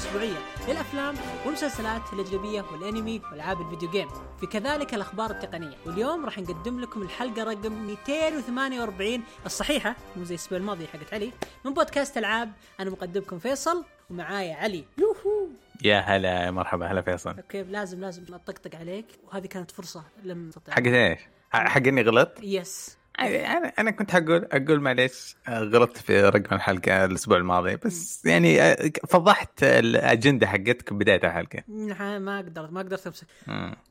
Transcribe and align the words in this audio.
الاحداث 0.00 0.14
الأسبوعية 0.14 0.68
للأفلام 0.68 1.14
والمسلسلات 1.44 2.12
الأجنبية 2.12 2.62
والأنمي 2.72 3.22
وألعاب 3.32 3.60
ال 3.60 3.90
video 3.90 4.08
game 4.40 4.46
وكذلك 4.46 4.94
الأخبار 4.94 5.30
التقنية. 5.30 5.76
واليوم 5.86 6.24
راح 6.24 6.38
نقدم 6.38 6.80
لكم 6.80 7.02
الحلقة 7.02 7.44
رقم 7.44 7.72
248 7.72 9.22
الصحيحة 9.46 9.96
مو 10.16 10.24
زي 10.24 10.34
الأسبوع 10.34 10.58
الماضي 10.58 10.86
حقت 10.86 11.14
علي 11.14 11.32
من 11.64 11.74
بودكاست 11.74 12.16
ألعاب. 12.16 12.52
أنا 12.80 12.90
مقدمكم 12.90 13.38
فيصل 13.38 13.84
ومعايا 14.10 14.54
علي. 14.54 14.84
يوهو. 14.98 15.48
يا 15.82 15.98
هلا 15.98 16.44
يا 16.44 16.50
مرحبا 16.50 16.86
هلا 16.86 17.02
فيصل. 17.02 17.36
okay 17.36 17.62
لازم 17.62 18.00
لازم 18.00 18.34
أطقطق 18.34 18.76
عليك. 18.78 19.06
وهذه 19.24 19.46
كانت 19.46 19.70
فرصة 19.70 20.04
لم 20.24 20.50
تستطيع 20.50 20.74
حق 20.74 20.82
إيش؟ 20.82 21.20
حق 21.50 21.86
إني 21.86 22.02
غلط؟ 22.02 22.32
yes 22.42 22.99
أنا 23.20 23.72
أنا 23.78 23.90
كنت 23.90 24.10
حقول 24.10 24.48
أقول 24.52 24.80
معليش 24.80 25.36
غلطت 25.48 25.98
في 25.98 26.20
رقم 26.22 26.56
الحلقة 26.56 27.04
الأسبوع 27.04 27.36
الماضي 27.36 27.76
بس 27.76 28.24
يعني 28.26 28.74
فضحت 29.08 29.62
الأجندة 29.62 30.46
حقتك 30.46 30.92
بداية 30.92 31.20
الحلقة. 31.24 31.62
نعم 31.68 32.22
ما 32.22 32.38
قدرت 32.38 32.72
ما 32.72 32.80
قدرت 32.80 33.06
امسك. 33.06 33.26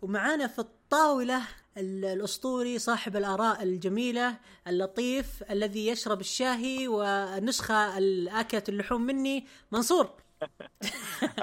ومعانا 0.02 0.48
في 0.48 0.60
الطاولة 0.60 1.42
ال- 1.78 2.06
الأسطوري 2.06 2.80
صاحب 2.80 3.16
الآراء 3.16 3.64
الجميلة 3.64 4.38
اللطيف 4.68 5.44
الذي 5.52 5.88
يشرب 5.88 6.20
الشاهي 6.20 6.88
والنسخه 6.88 7.98
الأكلة 7.98 8.64
اللحوم 8.70 9.02
مني 9.02 9.46
منصور. 9.72 10.10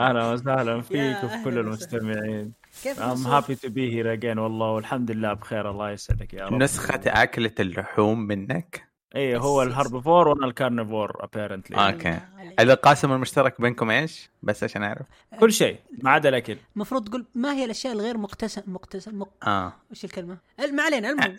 أهلا 0.00 0.32
وسهلا 0.32 0.80
فيك 0.88 1.24
وفي 1.24 1.44
كل. 1.44 1.58
المستمعين. 1.58 2.52
كيف 2.82 3.00
I'm 3.00 3.24
happy 3.24 3.54
to 3.66 3.68
be 3.70 3.90
here 3.90 4.20
again. 4.20 4.38
والله 4.38 4.70
والحمد 4.70 5.10
لله 5.10 5.32
بخير. 5.32 5.70
الله 5.70 5.90
يسعدك 5.90 6.34
يا 6.34 6.46
رب. 6.46 6.52
نسخة 6.54 7.00
أكلة 7.06 7.52
اللحوم 7.60 8.18
منك؟ 8.20 8.86
اي 9.16 9.36
هو 9.36 9.62
ال 9.62 9.69
herbivore 9.69 10.28
وأنا 10.28 10.46
ال 10.46 10.54
carnivore 10.54 11.24
apparently 11.24 11.76
okay. 11.76 12.20
القاسم 12.60 13.12
المشترك 13.12 13.60
بينكم 13.60 13.90
إيش؟ 13.90 14.30
بس 14.42 14.64
عشان 14.64 14.82
أعرف. 14.82 15.06
كل 15.40 15.52
شيء 15.52 15.76
ما 16.02 16.10
عدا 16.10 16.28
الأكل. 16.28 16.56
المفروض 16.76 17.08
تقول 17.08 17.26
ما 17.34 17.52
هي 17.52 17.64
الأشياء 17.64 17.92
الغير 17.92 18.18
مقتسم 18.18 18.62
مقتسم 18.66 19.18
مق... 19.18 19.48
آه. 19.48 19.72
وش 19.90 20.04
الكلمة؟ 20.04 20.38
ما 20.72 20.82
علينا 20.82 21.10
المهم 21.10 21.36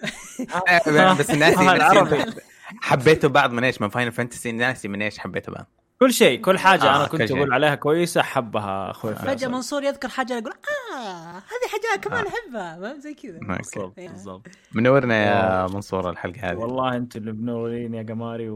بس 1.19 1.29
ناسي 1.29 1.59
آه، 1.69 1.73
العربي. 1.75 2.17
ناسي 2.17 2.41
حبيتوا 2.81 3.29
بعض 3.29 3.51
من 3.51 3.63
إيش؟ 3.63 3.81
من 3.81 3.89
Final 3.89 4.11
Fantasy 4.11 4.51
ناسي 4.51 4.87
من 4.87 5.01
إيش 5.01 5.19
حبيتوا 5.19 5.53
بعض؟ 5.53 5.67
كل 5.99 6.13
شيء 6.13 6.41
كل 6.41 6.57
حاجة 6.59 6.83
آه، 6.83 6.95
أنا 6.95 7.07
كل 7.07 7.17
كنت. 7.17 7.31
أقول 7.31 7.53
عليها 7.53 7.75
كويسة 7.75 8.21
حبها 8.21 8.91
أخوي 8.91 9.15
فجاه 9.15 9.33
فيصل. 9.35 9.51
منصور 9.51 9.83
يذكر 9.83 10.09
حاجة 10.09 10.33
يقول 10.37 10.51
آه 10.95 11.31
هذه 11.37 11.69
حاجة 11.71 11.99
كمان 12.01 12.25
أحبها. 12.27 12.79
فاهم 12.81 12.99
زي 12.99 13.13
كذا. 13.13 13.39
بالضبط 13.39 13.99
إيه. 13.99 14.09
بالضبط. 14.09 14.47
منورنا 14.73 15.15
يا 15.25 15.67
منصور 15.67 16.09
الحلقة 16.09 16.51
هذه. 16.51 16.55
والله 16.55 16.95
أنتم 16.95 17.19
اللي 17.19 17.31
منورين 17.31 17.93
يا 17.93 18.03
قماري 18.03 18.49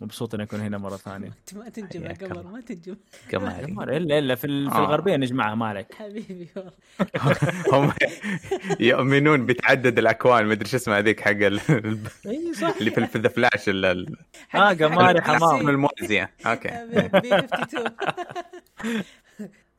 ومبسوط 0.00 0.34
إني 0.34 0.42
أكون 0.42 0.60
هنا 0.60 0.78
مرة 0.78 0.96
ثانية. 0.96 1.26
انت 1.26 1.54
ما 1.58 1.68
تنجم 1.68 2.02
يا 2.02 2.08
حياك 2.08 2.24
قمر. 2.24 2.42
ما 2.42 2.60
تنجم. 2.60 2.96
قمري 3.32 3.64
قمر 3.64 3.96
الا 3.96 4.18
إلا 4.18 4.34
في, 4.34 4.46
ال- 4.46 4.70
في 4.70 4.76
آه. 4.76 4.78
الغربية 4.84 5.16
نجمعها 5.16 5.54
ما 5.54 5.66
عليك 5.66 5.94
حبيبي 6.00 6.48
والله. 6.56 6.72
هم 7.72 7.92
يؤمنون 8.80 9.46
بتعدد 9.46 9.98
الأكوان. 9.98 10.46
مدري 10.46 10.68
شو 10.68 10.76
اسمه 10.76 10.98
هذيك 10.98 11.20
حق 11.20 11.30
ال- 11.30 11.60
إي 12.26 12.54
صح. 12.54 12.74
اللي 12.76 12.90
في 12.90 13.06
في 13.06 13.18
ذا 13.18 13.28
فلاش 13.28 13.68
ال- 13.68 14.16
آه 14.54 14.72
قماري 14.72 15.20
حمام 15.22 15.68
الموازيه 15.68 16.30
أوكي. 16.46 16.68
بي 16.68 16.98
52 17.38 17.84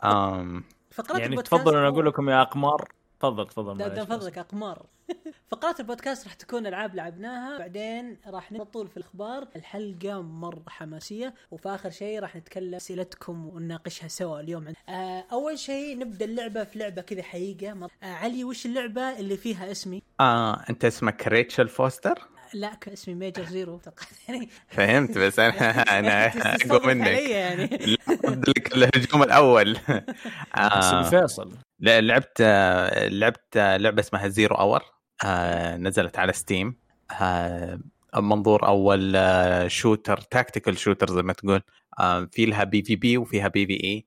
أم. 0.03 0.63
فقرأت 0.92 1.19
يعني 1.19 1.31
البودكاست 1.31 1.56
تفضلوا 1.56 1.80
أنا 1.80 1.88
أقول 1.88 2.06
لكم 2.06 2.30
يا 2.30 2.42
أقمار. 2.42 2.88
تفضل 3.20 3.48
تفضل 3.48 3.78
ده, 3.78 3.88
ده. 3.88 4.06
فضلك 4.06 4.38
أقمار. 4.38 4.86
فقرات 5.52 5.80
البودكاست 5.80 6.24
راح 6.26 6.34
تكون 6.34 6.68
ألعاب 6.68 6.96
لعبناها 6.96 7.58
بعدين 7.60 8.18
راح 8.28 8.52
نطول 8.52 8.88
في 8.88 8.98
الأخبار. 8.98 9.48
الحلقة 9.56 10.22
مرة 10.22 10.64
حماسية 10.68 11.34
وفي 11.52 11.70
آخر 11.70 11.90
شيء 11.90 12.20
راح 12.20 12.36
نتكلم 12.36 12.76
أسئلتكم 12.76 13.48
ونناقشها 13.48 14.08
سوا 14.08 14.40
اليوم. 14.40 14.74
آه 14.90 15.26
أول 15.32 15.60
شيء 15.60 15.98
نبدأ 16.00 16.26
اللعبة 16.26 16.64
في 16.64 16.80
لعبة 16.80 17.02
كذا 17.02 17.24
حقيقة. 17.24 17.74
مر- 17.74 17.92
آه 18.04 18.06
علي 18.14 18.44
وش 18.44 18.66
اللعبة 18.66 19.20
اللي 19.20 19.38
فيها 19.38 19.72
اسمي؟ 19.72 20.04
آه 20.20 20.66
أنت 20.70 20.86
اسمك 20.86 21.28
Rachel 21.28 21.68
Foster؟ 21.68 22.28
لا 22.54 22.74
ك- 22.76 22.88
اسمي 22.90 23.14
Major 23.16 23.44
Zero. 23.46 23.80
يعني 24.30 24.50
فهمت 24.68 25.18
بس 25.18 25.40
أنا 25.40 25.82
أنا 26.00 26.28
اقوى 26.28 26.94
منك. 26.96 27.08
يعني. 27.08 27.66
ضد 28.26 28.50
لك 28.50 28.76
الهجوم 28.76 29.24
الأول. 29.24 29.74
بس 29.74 29.80
آه. 30.58 31.10
فيصل. 31.10 31.52
لعبت 31.80 32.42
لعبت 33.12 33.58
لعبة 33.58 34.00
اسمها 34.00 34.28
Zero 34.28 34.56
Hour 34.56 34.84
آه 35.26 35.78
نزلت 35.78 36.20
على 36.20 36.34
Steam 36.34 36.75
آه 37.22 37.80
منظور 38.16 38.68
أول 38.68 39.18
shooter 39.72 40.18
tactical 40.18 40.78
shooter 40.78 41.09
زي 41.12 41.22
ما 41.22 41.34
تقول. 41.34 41.62
آه 42.00 42.28
في 42.32 42.46
لها 42.46 42.64
PvP 42.64 43.18
وفيها 43.18 43.48
PvE 43.48 44.06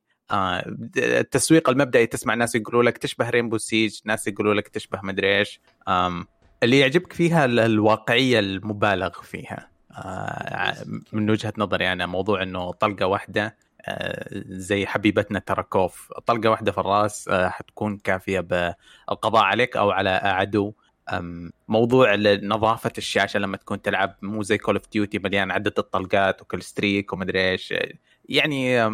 التسويق 0.97 1.69
المبدئي 1.71 2.07
تسمع 2.07 2.35
ناس 2.35 2.55
يقولوا 2.55 2.83
لك 2.83 2.99
تشبه 2.99 3.31
Rainbow 3.31 3.59
Siege 3.59 4.01
ناس 4.05 4.27
يقولوا 4.27 4.55
لك 4.55 4.69
تشبه 4.69 5.01
مدري 5.03 5.39
إيش. 5.39 5.61
اللي 6.63 6.79
يعجبك 6.79 7.13
فيها 7.13 7.45
ال- 7.45 7.61
الواقعية 7.61 8.39
المبالغ 8.39 9.11
فيها. 9.23 9.71
من 11.13 11.31
وجهة 11.31 11.53
نظري 11.59 11.93
أنا 11.93 12.07
موضوع 12.07 12.43
إنه 12.43 12.73
طلقة 12.73 13.07
واحدة 13.07 13.57
زي 14.47 14.87
حبيبتنا 14.87 15.39
Tarkov 15.39 16.13
طلقة 16.27 16.51
واحدة 16.51 16.73
في 16.73 16.79
الرأس 16.79 17.29
آه، 17.29 17.49
حتكون 17.49 17.97
كافية 17.97 18.41
بالقضاء 18.41 19.43
عليك 19.45 19.77
أو 19.77 19.91
على 19.91 20.11
عدو. 20.11 20.73
موضوع 21.69 22.15
نظافه 22.43 22.93
الشاشة 22.99 23.39
لما 23.39 23.57
تكون 23.57 23.83
تلعب 23.83 24.17
مو 24.23 24.43
زي 24.43 24.59
Call 24.59 24.77
of 24.77 24.91
Duty 24.93 25.19
مليان 25.19 25.51
عدد 25.51 25.79
الطلقات 25.79 26.43
و 26.43 26.47
kill 26.47 26.63
streak 26.63 27.13
ومدري 27.13 27.51
إيش. 27.51 27.75
يعني 28.29 28.91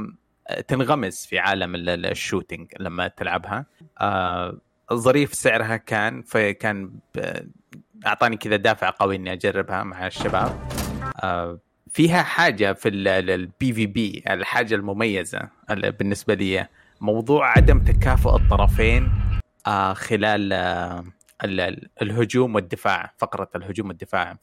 تنغمس 0.68 1.26
في 1.26 1.38
عالم 1.38 1.74
ال- 1.74 1.88
ال- 1.88 2.06
ال 2.06 2.14
shooting 2.14 2.72
لما 2.80 3.08
تلعبها. 3.08 3.66
آه، 4.00 4.58
ظريف 4.92 5.34
سعرها 5.34 5.76
كان 5.76 6.22
فكان 6.22 6.90
أعطاني 8.06 8.36
كذا 8.36 8.56
دافع 8.56 8.90
قوي 8.90 9.16
إني 9.16 9.32
أجربها 9.32 9.82
مع 9.82 10.06
الشباب. 10.06 10.68
آه، 11.22 11.58
فيها 11.96 12.22
حاجة 12.22 12.72
في 12.72 12.88
ال 12.88 13.72
PvP 13.72 14.22
الحاجة 14.30 14.74
المميزة 14.74 15.40
ال- 15.70 15.92
بالنسبة 15.92 16.34
لي. 16.34 16.66
موضوع 17.00 17.50
عدم 17.56 17.78
تكافؤ 17.84 18.36
الطرفين 18.36 19.10
آه، 19.66 19.92
خلال 19.92 20.52
آه، 20.52 21.04
ال- 21.44 21.60
ال- 21.60 21.88
الهجوم 22.02 22.54
والدفاع 22.54 23.12
فقرة 23.18 23.48
الهجوم 23.56 23.88
والدفاع 23.88 24.36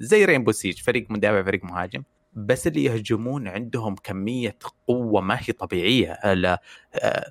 زي 0.00 0.24
Rainbow 0.24 0.52
Siege 0.52 0.82
فريق 0.82 1.06
مدافع 1.10 1.42
فريق 1.42 1.64
مهاجم. 1.64 2.02
بس 2.32 2.66
اللي 2.66 2.84
يهجمون 2.84 3.48
عندهم 3.48 3.94
كمية 3.94 4.56
قوة 4.86 5.20
ما 5.20 5.38
هي 5.40 5.52
طبيعية. 5.52 6.12
آه، 6.12 6.58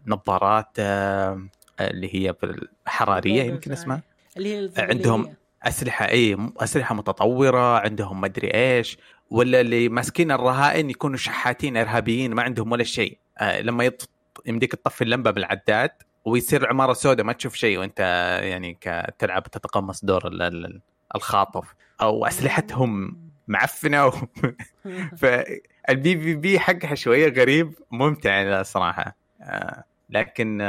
نظارات 0.07 0.79
اللي 0.79 2.15
هي 2.15 2.33
في 2.33 2.65
الحراريه 2.85 3.43
يمكن 3.43 3.71
اسمها. 3.71 4.01
اللي 4.37 4.55
هي. 4.55 4.69
عندهم 4.77 5.33
أسلحة 5.63 6.09
اي 6.09 6.37
أسلحة 6.57 6.95
متطورة 6.95 7.79
عندهم 7.79 8.21
مدري 8.21 8.47
إيش. 8.53 8.97
ولا 9.31 9.61
اللي 9.61 9.89
ماسكين 9.89 10.31
الرهائن 10.31 10.89
يكونوا 10.89 11.17
شحاتين 11.17 11.77
إرهابيين 11.77 12.33
ما 12.33 12.43
عندهم 12.43 12.71
ولا 12.71 12.83
شيء. 12.83 13.17
آه 13.37 13.61
لما 13.61 13.83
يط... 13.83 14.09
يمديك 14.45 14.71
تطفي 14.71 15.03
اللمبة 15.03 15.31
بالعداد 15.31 15.89
ويصير 16.25 16.69
عمارة 16.69 16.93
سوداء 16.93 17.25
ما 17.25 17.33
تشوف 17.33 17.55
شيء 17.55 17.77
وأنت 17.79 17.99
يعني 18.43 18.77
تلعب 19.19 19.43
تتقمص 19.43 20.05
دور 20.05 20.27
ال- 20.27 20.41
ال- 20.41 20.81
الخاطف. 21.15 21.73
أو 22.01 22.25
أسلحتهم 22.25 23.17
معفنة 23.47 24.05
و... 24.05 24.11
فال 25.19 26.17
PvP 26.19 26.59
حقها 26.59 26.95
شوية 26.95 27.29
غريب 27.33 27.73
ممتع 27.91 28.63
صراحة. 28.63 29.15
آه 29.41 29.83
لكن 30.09 30.61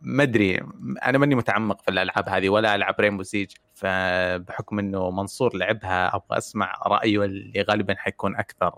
ما 0.00 0.22
أدري 0.22 0.56
أنا 1.04 1.18
ماني 1.18 1.34
متعمق 1.34 1.82
في 1.82 1.90
الألعاب 1.90 2.28
هذه 2.28 2.48
ولا 2.48 2.74
ألعب 2.74 2.94
رينبو 3.00 3.22
سيج 3.22 3.50
فبحكم 3.74 4.78
إنه 4.78 5.10
منصور 5.10 5.56
لعبها 5.56 6.16
أبغى 6.16 6.38
أسمع 6.38 6.82
رأيه 6.86 7.24
اللي 7.24 7.62
غالبا 7.62 7.94
حيكون 7.94 8.36
أكثر. 8.36 8.74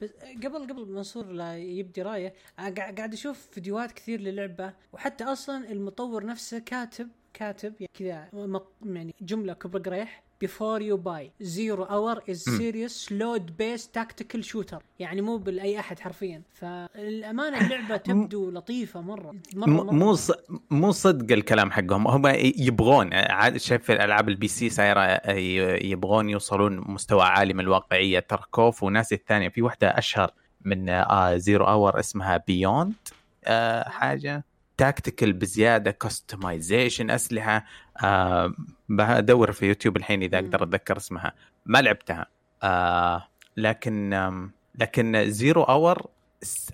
بس 0.00 0.10
قبل 0.44 0.66
قبل 0.66 0.92
منصور 0.92 1.26
لا 1.26 1.58
يبدي 1.58 2.02
رأيه 2.02 2.34
قاعد 2.58 3.12
أشوف 3.12 3.48
فيديوهات 3.52 3.92
كثير 3.92 4.20
للعبة 4.20 4.72
وحتى 4.92 5.24
أصلا 5.24 5.72
المطور 5.72 6.26
نفسه 6.26 6.58
كاتب 6.58 7.08
كاتب 7.34 7.74
يعني 7.80 7.90
كذا 7.94 8.28
يعني 8.82 9.14
جملة 9.20 9.52
كبر 9.52 9.78
قريح 9.78 10.22
before 10.44 10.80
you 10.80 10.96
buy. 10.96 11.44
Zero 11.46 11.84
hour 11.84 12.22
is 12.32 12.48
مم. 12.48 12.58
serious 12.58 13.08
load 13.10 13.42
based 13.60 13.88
tactical 13.98 14.42
shooter. 14.42 14.78
يعني 14.98 15.20
مو 15.22 15.36
بالأي 15.38 15.78
أحد 15.80 15.98
حرفيا. 15.98 16.42
فالأمانة 16.54 17.60
اللعبة 17.66 17.96
تبدو 17.96 18.50
لطيفة 18.50 19.00
مرة. 19.00 19.34
مرة, 19.54 19.70
م- 19.70 19.76
مرة 19.86 19.92
مو. 19.92 20.16
مو 20.70 20.92
صدق 20.92 21.32
الكلام 21.32 21.70
حقهم. 21.70 22.06
هم 22.08 22.26
يبغون 22.58 23.14
عاد 23.14 23.56
شايف 23.56 23.90
الألعاب 23.90 24.28
ال 24.28 24.48
PC 24.48 24.70
صايرة 24.70 25.30
يبغون 25.86 26.28
يوصلون 26.28 26.76
مستوى 26.86 27.22
عالي 27.22 27.54
من 27.54 27.60
الواقعية. 27.60 28.18
Tarkov 28.20 28.82
وناس 28.82 29.12
الثانية 29.12 29.48
في 29.48 29.62
واحدة 29.62 29.88
أشهر 29.98 30.30
من 30.64 30.88
آه 30.88 31.36
Zero 31.36 31.64
Hour 31.64 31.98
اسمها 32.00 32.36
Beyond 32.46 32.94
آه 33.44 33.88
حاجة. 33.88 34.44
tactical 34.78 35.32
بزيادة 35.32 35.90
customization 35.90 37.10
أسلحة. 37.10 37.64
آه 38.04 38.52
بدور 38.88 39.52
في 39.52 39.66
يوتيوب 39.66 39.96
الحين 39.96 40.22
إذا. 40.22 40.38
أقدر 40.38 40.62
أتذكر 40.62 40.96
اسمها. 40.96 41.32
ما 41.66 41.82
لعبتها. 41.82 42.26
آه 42.62 43.28
لكن 43.56 44.12
آم، 44.12 44.52
لكن 44.74 45.30
Zero 45.30 45.62
Hour 45.62 46.06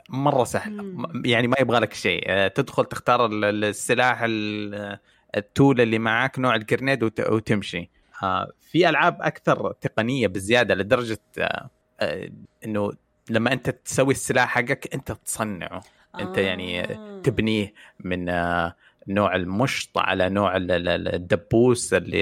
مرة 0.09 0.45
سهل. 0.45 0.97
يعني 1.25 1.49
ما 1.49 1.57
يبغى 1.61 1.79
لك 1.79 1.95
شيء. 1.95 2.25
آه، 2.27 2.49
تدخل 2.49 2.85
تختار 2.85 3.27
ال- 3.27 3.45
ال- 3.45 3.65
السلاح 3.65 4.23
ال- 4.25 4.99
التول 5.37 5.81
اللي 5.81 5.99
معاك 5.99 6.39
نوع 6.39 6.55
الجرنيد 6.55 7.03
وت- 7.03 7.31
وتمشي. 7.31 7.91
آه، 8.23 8.53
في 8.71 8.89
ألعاب 8.89 9.23
أكثر 9.23 9.73
تقنية 9.73 10.27
بزيادة 10.27 10.75
لدرجة 10.75 11.21
آه، 11.39 11.71
آه، 12.01 12.29
إنه 12.65 12.93
لما 13.31 13.53
أنت 13.53 13.71
تسوي 13.71 14.13
السلاح 14.13 14.49
حقك 14.49 14.95
أنت 14.95 15.13
تصنعه. 15.13 15.83
أنت 16.21 16.39
يعني 16.39 16.81
آه. 16.81 17.21
تبنيه 17.23 17.75
من 18.01 18.29
آه، 18.29 18.75
نوع 19.09 19.35
المشط 19.37 19.99
على 19.99 20.29
نوع 20.29 20.57
ال- 20.57 20.71
ال- 20.71 20.89
ال- 20.89 21.15
الدبوس 21.15 21.95
اللي 21.95 22.21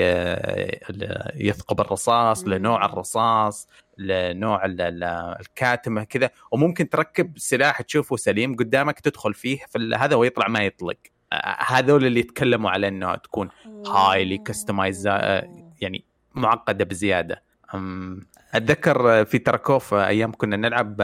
يثقب 1.35 1.81
الرصاص. 1.81 2.45
لنوع 2.45 2.85
الرصاص 2.85 3.69
لنوع 3.99 4.65
ال- 4.65 4.81
ال- 4.81 5.05
الكاتمة 5.41 6.05
كذا 6.05 6.31
وممكن 6.51 6.89
تركب 6.89 7.33
سلاح 7.39 7.83
تشوفه 7.83 8.17
سليم 8.17 8.57
قدامك 8.57 9.01
تدخل 9.01 9.35
فيه 9.35 9.59
في 9.69 9.95
هذا 9.99 10.17
ويطلع 10.17 10.49
ما 10.49 10.61
يطلق 10.61 10.97
آه، 11.33 11.57
هذول 11.67 12.07
اللي 12.07 12.21
يتكلموا 12.21 12.71
على 12.71 12.89
إنه 12.89 13.15
تكون 13.15 13.49
customized 14.49 15.07
آه، 15.07 15.49
يعني 15.81 16.05
معقدة 16.35 16.85
بزيادة 16.85 17.43
أتذكر 18.55 19.25
في 19.25 19.39
تراكوف 19.39 19.95
أيام 19.95 20.33
كنا 20.33 20.57
نلعب 20.57 20.97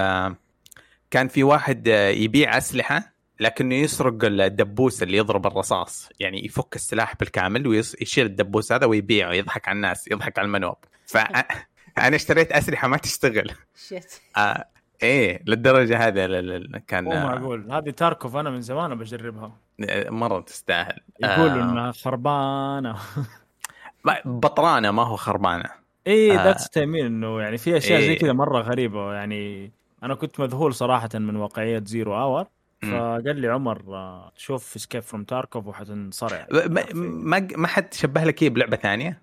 كان 1.10 1.28
في 1.28 1.42
واحد 1.42 1.88
آه، 1.88 2.08
يبيع 2.08 2.58
أسلحة 2.58 3.12
لكنه 3.40 3.74
يسرق 3.74 4.24
الدبوس 4.24 5.02
اللي 5.02 5.16
يضرب 5.16 5.46
الرصاص. 5.46 6.08
يعني 6.20 6.44
يفك 6.44 6.76
السلاح 6.76 7.16
بالكامل 7.16 7.66
ويشيل 7.66 8.26
الدبوس 8.26 8.72
هذا 8.72 8.86
ويبيعه 8.86 9.32
يضحك 9.32 9.68
على 9.68 9.76
الناس 9.76 10.08
يضحك 10.10 10.38
على 10.38 10.46
المنوب. 10.46 10.76
فانا 11.06 11.46
اشتريت 12.16 12.52
أسلحة 12.52 12.88
ما 12.88 12.96
تشتغل. 12.96 13.50
شت 13.74 14.20
آه 14.36 14.64
إيه 15.02 15.42
للدرجة 15.46 16.08
هذه 16.08 16.26
كان 16.86 17.04
مو 17.04 17.12
آه، 17.12 17.24
معقول. 17.24 17.72
هذه 17.72 17.90
تاركوف 17.90 18.36
أنا 18.36 18.50
من 18.50 18.60
زمان 18.60 18.94
بجربها. 18.94 19.52
مرة 20.08 20.40
تستاهل. 20.40 21.00
يقولوا 21.20 21.62
آه، 21.62 21.70
إنها 21.70 21.92
خربانة. 21.92 22.96
بطرانة 24.24 24.90
ما 24.90 25.02
هو 25.02 25.16
خربانة. 25.16 25.70
اي 26.06 26.38
آه. 26.38 26.44
ذاتس 26.44 26.68
تيمين 26.68 27.06
إنه 27.06 27.40
يعني 27.40 27.58
في 27.58 27.76
أشياء 27.76 28.00
زي 28.00 28.10
إيه. 28.10 28.18
كذا 28.18 28.32
مرة 28.32 28.60
غريبة. 28.60 29.14
يعني 29.14 29.72
أنا 30.02 30.14
كنت 30.14 30.40
مذهول 30.40 30.74
صراحة 30.74 31.08
من 31.14 31.36
واقعية 31.36 31.82
زيرو 31.86 32.14
اور. 32.16 32.46
فقال 32.82 33.36
لي 33.40 33.48
عمر 33.48 33.82
آه، 33.88 34.32
شوف 34.36 34.76
اسكيب 34.76 35.02
فروم 35.02 35.24
تاركوف 35.24 35.66
وحتنصرع. 35.66 36.46
ما 36.52 36.84
ما 36.94 37.48
ما 37.56 37.68
حد 37.68 37.94
شبه 37.94 38.24
لك 38.24 38.42
إيه 38.42 38.50
بلعبة 38.50 38.76
ثانية؟ 38.76 39.22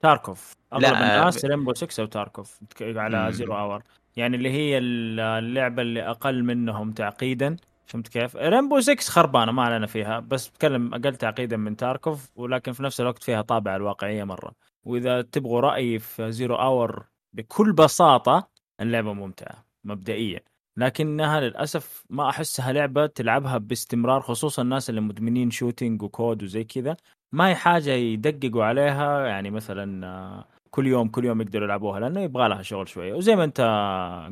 Tarkov 0.00 0.54
اغلب 0.72 0.84
الناس 0.84 1.44
Rainbow 1.44 1.74
6 1.74 2.00
أو 2.00 2.06
Tarkov 2.06 2.58
على. 2.82 3.32
Zero 3.32 3.54
Hour 3.54 3.82
يعني 4.16 4.36
اللي 4.36 4.50
هي 4.50 4.78
ال- 4.78 5.20
اللعبة 5.20 5.82
اللي 5.82 6.02
أقل 6.10 6.44
منهم 6.44 6.92
تعقيدا. 6.92 7.56
فهمت 7.86 8.08
كيف؟ 8.08 8.36
Rainbow 8.36 8.80
6 8.80 9.00
خربانة 9.10 9.52
ما 9.52 9.62
علينا 9.62 9.86
فيها 9.86 10.20
بس 10.20 10.48
بتكلم 10.48 10.94
أقل 10.94 11.16
تعقيدا 11.16 11.56
من 11.56 11.76
Tarkov 11.76 12.30
ولكن 12.36 12.72
في 12.72 12.82
نفس 12.82 13.00
الوقت 13.00 13.22
فيها 13.22 13.42
طابع 13.42 13.76
الواقعية 13.76 14.24
مرة. 14.24 14.52
وإذا 14.84 15.22
تبغوا 15.22 15.60
رايي 15.60 15.98
في 15.98 16.32
Zero 16.32 16.54
Hour 16.54 17.06
بكل 17.32 17.72
بساطة 17.72 18.48
اللعبه 18.80 19.12
ممتعة 19.12 19.64
مبدئيا. 19.84 20.40
لكنها 20.76 21.40
للأسف 21.40 22.04
ما 22.10 22.28
أحسها 22.28 22.72
لعبة 22.72 23.06
تلعبها 23.06 23.58
باستمرار 23.58 24.20
خصوصا 24.20 24.62
الناس 24.62 24.90
اللي 24.90 25.00
مدمنين 25.00 25.50
shooting 25.50 26.02
و 26.02 26.12
COD 26.12 26.42
وزي 26.42 26.64
كذا. 26.64 26.96
ما 27.32 27.48
هي 27.48 27.54
حاجة 27.54 27.90
يدققوا 27.90 28.64
عليها 28.64 29.26
يعني 29.26 29.50
مثلا 29.50 30.06
آه، 30.06 30.48
كل 30.70 30.86
يوم 30.86 31.08
كل 31.08 31.24
يوم 31.24 31.40
يقدروا 31.40 31.64
يلعبوها 31.64 32.00
لأنه 32.00 32.20
يبغى 32.20 32.48
لها 32.48 32.62
شغل 32.62 32.88
شوية. 32.88 33.14
وزي 33.14 33.36
ما 33.36 33.44
أنت 33.44 33.60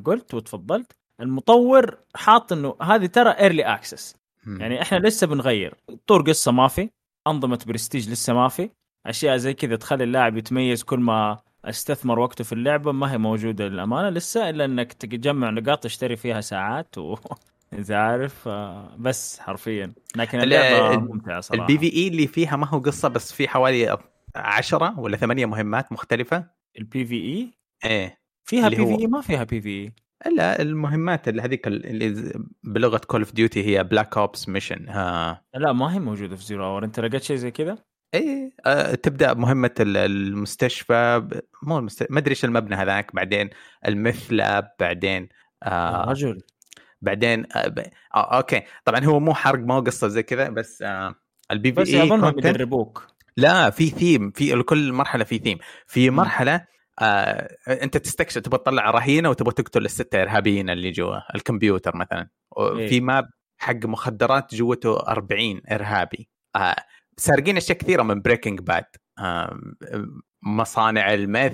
قلت 0.05 0.35
وتفضلت 0.35 0.93
المطور 1.21 1.99
حاط 2.15 2.53
إنه 2.53 2.77
هذه 2.83 3.07
ترى 3.07 3.31
early 3.31 3.63
access. 3.63 4.17
يعني 4.61 4.83
إحنا 4.83 4.99
لسه 4.99 5.27
بنغير. 5.27 5.75
طور 6.07 6.23
قصة 6.23 6.53
ما 6.53 6.69
في 6.69 6.91
أنظمة 7.27 7.59
برستيج 7.67 8.11
لسه 8.11 8.35
ما 8.35 8.49
في. 8.49 8.71
أشياء 9.07 9.37
زي 9.37 9.55
كذا 9.55 9.77
تخلي 9.77 10.05
اللاعب 10.05 10.37
يتميز 10.37 10.83
كل 10.83 11.01
ما 11.01 11.39
استثمر 11.65 12.19
وقته 12.19 12.45
في 12.45 12.53
اللعبة 12.53 12.93
ما 12.93 13.13
هي 13.13 13.19
موجودة 13.19 13.69
للأمانة 13.69 14.09
لسه 14.09 14.51
إلا 14.51 14.65
إنك 14.65 14.93
تجمع 14.93 15.51
نقاط 15.51 15.83
تشتري 15.83 16.17
فيها 16.17 16.41
ساعات 16.41 16.99
و 16.99 17.17
انت 17.73 17.91
عارف 17.91 18.49
آه، 18.49 18.97
بس 18.99 19.41
حرفيا. 19.41 19.93
لكن 20.17 20.39
ال- 20.39 20.45
اللعبة 20.45 20.95
ال- 20.95 21.01
ممتعة 21.01 21.41
صراحة. 21.41 21.63
ال 21.63 21.79
PvE 21.91 22.09
اللي 22.09 22.27
فيها 22.27 22.57
ما 22.57 22.67
هو 22.67 22.79
قصة 22.79 23.09
بس 23.09 23.33
في 23.33 23.49
حوالي 23.49 23.99
عشرة 24.37 25.01
ولا 25.01 25.17
ثمانية 25.17 25.47
مهمات 25.47 25.93
مختلفة. 25.93 26.47
ال 26.79 27.05
PVE 27.05 27.51
إيه. 27.85 28.19
فيها 28.49 28.69
بي 28.69 28.77
في 28.77 28.99
اي 28.99 29.07
ما 29.07 29.21
فيها 29.21 29.45
بي 29.45 29.61
في 29.61 29.69
اي 29.69 29.93
لا 30.37 30.63
المهمات 30.63 31.29
اللي 31.29 31.43
هذيك 31.43 31.67
اللي 31.67 32.33
بلغة 32.63 32.99
Call 33.07 33.21
of 33.21 33.33
Duty 33.33 33.65
هي 33.67 33.85
Black 33.85 34.17
Ops 34.19 34.49
mission 34.49 34.89
ها. 34.89 35.45
لا 35.55 35.73
ما 35.73 35.95
هي 35.95 35.99
موجودة 35.99 36.37
في 36.37 36.45
Zero 36.45 36.65
اور 36.65 36.85
أنت 36.85 37.01
لقيت 37.01 37.23
شيء 37.23 37.37
زي 37.37 37.51
كذا؟ 37.51 37.79
إيه 38.15 38.51
آه 38.67 38.95
تبدأ 38.95 39.35
مهمة 39.35 39.71
ال- 39.81 39.97
المستشفى 39.97 41.21
ب- 41.25 41.41
مو 41.63 41.79
المست... 41.79 42.07
ما 42.11 42.19
أدري 42.19 42.31
إيش 42.31 42.45
المبنى 42.45 42.75
هذاك 42.77 43.15
بعدين 43.15 43.51
ال 43.89 43.96
meth 43.96 44.27
lab 44.33 44.71
بعدين 44.81 45.29
آه 45.63 46.05
رجل 46.05 46.39
بعدين 47.03 47.47
آه 47.57 47.69
ب... 47.69 47.79
آه 48.15 48.37
أوكي. 48.37 48.63
طبعا 48.85 49.05
هو 49.05 49.21
مو 49.21 49.35
حرق 49.35 49.59
ما 49.59 49.75
هو 49.75 49.81
قصة 49.81 50.09
زي 50.09 50.23
كذا 50.23 50.49
بس 50.49 50.83
آه 50.83 51.15
ال 51.51 51.73
PVE 51.73 51.81
بس 51.81 51.89
اي 51.89 52.03
اظنهم 52.03 52.33
content- 52.33 52.47
يدربوك 52.47 53.07
لا 53.37 53.71
في 53.71 53.91
ثيم 53.91 54.31
في 54.31 54.53
لكل 54.55 54.93
مرحلة 54.93 55.25
في 55.25 55.39
ثيم 55.39 55.59
في 55.87 56.11
مرحلة 56.11 56.67
آه 57.01 57.57
أنت 57.69 57.97
تستكشف 57.97 58.39
تبغى 58.41 58.59
تطلع 58.59 58.91
رهينة 58.91 59.31
وتبغى 59.31 59.53
تقتل 59.55 59.85
الستة 59.85 60.23
إرهابيين 60.23 60.71
اللي 60.71 60.91
جوا 60.91 61.35
الكمبيوتر 61.35 61.97
مثلا. 61.97 62.29
إيه. 62.59 62.89
في 62.89 63.01
map 63.01 63.31
حق 63.59 63.87
مخدرات 63.87 64.55
جوته 64.55 64.97
40 65.09 65.61
إرهابي. 65.73 66.29
آه 66.57 66.77
سارقين 67.21 67.57
أشياء 67.57 67.79
كثيرة 67.79 68.03
من 68.03 68.21
Breaking 68.23 68.61
Bad 68.61 68.85
مصانع 70.43 71.15
ال 71.15 71.22
meth 71.22 71.53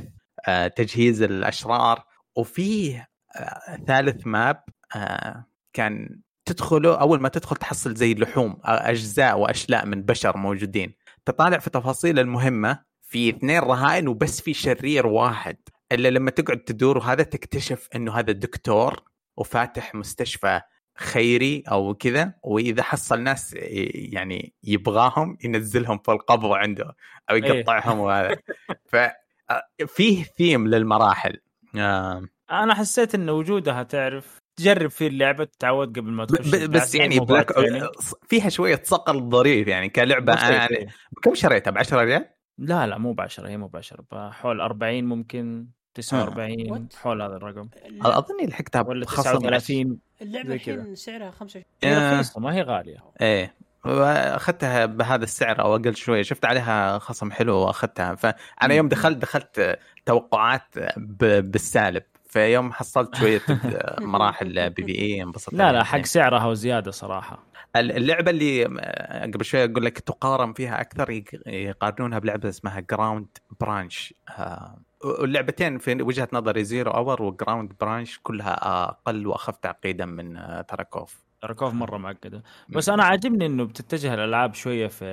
آه 0.48 0.68
تجهيز 0.68 1.22
الأشرار. 1.22 2.04
وفيه 2.36 3.08
آه 3.36 3.76
ثالث 3.86 4.26
map 4.26 4.62
آه 4.96 5.46
كان 5.72 6.20
تدخله 6.44 7.00
أول 7.00 7.20
ما 7.20 7.28
تدخل 7.28 7.56
تحصل 7.56 7.94
زي 7.94 8.14
لحوم 8.14 8.58
أجزاء 8.64 9.38
وأشلاء 9.38 9.86
من 9.86 10.02
بشر 10.02 10.36
موجودين. 10.36 10.94
تطالع 11.24 11.58
في 11.58 11.70
تفاصيل 11.70 12.18
المهمة 12.18 12.82
في 13.02 13.30
اثنين 13.30 13.58
رهائن 13.58 14.08
وبس 14.08 14.40
في 14.40 14.54
شرير 14.54 15.06
واحد. 15.06 15.56
إلا 15.92 16.08
لما 16.08 16.30
تقعد 16.30 16.58
تدور 16.58 16.98
وهذا 16.98 17.22
تكتشف 17.22 17.88
إنه 17.94 18.12
هذا 18.12 18.32
دكتور 18.32 19.02
وفاتح 19.36 19.94
مستشفى. 19.94 20.60
خيري 20.98 21.62
أو 21.70 21.94
كذا 21.94 22.32
وإذا 22.42 22.82
حصل 22.82 23.20
ناس 23.20 23.54
يعني 23.94 24.54
يبغاهم 24.64 25.38
ينزلهم 25.44 25.98
في 25.98 26.10
القبو 26.12 26.54
عنده 26.54 26.96
أو 27.30 27.36
يقطعهم 27.36 27.98
وهذا. 27.98 28.36
ف 28.86 28.96
آه، 28.96 29.62
فيه 29.86 30.24
ثيم 30.24 30.68
للمراحل. 30.68 31.40
آه، 31.76 32.22
أنا 32.50 32.74
حسيت 32.74 33.14
إن 33.14 33.30
وجودها 33.30 33.82
تعرف 33.82 34.38
تجرب 34.56 34.90
فيه 34.90 35.06
اللعبة 35.06 35.44
تتعود 35.44 35.98
قبل 35.98 36.10
ما 36.10 36.24
تخش 36.24 36.54
بس 36.64 36.94
يعني 36.94 37.20
بلاك 37.20 37.52
فيها 38.28 38.48
شوية 38.48 38.80
صقل 38.84 39.30
ظريف 39.30 39.68
يعني 39.68 39.88
كلعبة. 39.88 40.32
أنا 40.32 40.66
أنا- 40.68 40.90
كم 41.22 41.34
شريتها؟ 41.34 41.70
ب 41.70 41.78
10 41.78 42.00
ريال؟ 42.04 42.28
لا 42.58 42.86
لا 42.86 42.98
مو 42.98 43.12
ب 43.12 43.20
10 43.20 43.48
هي 43.48 43.56
مو 43.56 43.66
ب 43.68 43.76
10 43.76 44.04
بحول 44.12 44.60
40 44.60 45.04
ممكن. 45.04 45.68
49 46.02 46.88
What؟ 46.90 46.96
حول 46.96 47.22
هذا 47.22 47.36
الرقم. 47.36 47.68
أظني 48.02 48.46
لحقتها 48.46 48.82
ولا 48.82 49.04
بخصم 49.04 49.38
39 49.38 49.98
اللعبة. 50.22 50.54
الحين 50.54 50.94
سعرها 50.94 51.30
25 51.30 51.64
هي 51.84 51.96
آه. 51.96 52.14
رخيصه 52.14 52.40
ما 52.40 52.54
هي 52.54 52.62
غالية. 52.62 52.96
إيه. 53.20 53.54
اخذتها 53.86 54.86
بهذا 54.86 55.24
السعر 55.24 55.60
أو 55.60 55.76
أقل 55.76 55.96
شوية. 55.96 56.22
شفت 56.22 56.44
عليها 56.44 56.98
خصم 56.98 57.30
حلو 57.32 57.56
وأخذتها. 57.56 58.14
فانا 58.14 58.74
يوم 58.74 58.88
دخلت 58.88 59.16
دخلت 59.18 59.78
توقعات 60.06 60.62
ب- 60.96 61.50
بالسالب. 61.50 62.02
فيوم 62.28 62.72
حصلت 62.72 63.14
شوية 63.16 63.40
مراحل 64.00 64.70
PVE 64.70 65.22
انبسطت 65.22 65.54
لا 65.54 65.72
لا. 65.72 65.84
حق 65.84 66.02
سعرها 66.04 66.46
وزياده 66.46 66.90
صراحة. 66.90 67.46
اللعبة 67.76 68.30
اللي 68.30 68.66
آه، 68.80 69.22
قبل 69.26 69.44
شوية 69.44 69.64
أقول 69.64 69.84
لك 69.84 69.98
تقارن 69.98 70.52
فيها 70.52 70.80
أكثر 70.80 71.10
يق- 71.10 71.42
يقارنونها 71.46 72.18
بلعبة 72.18 72.48
اسمها 72.48 72.80
Ground 72.80 73.26
Branch 73.60 74.14
واللعبتين 75.06 75.78
في 75.78 76.02
وجهة 76.02 76.28
نظري 76.32 76.64
Zero 76.64 76.90
Hour 76.90 77.22
و 77.22 77.29
Ground 77.29 77.72
Branch 77.80 78.20
كلها 78.22 78.84
أقل 78.88 79.26
وأخف 79.26 79.56
تعقيدا 79.56 80.06
من 80.06 80.36
آه، 80.36 80.60
Tarkov 80.62 81.26
مرة 81.74 81.96
معقدة. 81.96 82.42
بس 82.68 82.88
أنا 82.88 83.04
عاجبني 83.04 83.46
إنه 83.46 83.64
بتتجه 83.64 84.14
الألعاب 84.14 84.54
شوية 84.54 84.86
في 84.86 85.04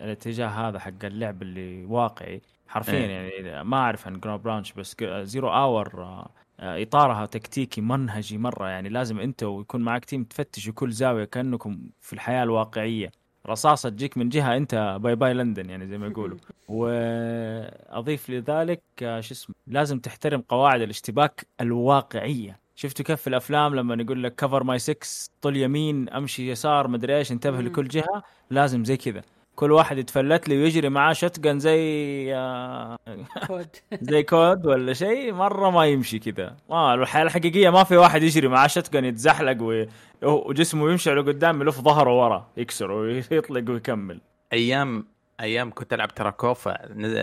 الاتجاه 0.00 0.46
هذا 0.46 0.78
حق 0.78 1.04
اللعب 1.04 1.42
اللي 1.42 1.84
واقعي 1.84 2.42
حرفيا 2.68 2.92
إيه. 2.92 3.46
يعني 3.46 3.64
ما 3.64 3.76
أعرف 3.76 4.06
عن 4.06 4.20
Ground 4.20 4.42
Branch 4.42 4.72
بس 4.72 4.96
Zero 5.22 5.48
Hour 5.48 6.24
إطارها 6.60 7.26
تكتيكي 7.26 7.80
منهجي 7.80 8.38
مرة. 8.38 8.68
يعني 8.68 8.88
لازم 8.88 9.20
أنت 9.20 9.42
ويكون 9.42 9.80
معك 9.80 10.04
team 10.04 10.24
تفتشوا 10.24 10.72
كل 10.72 10.92
زاوية 10.92 11.24
كأنكم 11.24 11.90
في 12.00 12.12
الحياة 12.12 12.42
الواقعية. 12.42 13.10
رصاصة 13.46 13.88
تجيك 13.88 14.18
من 14.18 14.28
جهة 14.28 14.56
أنت 14.56 14.98
bye 15.00 15.14
bye 15.14 15.34
لندن 15.34 15.70
يعني 15.70 15.86
زي 15.86 15.98
ما 15.98 16.06
يقولوا. 16.06 16.38
وأضيف 16.68 18.30
لذلك 18.30 18.82
آه، 19.02 19.20
شو 19.20 19.34
اسمه 19.34 19.54
لازم 19.66 19.98
تحترم 19.98 20.40
قواعد 20.40 20.80
الاشتباك 20.80 21.46
الواقعية. 21.60 22.60
شفتوا 22.74 23.04
كيف 23.04 23.20
في 23.20 23.26
الأفلام 23.26 23.74
لما 23.74 23.94
يقول 24.02 24.22
لك 24.22 24.34
cover 24.34 24.64
my 24.64 24.78
6 24.78 25.06
طل 25.42 25.56
يمين 25.56 26.08
أمشي 26.08 26.50
يسار 26.50 26.88
مدري 26.88 27.16
إيش 27.16 27.32
انتبه. 27.32 27.60
لكل 27.60 27.88
جهة؟ 27.88 28.22
لازم 28.50 28.84
زي 28.84 28.96
كذا. 28.96 29.22
كل 29.56 29.72
واحد 29.72 29.98
يتفلت 29.98 30.48
لي 30.48 30.56
ويجري 30.62 30.88
معاه 30.88 31.12
shotgun 31.12 31.58
زي 31.58 32.34
آه، 32.34 32.98
COD 33.46 33.68
زي 34.00 34.22
COD 34.22 34.66
ولا 34.66 34.92
شيء 34.92 35.32
مرة 35.32 35.70
ما 35.70 35.86
يمشي 35.86 36.18
كذا 36.18 36.56
ما 36.70 36.94
الحياة 36.94 37.22
الحقيقية 37.22 37.70
ما 37.70 37.84
في 37.84 37.96
واحد 37.96 38.22
يجري 38.22 38.48
معاه 38.48 38.66
shotgun 38.66 39.04
يتزحلق 39.04 39.88
وجسمه 40.22 40.90
يمشي 40.90 41.10
على 41.10 41.20
قدام 41.20 41.62
يلف 41.62 41.80
ظهره 41.80 42.22
ورا 42.22 42.48
يكسر 42.56 42.92
ويطلق 42.92 43.70
ويكمل. 43.70 44.20
أيام 44.52 45.06
أيام 45.40 45.70
كنت 45.70 45.92
ألعب 45.92 46.14
Tarkov 46.14 46.68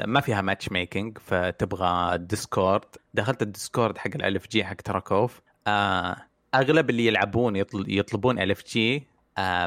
ما 0.05 0.19
فيها 0.19 0.41
matchmaking 0.41 1.17
فتبغى 1.17 2.17
Discord 2.17 2.85
دخلت 3.13 3.41
ال 3.41 3.48
Discord 3.48 3.97
حق 3.97 4.11
ال 4.15 4.47
LFG 4.47 4.63
حق 4.63 4.75
Tarkov 4.75 5.41
آه 5.67 6.15
أغلب 6.55 6.89
اللي 6.89 7.05
يلعبون 7.05 7.55
يطل 7.55 7.85
يطلبون 7.87 8.39
LFG 8.39 8.95
آه 8.97 9.12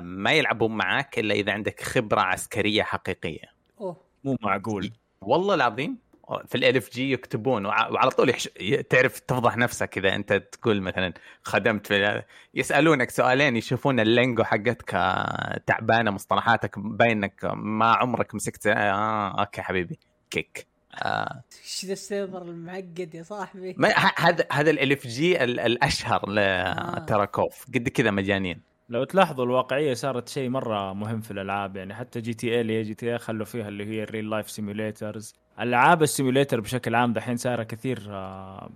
ما 0.00 0.32
يلعبون 0.32 0.76
معك 0.76 1.18
إلا 1.18 1.34
إذا 1.34 1.52
عندك 1.52 1.80
خبرة 1.82 2.20
عسكرية 2.20 2.82
حقيقية. 2.82 3.44
أوه. 3.80 3.96
مو 4.24 4.36
معقول. 4.42 4.90
والله 5.20 5.54
العظيم 5.54 5.98
في 6.46 6.54
ال 6.54 6.92
LFG 6.92 7.12
يكتبون 7.12 7.66
وع- 7.66 7.88
وعلى 7.88 8.10
طول 8.10 8.28
يحش... 8.30 8.48
ي- 8.60 8.82
تعرف 8.82 9.18
تفضح 9.18 9.56
نفسك 9.56 9.98
إذا 9.98 10.14
أنت 10.14 10.32
تقول 10.32 10.80
مثلا 10.80 11.12
خدمت 11.42 11.86
في 11.86 12.22
يسألونك 12.54 13.10
سؤالين 13.10 13.56
يشوفون 13.56 14.00
ال 14.00 14.08
lingo 14.08 14.44
حقتك 14.44 14.94
آه، 14.94 15.60
تعبانة 15.66 16.10
مصطلحاتك 16.10 16.78
باين 16.78 17.10
إنك 17.24 17.44
ما 17.54 17.86
عمرك 17.92 18.34
مسكت 18.34 18.66
آه 18.66 19.40
أوكي 19.40 19.62
حبيبي 19.62 19.98
kick. 20.30 20.66
آه. 20.94 21.42
إيش 21.64 21.84
ذا 21.84 21.92
ال 21.92 21.99
server 21.99 22.42
المعقد 22.42 23.14
يا 23.14 23.22
صاحبي؟ 23.22 23.76
هذا 24.16 24.44
هذا 24.52 24.70
ال 24.70 25.06
LFG 25.06 25.44
ال- 25.44 25.60
الأشهر 25.60 26.30
ل 26.30 26.49
Tarkov 26.49 27.64
قد 27.74 27.88
كذا 27.88 28.10
مجانين. 28.10 28.60
لو 28.88 29.04
تلاحظوا 29.04 29.44
الواقعية 29.44 29.94
صارت 29.94 30.28
شيء 30.28 30.48
مرة 30.48 30.92
مهم 30.92 31.20
في 31.20 31.30
الألعاب 31.30 31.76
يعني 31.76 31.94
حتى 31.94 32.20
جي 32.20 32.34
تي 32.34 32.50
اي 32.54 32.60
اللي 32.60 32.72
هي 32.78 32.82
جي 32.82 32.94
تي 32.94 33.12
اي 33.12 33.18
خلوا 33.18 33.44
فيها 33.44 33.68
اللي 33.68 33.84
هي 33.86 34.02
ال 34.02 34.30
real 34.30 34.40
life 34.40 34.50
simulators 34.50 35.34
ألعاب 35.60 36.02
ال 36.02 36.08
simulator 36.08 36.60
بشكل 36.60 36.94
عام 36.94 37.12
دحين 37.12 37.36
صايره 37.36 37.62
كثير 37.62 38.02
آه، 38.10 38.70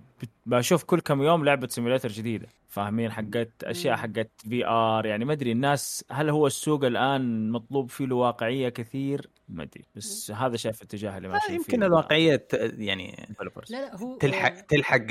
بشوف 0.45 0.83
كل 0.83 0.99
كم 0.99 1.21
يوم 1.21 1.45
لعبة 1.45 1.67
simulator 1.67 2.09
جديدة. 2.09 2.47
فاهمين 2.71 3.11
حقت 3.11 3.63
أشياء. 3.63 3.95
حقت 3.97 4.29
VR 4.49 5.05
يعني 5.05 5.25
ما 5.25 5.33
أدري 5.33 5.51
الناس 5.51 6.05
هل 6.11 6.29
هو 6.29 6.47
السوق 6.47 6.83
الآن 6.85 7.49
مطلوب 7.51 7.89
فيه 7.89 8.05
له 8.05 8.15
واقعية 8.15 8.69
كثير؟ 8.69 9.29
ما 9.49 9.63
أدري 9.63 9.85
بس 9.95 10.31
هذا 10.31 10.57
شايف 10.57 10.77
الاتجاه 10.81 11.17
اللي 11.17 11.27
ماشي 11.27 11.53
يمكن 11.55 11.83
الواقعية 11.83 12.47
يعني. 12.77 13.35
لا 13.69 13.77
لا 13.81 13.95
هو 13.97 14.17
تلحق 14.17 14.53
تلحق 14.61 15.05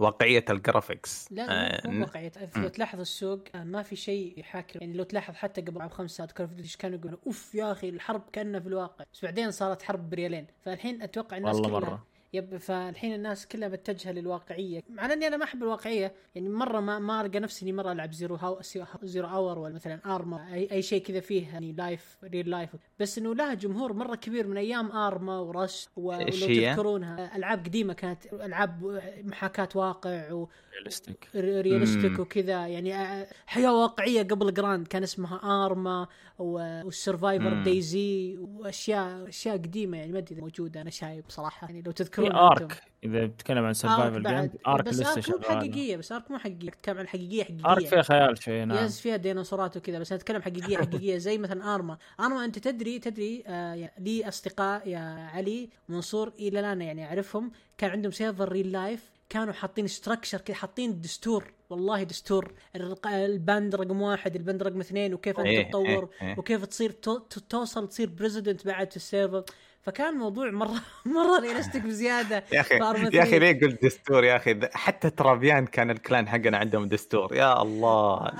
واقعية 0.00 0.44
ال 0.50 0.59
graphics 0.59 1.28
لا 1.32 1.42
آه، 1.42 1.80
لا 1.86 1.90
مو 1.90 1.98
ن- 1.98 2.02
واقعية. 2.02 2.32
لو 2.56 2.68
تلاحظ 2.68 3.00
السوق 3.00 3.40
آه، 3.54 3.64
ما 3.64 3.82
في 3.82 3.96
شيء 3.96 4.34
يحاكي. 4.40 4.78
يعني 4.78 4.92
لو 4.92 5.04
تلاحظ 5.04 5.34
حتى 5.34 5.60
قبل 5.60 5.90
خمس 5.90 6.10
سنوات 6.10 6.32
كانوا 6.32 6.50
كانوا 6.78 6.98
يقولوا 6.98 7.18
أوف 7.26 7.54
يا 7.54 7.72
أخي 7.72 7.88
الحرب 7.88 8.22
كانها 8.32 8.60
في 8.60 8.66
الواقع. 8.66 9.04
بس 9.12 9.24
بعدين 9.24 9.50
صارت 9.50 9.82
حرب 9.82 10.10
بريالين. 10.10 10.46
فالحين 10.60 11.02
أتوقع 11.02 11.36
الناس 11.36 11.54
والله 11.56 11.68
كلها 11.80 11.90
مرة. 11.90 12.06
yep 12.34 12.56
فالحين 12.56 13.14
الناس 13.14 13.46
كلها 13.46 13.68
متجهه 13.68 14.12
للواقعية 14.12 14.82
مع 14.90 15.12
إني 15.12 15.26
أنا 15.26 15.36
ما 15.36 15.44
أحب 15.44 15.62
الواقعية 15.62 16.14
يعني 16.34 16.48
مرة 16.48 16.80
ما 16.80 16.98
ما 16.98 17.20
ألقى 17.20 17.40
نفسي 17.40 17.62
إني 17.62 17.72
مرة 17.72 17.92
ألعب 17.92 18.12
Zero 18.12 18.34
Hour 18.34 18.60
زيرو 19.02 19.28
اور 19.28 19.58
ولا 19.58 19.74
مثلا 19.74 20.00
ارما 20.06 20.54
أي, 20.54 20.72
أي 20.72 20.82
شيء 20.82 21.02
كذا 21.02 21.20
فيه 21.20 21.48
يعني 21.48 21.72
لايف 21.72 22.18
ريل 22.24 22.50
لايف 22.50 22.76
بس 23.00 23.18
إنه 23.18 23.34
لها 23.34 23.54
جمهور 23.54 23.92
مرة 23.92 24.16
كبير 24.16 24.46
من 24.46 24.56
أيام 24.56 24.92
ارما 24.92 25.38
ورش 25.38 25.88
ولو؟ 25.96 26.18
تذكرونها 26.70 27.36
ألعاب 27.36 27.64
قديمة 27.64 27.92
كانت 27.94 28.32
ألعاب 28.32 29.02
محاكاة 29.24 29.68
واقع 29.74 30.32
و 30.32 30.48
ريالستيك 30.78 31.28
ريالستيك. 31.34 32.18
وكذا 32.18 32.66
يعني 32.66 33.26
حياة 33.46 33.72
واقعية 33.80 34.22
قبل 34.22 34.54
جراند 34.54 34.86
كان 34.86 35.02
اسمها 35.02 35.64
ارما 35.66 36.06
والسرفايفر. 36.38 37.62
دايزي 37.62 38.36
وأشياء 38.38 39.28
أشياء 39.28 39.56
قديمة 39.56 39.98
يعني 39.98 40.12
ما 40.12 40.18
أدري 40.18 40.40
موجودة. 40.40 40.80
أنا 40.80 40.90
شايف 40.90 41.26
بصراحه 41.26 41.66
يعني 41.66 41.82
لو 41.82 41.92
في 41.92 41.96
تذكرون 42.04 42.32
ارك 42.32 42.82
إذا 43.04 43.26
بتتكلم 43.26 43.58
عن 43.58 43.64
ارك 43.64 43.72
سرفايفل 43.76 44.22
جيم 44.22 44.50
ارك 44.66 44.84
بس 44.84 44.94
لسه 44.94 45.08
ارك 45.12 45.16
مو 45.16 45.22
شغال 45.22 45.44
حقيقيه 45.44 45.96
بس 45.96 46.12
ARK 46.12 46.30
مو 46.30 46.38
حقيقية. 46.38 46.70
تتكلم 46.70 46.96
عن 46.98 47.04
الحقيقيه 47.04 47.44
حقيقية. 47.44 47.72
ARK 47.72 47.86
فيها 47.86 48.02
خيال 48.02 48.42
شوي 48.42 48.64
نعم. 48.64 48.84
yes 48.84 49.00
فيها 49.00 49.16
ديناصورات 49.16 49.76
وكذا. 49.76 49.98
بس 49.98 50.12
أنا 50.12 50.20
أتكلم 50.20 50.42
حقيقية 50.42 50.76
حقيقية. 50.86 51.16
زي 51.18 51.38
مثلا 51.38 51.74
Arma 51.74 51.98
Arma 52.20 52.44
أنت 52.44 52.58
تدري 52.58 52.98
تدري 52.98 53.44
آه 53.46 53.74
يعني 53.74 53.92
لي 53.98 54.28
أصدقاء 54.28 54.88
يا 54.88 54.98
علي 55.34 55.68
منصور 55.88 56.32
إلى 56.38 56.60
الآن 56.60 56.82
يعني 56.82 57.04
أعرفهم. 57.06 57.52
كان 57.78 57.90
عندهم 57.90 58.12
server 58.12 58.52
real 58.52 58.72
life 58.72 59.11
كانوا 59.32 59.52
حاطين 59.52 59.86
structure 59.86 60.40
كذا 60.40 60.56
حاطين 60.56 61.00
دستور. 61.00 61.52
والله 61.70 62.02
دستور. 62.02 62.52
البند 63.06 63.74
رقم 63.74 64.02
واحد 64.02 64.36
البند 64.36 64.62
رقم 64.62 64.80
اثنين 64.80 65.14
وكيف 65.14 65.38
أنت 65.38 65.46
إيه، 65.46 65.68
تطور 65.70 65.86
إيه، 66.22 66.28
إيه. 66.28 66.38
وكيف 66.38 66.64
تصير 66.64 66.90
تو- 66.90 67.18
تو- 67.18 67.40
توصل 67.40 67.88
تصير 67.88 68.08
president 68.10 68.66
بعد 68.66 68.90
في 68.90 68.96
ال 68.96 69.02
server. 69.02 69.44
فكان 69.82 70.14
موضوع 70.14 70.50
مره 70.50 70.74
مرة 71.16 71.40
realistic 71.40 71.82
بزيادة. 71.82 72.44
يا 72.52 72.60
أخي 72.60 72.74
يا 73.16 73.22
أخي. 73.22 73.38
ليه 73.38 73.60
قلت 73.60 73.84
دستور؟ 73.84 74.24
يا 74.24 74.36
أخي 74.36 74.60
حتى 74.72 75.10
ترابيان 75.10 75.66
كان 75.66 75.90
الكلان 75.90 76.28
حقنا 76.28 76.56
عندهم 76.58 76.88
دستور. 76.88 77.34
يا 77.34 77.62
الله. 77.62 78.22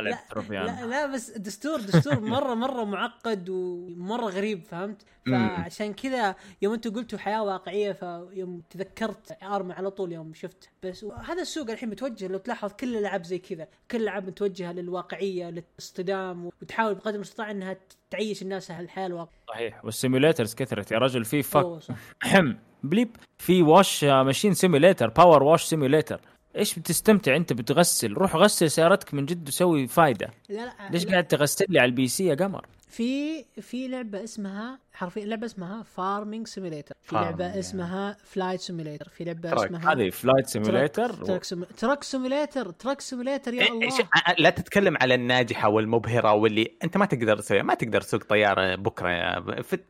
لا 0.00 0.18
لا 0.50 0.86
لا 0.86 1.06
بس 1.06 1.30
دستور 1.30 1.80
دستور 1.80 2.20
مره 2.20 2.54
مرة 2.54 2.84
معقد 2.84 3.48
ومرة 3.48 4.24
غريب 4.26 4.64
فهمت؟ 4.64 5.02
فعشان 5.26 5.92
كذا 5.94 6.34
يوم 6.62 6.74
أنتم 6.74 6.94
قلتوا 6.94 7.18
حياة 7.18 7.42
واقعية 7.42 7.92
فيوم 7.92 8.62
تذكرت 8.70 9.36
ارما 9.42 9.74
على 9.74 9.90
طول 9.90 10.12
يوم 10.12 10.34
شفت. 10.34 10.70
بس 10.82 11.04
هذا 11.04 11.42
السوق 11.42 11.70
الحين 11.70 11.88
متوجه 11.88 12.26
لو 12.28 12.38
تلاحظ 12.38 12.72
كل 12.72 12.88
الألعاب 12.96 13.24
زي 13.24 13.38
كذا 13.38 13.68
كل 13.90 13.98
الألعاب 13.98 14.26
متوجهة 14.26 14.72
للواقعية 14.72 15.50
للاصطدام 15.50 16.50
وتحاول 16.62 16.94
بقدر 16.94 17.14
المستطاع 17.14 17.50
إنها 17.50 17.76
تعيش 18.10 18.42
الناس 18.42 18.70
الحياة 18.70 19.06
الواقعيه 19.06 19.38
صحيح. 19.48 19.84
والسيميوليترز 19.84 20.54
كثرت 20.54 20.92
يا 20.92 20.98
رجل. 20.98 21.24
في 21.24 21.42
فك. 21.42 21.78
بليب. 22.82 23.16
في 23.38 23.62
واش 23.62 24.04
ماشين 24.04 24.54
سيميوليتر 24.54 25.08
باور 25.08 25.42
واش 25.42 25.64
سيميوليتر 25.64 26.20
إيش 26.56 26.78
بتستمتع 26.78 27.36
أنت؟ 27.36 27.52
بتغسل. 27.52 28.12
روح 28.12 28.36
غسل 28.36 28.70
سيارتك 28.70 29.14
من 29.14 29.26
جد 29.26 29.48
وسوي 29.48 29.86
فايدة. 29.86 30.30
لا 30.48 30.54
لا 30.66 30.72
ليش 30.90 31.04
لا. 31.04 31.10
قاعد 31.10 31.26
تغسل 31.26 31.64
لي 31.68 31.78
على 31.78 31.88
البي 31.88 32.08
سي 32.08 32.26
يا 32.26 32.34
قمر؟ 32.34 32.66
في 32.88 33.44
في 33.60 33.88
لعبة 33.88 34.24
اسمها 34.24 34.78
حرفيا 34.92 35.24
لعبة 35.24 35.46
اسمها 35.46 35.82
فارمينج 35.82 36.46
سيميليتر 36.46 36.94
في 37.02 37.14
لعبة 37.14 37.44
يعني. 37.44 37.58
اسمها 37.58 38.16
فلايت 38.24 38.60
سيميليتر 38.60 39.08
في 39.08 39.24
لعبة 39.24 39.50
تراك. 39.50 39.64
اسمها 39.66 39.92
هذه 39.92 40.10
فلايت 40.10 40.46
سيميوليتر 40.46 41.12
تراك 41.12 41.42
تراك 41.78 42.02
سيميليتر 42.04 42.70
تراك 42.70 43.00
سيميليتر 43.00 43.54
يا 43.54 43.64
إيش- 43.64 43.70
الله 43.70 44.34
لا 44.38 44.50
تتكلم 44.50 44.96
على 45.00 45.14
الناجحة 45.14 45.68
والمبهرة 45.68 46.32
واللي 46.32 46.76
أنت 46.84 46.96
ما 46.96 47.06
تقدر 47.06 47.36
تسويها 47.38 47.62
ما 47.62 47.74
تقدر 47.74 48.00
تسوق 48.00 48.24
طيارة 48.24 48.74
بكرة 48.74 49.38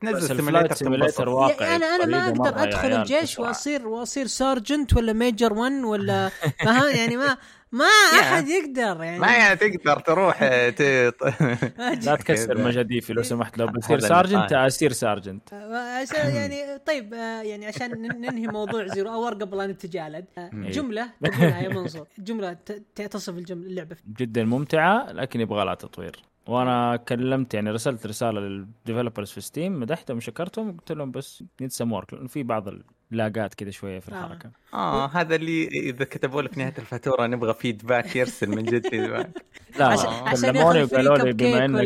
تنزل 0.00 0.36
simulator 0.36 0.74
simulator 0.74 1.08
تنبسط. 1.12 1.28
واقعي 1.28 1.70
يعني 1.70 1.84
أنا 1.84 2.04
أنا 2.04 2.06
ما 2.06 2.28
أقدر 2.28 2.62
أدخل 2.62 2.92
الجيش. 2.92 3.38
وأصير 3.38 3.88
وأصير 3.88 4.26
sergeant 4.26 4.96
ولا 4.96 5.12
major 5.12 5.52
1 5.52 5.72
ولا 5.84 6.28
فاهم 6.64 6.96
يعني 6.96 7.16
ما 7.16 7.36
ما. 7.72 7.84
أحد 8.20 8.48
يقدر 8.48 9.02
يعني 9.04 9.18
ما 9.18 9.36
يعني 9.36 9.56
تقدر 9.56 10.00
تروح 10.00 10.38
آه، 10.42 10.70
ت... 10.78 10.80
لا 12.04 12.16
تكسر. 12.16 12.58
مجاديفي 12.64 13.12
لو 13.12 13.22
سمحت 13.22 13.58
لو 13.58 13.66
بتصير 13.66 13.98
sergeant. 13.98 14.52
أصير 14.52 14.92
sergeant 14.92 15.54
عشان 16.02 16.34
يعني 16.34 16.78
طيب 16.78 17.14
آه، 17.14 17.42
يعني 17.42 17.66
عشان 17.66 17.90
نن- 17.90 18.20
ننهي 18.20 18.46
موضوع 18.46 18.86
Zero 18.86 19.10
Hour 19.10 19.34
قبل 19.34 19.60
ان 19.60 19.70
نتجالد 19.70 20.24
آه، 20.38 20.50
إيه. 20.54 20.70
جملة 20.70 21.10
تقولها 21.24 21.60
يا 21.60 21.68
منصور 21.68 22.06
جملة 22.18 22.52
تصف 22.94 23.34
الجملة 23.38 23.66
اللعبة 23.66 23.96
جدا 24.16 24.44
ممتعة 24.44 25.12
لكن 25.12 25.40
يبغى 25.40 25.64
لها 25.64 25.74
تطوير 25.74 26.22
وأنا 26.48 26.96
كلمت 26.96 27.54
يعني 27.54 27.70
رسلت 27.70 28.06
رسالة 28.06 28.40
لل 28.40 28.55
developers 28.55 29.30
في 29.30 29.40
ستيم 29.40 29.80
مدحتهم 29.80 30.16
وشكرتهم 30.16 30.76
قلت 30.76 30.92
لهم 30.92 31.10
بس 31.10 31.44
need 31.60 31.70
some 31.70 31.92
work 31.92 32.14
لأنه 32.14 32.28
في 32.28 32.42
بعض 32.42 32.68
ال 33.12 33.21
lagات 33.21 33.54
كذا 33.54 33.70
شوية 33.70 33.98
في 33.98 34.12
آه. 34.12 34.14
الحركة. 34.14 34.50
آه 34.74 35.06
هذا 35.06 35.34
اللي 35.34 35.68
إذا 35.68 36.04
كتبوا 36.04 36.42
لك 36.42 36.58
نهاية 36.58 36.74
الفاتورة 36.78 37.26
نبغى 37.26 37.54
feedback 37.54 38.16
يرسل 38.16 38.48
من 38.48 38.64
جد 38.64 38.88
feedback 38.88 39.30
لا 39.78 39.96
كلموني 40.42 40.82
وقالوا 40.82 41.18
لي 41.18 41.32
بما 41.32 41.64
إنك 41.64 41.80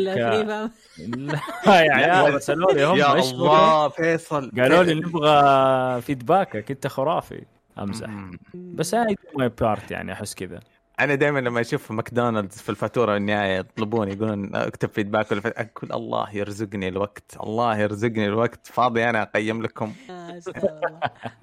لا 1.66 1.80
يا 1.80 1.92
عيال 1.94 2.34
رسلوا 2.34 2.72
لي 2.72 2.84
هم 2.84 2.96
يا 2.96 3.12
الله 3.20 3.88
فيصل. 3.88 4.50
قالوا 4.50 4.82
لي 4.82 4.94
نبغى 4.94 6.00
feedbackك 6.02 6.70
أنت 6.70 6.86
خرافي. 6.86 7.44
أمزح. 7.78 8.10
بس 8.54 8.94
هاي 8.94 9.16
my 9.38 9.48
part 9.48 9.90
يعني 9.90 10.12
أحس 10.12 10.34
كذا. 10.34 10.60
أنا 11.00 11.14
دائما 11.14 11.38
لما 11.38 11.60
أشوف 11.60 11.92
ماكدونالدز 11.92 12.58
في 12.58 12.68
الفاتورة 12.68 13.16
النهايه 13.16 13.58
يطلبون 13.58 14.08
يقولون 14.08 14.56
أكتب 14.56 14.88
feedback 14.88 15.32
ولا. 15.32 15.42
أقول 15.46 15.92
الله 15.92 16.36
يرزقني 16.36 16.88
الوقت 16.88 17.36
الله 17.40 17.78
يرزقني 17.78 18.26
الوقت. 18.26 18.66
فاضي 18.66 19.10
أنا 19.10 19.22
أقيم 19.22 19.62
لكم. 19.62 19.92
آه، 20.10 20.40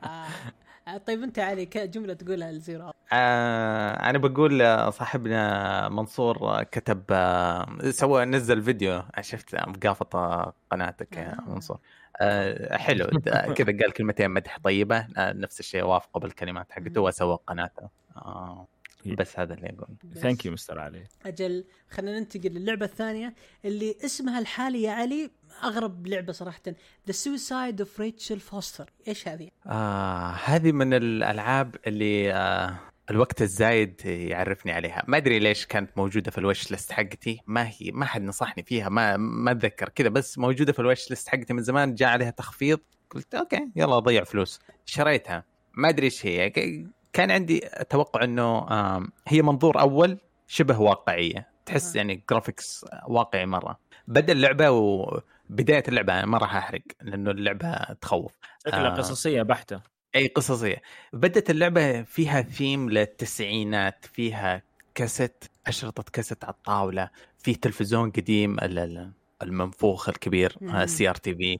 آه. 0.03 0.25
آه، 0.87 0.97
طيب 0.97 1.23
أنت 1.23 1.39
علي 1.39 1.65
جملة 1.65 2.13
تقولها 2.13 2.51
لزيرو. 2.51 2.91
آه 3.13 3.91
أنا 4.09 4.17
بقول 4.17 4.59
صاحبنا 4.93 5.89
منصور 5.89 6.63
كتب 6.63 7.03
آه 7.11 7.67
سوى 7.89 8.25
نزل 8.25 8.63
فيديو. 8.63 9.03
شفت 9.21 9.55
مقافطه 9.55 10.53
قناتك 10.71 11.17
يا. 11.17 11.37
منصور. 11.47 11.79
آه 12.21 12.77
حلو. 12.77 13.07
كذا 13.55 13.77
قال 13.81 13.93
كلمتين 13.93 14.31
مدح 14.31 14.57
طيبة. 14.63 15.07
آه 15.17 15.33
نفس 15.33 15.59
الشيء 15.59 15.83
وافقه 15.83 16.19
بالكلمات 16.19 16.71
حقته 16.71 17.01
وسوى 17.01 17.37
قناته. 17.47 17.89
آه. 18.17 18.67
بس 19.05 19.39
هذا 19.39 19.53
اللي 19.53 19.69
أقول 19.69 19.95
بس. 20.03 20.17
thank 20.17 20.45
you 20.45 20.51
mister 20.51 20.79
علي. 20.79 21.03
أجل 21.25 21.65
خلينا 21.89 22.19
ننتقل 22.19 22.49
للعبة 22.49 22.85
الثانية 22.85 23.33
اللي 23.65 23.95
اسمها 24.05 24.39
الحالي 24.39 24.81
يا 24.81 24.91
علي 24.91 25.31
أغرب 25.63 26.07
لعبة 26.07 26.33
صراحة. 26.33 26.61
The 27.07 27.11
Suicide 27.11 27.81
of 27.81 27.99
Rachel 27.99 28.39
Foster 28.39 28.89
إيش 29.07 29.27
هذه؟ 29.27 29.49
آه 29.65 30.31
هذه 30.31 30.71
من 30.71 30.93
الألعاب 30.93 31.75
اللي 31.87 32.33
آه 32.33 32.79
الوقت 33.09 33.41
الزايد 33.41 34.05
يعرفني 34.05 34.71
عليها. 34.71 35.03
ما 35.07 35.17
أدري 35.17 35.39
ليش 35.39 35.65
كانت 35.65 35.97
موجودة 35.97 36.31
في 36.31 36.37
ال 36.37 36.44
wish 36.44 36.71
list 36.71 36.91
حقتي. 36.91 37.41
ما 37.47 37.67
هي 37.67 37.91
ما 37.91 38.05
حد 38.05 38.21
نصحني 38.21 38.63
فيها 38.63 38.89
ما 38.89 39.17
ما 39.17 39.51
أتذكر 39.51 39.89
كذا 39.89 40.09
بس 40.09 40.37
موجودة 40.37 40.73
في 40.73 40.79
ال 40.79 40.85
wish 40.85 41.09
list 41.09 41.29
حقتي 41.29 41.53
من 41.53 41.61
زمان. 41.61 41.95
جاء 41.95 42.09
عليها 42.09 42.29
تخفيض. 42.29 42.79
قلت 43.09 43.35
okay 43.35 43.69
يلا 43.75 43.97
أضيع 43.97 44.23
فلوس. 44.23 44.59
شريتها. 44.85 45.43
ما 45.73 45.89
أدري 45.89 46.05
إيش 46.05 46.25
هي. 46.25 46.49
كان 47.13 47.31
عندي 47.31 47.59
توقع 47.89 48.23
إنه 48.23 48.67
هي 49.27 49.41
منظور 49.41 49.79
أول 49.79 50.17
شبه 50.47 50.79
واقعية. 50.81 51.49
تحس. 51.65 51.95
يعني 51.95 52.23
graphics 52.29 52.85
واقعي 53.07 53.45
مرة. 53.45 53.79
بدأ 54.07 54.33
اللعبة 54.33 54.69
وبدايه 54.69 55.83
اللعبة 55.87 56.13
أنا 56.13 56.25
ما 56.25 56.37
راح 56.37 56.55
أحرق 56.55 56.81
لأنه 57.01 57.31
اللعبة 57.31 57.73
تخوف. 58.01 58.37
شكلها 58.67 58.87
آه. 58.87 58.95
قصصية 58.97 59.41
بحتة. 59.41 59.81
أي 60.15 60.27
قصصية. 60.27 60.81
بدت 61.13 61.49
اللعبة 61.49 62.01
فيها 62.01 62.41
ثيم 62.41 62.89
للتسعينات 62.89 64.05
فيها 64.13 64.61
كاسيت 64.95 65.43
أشرطة 65.67 66.03
كاسيت 66.13 66.43
على 66.43 66.53
الطاولة 66.53 67.09
في 67.37 67.55
تلفزيون 67.55 68.11
قديم 68.11 68.59
ال- 68.59 68.79
ال- 68.79 69.11
المنفوخ 69.43 70.09
الكبير. 70.09 70.55
CRT 70.85 71.35
في 71.35 71.57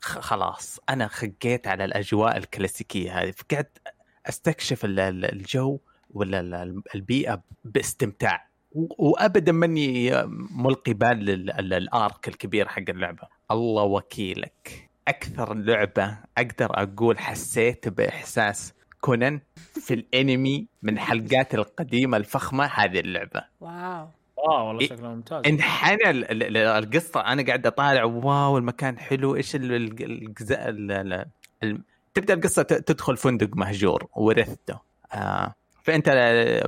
خلاص 0.00 0.78
أنا 0.88 1.08
خقيت 1.08 1.66
على 1.68 1.84
الأجواء 1.84 2.36
الكلاسيكية 2.36 3.22
هذه. 3.22 3.30
فقعدت 3.30 3.78
أستكشف 4.28 4.84
ال- 4.84 5.00
ال- 5.00 5.32
الجو 5.32 5.78
ولا 6.10 6.40
ال- 6.40 6.54
ال- 6.54 6.82
البيئة 6.94 7.42
باستمتاع. 7.64 8.46
و- 8.72 9.10
وابدا 9.10 9.52
ماني 9.52 10.10
ملقي 10.50 10.92
بال 10.92 11.16
لل- 11.24 11.50
ال- 11.50 11.72
ال 11.72 11.86
arc 11.86 12.28
الكبير 12.28 12.68
حق 12.68 12.82
اللعبة. 12.88 13.28
الله 13.50 13.82
وكيلك. 13.82 14.88
أكثر 15.08 15.54
لعبة 15.54 16.18
أقدر 16.38 16.82
أقول 16.82 17.18
حسيت 17.18 17.88
بإحساس 17.88 18.74
كونان 19.00 19.40
في 19.80 19.94
الأنمي 19.94 20.66
من 20.82 20.98
حلقات 20.98 21.54
القديمة 21.54 22.16
الفخمة 22.16 22.64
هذه 22.64 23.00
اللعبة. 23.00 23.44
واو. 23.60 24.08
آه 24.48 24.68
والله 24.68 24.80
إيه. 24.80 24.88
شكلها 24.88 25.14
ممتاز. 25.14 25.42
انحنى 25.46 26.10
ال- 26.10 26.30
ال- 26.30 26.42
ال- 26.42 26.56
القصة. 26.56 27.20
أنا 27.20 27.42
قاعد 27.46 27.66
أطالع 27.66 28.04
واو 28.04 28.58
المكان 28.58 28.98
حلو. 28.98 29.36
إيش 29.36 29.56
ال- 29.56 29.72
ال- 29.72 30.02
الجزء 30.04 30.54
ال- 30.68 30.92
ال- 30.92 31.24
ال- 31.62 31.82
تبدأ 32.16 32.34
القصة 32.34 32.62
تدخل 32.62 33.16
فندق 33.16 33.56
مهجور 33.56 34.06
ورثته. 34.16 34.80
آه 35.12 35.54
فأنت 35.82 36.08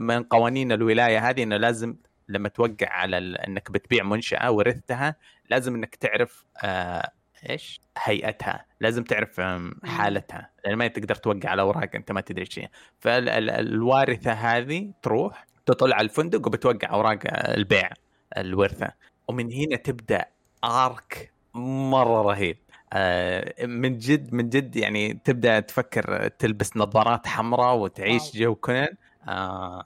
من 0.00 0.22
قوانين 0.22 0.72
الولاية 0.72 1.30
هذه 1.30 1.42
إنه 1.42 1.56
لازم 1.56 1.96
لما 2.28 2.48
توقع 2.48 2.88
على 2.88 3.18
إنك 3.18 3.70
بتبيع 3.70 4.04
منشأة 4.04 4.50
ورثتها 4.50 5.16
لازم 5.50 5.74
إنك 5.74 5.94
تعرف 5.94 6.44
آه 6.64 7.10
إيش؟ 7.50 7.80
هيئتها. 7.98 8.64
لازم 8.80 9.04
تعرف 9.04 9.40
حالتها. 9.84 10.50
لأن 10.64 10.74
ما 10.74 10.87
تقدر 10.87 11.14
توقع 11.14 11.48
على 11.50 11.62
أوراق 11.62 11.90
أنت 11.94 12.12
ما 12.12 12.20
تدري 12.20 12.44
شيء. 12.44 12.68
فالوارثه 12.98 14.32
هذه 14.32 14.92
تروح 15.02 15.46
تطلع 15.66 15.96
على 15.96 16.04
الفندق 16.04 16.46
وبتوقع 16.46 16.90
أوراق 16.90 17.18
البيع 17.32 17.90
الورثة. 18.37 18.92
ومن 19.28 19.52
هنا 19.52 19.76
تبدأ 19.76 20.24
arc 20.64 21.33
مرة 21.54 22.22
رهيب. 22.22 22.56
من 23.64 23.98
جد 23.98 24.35
من 24.35 24.48
جد 24.48 24.77
يعني 24.77 25.20
تبدأ 25.24 25.61
تفكر 25.61 26.29
تلبس 26.29 26.77
نظارات 26.77 27.27
حمراء 27.27 27.77
وتعيش. 27.77 28.37
جو 28.37 28.55
كونان. 28.55 28.96
آه، 29.29 29.85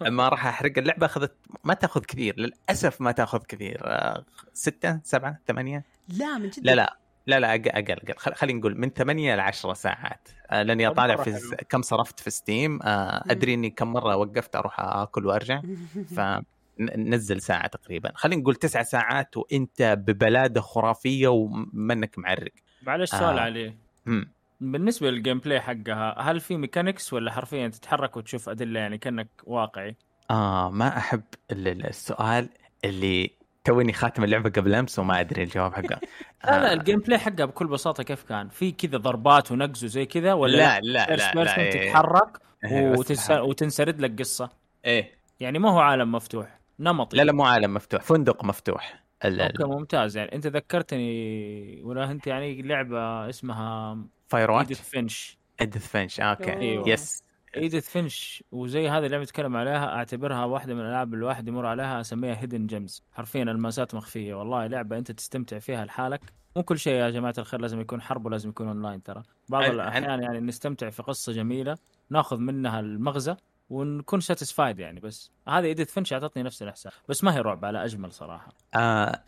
ما 0.00 0.28
راح 0.28 0.46
أحرق. 0.46 0.78
اللعبة 0.78 1.06
أخذت 1.06 1.32
ما 1.64 1.74
تأخذ 1.74 2.04
كثير 2.04 2.40
للأسف 2.40 3.00
ما 3.00 3.12
تأخذ 3.12 3.42
كثير. 3.48 3.80
آه، 3.84 4.24
ستة 4.52 5.00
سبعة 5.04 5.38
ثمانية؟ 5.46 5.84
لا 6.08 6.38
من 6.38 6.50
جد. 6.50 6.64
لا 6.64 6.74
لا 6.74 6.96
لا 7.26 7.40
لا 7.40 7.54
أقل 7.54 7.68
أقل, 7.68 8.14
خلينا 8.16 8.58
نقول 8.58 8.78
من 8.78 8.90
ثمانية 8.90 9.36
ل 9.36 9.40
10 9.40 9.74
ساعات. 9.74 10.28
آه، 10.50 10.62
لأني 10.62 10.88
اطالع 10.88 11.16
في 11.16 11.56
كم 11.68 11.82
صرفت 11.82 12.20
في 12.20 12.30
ستيم 12.30 12.82
آه،. 12.82 13.24
أدري 13.30 13.54
إني 13.54 13.70
كم 13.70 13.92
مرة 13.92 14.16
وقفت 14.16 14.56
أروح 14.56 14.80
أكل 14.80 15.26
وأرجع. 15.26 15.62
فنزل 16.78 17.40
ساعة 17.40 17.66
تقريبا 17.66 18.12
خلينا 18.14 18.42
نقول 18.42 18.54
تسعة 18.54 18.82
ساعات 18.82 19.36
وإنت 19.36 19.82
ببلادة 20.06 20.60
خرافية 20.60 21.28
ومنك 21.28 22.18
معرق 22.18 22.52
معلش 22.82 23.10
سؤال 23.10 23.38
آه. 23.38 23.42
عليه 23.42 23.76
مم. 24.06 24.32
بالنسبة 24.60 25.10
لل 25.10 25.38
gameplay 25.38 25.60
حقها 25.60 26.20
هل 26.20 26.40
في 26.40 26.56
mechanics 26.56 27.12
ولا 27.12 27.32
حرفيا 27.32 27.68
تتحرك 27.68 28.16
وتشوف 28.16 28.48
أدلة 28.48 28.80
يعني 28.80 28.98
كأنك 28.98 29.28
واقعي 29.44 29.96
آه 30.30 30.70
ما 30.70 30.98
أحب 30.98 31.22
ال- 31.50 31.68
ال- 31.68 31.86
السؤال 31.86 32.48
اللي 32.84 33.30
توني 33.64 33.92
خاتم 33.92 34.24
اللعبة 34.24 34.50
قبل 34.50 34.74
أمس 34.74 34.98
وما 34.98 35.20
أدري 35.20 35.42
الجواب 35.42 35.74
حقه 35.74 36.00
لا 36.44 36.50
لا 36.50 36.70
آه، 36.70 36.72
ال 36.72 36.98
gameplay 36.98 37.18
حقها 37.18 37.44
بكل 37.44 37.66
بساطة 37.66 38.02
كيف 38.02 38.22
كان 38.22 38.48
في 38.48 38.72
كذا 38.72 38.98
ضربات 38.98 39.52
ونقز 39.52 39.84
وزي 39.84 40.06
كذا 40.06 40.32
ولا 40.32 40.56
لا 40.56 40.80
لا 40.80 41.06
لا, 41.06 41.06
person 41.08 41.42
لا 41.42 41.58
إيه. 41.58 41.70
تتحرك 41.70 42.38
إيه،. 42.64 42.96
تتحرك. 43.02 43.42
وتنسرد 43.48 44.00
لك 44.00 44.18
قصة 44.18 44.50
إيه 44.84 45.14
يعني 45.40 45.58
ما 45.58 45.70
هو 45.70 45.78
عالم 45.78 46.12
مفتوح 46.12 46.59
نمطي. 46.80 47.16
لا 47.16 47.22
لا 47.22 47.32
مو 47.32 47.44
عالم 47.44 47.74
مفتوح 47.74 48.02
فندق 48.02 48.44
مفتوح. 48.44 49.04
okay 49.24 49.64
ممتاز. 49.64 50.16
يعني 50.16 50.34
أنت 50.34 50.46
ذكرتني 50.46 51.82
ولا 51.82 52.10
أنت 52.10 52.26
يعني 52.26 52.62
لعبة 52.62 53.28
اسمها 53.28 53.98
Fire 54.28 54.58
Edith 54.58 54.78
Watch 54.78 54.90
Finch 54.90 55.38
Edith 55.60 55.88
Finch 55.88 56.20
okay. 56.20 56.52
أيوة. 56.52 56.88
yes 56.88 57.24
Edith 57.56 57.90
Finch 57.90 58.44
وزي 58.52 58.88
هذه 58.88 59.06
اللي 59.06 59.18
نتكلم 59.18 59.56
عليها 59.56 59.86
أعتبرها 59.86 60.44
واحدة 60.44 60.74
من 60.74 60.80
الألعاب 60.80 61.14
الواحد 61.14 61.48
يمر 61.48 61.66
عليها 61.66 62.00
أسميها 62.00 62.34
hidden 62.40 62.66
gems 62.66 63.04
حرفيا 63.12 63.42
الماسات 63.42 63.94
مخفية. 63.94 64.34
والله 64.34 64.66
لعبة 64.66 64.98
أنت 64.98 65.12
تستمتع 65.12 65.58
فيها 65.58 65.84
لحالك. 65.84 66.20
مو 66.56 66.62
كل 66.62 66.78
شيء 66.78 66.94
يا 66.94 67.10
جماعة 67.10 67.34
الخير 67.38 67.60
لازم 67.60 67.80
يكون 67.80 68.02
حرب 68.02 68.26
ولازم 68.26 68.48
يكون 68.48 68.68
اونلاين 68.68 69.02
ترى. 69.02 69.22
بعض 69.48 69.70
الأحيان 69.70 70.22
يعني 70.22 70.40
نستمتع 70.40 70.90
في 70.90 71.02
قصة 71.02 71.32
جميلة 71.32 71.76
ناخذ 72.10 72.38
منها 72.38 72.80
المغزى 72.80 73.36
ونكون 73.70 74.20
satisfied 74.20 74.78
يعني 74.78 75.00
بس 75.00 75.30
هذه 75.48 75.64
Edith 75.64 75.92
Finch 75.92 76.12
أعطتني 76.12 76.42
نفس 76.42 76.62
الإحساس 76.62 76.92
بس 77.08 77.24
ما 77.24 77.34
هي 77.36 77.40
رعب 77.40 77.64
على 77.64 77.84
أجمل 77.84 78.12
صراحة. 78.12 78.52
آه 78.74 79.22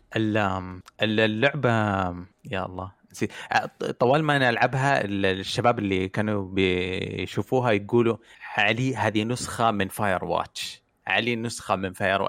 اللعبة 1.01 1.69
يا 2.51 2.65
الله 2.65 2.91
نسيت. 3.11 3.31
آه، 3.51 3.71
طوال 3.99 4.23
ما 4.23 4.35
أنا 4.37 4.49
ألعبها 4.49 5.05
ال- 5.05 5.25
الشباب 5.25 5.79
اللي 5.79 6.09
كانوا 6.09 6.47
بيشوفوها 6.51 7.71
يقولوا 7.71 8.17
علي 8.57 8.95
هذه 8.95 9.23
نسخة 9.23 9.71
من 9.71 9.87
Firewatch 9.87 10.83
علي 11.07 11.35
نسخة 11.35 11.75
من 11.75 11.93
Fire 11.93 12.27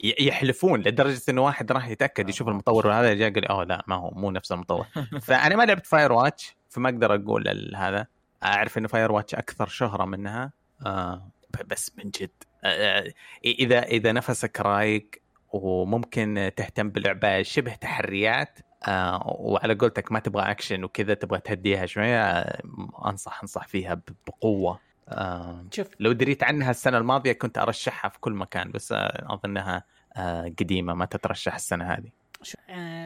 يحلفون 0.00 0.80
لدرجة 0.80 1.20
إنه 1.28 1.42
واحد 1.42 1.72
راح 1.72 1.88
يتأكد 1.88 2.28
يشوف 2.28 2.48
المطور 2.48 2.92
هذا 2.92 3.14
جاء 3.14 3.32
قال 3.34 3.44
أوه 3.44 3.64
لا 3.64 3.84
ما 3.86 3.96
هو 3.96 4.10
مو 4.10 4.30
نفس 4.30 4.52
المطور. 4.52 4.86
فأنا 5.26 5.56
ما 5.56 5.62
لعبت 5.62 5.86
Firewatch 5.86 6.56
فما 6.68 6.88
أقدر 6.88 7.14
أقول 7.14 7.72
هذا. 7.76 8.06
أعرف 8.44 8.78
إنه 8.78 8.88
Firewatch 8.88 9.34
أكثر 9.34 9.66
شهرة 9.66 10.04
منها. 10.04 10.52
آه 10.86 11.28
بس 11.66 11.92
من 11.98 12.10
جد. 12.10 12.30
آه 12.64 13.12
إذا 13.44 13.82
إذا 13.82 14.12
نفسك 14.12 14.60
رايق 14.60 15.10
وممكن 15.52 16.50
تهتم 16.56 16.90
بلعبة 16.90 17.42
شبه 17.42 17.74
تحريات 17.74 18.58
آه 18.88 19.22
وعلى 19.26 19.74
قولتك 19.74 20.12
ما 20.12 20.18
تبغى 20.18 20.50
اكشن 20.50 20.84
وكذا 20.84 21.14
تبغى 21.14 21.40
تهديها 21.40 21.86
شوية 21.86 22.22
آه 22.22 22.62
أنصح 23.06 23.40
أنصح 23.42 23.66
فيها 23.66 24.00
بقوة. 24.26 24.80
آه 25.08 25.66
شوف. 25.72 25.86
لو 26.00 26.12
دريت 26.12 26.42
عنها 26.42 26.70
السنة 26.70 26.98
الماضية 26.98 27.32
كنت 27.32 27.58
أرشحها 27.58 28.08
في 28.08 28.20
كل 28.20 28.32
مكان 28.32 28.70
بس 28.70 28.92
آه 28.92 29.26
أظنها 29.34 29.84
آه 30.16 30.42
قديمة 30.60 30.94
ما 30.94 31.04
تترشح 31.04 31.54
السنة 31.54 31.84
هذه. 31.92 32.06
آه 32.06 32.17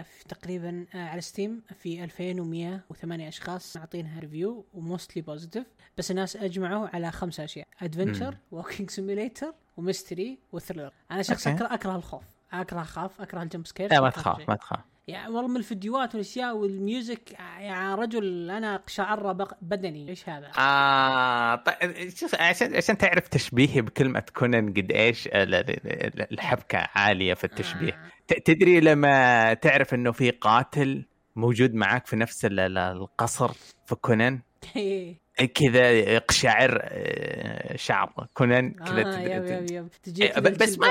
في 0.02 0.24
تقريبا 0.28 0.86
آه 0.94 0.98
على 1.08 1.20
ستيم 1.20 1.62
في 1.78 2.04
2108 2.04 3.28
أشخاص 3.28 3.76
معطينها 3.76 4.20
review 4.20 4.64
و 4.74 4.81
mostly 4.81 5.22
positive 5.22 5.66
بس 5.98 6.10
الناس 6.10 6.36
أجمعوا 6.36 6.88
على 6.88 7.10
خمس 7.12 7.40
أشياء 7.40 7.66
adventure 7.82 8.36
و 8.50 8.55
walking 8.55 8.90
simulator 8.90 9.54
و 9.76 9.84
mystery 9.84 10.38
و 10.52 10.57
thriller 10.57 10.92
أنا 11.10 11.22
شخص. 11.22 11.46
اكره 11.46 11.74
أكره 11.74 11.96
الخوف. 11.96 12.24
أكره 12.52 12.80
أخاف 12.80 13.20
أكره 13.20 13.42
ال 13.42 13.47
jump 13.47 13.66
scare 13.66 13.90
لا 13.90 14.00
ما 14.00 14.10
تخاف. 14.10 14.48
ما 14.48 14.54
تخاف 14.54 14.80
يعني 15.08 15.32
والله 15.34 15.48
من 15.48 15.56
الفيديوهات 15.56 16.14
والأشياء 16.14 16.56
وال 16.56 16.78
music 16.78 17.32
يا 17.60 17.94
رجل 17.94 18.50
أنا 18.50 18.76
قشعر 18.76 19.32
بق- 19.32 19.56
بدني 19.62 20.08
إيش 20.08 20.28
هذا؟ 20.28 20.50
آه 20.58 21.54
طيب 21.56 22.08
شوف 22.16 22.34
عشان 22.34 22.76
عشان 22.76 22.98
تعرف 22.98 23.28
تشبيهي 23.28 23.80
بكلمة 23.82 24.22
كونان 24.34 24.70
قد 24.72 24.92
إيش 24.92 25.26
ال- 25.26 25.32
ال- 25.54 25.70
ال- 25.86 26.32
الحبكة 26.32 26.88
عالية 26.94 27.34
في 27.34 27.44
التشبيه 27.44 27.92
آه. 28.32 28.38
تدري 28.44 28.80
لما 28.80 29.54
تعرف 29.54 29.94
إنه 29.94 30.12
في 30.12 30.30
قاتل 30.30 31.04
موجود 31.36 31.74
معاك 31.74 32.06
في 32.06 32.16
نفس 32.16 32.44
ال- 32.44 32.60
ال- 32.60 32.78
القصر 32.78 33.52
في 33.86 33.94
كونان 33.94 34.40
إيه. 34.76 35.21
كذا 35.46 35.90
يقشعر 35.90 36.78
آه، 36.82 37.76
شعر. 37.76 38.12
كونان 38.34 38.70
كذا 38.72 39.00
آه 39.00 39.02
تد- 39.02 39.30
يب 39.30 39.44
يب 39.44 39.70
يب. 39.70 39.88
تجي 40.02 40.28
ب- 40.36 40.58
بس 40.58 40.78
ما 40.78 40.88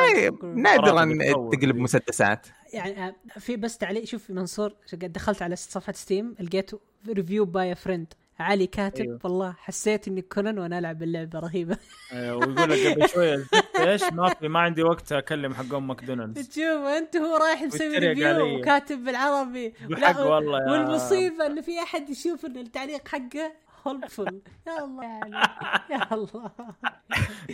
نادرا 0.55 1.05
تقلب 1.51 1.75
مسدسات 1.75 2.47
يعني 2.73 3.07
آه، 3.07 3.15
في 3.39 3.55
بس 3.57 3.77
تعليق. 3.77 4.03
شوف 4.05 4.29
منصور 4.29 4.73
دخلت 4.93 5.41
على 5.41 5.55
صفحة 5.55 5.93
Steam 5.93 6.35
لقيت 6.39 6.71
review 7.09 7.45
by 7.45 7.75
friend 7.75 8.13
علي 8.39 8.67
كاتب 8.67 9.01
أيوه. 9.01 9.19
والله 9.23 9.55
حسيت 9.57 10.07
إني 10.07 10.21
كونان 10.21 10.59
وأنا 10.59 10.79
ألعب 10.79 11.03
اللعبة 11.03 11.39
رهيبة. 11.39 11.77
آه، 12.13 12.35
ويقول 12.35 12.55
لك 12.71 12.87
قبل 12.87 13.09
شوية 13.09 13.43
إيش؟ 13.79 14.03
ما 14.03 14.29
في 14.29 14.47
ما 14.47 14.59
عندي 14.59 14.83
وقت 14.83 15.11
أكلم 15.11 15.53
حقهم 15.53 15.87
ماكدونالدز. 15.87 16.47
تشوف 16.47 16.63
أنت 16.97 17.15
هو 17.17 17.37
رايح 17.37 17.61
مسوي 17.63 17.97
review. 17.97 18.57
وكاتب 18.59 19.03
بالعربي. 19.03 19.73
بحق 19.89 20.19
والله 20.25 20.57
يا- 20.59 20.71
والمصيبة 20.71 21.45
إنه 21.45 21.61
في 21.61 21.79
أحد 21.79 22.09
يشوف 22.09 22.45
إن 22.45 22.57
التعليق 22.57 23.07
حقه 23.07 23.51
helpful 23.87 24.33
يا 24.67 24.83
الله. 24.85 25.03
يعني. 25.03 25.35
يا 25.89 26.13
الله. 26.13 26.51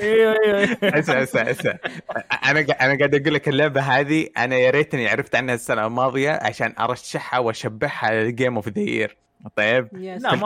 أيوه 0.01 0.35
أيوه. 0.45 0.77
اسمع 0.83 1.23
اسمع 1.23 1.41
اسمع 1.41 1.77
أنا 2.45 2.59
أنا 2.59 2.97
قاعد 2.97 3.15
أقول 3.15 3.33
لك 3.33 3.49
اللعبة 3.49 3.81
هذه 3.81 4.27
أنا 4.37 4.55
يا 4.55 4.69
ريتني 4.69 5.07
عرفت 5.07 5.35
عنها 5.35 5.55
السنة 5.55 5.85
الماضية 5.87 6.39
عشان 6.41 6.73
أرشحها 6.79 7.39
واشبعها 7.39 8.11
لل 8.13 8.27
game 8.27 8.55
of 8.55 8.67
the 8.69 8.79
year 8.81 9.17
طيب؟ 9.55 9.87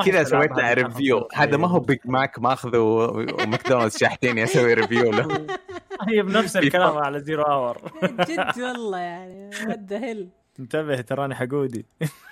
كذا 0.06 0.24
سويت 0.24 0.52
لها 0.52 0.74
review 0.74 1.28
هذا 1.34 1.58
ما 1.58 1.67
هو. 1.67 1.80
Big 1.80 2.00
Mac 2.06 2.40
ماخذه 2.39 2.78
وماكدونالدز 2.78 3.98
شاحتين 3.98 4.39
أسوي 4.39 4.74
review 4.74 5.12
له. 5.12 5.28
هي 6.10 6.22
بنفس 6.22 6.58
الكلام 6.58 6.98
على 6.98 7.20
زيرو 7.20 7.44
اور 7.44 7.78
جد 8.04 8.60
والله 8.60 8.98
يعني 8.98 9.50
ود 9.67 9.94
هيل 9.94 10.30
انتبه 10.60 11.02
تراني 11.02 11.36
حقودي. 11.36 11.86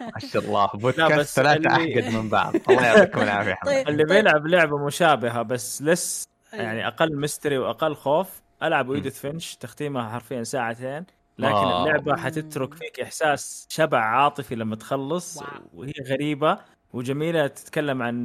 ما 0.00 0.18
شاء 0.32 0.42
الله 0.42 0.66
بودكاست 0.74 1.38
اللي- 1.38 1.68
أحقد 1.68 2.14
من 2.14 2.28
بعض 2.28 2.54
الله 2.70 2.86
يعطيكم 2.86 3.20
العافية 3.20 3.54
حمد. 3.54 3.70
طيب 3.70 3.88
اللي 3.88 4.04
طيب. 4.04 4.12
بيلعب 4.16 4.46
لعبة 4.46 4.86
مشابهة 4.86 5.42
بس 5.42 5.82
لس 5.82 6.28
أيوه. 6.54 6.64
يعني 6.64 6.86
أقل 6.86 7.16
ميستري 7.20 7.58
وأقل 7.58 7.94
خوف 7.94 8.42
ألعب 8.62 8.88
ويدث 8.88 9.20
فينش 9.20 9.56
تختيمها 9.56 10.08
حرفيا 10.08 10.42
ساعتين 10.42 11.04
لكن 11.38 11.54
آه. 11.54 11.82
اللعبة 11.84 12.16
حتترك 12.16 12.74
فيك 12.74 13.00
إحساس 13.00 13.66
شبع 13.70 13.98
عاطفي 14.00 14.54
لما 14.54 14.76
تخلص. 14.76 15.42
وهي 15.74 15.92
غريبة 16.10 16.58
وجميلة 16.92 17.46
تتكلم 17.46 18.02
عن 18.02 18.16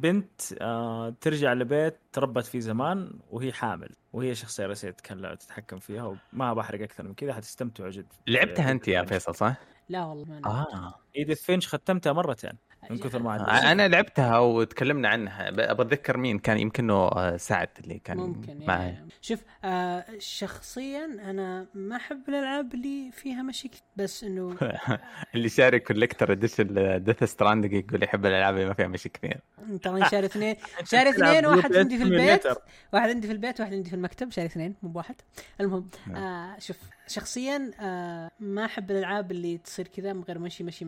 بنت 0.00 0.40
آه 0.60 1.14
ترجع 1.20 1.52
لبيت 1.52 1.96
تربت 2.12 2.44
فيه 2.44 2.60
زمان 2.60 3.18
وهي 3.30 3.52
حامل 3.52 3.90
وهي 4.12 4.34
شخصية 4.34 4.66
رئيسية 4.66 4.90
تتكلم 4.90 5.34
تتحكم 5.34 5.78
فيها 5.78 6.18
وما 6.32 6.54
بحرق 6.54 6.82
أكثر 6.82 7.02
من 7.02 7.14
كذا 7.14 7.34
حتستمتعوا 7.34 7.90
جد 7.90 8.12
لعبتها 8.26 8.70
أنت 8.70 8.88
يا 8.88 9.04
فيصل 9.04 9.34
صح؟ 9.34 9.56
لا 9.88 10.04
والله 10.04 10.24
ما. 10.24 10.46
آه 10.46 10.94
ايدث 11.16 11.42
فينش 11.42 11.68
ختمتها 11.68 12.12
مرتين 12.12 12.52
من 12.90 12.98
كثر 12.98 13.22
ما. 13.22 13.72
أنا 13.72 13.88
لعبتها 13.88 14.38
وتكلمنا 14.38 15.08
عنها 15.08 15.50
ب- 15.50 15.60
ابى 15.60 15.82
أتذكر 15.82 16.16
مين 16.16 16.38
كان 16.38 16.58
يمكنه 16.58 16.94
آه، 16.94 17.36
سعد 17.36 17.68
اللي 17.84 17.98
كان 17.98 18.16
ممكن 18.16 18.58
معي 18.66 18.86
يعني 18.88 19.08
شوف 19.20 19.40
آه 19.64 20.04
شخصيا 20.18 21.04
أنا 21.04 21.66
ما 21.74 21.96
أحب 21.96 22.22
الألعاب 22.28 22.74
اللي 22.74 23.10
فيها 23.12 23.42
مشي 23.42 23.70
بس 23.96 24.24
إنه 24.24 24.56
اللي 25.34 25.48
شاري 25.48 25.78
collector 25.80 26.32
edition 26.32 27.02
Death 27.04 27.24
Stranding 27.24 27.72
يقول 27.72 28.02
يحب 28.02 28.26
الألعاب 28.26 28.54
اللي 28.54 28.66
ما 28.66 28.74
فيها 28.74 28.86
مشي 28.88 29.08
كثير 29.08 29.40
ترى 29.82 30.04
شاري 30.10 30.26
اثنين 30.26 30.56
شاري 30.92 31.10
اثنين 31.10 31.46
واحد 31.46 31.76
عندي 31.76 31.96
في 31.98 32.02
البيت. 32.04 32.46
واحد 32.92 33.08
عندي 33.10 33.26
في 33.26 33.32
البيت 33.32 33.60
واحد 33.60 33.72
عندي 33.74 33.90
في 33.90 33.96
المكتب 33.96 34.30
شاري 34.30 34.46
اثنين 34.46 34.74
مو 34.82 34.88
بواحد 34.88 35.14
المهم 35.60 35.86
نعم. 36.06 36.16
آه 36.22 36.58
شوف 36.58 36.76
شخصيا 37.06 37.70
آه 37.80 38.30
ما 38.40 38.64
أحب 38.64 38.90
الألعاب 38.90 39.30
اللي 39.30 39.58
تصير 39.58 39.88
كذا 39.88 40.12
من 40.12 40.22
غير 40.22 40.38
مشي 40.38 40.64
مشي. 40.64 40.86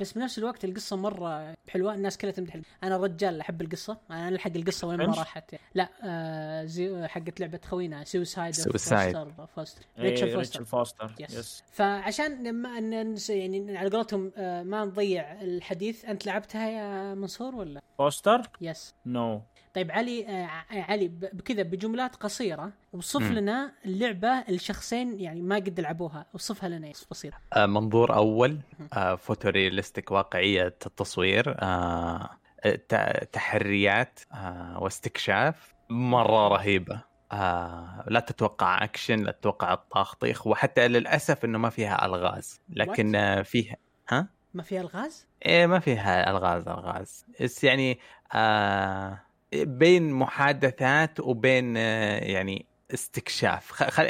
بس 0.00 0.12
بنفس 0.12 0.38
الوقت 0.38 0.64
القصة 0.64 0.96
مرة 0.96 1.54
حلوة 1.68 1.94
الناس 1.94 2.18
كلها 2.18 2.32
تمدح 2.32 2.56
أنا 2.84 2.96
رجال 2.96 3.40
أحب 3.40 3.60
القصة 3.62 3.98
أنا 4.10 4.28
ألحق 4.28 4.50
القصة 4.56 4.88
وين 4.88 4.98
ما؟ 4.98 5.04
راحت. 5.14 5.54
لا 5.74 5.88
آه 6.04 7.06
حقت 7.06 7.40
لعبة 7.40 7.60
خوينا 7.64 8.04
suicide 8.04 8.54
Suicide. 8.54 8.62
Foster 8.70 9.46
Foster 9.56 9.82
Rachel 9.98 10.30
Foster 10.32 10.64
Foster 10.64 11.14
yes 11.20 11.34
yes 11.34 11.62
فعشان 11.72 13.14
نس- 13.16 13.30
يعني 13.30 13.76
على 13.78 13.90
قولتهم 13.90 14.32
آه، 14.36 14.62
ما 14.62 14.84
نضيع 14.84 15.42
الحديث. 15.42 16.04
أنت 16.04 16.26
لعبتها 16.26 16.68
يا 16.70 17.14
منصور 17.14 17.54
ولا؟ 17.54 17.80
Foster 17.98 18.42
yes 18.60 18.94
no 19.06 19.42
طيب 19.74 19.90
علي 19.92 20.26
آه 20.28 20.48
علي 20.70 21.08
بكذا 21.08 21.62
بجملات 21.62 22.16
قصيرة 22.16 22.72
وصف 22.92 23.20
مم. 23.22 23.32
لنا 23.32 23.72
اللعبة 23.84 24.28
الشخصين 24.28 25.20
يعني 25.20 25.42
ما 25.42 25.56
قد 25.56 25.80
لعبوها 25.80 26.26
وصفها 26.34 26.68
لنا 26.68 26.90
بس 26.90 27.06
بسيط 27.10 27.32
آه، 27.52 27.66
منظور 27.66 28.14
أول 28.16 28.58
آه، 28.92 29.14
photorealistic 29.14 30.10
واقعية 30.10 30.66
التصوير 30.66 31.56
آه، 31.62 32.30
ت- 32.64 33.28
تحريات 33.32 34.20
آه، 34.32 34.78
واستكشاف 34.82 35.74
مرة 35.90 36.48
رهيبة 36.48 37.02
آه، 37.32 38.04
لا 38.06 38.20
تتوقع 38.20 38.84
أكشن 38.84 39.18
لا 39.18 39.32
تتوقع 39.32 39.72
الطاخطيخ 39.72 40.46
وحتى 40.46 40.88
للأسف 40.88 41.44
إنه 41.44 41.58
ما 41.58 41.70
فيها 41.70 42.06
ألغاز 42.06 42.60
لكن؟ 42.68 43.16
آه، 43.16 43.42
فيها 43.42 43.76
ها 44.08 44.28
ما 44.54 44.62
فيها 44.62 44.80
ألغاز؟ 44.80 45.26
إيه 45.46 45.66
ما 45.66 45.78
فيها 45.78 46.30
ألغاز 46.30 46.68
ألغاز 46.68 47.26
بس 47.40 47.64
يعني 47.64 47.98
آه 48.34 49.20
بين 49.54 50.12
محادثات 50.12 51.20
وبين 51.20 51.76
آه 51.76 52.18
يعني 52.18 52.66
استكشاف. 52.94 53.72
خ... 53.72 54.00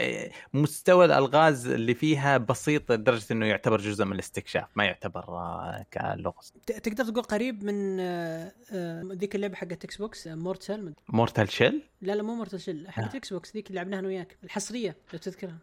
مستوى 0.55 1.05
الألغاز 1.05 1.67
اللي 1.67 1.95
فيها 1.95 2.39
بسيط 2.39 2.93
لدرجة 2.93 3.33
إنه 3.33 3.47
يعتبر 3.47 3.81
جزء 3.81 4.05
من 4.05 4.13
الاستكشاف 4.13 4.65
ما 4.75 4.85
يعتبر 4.85 5.25
آه 5.29 5.87
كلغز. 5.93 6.53
تقدر 6.67 7.05
تقول 7.05 7.23
قريب 7.23 7.65
من 7.65 8.01
آه، 8.01 8.53
ذيك 9.13 9.35
اللعبة 9.35 9.55
حقت 9.55 9.85
Xbox 9.85 10.27
Mortal 10.27 10.95
Mortal 11.09 11.51
Shell 11.53 11.83
لا 12.01 12.13
لا 12.13 12.23
مو 12.23 12.35
Mortal 12.35 12.61
Shell 12.61 12.91
حقت. 12.91 13.15
Xbox 13.15 13.55
ذيك 13.55 13.69
اللي 13.69 13.77
لعبناها 13.77 14.01
أنا 14.01 14.09
وياك 14.09 14.37
الحصرية 14.45 14.97
لو 15.13 15.19
تذكرها. 15.19 15.59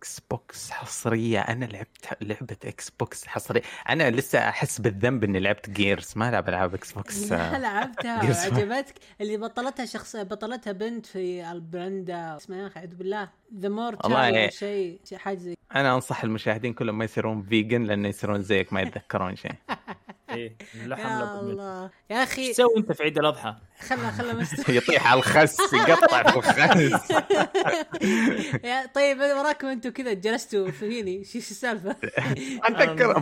Xbox 0.00 0.70
حصرية. 0.70 1.40
أنا 1.40 1.64
لعبت 1.64 2.06
لعبة 2.20 2.56
Xbox 2.64 3.26
حصرية. 3.26 3.62
أنا 3.88 4.10
لسه 4.10 4.38
أحس 4.38 4.80
بالذنب 4.80 5.24
إني 5.24 5.40
لعبت 5.40 5.70
جيرز 5.70 6.12
ما 6.16 6.28
العب 6.28 6.48
العاب 6.48 6.74
إكس 6.74 6.92
بوكس 6.92 7.32
لا 7.32 7.56
آه. 7.56 7.58
لعبتها 7.58 8.16
وعجبتك. 8.52 8.94
اللي 9.20 9.36
بطلتها 9.36 9.86
شخص 9.86 10.16
بطلتها 10.16 10.72
بنت 10.72 11.06
في 11.06 11.50
البرندا. 11.52 12.36
اسمها 12.36 12.58
يا 12.62 12.66
أخي 12.66 12.80
اعوذ 12.80 12.94
بالله. 12.94 13.28
ذا 13.58 13.68
مورتال 13.68 14.00
والله 14.04 14.28
ولا 14.28 14.38
إيه. 14.38 14.50
شيء. 14.50 15.00
شيء 15.04 15.18
حاجة 15.18 15.38
زي 15.38 15.54
أنا 15.74 15.94
أنصح 15.94 16.24
المشاهدين 16.24 16.72
كلهم 16.72 16.98
ما 16.98 17.04
يصيرون 17.04 17.42
فيجن 17.42 17.82
لأنه 17.84 18.08
يصيرون 18.08 18.42
زيك 18.42 18.72
ما 18.72 18.80
يتذكرون 18.80 19.36
شيء. 19.36 19.52
إيه 20.34 20.56
اللحم 20.74 21.00
يا. 21.08 21.40
الله 21.40 21.90
يا 22.10 22.22
إيش 22.22 22.28
أخي 22.28 22.52
تسوي 22.52 22.76
أنت 22.76 22.92
في 22.92 23.02
عيد 23.02 23.18
الأضحى؟ 23.18 23.54
خلنا 23.80 24.10
خلنا. 24.10 24.46
يطيح 24.76 25.10
على 25.10 25.18
الخس 25.18 25.58
يقطع 25.72 26.22
في 26.30 26.36
الخس 26.36 27.10
يا 28.64 28.86
طيب 28.86 29.20
وراكم 29.20 29.66
أنتم 29.66 29.90
كذا 29.90 30.12
جلستوا 30.12 30.70
فيني 30.70 31.24
شو 31.24 31.30
شو 31.30 31.38
السالفة؟ 31.50 31.96
أتذكر 32.64 33.18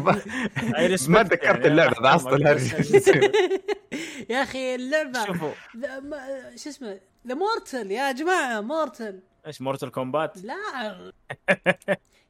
ما 1.09 1.23
تذكرت 1.23 1.43
يعني، 1.45 1.67
اللعبة 1.67 2.01
بعصت 2.01 2.27
أحترمك، 2.27 2.55
بس 2.55 3.09
الهرجه 3.09 3.33
يا 4.31 4.43
أخي 4.43 4.75
اللعبه 4.75 5.27
شوفوا 5.27 5.53
ذا- 5.77 6.01
ما- 6.01 6.57
شو 6.57 6.71
اسمه 6.71 7.01
The 7.29 7.35
Mortal 7.35 7.91
يا 7.91 8.13
جماعة 8.13 8.61
Mortal 8.61 9.21
إيش 9.47 9.61
Mortal 9.61 9.91
Kombat؟ 9.91 10.39
لا 10.45 11.13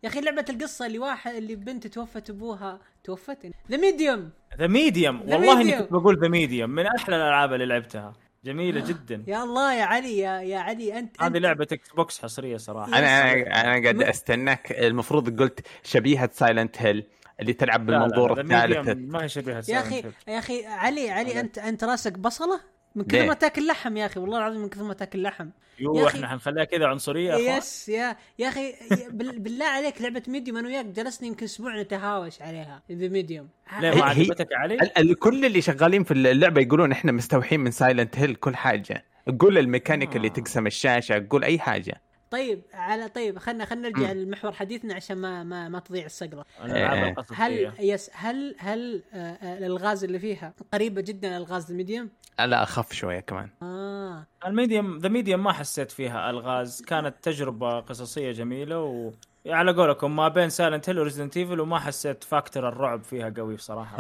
يا 0.02 0.08
أخي 0.08 0.20
لعبة 0.20 0.44
القصة 0.50 0.86
اللي 0.86 0.98
واحد 0.98 1.34
اللي 1.34 1.54
بنت 1.54 1.86
توفت 1.86 2.30
أبوها. 2.30 2.78
توفت؟ 3.04 3.38
The 3.70 3.76
Medium 3.76 4.30
ذا 4.58 4.66
ميديوم 4.66 5.20
والله 5.20 5.60
إني. 5.60 5.78
كنت 5.78 5.92
بقول 5.92 6.20
ذا 6.20 6.28
ميديوم 6.28 6.70
من 6.70 6.86
أحلى 6.86 7.16
الألعاب 7.16 7.52
اللي 7.52 7.66
لعبتها. 7.66 8.12
جميلة 8.44 8.84
جدا. 8.84 9.24
يا 9.26 9.42
الله 9.42 9.74
يا 9.74 9.84
علي 9.84 10.18
يا 10.18 10.40
يا 10.40 10.58
علي 10.58 10.98
انت 10.98 11.22
هذه 11.22 11.38
لعبة 11.38 11.66
X 11.72 11.92
box 11.92 12.22
حصرية 12.22 12.56
صراحة. 12.56 12.88
أنا 12.88 13.32
أنا 13.32 13.60
أنا 13.60 13.82
قاعد 13.82 14.02
أستناك. 14.02 14.72
المفروض 14.72 15.40
قلت 15.40 15.66
شبيهة 15.82 16.30
Silent 16.32 16.82
Hill 16.82 17.06
اللي 17.40 17.52
تلعب 17.52 17.86
بالمنظور 17.86 18.40
الثالث 18.40 18.88
ما 18.88 19.22
هي 19.22 19.28
شبيهة 19.28 19.64
يا 19.68 19.78
أخي. 19.78 20.04
يا 20.28 20.38
أخي 20.38 20.66
علي 20.66 21.10
علي. 21.10 21.40
انت 21.40 21.58
أنت 21.58 21.84
راسك 21.84 22.18
بصلة؟ 22.18 22.60
من 22.98 23.04
كثر؟ 23.04 23.26
ما 23.26 23.34
تاكل 23.34 23.66
لحم 23.66 23.96
يا 23.96 24.06
أخي 24.06 24.20
والله 24.20 24.38
العظيم 24.38 24.60
من 24.60 24.68
كثر 24.68 24.84
ما 24.84 24.94
تاكل 24.94 25.22
لحم 25.22 25.48
يو. 25.80 26.06
إحنا 26.08 26.28
حنخليها 26.28 26.64
كذا 26.64 26.86
عنصرية 26.86 27.30
يا 27.32 27.34
أخوان 27.36 27.58
yes 27.58 27.88
يا 27.88 28.16
يا 28.38 28.48
أخي 28.48 28.74
بالله 29.10 29.66
عليك 29.66 30.02
لعبة 30.02 30.22
Medium 30.28 30.56
أنا 30.58 30.68
وياك 30.68 30.86
جلسنا 30.86 31.28
يمكن 31.28 31.44
أسبوع 31.44 31.80
نتهاوش 31.80 32.42
عليها 32.42 32.82
The 32.92 33.08
Medium 33.08 33.48
ليه 33.80 33.90
ما 33.90 34.04
عجبتك 34.04 34.48
علي؟ 34.52 35.14
كل 35.14 35.44
اللي 35.44 35.60
شغالين 35.60 36.04
في 36.04 36.10
اللعبة 36.14 36.60
يقولون 36.60 36.92
إحنا 36.92 37.12
مستوحين 37.12 37.60
من 37.60 37.70
Silent 37.70 38.18
Hill 38.18 38.34
كل 38.34 38.56
حاجة 38.56 39.04
قول 39.40 39.58
الميكانيك 39.58 40.12
آه. 40.12 40.16
اللي 40.16 40.28
تقسم 40.28 40.66
الشاشة 40.66 41.26
قول 41.30 41.44
أي 41.44 41.58
حاجة 41.58 42.00
طيب 42.30 42.62
على 42.74 43.08
طيب 43.08 43.38
خلنا 43.38 43.64
خلنا 43.64 43.88
نرجع 43.88 44.12
لمحور 44.12 44.52
حديثنا 44.52 44.94
عشان 44.94 45.18
ما 45.18 45.44
ما, 45.44 45.68
ما 45.68 45.78
تضيع 45.78 46.06
السقطه 46.06 46.44
إيه. 46.64 47.14
هل 47.34 47.72
yes 47.80 48.10
هل 48.14 48.56
هل 48.58 49.02
آه، 49.12 49.16
آه، 49.16 49.58
الألغاز 49.58 50.04
اللي 50.04 50.18
فيها 50.18 50.54
قريبة 50.72 51.00
جدا 51.00 51.28
الالغاز 51.28 51.70
ال 51.70 51.75
Medium؟ 51.75 52.10
لا 52.38 52.62
أخف 52.62 52.92
شوية 52.92 53.20
كمان. 53.20 53.48
آه. 53.62 54.26
ال 54.46 54.54
Medium 54.54 54.98
The 54.98 55.08
Medium 55.08 55.44
ما 55.44 55.52
حسيت 55.52 55.90
فيها 55.90 56.30
ألغاز. 56.30 56.82
كانت 56.82 57.14
تجربة 57.22 57.80
قصصية 57.80 58.32
جميلة 58.32 58.80
و 58.80 59.10
على 59.46 59.72
قولكم 59.72 60.16
ما 60.16 60.28
بين 60.28 60.48
Silent 60.48 60.88
Hill 60.88 60.98
و 60.98 61.02
Resident 61.02 61.36
Evil 61.36 61.60
وما 61.60 61.78
حسيت 61.78 62.24
factor 62.24 62.68
الرعب 62.68 63.04
فيها 63.04 63.32
قوي 63.36 63.54
بصراحة. 63.54 63.96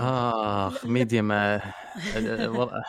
آخ 0.66 0.86
Medium 0.86 1.32
آه، 1.32 1.62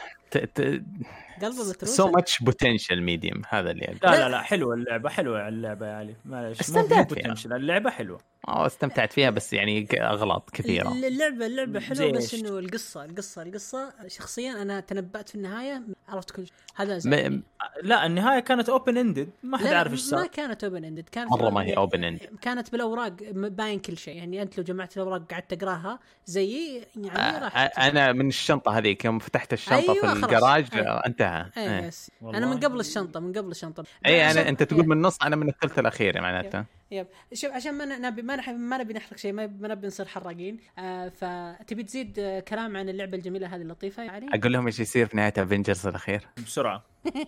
قلبه 1.45 1.69
متروس 1.69 1.95
so 1.95 2.12
much 2.12 2.43
potential 2.43 3.02
Medium 3.02 3.41
هذا 3.49 3.71
اللي 3.71 3.97
لا 4.04 4.10
لا 4.10 4.30
لا 4.30 4.41
حلوة 4.41 4.73
اللعبة 4.73 5.10
حلوة 5.10 5.47
اللعبة 5.47 5.88
يا 5.88 5.93
علي 5.93 6.15
معلش 6.25 6.60
استمتعت 6.60 7.13
فيها. 7.13 7.56
اللعبة 7.56 7.89
حلوة 7.89 8.19
أوه 8.47 8.65
استمتعت 8.65 9.13
فيها 9.13 9.30
بس 9.30 9.54
يعني 9.54 9.88
أغلاط 9.93 10.49
كثيرة 10.49 10.91
اللعبة 10.91 11.45
اللعبة 11.45 11.80
حلوة 11.80 12.12
بس؟ 12.12 12.34
إنه 12.34 12.60
القصة 12.60 13.06
القصة 13.06 13.41
القصة 13.41 13.93
شخصيا 14.08 14.62
أنا 14.62 14.80
تنبأت 14.80 15.30
في 15.30 15.36
النهاية 15.36 15.82
عرفت 16.10 16.32
كل 16.32 16.45
شيء 16.47 16.56
هذا 16.75 17.30
م-. 17.30 17.43
لا 17.84 18.06
النهاية 18.06 18.39
كانت 18.39 18.69
open 18.69 18.97
ended 18.97 19.30
ما 19.43 19.58
حد 19.58 19.65
عارف 19.65 19.91
إيش 19.91 20.02
ما 20.02 20.17
صار 20.17 20.28
كانت 20.28 20.63
open 20.63 20.86
ended 20.86 21.10
كانت 21.10 21.32
مرة 21.32 21.49
ما 21.49 21.63
هي 21.63 21.75
open 21.75 21.99
ended. 21.99 22.39
كانت 22.41 22.71
بالأوراق 22.71 23.13
باين 23.32 23.80
كل 23.80 23.97
شيء 23.97 24.15
يعني 24.15 24.41
أنت 24.41 24.58
لو 24.58 24.63
جمعت 24.63 24.97
الأوراق 24.97 25.32
قعدت 25.32 25.54
تقراها 25.54 25.99
زيي 26.25 26.84
يعني 26.95 27.19
آه، 27.19 27.39
راح 27.43 27.80
أنا 27.80 28.12
من 28.13 28.28
الشنطة 28.28 28.78
هذيك 28.78 29.06
يوم 29.06 29.19
فتحت 29.19 29.54
الشنطة 29.54 29.93
أيوة، 29.93 30.13
في. 30.13 30.25
الجراج 30.25 30.65
أيوة. 30.73 31.06
انتهى 31.06 31.28
إيه 31.58 31.80
إيه. 31.80 31.88
يس. 31.88 32.12
والله. 32.22 32.38
أنا 32.38 32.46
من 32.46 32.60
قبل 32.60 32.80
الشنطة 32.80 33.20
من 33.20 33.34
قبل 33.34 33.52
الشنطة. 33.52 33.84
اي 34.06 34.22
عشان- 34.22 34.38
أنا 34.42 34.50
أنت 34.50 34.63
تقول. 34.63 34.86
من 34.88 34.92
النص 34.98 35.18
أنا 35.22 35.36
من 35.36 35.50
الثلث 35.50 35.80
الأخير 35.80 36.22
معناته. 36.22 36.65
yep 36.91 37.08
شوف 37.34 37.52
عشان 37.52 37.74
ما 37.74 37.86
نبي 37.86 38.22
ما 38.22 38.36
نحب 38.36 38.56
ما 38.56 38.78
نبي 38.78 38.94
نحرق 38.94 39.18
شيء 39.18 39.34
ما 39.34 39.48
ما 39.48 39.68
نبي 39.68 39.88
نصير 39.88 40.06
حراقين. 40.06 40.60
آه 40.80 41.10
فتبي 41.10 41.84
تزيد 41.84 42.20
آه 42.20 42.39
كلام 42.39 42.78
عن 42.78 42.89
اللعبة 42.89 43.18
الجميلة 43.18 43.48
هذه 43.56 43.62
اللطيفة 43.62 44.04
يعني؟ 44.04 44.28
أقول 44.34 44.54
لهم 44.54 44.65
إيش 44.65 44.80
يصير 44.80 45.06
في 45.08 45.18
نهاية 45.18 45.34
Avengers 45.38 45.88
الأخير. 45.88 46.28
بسرعة. 46.46 46.84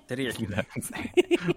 سريع 0.09 0.31
كذا. 0.31 0.63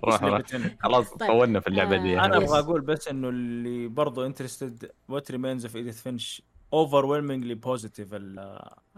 خلاص 0.82 1.10
طيب. 1.14 1.28
طولنا 1.30 1.60
في 1.60 1.66
اللعبة 1.68 1.96
دي. 1.96 2.18
آه، 2.18 2.24
أنا 2.24 2.36
yes. 2.36 2.42
أبغى 2.42 2.58
أقول 2.58 2.80
بس 2.80 3.08
إنه 3.08 3.28
اللي 3.28 3.88
برضو 3.88 4.26
interested 4.26 4.90
What 5.08 5.30
Remains 5.30 5.64
of 5.64 5.76
Edith 5.76 6.02
Finch 6.02 6.42
over 6.74 7.20
positive 7.54 8.08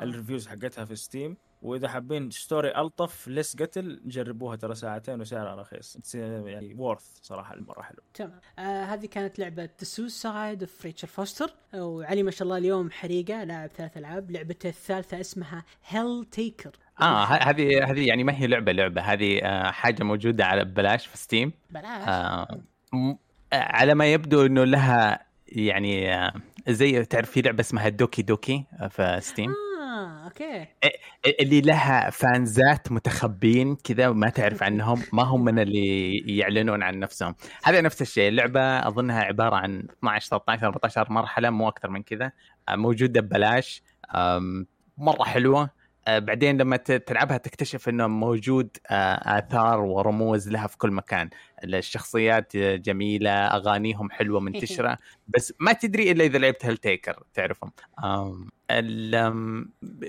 ال 0.00 0.06
reviews 0.06 0.48
حقتها 0.48 0.84
في 0.84 0.96
Steam 0.96 1.36
وإذا 1.62 1.88
حابين 1.88 2.30
story 2.30 2.76
ألطف 2.76 3.28
less 3.28 3.56
قتل 3.56 4.00
جربوها 4.04 4.56
ترى 4.56 4.74
ساعتين 4.74 5.20
وسعرها 5.20 5.54
رخيص. 5.54 5.96
Uh, 5.96 6.14
يعني 6.16 6.74
worth 6.74 7.04
صراحة 7.22 7.54
المرة 7.54 7.82
حلو 7.82 7.98
تمام. 8.14 8.40
آه 8.58 8.84
هذه 8.84 9.06
كانت 9.06 9.38
لعبة 9.38 9.62
The 9.64 9.70
Suicide 9.82 10.62
of 10.62 10.84
Rachel 10.84 11.12
Foster 11.12 11.50
وعلي 11.74 12.22
ما 12.22 12.30
شاء 12.30 12.42
الله 12.42 12.58
اليوم 12.58 12.90
حريقة 12.90 13.44
لاعب 13.44 13.70
ثلاث 13.70 13.96
ألعاب. 13.96 14.30
لعبته 14.30 14.68
الثالثة 14.68 15.20
اسمها 15.20 15.64
Helltaker 15.88 16.72
آه 17.00 17.24
هذه 17.24 17.90
هذه 17.90 18.06
يعني 18.08 18.24
ما 18.24 18.34
هي 18.38 18.46
لعبة 18.46 18.72
لعبة. 18.72 19.00
هذه 19.00 19.38
آه، 19.42 19.70
حاجة 19.70 20.02
موجودة 20.04 20.44
على 20.44 20.64
ببلاش 20.64 21.06
في 21.06 21.16
Steam 21.16 21.52
بلاش 21.70 22.08
آه، 22.08 22.60
م- 22.92 23.10
آه، 23.10 23.16
على 23.52 23.94
ما 23.94 24.12
يبدو 24.12 24.46
إنه 24.46 24.64
لها 24.64 25.26
يعني 25.48 26.14
آه، 26.14 26.32
زي 26.68 27.04
تعرف 27.04 27.30
في 27.30 27.42
لعبة 27.42 27.60
اسمها 27.60 27.88
Doki 27.88 28.22
Doki 28.22 28.64
آه، 28.80 28.88
في 28.88 29.18
Steam 29.22 29.50
آه 29.50 30.24
أوكي. 30.24 30.66
اللي 31.40 31.60
لها 31.60 32.10
فانزات 32.10 32.92
متخبين 32.92 33.76
كذا 33.76 34.08
وما 34.08 34.28
تعرف 34.28 34.62
عنهم 34.62 35.02
ما 35.12 35.22
هم 35.22 35.44
من 35.44 35.58
اللي 35.58 36.16
يعلنون 36.36 36.82
عن 36.82 36.98
نفسهم. 36.98 37.34
هذا 37.64 37.80
نفس 37.80 38.02
الشيء 38.02 38.28
اللعبة 38.28 38.60
أظنها 38.60 39.20
عبارة 39.22 39.56
عن 39.56 39.86
12 39.98 40.28
13 40.28 40.66
14 40.66 41.12
مرحله 41.12 41.50
مو 41.50 41.68
أكثر 41.68 41.90
من 41.90 42.02
كذا. 42.02 42.32
آه، 42.68 42.76
موجودة 42.76 43.20
ببلاش. 43.20 43.82
مرة 44.98 45.24
حلوة. 45.24 45.62
آه، 45.62 45.70
بعدين 46.08 46.56
لما 46.58 46.76
تلعبها 46.76 47.36
تكتشف 47.36 47.88
إنه 47.88 48.06
موجود 48.06 48.76
آه، 48.90 49.38
آثار 49.38 49.80
ورموز 49.80 50.48
لها 50.48 50.66
في 50.66 50.78
كل 50.78 50.90
مكان. 50.90 51.30
الشخصيات 51.64 52.56
جميلة 52.56 53.30
أغانيهم 53.30 54.10
حلوة 54.10 54.40
منتشرة. 54.46 54.98
بس 55.28 55.52
ما 55.60 55.72
تدري 55.72 56.10
إلا 56.12 56.24
إذا 56.24 56.38
لعبت 56.38 56.66
هل 56.66 56.76
تيكر 56.76 57.22
تعرفهم 57.34 57.72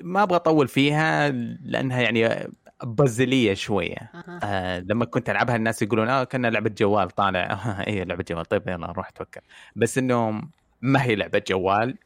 ما 0.04 0.24
أبغى 0.24 0.36
أطول 0.36 0.68
فيها 0.68 1.30
لأنها 1.64 2.02
يعني 2.02 2.48
بازلية 2.84 3.54
شوية. 3.54 3.98
أها. 4.16 4.40
آه 4.44 4.80
لما 4.80 5.06
كنت 5.06 5.30
ألعبها 5.30 5.56
الناس 5.56 5.82
يقولون 5.82 6.10
آه 6.10 6.24
كنا 6.24 6.48
لعبة 6.48 6.70
جوال. 6.78 7.10
طالع. 7.10 7.42
اي 7.88 8.06
لعبة 8.06 8.26
جوال. 8.30 8.46
طيب 8.46 8.68
يلا 8.68 8.92
روح 8.92 9.10
توكل. 9.10 9.42
بس 9.76 9.98
إنه 9.98 10.42
ما 10.82 11.04
هي 11.04 11.16
لعبة 11.16 11.42
جوال 11.48 11.98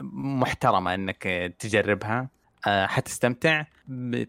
ومحترمة 0.00 0.94
إنك 0.94 1.22
تجربها. 1.58 2.20
آه 2.20 2.41
حتستمتع. 2.66 3.64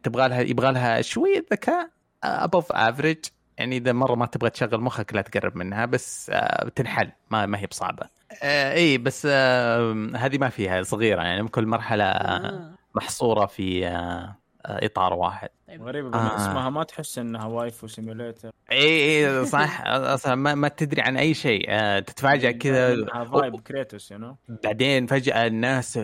تبغى 0.04 0.28
لها 0.28 0.42
يبغى 0.42 0.72
لها 0.72 1.02
شوية 1.02 1.46
ذكاء 1.52 1.90
above 2.24 2.72
average 2.72 3.18
يعني 3.58 3.78
إذا 3.78 3.92
مرة 3.92 4.16
ما 4.16 4.26
تبغى 4.26 4.50
تشغل 4.50 4.82
مخك 4.82 5.14
لا 5.14 5.22
تقرب 5.22 5.56
منها 5.58 5.86
بس 5.86 6.30
آه 6.34 6.70
تنحل 6.70 7.12
ما 7.32 7.46
ما 7.46 7.60
هي 7.60 7.66
بصعبة. 7.68 8.10
آه 8.44 8.74
إي 8.74 8.98
بس 8.98 9.28
آه 9.32 10.08
هذه 10.16 10.38
ما 10.38 10.50
فيها 10.50 10.84
صغيرة. 10.84 11.22
يعني 11.22 11.48
كل 11.48 11.66
مرحلة 11.66 12.04
آه. 12.06 12.72
محصورة 12.96 13.46
في 13.46 13.88
آه 13.88 14.36
آه، 14.66 14.86
إطار 14.86 15.14
واحد. 15.14 15.50
غريبة 15.80 16.18
آه. 16.18 16.18
آه. 16.18 16.36
اسمها 16.36 16.70
ما 16.70 16.84
تحس 16.84 17.18
إنها 17.20 17.46
waifu 17.46 17.88
simulator 17.88 18.52
إي 18.72 19.28
إي 19.28 19.46
صح. 19.46 19.82
أصلا 20.16 20.36
ما, 20.36 20.56
ما 20.56 20.68
تدري 20.68 21.02
عن 21.02 21.18
أي 21.18 21.34
شيء. 21.34 21.66
آه، 21.70 22.00
تتفاجأ 22.00 22.52
كذا. 22.52 23.06
vibe 23.24 23.60
Kratos 23.60 24.12
you 24.12 24.18
know 24.18 24.36
بعدين 24.64 25.08
فجأة 25.08 25.48
الناس 25.48 26.00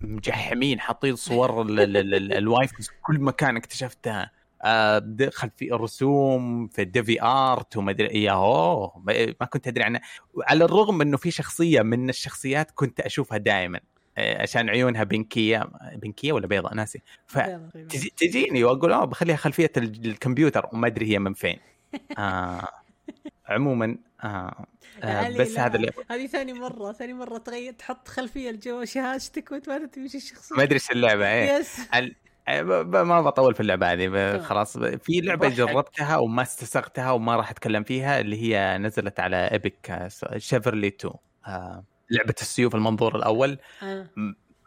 مجحمين 0.00 0.80
حاطين 0.80 1.16
صور 1.26 1.62
ال- 1.62 1.80
ال- 1.80 1.96
ال- 1.96 2.14
ال- 2.14 2.32
ال 2.32 2.39
waifu 2.39 2.72
في 2.72 2.88
كل 3.02 3.20
مكان 3.20 3.56
اكتشفتها. 3.56 4.30
آه، 4.62 4.98
دخل 4.98 5.50
في 5.56 5.70
رسوم 5.70 6.68
في 6.68 6.82
ال 6.82 7.22
DeviantArt 7.22 7.76
وما 7.76 7.90
أدري 7.90 8.22
يا 8.22 8.32
اوه 8.32 9.02
ما 9.40 9.46
كنت 9.46 9.68
أدري 9.68 9.84
عنها. 9.84 10.00
على 10.48 10.64
الرغم 10.64 11.00
إنه 11.02 11.16
في 11.16 11.30
شخصية 11.30 11.82
من 11.82 12.08
الشخصيات 12.08 12.70
كنت 12.70 13.00
أشوفها 13.00 13.38
دائما 13.38 13.80
آه، 14.18 14.42
عشان 14.42 14.68
عيونها 14.70 15.04
بنكية 15.04 15.70
بنكية 15.94 16.32
ولا 16.32 16.46
بيضاء 16.46 16.74
ناسي. 16.74 17.02
ف 17.26 17.36
يلا، 17.36 17.70
غريبة. 17.74 17.88
تجي- 17.88 18.12
تجيني 18.16 18.64
وأقول 18.64 18.92
آه 18.92 19.04
بخليها 19.04 19.36
خلفية 19.36 19.72
ال- 19.76 20.06
الكمبيوتر 20.06 20.66
وما 20.72 20.86
أدري 20.86 21.10
هي 21.12 21.18
من 21.18 21.32
فين. 21.34 21.58
آه 22.18 22.68
عموما 23.48 23.96
آه. 24.24 24.66
آه 25.02 25.28
بس 25.38 25.58
هذا 25.58 25.76
اللي 25.76 25.90
هذه 26.10 26.26
ثاني 26.26 26.52
مرة 26.52 26.92
ثاني 26.92 27.12
مرة 27.12 27.38
تغير 27.38 27.72
تحط 27.72 28.08
خلفية 28.08 28.50
الجو 28.50 28.84
شهادتك 28.84 29.52
وانت 29.52 29.68
ما 29.68 29.78
تدري 29.86 30.04
وش 30.04 30.14
الشخصية. 30.14 30.56
ما 30.56 30.62
أدري 30.62 30.74
إيش 30.74 30.90
اللعبة 30.90 31.26
إيه. 31.28 31.52
يس. 31.58 31.80
ال- 31.94 32.14
آه، 32.48 32.62
ما 32.82 33.20
بطول 33.20 33.54
في 33.54 33.60
اللعبة 33.60 33.92
هذه 33.92 34.06
تمام. 34.06 34.40
خلاص 34.42 34.78
في 34.78 35.20
لعبة. 35.20 35.48
جربتها 35.48 36.16
وما 36.16 36.42
استسقتها 36.42 37.10
وما 37.10 37.36
راح 37.36 37.50
أتكلم 37.50 37.82
فيها 37.82 38.20
اللي 38.20 38.42
هي 38.42 38.78
نزلت 38.78 39.20
على 39.20 39.36
ايبك 39.52 40.08
شيفرلي 40.36 40.86
2 40.88 41.14
آه 41.46 41.84
لعبة 42.10 42.34
السيوف 42.40 42.74
المنظور 42.74 43.16
الأول. 43.16 43.58
آه. 43.82 44.06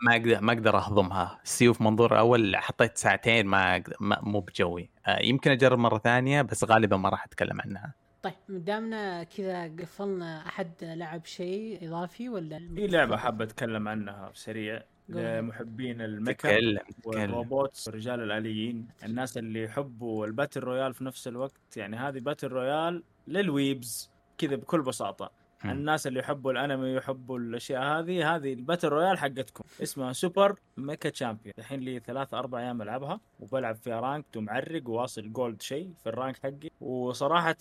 ما 0.01 0.11
أقدر 0.15 0.41
ما 0.41 0.53
أقدر 0.53 0.77
أهضمها. 0.77 1.39
السيوف 1.43 1.81
منظور 1.81 2.11
الأول 2.13 2.55
حطيت 2.57 2.97
ساعتين 2.97 3.45
ما, 3.47 3.83
مو 3.99 4.39
بجوي. 4.39 4.89
آه 5.07 5.19
يمكن 5.21 5.51
أجرب 5.51 5.79
مرة 5.79 5.97
ثانية 5.97 6.41
بس 6.41 6.63
غالبا 6.63 6.97
ما 6.97 7.09
راح 7.09 7.23
أتكلم 7.25 7.61
عنها. 7.61 7.93
طيب 8.23 8.33
دامنا 8.49 9.23
كذا 9.23 9.67
قفلنا 9.67 10.47
أحد 10.47 10.71
لعب 10.81 11.25
شيء 11.25 11.87
إضافي 11.87 12.29
ولا 12.29 12.57
في 12.75 12.87
لعبة 12.87 13.17
حاب 13.17 13.41
أتكلم 13.41 13.87
عنها 13.87 14.29
بسريع. 14.29 14.83
لمحبين 15.09 16.23
تكلم 16.23 16.79
وال 17.05 17.26
robots 17.26 17.87
والرجال 17.87 18.21
الآليين 18.23 18.87
الناس 19.03 19.37
اللي 19.37 19.63
يحبوا 19.63 20.25
ال 20.25 20.30
battle 20.30 20.59
royale 20.59 20.93
في 20.93 21.03
نفس 21.03 21.27
الوقت 21.27 21.77
يعني 21.77 21.97
هذه 21.97 22.19
battle 22.19 22.47
royale 22.47 23.03
لل 23.27 23.51
weebs 23.51 24.11
كذا 24.37 24.55
بكل 24.55 24.81
بساطة. 24.81 25.31
الناس 25.71 26.07
اللي 26.07 26.19
يحبوا 26.19 26.51
الانمي 26.51 26.93
يحبوا 26.93 27.39
الاشياء 27.39 27.83
هذه 27.83 28.35
هذه 28.35 28.53
ال 28.53 28.58
battle 28.58 28.87
royale 28.87 29.17
حقتكم. 29.17 29.63
اسمها 29.83 30.13
Super 30.13 30.59
Mecha 30.77 31.09
Champions. 31.09 31.53
الحين 31.59 31.79
لي 31.79 31.99
ثلاث 31.99 32.33
أربع 32.33 32.59
أيام 32.59 32.81
العبها 32.81 33.19
وبلعب 33.39 33.75
فيها 33.75 33.99
rank 33.99 34.25
ومعرق 34.35 34.89
وواصل 34.89 35.33
gold 35.33 35.61
شيء 35.61 35.93
في 36.03 36.09
ال 36.09 36.15
rank 36.15 36.37
حقي. 36.43 36.69
وصراحة 36.81 37.55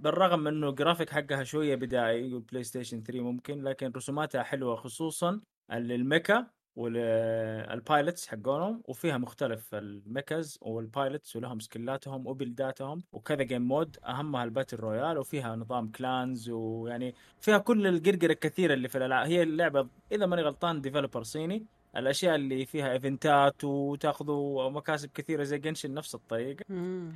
بالرغم 0.00 0.40
من 0.40 0.46
إنه 0.46 0.68
الجرافيك 0.68 1.10
حقها 1.10 1.44
شوية 1.44 1.74
بدائي 1.74 2.34
وال 2.34 2.62
PlayStation 2.62 3.02
3 3.02 3.22
ممكن 3.22 3.62
لكن 3.62 3.92
رسوماتها 3.96 4.42
حلوة 4.42 4.76
خصوصا 4.76 5.40
لل 5.72 5.93
mecha 5.93 6.46
وال 6.76 7.14
pilots 7.14 8.28
حقونهم 8.28 8.82
وفيها 8.84 9.18
مختلف 9.18 9.74
ال 9.74 9.86
mechas 9.86 10.58
وال 10.62 10.81
pilots 10.81 11.36
ولهم 11.36 11.60
سكلاتهم 11.60 12.26
وبلداتهم 12.26 13.02
وكذا 13.12 13.42
game 13.42 13.62
mode 13.68 13.96
أهمها 14.06 14.44
ال 14.44 14.49
battle 14.49 14.76
royale 14.76 15.18
وفيها 15.18 15.56
نظام 15.56 15.90
clans 15.90 16.50
ويعني 16.50 17.14
فيها 17.40 17.58
كل 17.58 17.86
القرقرة 17.86 18.32
الكثيرة 18.32 18.74
اللي 18.74 18.88
في 18.88 18.98
الألعاب. 18.98 19.26
هي 19.26 19.42
اللعبة 19.42 19.88
إذا 20.12 20.26
ماني 20.26 20.42
غلطان 20.42 20.80
developer 20.80 21.22
صيني. 21.22 21.66
الأشياء 21.96 22.34
اللي 22.34 22.66
فيها 22.66 22.92
ايفنتات 22.92 23.64
وتاخذوا 23.64 24.70
مكاسب 24.70 25.10
كثيرة 25.14 25.42
زي 25.42 25.58
Genshin 25.58 25.94
نفس 25.94 26.14
الطريقة. 26.14 26.64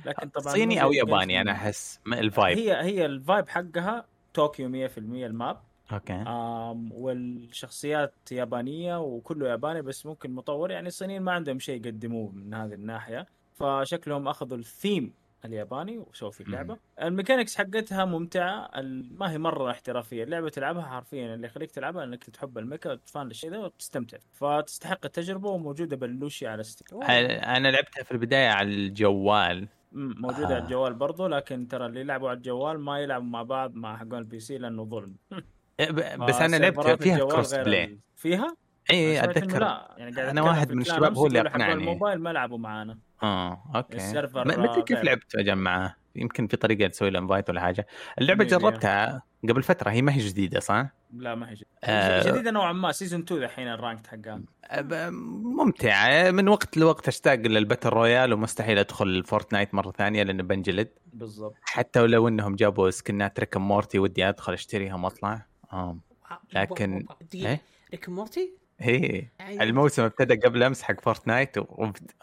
لكن 0.05 0.29
طبعا 0.29 0.53
صيني 0.53 0.83
أو 0.83 0.91
ياباني. 0.91 1.41
أنا 1.41 1.51
أحس 1.51 1.99
ال 2.07 2.17
vibe 2.17 2.57
هي 2.57 2.83
هي 2.83 3.05
ال 3.05 3.14
vibe 3.14 3.49
حقها 3.49 4.05
طوكيو 4.33 4.69
100% 4.69 4.97
ال 4.97 5.10
map. 5.10 5.61
أوكي. 5.93 6.13
آم 6.13 6.91
والشخصيات 6.93 8.13
يابانية 8.31 8.99
وكله 8.99 9.49
ياباني 9.49 9.81
بس 9.81 10.05
ممكن 10.05 10.31
مطور. 10.31 10.71
يعني 10.71 10.87
الصينيين 10.87 11.21
ما 11.21 11.31
عندهم 11.31 11.59
شيء 11.59 11.85
يقدموه 11.85 12.31
من 12.31 12.53
هذه 12.53 12.73
الناحية. 12.73 13.25
فشكلهم 13.53 14.27
أخذوا 14.27 14.57
الثيم 14.57 15.13
الياباني 15.45 15.97
وسووا 15.97 16.31
فيه 16.31 16.43
اللعبه 16.43 16.77
ال 17.01 17.07
mechanics 17.07 17.57
حقتها 17.57 18.05
ممتعة. 18.05 18.69
ما 19.11 19.31
هي 19.31 19.37
مرة 19.37 19.71
احترافية. 19.71 20.23
اللعبة 20.23 20.49
تلعبها 20.49 20.83
حرفيا. 20.83 21.35
اللي 21.35 21.47
يخليك 21.47 21.71
تلعبها 21.71 22.03
إنك 22.03 22.23
تحب 22.23 22.57
ال 22.57 22.63
mecha 22.63 22.91
و 22.91 23.00
fan 23.00 23.27
للشيء 23.27 23.51
ذا 23.51 23.57
وتستمتع. 23.57 24.17
فتستحق 24.31 25.05
التجربة 25.05 25.49
وموجودة 25.49 25.95
ببلوشي 25.95 26.47
على 26.47 26.63
Steam 26.63 27.03
أنا 27.03 27.67
لعبتها 27.67 28.03
في 28.03 28.11
البداية 28.11 28.49
على 28.49 28.69
الجوال. 28.69 29.67
موجودة 29.91 30.49
آه. 30.49 30.53
على 30.53 30.63
الجوال 30.63 30.93
برضو 30.93 31.27
لكن 31.27 31.67
ترى 31.67 31.85
اللي 31.85 31.99
يلعبوا 31.99 32.29
على 32.29 32.37
الجوال 32.37 32.79
ما 32.79 32.99
يلعبوا 32.99 33.27
مع 33.27 33.43
بعض 33.43 33.75
مع 33.75 33.97
حقون 33.97 34.17
ال 34.17 34.39
PC 34.39 34.57
لأنه 34.57 34.85
ظلم. 34.85 35.15
بس 36.27 36.35
أنا 36.35 36.55
لعبت 36.55 37.03
فيها 37.03 37.17
cross-play 37.17 37.99
فيها؟ 38.15 38.55
اي 38.91 39.19
إنه 39.19 39.31
أتذكر 39.31 39.59
لا 39.59 39.95
يعني 39.97 40.09
أتكلم 40.11 40.43
واحد 40.45 40.71
من 40.71 40.81
الشباب 40.81 41.17
هو 41.17 41.27
اللي 41.27 41.41
أقنعني. 41.41 41.73
الموبايل 41.73 42.19
ما 42.19 42.29
لعبوا 42.33 42.57
معانا 42.57 42.97
آه 43.23 43.63
أوكي 43.75 43.97
ال 43.97 44.04
server 44.04 44.47
ما 44.47 44.57
ما 44.57 44.71
ادري 44.71 44.81
كيف. 44.81 45.03
لعبت 45.03 45.35
اجمعه 45.35 45.95
يمكن 46.15 46.47
في 46.47 46.57
طريقة 46.57 46.87
تسوي 46.87 47.09
له 47.09 47.19
invite 47.19 47.49
ولا 47.49 47.61
حاجة 47.61 47.87
اللعبة. 48.21 48.43
جربتها 48.43 49.23
قبل 49.49 49.63
فترة 49.63 49.89
هي 49.89 50.01
ما 50.01 50.13
هي 50.13 50.17
جديدة 50.19 50.59
صح؟ 50.59 50.87
لا 51.17 51.35
ما 51.35 51.49
هي 51.49 51.53
جديدة. 51.53 51.67
آه. 51.83 52.29
جديدة 52.31 52.51
نوعا 52.51 52.73
ما 52.73 52.91
season 52.91 53.19
2 53.21 53.43
الحين 53.43 53.67
ال 53.67 53.73
ranked 53.73 54.07
حقها 54.07 54.41
أب- 54.71 54.93
ممتعة 55.57 56.31
من 56.31 56.47
وقت 56.47 56.77
لوقت 56.77 57.07
أشتاق 57.07 57.35
لل 57.35 57.48
battle 57.48 57.89
royale 57.89 58.33
ومستحيل 58.33 58.77
أدخل 58.77 59.23
Fortnite 59.23 59.73
مرة 59.73 59.91
ثانية 59.91 60.23
لأنه 60.23 60.43
بنجلد 60.43 60.89
بالضبط 61.13 61.55
حتى 61.61 61.99
ولو 61.99 62.27
إنهم 62.27 62.55
جابوا 62.55 62.89
سكنات 62.89 63.39
Rick 63.39 63.57
Morty 63.57 63.99
ودي 63.99 64.29
أدخل 64.29 64.53
اشتريهم 64.53 65.03
وأطلع 65.03 65.45
لكن- 66.53 67.05
إيه؟ 67.35 67.61
Rick 67.91 68.09
Morty؟ 68.09 68.49
يعني- 68.79 69.63
الموسم 69.63 70.03
ابتدى 70.03 70.35
قبل 70.35 70.63
أمس 70.63 70.81
حق 70.81 71.01
Fortnite 71.01 71.55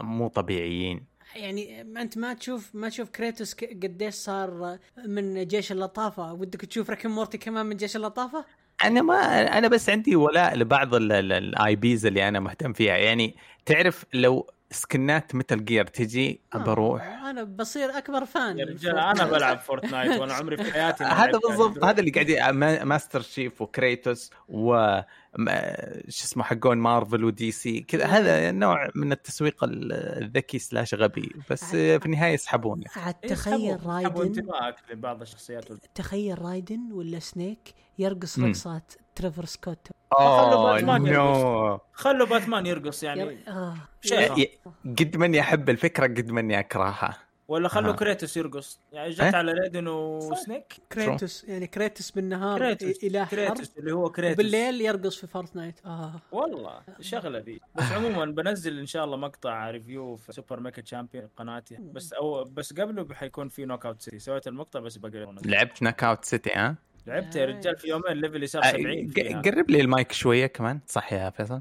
ومو 0.01 0.29
طبيعيين. 0.29 1.05
يعني 1.37 1.85
ما 1.85 2.03
أنت 2.03 2.19
ما 2.19 2.35
تشوف 2.35 2.75
ما 2.75 2.89
تشوف 2.89 3.11
Kratos 3.11 3.55
قديش 3.55 4.15
صار 4.15 4.79
من 5.07 5.47
جيش 5.47 5.73
اللطافه 5.73 6.33
ودك 6.33 6.61
تشوف 6.61 6.91
Rick 6.91 7.07
Morty 7.07 7.39
كمان 7.39 7.67
من 7.67 7.77
جيش 7.77 7.97
اللطافه؟ 7.97 8.45
أنا 8.85 9.03
ما 9.03 9.15
أنا 9.59 9.69
بس 9.69 9.91
عندي 9.91 10.17
ولاء 10.17 10.57
لبعض 10.57 10.95
ال 10.95 11.77
IPs 11.77 12.07
اللي 12.07 12.29
أنا 12.29 12.41
مهتم 12.41 12.73
فيها. 12.73 12.97
يعني 12.97 13.35
تعرف 13.67 14.05
لو 14.15 14.51
سكنات 14.71 15.35
Metal 15.35 15.65
Gear 15.65 15.85
تجي 15.87 16.41
بروح. 16.55 17.03
آه، 17.03 17.31
أنا 17.31 17.43
بصير 17.45 17.99
أكبر 17.99 18.25
fan 18.25 18.59
يا 18.59 18.65
رجال 18.65 18.99
أنا 18.99 19.25
بلعب 19.25 19.61
Fortnite 19.61 20.21
وأنا 20.21 20.35
عمري 20.35 20.57
في 20.57 20.73
حياتي 20.73 21.05
ما 21.05 21.11
هذا 21.25 21.31
لعبت 21.31 21.47
بالضبط 21.47 21.77
يعني. 21.77 21.91
هذا 21.91 22.01
اللي 22.01 22.11
قاعد 22.11 22.55
Master 22.85 23.21
Chief 23.21 23.63
و 23.63 23.72
Kratos 23.72 24.31
و 24.49 25.01
ما- 25.39 25.93
شو 26.09 26.25
اسمه 26.25 26.45
حقون 26.45 26.79
Marvel 26.79 27.25
و 27.25 27.51
DC 27.51 27.81
كذا 27.81 28.07
هذا 28.07 28.51
نوع 28.51 28.91
من 28.95 29.13
التسويق 29.13 29.65
ال- 29.65 29.93
الذكي 30.23 30.59
slash 30.59 30.95
غبي. 30.95 31.33
بس 31.51 31.65
في 31.65 32.07
النهاية 32.07 32.33
يسحبون. 32.35 32.85
عاد 32.97 33.15
إيه، 33.25 33.31
تخيل 33.31 33.87
Raiden 33.87 34.23
انتباهك 34.23 34.75
لبعض 34.91 35.21
الشخصيات. 35.21 35.65
تخيل 35.95 36.43
Raiden 36.43 36.93
ولا 36.93 37.19
Snake 37.19 37.75
يرقص. 37.99 38.39
رقصات 38.39 38.93
Travis 39.19 39.45
Scott. 39.45 39.89
خلوا 40.13 40.53
اوه 40.55 40.73
Batman 40.75 41.03
no. 41.13 41.81
خلوا 41.93 42.27
باتمان 42.27 42.67
يرقص 42.67 43.03
يعني. 43.03 43.39
آه. 43.49 43.75
شيخ 44.01 44.39
ي- 44.39 44.59
قد 44.85 45.17
مني 45.17 45.41
احب 45.41 45.71
الفكرة 45.71 46.07
قد 46.07 46.31
مني 46.31 46.59
اكرهها 46.59 47.19
ولا 47.49 47.69
خلوا 47.69 47.93
آه. 47.93 47.97
Kratos 47.97 48.37
يرقص. 48.37 48.81
يعني 48.93 49.11
جت 49.11 49.21
إيه؟ 49.21 49.37
على 49.37 49.53
Raiden 49.53 49.87
و 49.89 50.01
Snake. 50.01 50.75
Kratos 50.93 51.45
يعني 51.45 51.67
Kratos 51.67 52.11
بالنهار 52.11 52.59
Kratos. 52.59 53.05
إله 53.05 53.27
حرب. 53.27 53.31
Kratos 53.31 53.79
اللي 53.79 53.93
هو 53.93 54.11
كريتوس. 54.11 54.35
وبالليل 54.35 54.81
يرقص 54.81 55.17
في 55.17 55.27
Fortnite. 55.27 55.81
آه. 55.87 56.13
والله 56.33 56.81
الشغله 56.99 57.39
ذي 57.39 57.61
بس 57.75 57.93
عموما 57.93 58.25
بنزل 58.25 58.79
إن 58.79 58.87
شاء 58.87 59.05
الله 59.05 59.17
مقطع 59.17 59.71
review 59.71 60.17
في 60.17 60.33
Super 60.33 60.61
Mecha 60.61 60.83
Champions 60.83 61.29
قناتي. 61.37 61.77
بس 61.81 62.13
أو 62.13 62.45
بس 62.45 62.73
قبله 62.73 63.15
حيكون 63.15 63.49
في 63.49 63.65
Knockout 63.65 64.03
City 64.03 64.19
سويت 64.19 64.47
المقطع 64.49 64.81
بس 64.81 64.97
بقى 64.97 65.35
لعبت 65.45 65.83
Knockout 65.83 66.25
City 66.25 66.51
ها؟ 66.55 66.77
لعبت 67.09 67.37
يا 67.37 67.45
رجال 67.47 67.77
في 67.77 67.89
يومين 67.89 68.13
level 68.13 68.41
ي 68.41 68.47
صار 68.47 68.63
آه، 68.65 68.71
70 68.71 69.11
ق- 69.11 69.13
فيها. 69.15 69.41
قرب 69.43 69.71
لي 69.71 69.81
المايك 69.81 70.13
شوية 70.13 70.47
كمان 70.47 70.81
صح 70.87 71.13
يا 71.13 71.31
فيصل 71.31 71.61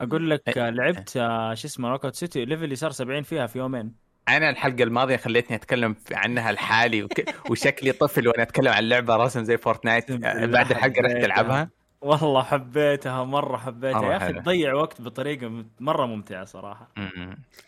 أقول 0.00 0.30
لك 0.30 0.56
إيه. 0.56 0.66
آه، 0.66 0.70
لعبت 0.70 1.16
آه، 1.16 1.54
شو 1.54 1.66
اسمه 1.66 1.88
Knockout 1.88 2.04
City 2.04 2.14
level 2.14 2.44
ي 2.44 2.76
صار 2.76 2.90
70 2.90 3.22
فيها 3.22 3.46
في 3.46 3.58
يومين 3.58 3.92
أنا 4.28 4.50
الحلقة 4.50 4.82
الماضية 4.82 5.16
خليتني 5.16 5.56
أتكلم 5.56 5.96
عنها 6.12 6.52
لحالي 6.52 7.02
وك... 7.02 7.12
وشكلي 7.50 7.92
طفل 7.92 8.28
وأنا 8.28 8.42
أتكلم 8.42 8.68
عن 8.72 8.82
لعبة 8.88 9.16
رسم 9.16 9.44
زي 9.44 9.56
Fortnite 9.56 10.10
آه، 10.10 10.46
بعد 10.46 10.70
الحلقة 10.70 11.00
رحت. 11.02 11.16
ألعبها 11.16 11.70
والله 12.00 12.42
حبيتها 12.42 13.24
مرة 13.24 13.56
حبيتها 13.56 14.12
يا 14.12 14.16
أخي. 14.16 14.32
تضيع 14.32 14.74
وقت 14.74 15.00
بطريقة 15.02 15.64
مرة 15.80 16.06
ممتعة 16.06 16.44
صراحة. 16.44 16.88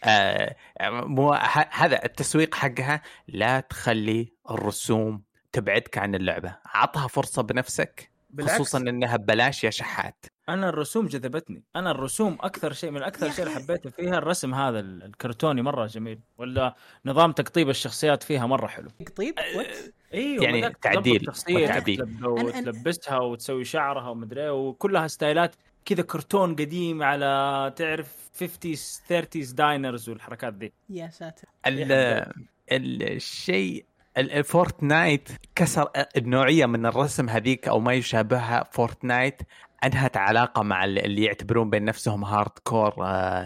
آه 0.04 0.56
مو 0.90 1.32
ه- 1.32 1.68
هذا 1.70 2.04
التسويق 2.04 2.54
حقها 2.54 3.02
لا 3.28 3.60
تخلي 3.60 4.32
الرسوم 4.50 5.22
تبعدك 5.54 5.98
عن 5.98 6.14
اللعبة. 6.14 6.56
عطها 6.66 7.08
فرصة 7.08 7.42
بنفسك 7.42 8.10
بالعكس. 8.30 8.54
خصوصا 8.54 8.78
إنها 8.78 9.16
ببلاش 9.16 9.64
يا 9.64 9.70
شحات. 9.70 10.26
أنا 10.48 10.68
الرسوم 10.68 11.06
جذبتني. 11.06 11.62
أنا 11.76 11.90
الرسوم 11.90 12.38
أكثر 12.40 12.72
شيء 12.72 12.90
من 12.90 13.02
أكثر 13.02 13.30
شيء 13.30 13.46
اللي. 13.46 13.56
حبيته 13.56 13.90
فيها 13.90 14.18
الرسم 14.18 14.54
هذا 14.54 14.80
ال- 14.80 15.02
الكرتوني 15.02 15.62
مرة 15.62 15.86
جميل 15.86 16.18
ولا 16.38 16.74
نظام 17.06 17.32
تقطيب 17.32 17.68
الشخصيات 17.70 18.22
فيها 18.22 18.46
مرة 18.46 18.66
حلو. 18.66 18.88
طيب 19.16 19.34
what؟ 19.56 19.66
أيوه 20.14 20.44
يعني 20.44 20.74
تعديل 20.82 21.30
أنا- 21.30 22.24
وتلبسها 22.26 23.18
وتسوي 23.18 23.64
شعرها 23.64 24.08
ومدري 24.08 24.42
إيه، 24.42 24.50
وكلها 24.50 25.06
ستايلات 25.06 25.54
كذا 25.84 26.02
كرتون 26.02 26.54
قديم 26.56 27.02
على 27.02 27.72
تعرف 27.76 28.30
50s 28.34 29.00
30s 29.08 29.54
diners 29.54 30.08
والحركات 30.08 30.54
ذي. 30.54 30.72
يا 30.90 31.08
ساتر. 31.08 31.48
الشيء 31.66 32.26
ال- 32.72 33.86
الفورتنايت 34.18 35.29
كسر 35.55 35.88
النوعية 36.16 36.66
من 36.66 36.87
الرسم 36.87 37.29
هذيك 37.29 37.68
أو 37.68 37.81
ما 37.81 37.92
يشابهها 37.92 38.64
فورتنايت 38.72 39.42
أنهت 39.85 40.16
علاقة 40.16 40.62
مع 40.62 40.85
ال- 40.85 41.05
اللي 41.05 41.24
يعتبرون 41.24 41.70
بين 41.70 41.85
نفسهم 41.85 42.24
hardcore 42.24 42.94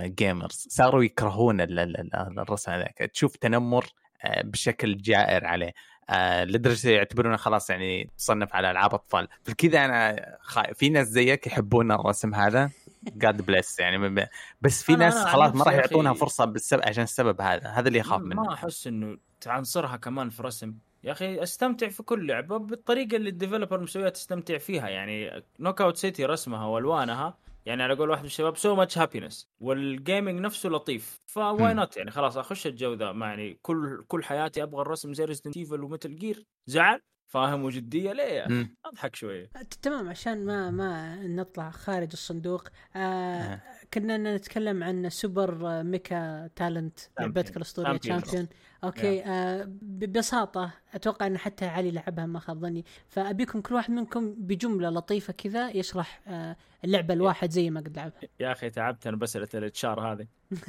gamers 0.05 0.67
صاروا 0.71 1.05
يكرهون 1.05 1.61
ال- 1.61 1.79
ال- 1.79 2.01
ال- 2.01 2.39
الرسم 2.39 2.73
هذاك. 2.73 3.11
تشوف 3.15 3.37
تنمر 3.37 3.87
آه، 4.25 4.43
بشكل 4.43 4.97
جائر 4.97 5.47
عليه. 5.47 5.73
آه، 6.11 6.45
لدرجة 6.45 6.89
يعتبرونه 6.91 7.37
خلاص 7.37 7.71
يعني 7.71 8.11
تصنف 8.19 8.55
على 8.55 8.71
ألعاب 8.71 8.95
أطفال. 8.95 9.29
فكذا 9.45 9.85
أنا 9.85 10.27
خا... 10.41 10.73
في 10.73 10.89
ناس 10.89 11.07
زيك 11.09 11.47
يحبون 11.47 11.93
الرسم 11.93 12.35
هذا. 12.35 12.71
god 13.03 13.43
bless 13.43 13.79
يعني 13.79 14.29
بس 14.61 14.83
في 14.83 14.97
ناس 14.97 15.15
خلاص 15.25 15.55
ما 15.55 15.65
راح 15.65 15.75
يعطونها 15.75 16.13
فرصة 16.13 16.45
بالسبب 16.45 16.83
عشان 16.87 17.03
السبب 17.03 17.41
هذا. 17.41 17.69
هذا 17.69 17.89
اللي 17.89 17.99
يخاف 17.99 18.21
منه. 18.21 18.43
ما 18.43 18.55
أحس 18.55 18.87
إنه 18.87 19.17
تعنصرها 19.41 19.97
كمان 19.97 20.29
في 20.31 20.43
رسم. 20.43 20.75
يا 21.05 21.13
أخي 21.13 21.43
أستمتع 21.43 21.89
في 21.89 22.03
كل 22.03 22.27
لعبة 22.27 22.57
بالطريقة 22.57 23.17
اللي 23.17 23.29
ال 23.31 23.36
developer 23.36 23.81
مسويها 23.81 24.09
تستمتع 24.09 24.59
فيها. 24.59 24.89
يعني 24.89 25.45
نوك 25.61 25.81
اوت 25.81 25.97
سيتي 25.97 26.25
رسمها 26.25 26.67
وألوانها 26.67 27.39
يعني 27.67 27.83
على 27.83 27.95
قول 27.95 28.11
واحد 28.11 28.21
من 28.23 28.27
الشباب 28.27 28.57
so 28.57 28.75
much 28.75 28.99
happiness 28.99 29.49
وال 29.61 29.81
gaming 29.81 30.41
نفسه 30.41 30.69
لطيف. 30.69 31.21
ف 31.27 31.75
why 31.75 31.86
not 31.86 31.97
يعني 31.97 32.11
خلاص 32.11 32.37
أخش 32.37 32.67
الجو 32.67 32.95
ذا. 32.95 33.13
ما 33.13 33.27
يعني 33.27 33.59
كل 33.63 34.05
كل 34.09 34.25
حياتي 34.25 34.63
أبغى 34.63 34.83
الرسم 34.83 35.15
زي 35.15 35.25
ريزدنت 35.25 35.57
ايفل 35.57 35.83
ومتل 35.85 36.17
جير 36.17 36.47
زعل؟ 36.67 37.01
فاهم 37.27 37.65
وجدية 37.65 38.13
ليه 38.13 38.23
يا 38.23 38.47
أخي؟ 38.47 38.55
مم. 38.55 38.77
أضحك 38.85 39.17
شوية. 39.17 39.47
ت- 39.47 39.75
تمام 39.75 40.09
عشان 40.09 40.45
ما 40.45 40.71
ما 40.71 41.17
نطلع 41.27 41.71
خارج 41.71 42.09
الصندوق. 42.13 42.69
آه 42.97 42.99
آه. 42.99 43.61
كنا 43.95 44.37
نتكلم 44.37 44.85
عن 44.85 45.09
سوبر 45.11 45.83
ميكا 45.83 46.51
تالنت 46.57 46.99
لعبتك 47.21 47.57
الاسطوريه. 47.57 47.97
champion 47.97 48.49
okay 48.85 49.25
آه 49.25 49.65
ببساطة 49.83 50.73
أتوقع 50.95 51.27
إن 51.27 51.39
حتى 51.39 51.67
علي 51.67 51.91
لعبها 51.91 52.27
ما 52.27 52.39
خاب 52.39 52.59
ظني. 52.59 52.85
فأبيكم 53.09 53.61
كل 53.61 53.75
واحد 53.75 53.91
منكم 53.91 54.35
بجملة 54.39 54.89
لطيفة 54.91 55.33
كذا 55.33 55.71
يشرح 55.71 56.21
آه 56.29 56.57
اللعبة 56.85 57.15
الواحد 57.15 57.51
زي 57.51 57.71
ما 57.71 57.81
قد 57.81 57.97
لعبها 57.97 58.21
يا 58.41 58.53
أخي 58.53 58.71
تعبت 58.71 59.07
أنا 59.07 59.17
بساله 59.17 59.49
الإتشار 59.55 60.01
هذه. 60.01 60.27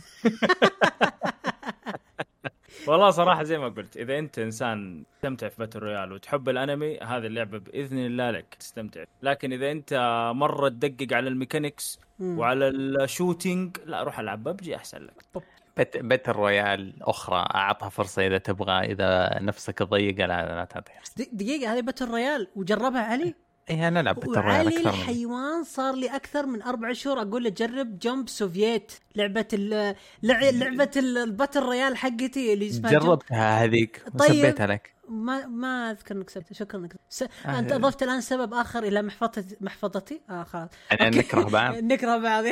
والله 2.87 3.09
صراحة 3.09 3.43
زي 3.43 3.57
ما 3.57 3.67
قلت 3.67 3.97
إذا 3.97 4.19
أنت 4.19 4.39
إنسان 4.39 5.03
تستمتع 5.15 5.49
في 5.49 5.55
باتل 5.59 5.79
رويال 5.79 6.11
وتحب 6.11 6.49
الأنمي 6.49 6.97
هذه 6.97 7.25
اللعبة 7.25 7.57
بإذن 7.57 7.97
الله 7.97 8.31
لك 8.31 8.55
تستمتع. 8.59 9.03
لكن 9.23 9.53
إذا 9.53 9.71
أنت 9.71 9.93
مرة 10.35 10.69
تدقق 10.69 11.13
على 11.13 11.29
ال 11.29 11.36
mechanics. 11.36 11.99
وعلى 12.19 12.67
ال 12.67 12.80
shooting 12.80 13.77
لا 13.85 14.03
روح 14.03 14.19
ألعب 14.19 14.43
ببجي 14.43 14.75
أحسن 14.75 15.01
لك. 15.01 15.43
بت... 15.79 15.97
باتل 15.97 16.31
رويال 16.31 16.93
أخرى 17.03 17.45
أعطها 17.55 17.89
فرصة 17.89 18.27
إذا 18.27 18.37
تبغى 18.37 18.79
إذا 18.91 19.39
نفسك 19.41 19.83
ضيقه 19.83 20.25
لا 20.25 20.55
لا 20.55 20.65
تعطيها 20.65 21.01
دقيقة 21.31 21.73
هذه 21.73 21.81
باتل 21.81 22.05
رويال 22.07 22.47
وجربها 22.55 23.01
علي؟ 23.01 23.35
اي 23.69 23.87
أنا 23.87 23.99
العب 23.99 24.15
باتل 24.15 24.41
رويال 24.41 24.67
أكثر 24.67 24.81
من 24.81 24.87
الحيوان 24.87 25.63
صار 25.63 25.95
لي 25.95 26.15
أكثر 26.15 26.45
من 26.45 26.61
أربع 26.61 26.93
شهور 26.93 27.21
أقول 27.21 27.43
له 27.43 27.49
جرب 27.49 27.99
جرب 27.99 28.29
سوبر 28.29 28.91
لعبة 29.15 29.47
ال 29.53 29.95
لع- 30.23 30.49
لعبة 30.49 30.91
ال- 30.97 31.17
الباتل 31.17 31.59
رويال 31.63 31.97
حقتي 31.97 32.53
اللي 32.53 32.69
اسمها 32.69 32.91
جربتها 32.91 33.63
هذيك 33.63 34.03
طيب. 34.19 34.31
وسبيتها 34.31 34.67
لك. 34.67 34.93
ما 35.09 35.45
ما 35.47 35.91
أذكر 35.91 36.15
إنك 36.15 36.29
سبت 36.29 36.53
شكرا 36.53 36.79
إنك 36.79 36.93
س... 37.09 37.23
آه. 37.23 37.59
أنت 37.59 37.71
أضفت 37.71 38.03
الآن 38.03 38.21
سبب 38.21 38.53
آخر 38.53 38.83
إلى 38.83 39.01
محفظتي 39.01 39.57
محفظتي؟ 39.61 40.21
آه 40.29 40.43
خلاص. 40.43 40.69
نكره 41.01 41.49
بعض. 41.49 41.75
نكره 41.93 42.17
بعض. 42.17 42.45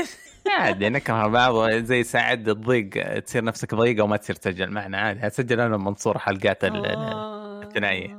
عادي 0.49 0.89
نكره 0.89 1.27
بعض 1.27 1.69
زي 1.71 2.03
سعد 2.03 2.43
تضيق 2.43 3.19
تصير 3.19 3.43
نفسك 3.43 3.75
ضيقة 3.75 4.03
وما 4.03 4.17
تصير 4.17 4.35
تسجل 4.35 4.69
معنا 4.71 4.97
عادي 4.97 5.27
اسجل 5.27 5.59
أنا 5.59 5.77
منصور 5.77 6.17
حلقات 6.17 6.63
ال- 6.63 6.75
ال- 6.85 6.85
آه. 6.85 7.69
عليك 7.77 8.11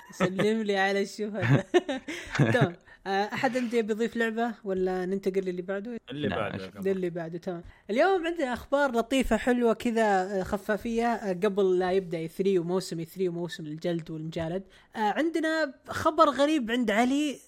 سلم 0.18 0.62
لي 0.62 0.76
على 0.78 1.02
الشهداء 1.02 1.66
تمام. 2.52 2.76
آه، 3.06 3.24
أحد 3.32 3.56
عنده 3.56 3.80
بيضيف 3.80 4.16
لعبة 4.16 4.52
ولا 4.64 5.06
ننتقل 5.06 5.40
للي 5.40 5.62
بعده؟ 5.62 5.96
اللي. 6.10 6.28
بعده 6.28 6.92
للي 6.92 7.10
بعده 7.10 7.38
تمام. 7.38 7.62
اليوم 7.90 8.26
عندنا 8.26 8.52
أخبار 8.52 8.90
لطيفة 8.92 9.36
حلوة 9.36 9.72
كذا 9.74 10.02
آه، 10.04 10.42
خفافية 10.42 11.06
آه، 11.06 11.32
قبل 11.32 11.78
لا 11.78 11.92
يبدأ 11.92 12.26
3 12.26 12.58
وموسم 12.58 12.96
3 13.04 13.28
وموسم 13.28 13.66
الجلد 13.66 14.10
والمجالد 14.10 14.62
آه، 14.96 14.98
عندنا 14.98 15.74
خبر 15.88 16.24
غريب 16.30 16.70
عند 16.70 16.90
علي. 16.90 17.38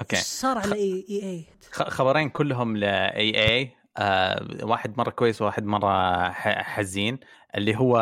okay. 0.00 0.16
صار 0.16 0.58
على 0.58 0.74
EA 0.74 1.44
خ- 1.72 1.88
خبرين 1.88 2.28
كلهم 2.28 2.76
ل 2.76 3.48
EA 3.48 3.70
آه 3.98 4.46
واحد 4.62 4.98
مرة 4.98 5.10
كويس 5.10 5.42
وواحد 5.42 5.64
مرة 5.64 6.30
حزين 6.62 7.18
اللي 7.54 7.76
هو 7.76 7.96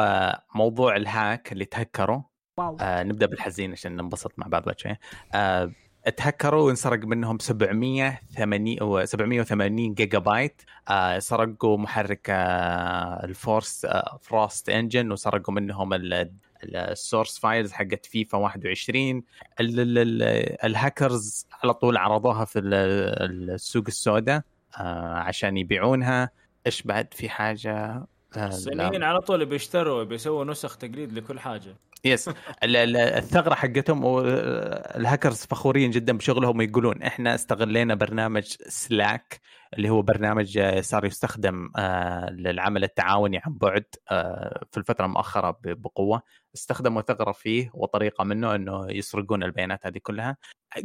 موضوع 0.55 0.97
ال 0.97 1.08
hack 1.08 1.53
اللي 1.53 1.65
تهكروا. 1.65 2.21
واو. 2.59 2.77
آه 2.81 3.03
نبدأ 3.03 3.27
بالحزين 3.27 3.73
عشان 3.73 3.97
ننبسط 3.97 4.33
مع 4.37 4.47
بعض 4.47 4.65
بعد 4.65 4.79
شوي 4.81 4.97
آه 5.35 5.71
اتهكروا 6.07 6.63
وانسرق 6.67 7.05
منهم 7.05 7.39
780 7.39 8.83
و 8.83 9.05
780 9.05 9.95
جيجا 9.95 10.19
بايت 10.19 10.63
آه 10.89 11.19
سرقوا 11.19 11.79
محرك 11.79 12.27
آه 12.31 13.25
الفورس 13.25 13.85
آه 13.85 14.19
Frost 14.23 14.69
engine 14.69 15.13
وسرقوا 15.13 15.55
منهم 15.55 15.95
ال 16.75 16.84
source 16.84 17.39
files 17.39 17.73
حقت 17.73 18.07
فيفا 18.07 18.39
21 18.39 19.23
ال- 19.61 19.81
ال- 19.81 19.99
ال- 19.99 20.23
الهاكرز 20.65 21.47
على 21.63 21.75
طول 21.75 21.97
عرضوها 21.97 22.45
في 22.45 22.59
ال- 22.59 23.51
السوق 23.51 23.85
السوداء 23.89 24.43
آه 24.79 25.15
عشان 25.19 25.57
يبيعونها. 25.57 26.31
إيش 26.67 26.83
بعد؟ 26.83 27.15
في 27.15 27.29
حاجة؟ 27.29 28.07
آه،. 28.37 28.47
الصينيين 28.49 29.03
على 29.03 29.21
طول 29.21 29.47
بيشتروا 29.47 30.05
بيسووا 30.05 30.45
نسخ 30.45 30.77
تقليد 30.77 31.13
لكل 31.13 31.41
حاجة. 31.41 31.77
yes 32.05 32.29
ال- 32.29 32.77
ال- 32.77 32.97
الثغرة 32.97 33.55
حقتهم 33.55 34.05
والهاكرز 34.05 35.47
فخورين 35.47 35.91
جدا 35.91 36.17
بشغلهم 36.17 36.61
يقولون 36.61 37.03
إحنا 37.03 37.35
استغلينا 37.35 37.95
برنامج 37.95 38.43
سلاك 38.69 39.41
اللي 39.77 39.91
هو 39.91 40.03
برنامج 40.03 40.59
آه، 40.59 40.81
صار 40.81 41.05
يستخدم 41.05 41.71
آه، 41.77 42.31
للعمل 42.31 42.85
التعاوني 42.85 43.39
عن 43.39 43.55
بعد 43.55 43.85
آه، 44.11 44.65
في 44.73 44.79
الفترة 44.79 45.07
المؤخرة 45.07 45.59
بقوة. 45.65 46.23
استخدموا 46.55 47.03
ثغرة 47.03 47.33
فيه 47.33 47.71
وطريقة 47.75 48.25
منه 48.25 48.55
إنه 48.55 48.87
يسرقون 48.91 49.43
البيانات 49.43 49.87
هذه 49.87 49.99
كلها. 50.03 50.37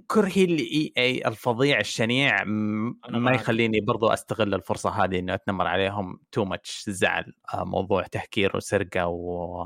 كرهي 0.08 0.44
ال 0.44 0.94
EA 0.98 1.28
الفظيع 1.28 1.80
الشنيع 1.80 2.44
ما. 2.44 3.32
يخليني 3.32 3.82
برضو 3.82 4.08
أستغل 4.08 4.54
الفرصة 4.54 4.90
هذه 4.90 5.20
إنه 5.20 5.34
أتنمر 5.34 5.68
عليهم. 5.68 6.20
too 6.32 6.46
much 6.46 6.90
زعل 6.90 7.34
موضوع 7.56 8.04
تهكير 8.04 8.58
وسرقة 8.58 9.08
و... 9.08 9.64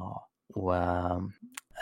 و 0.56 0.74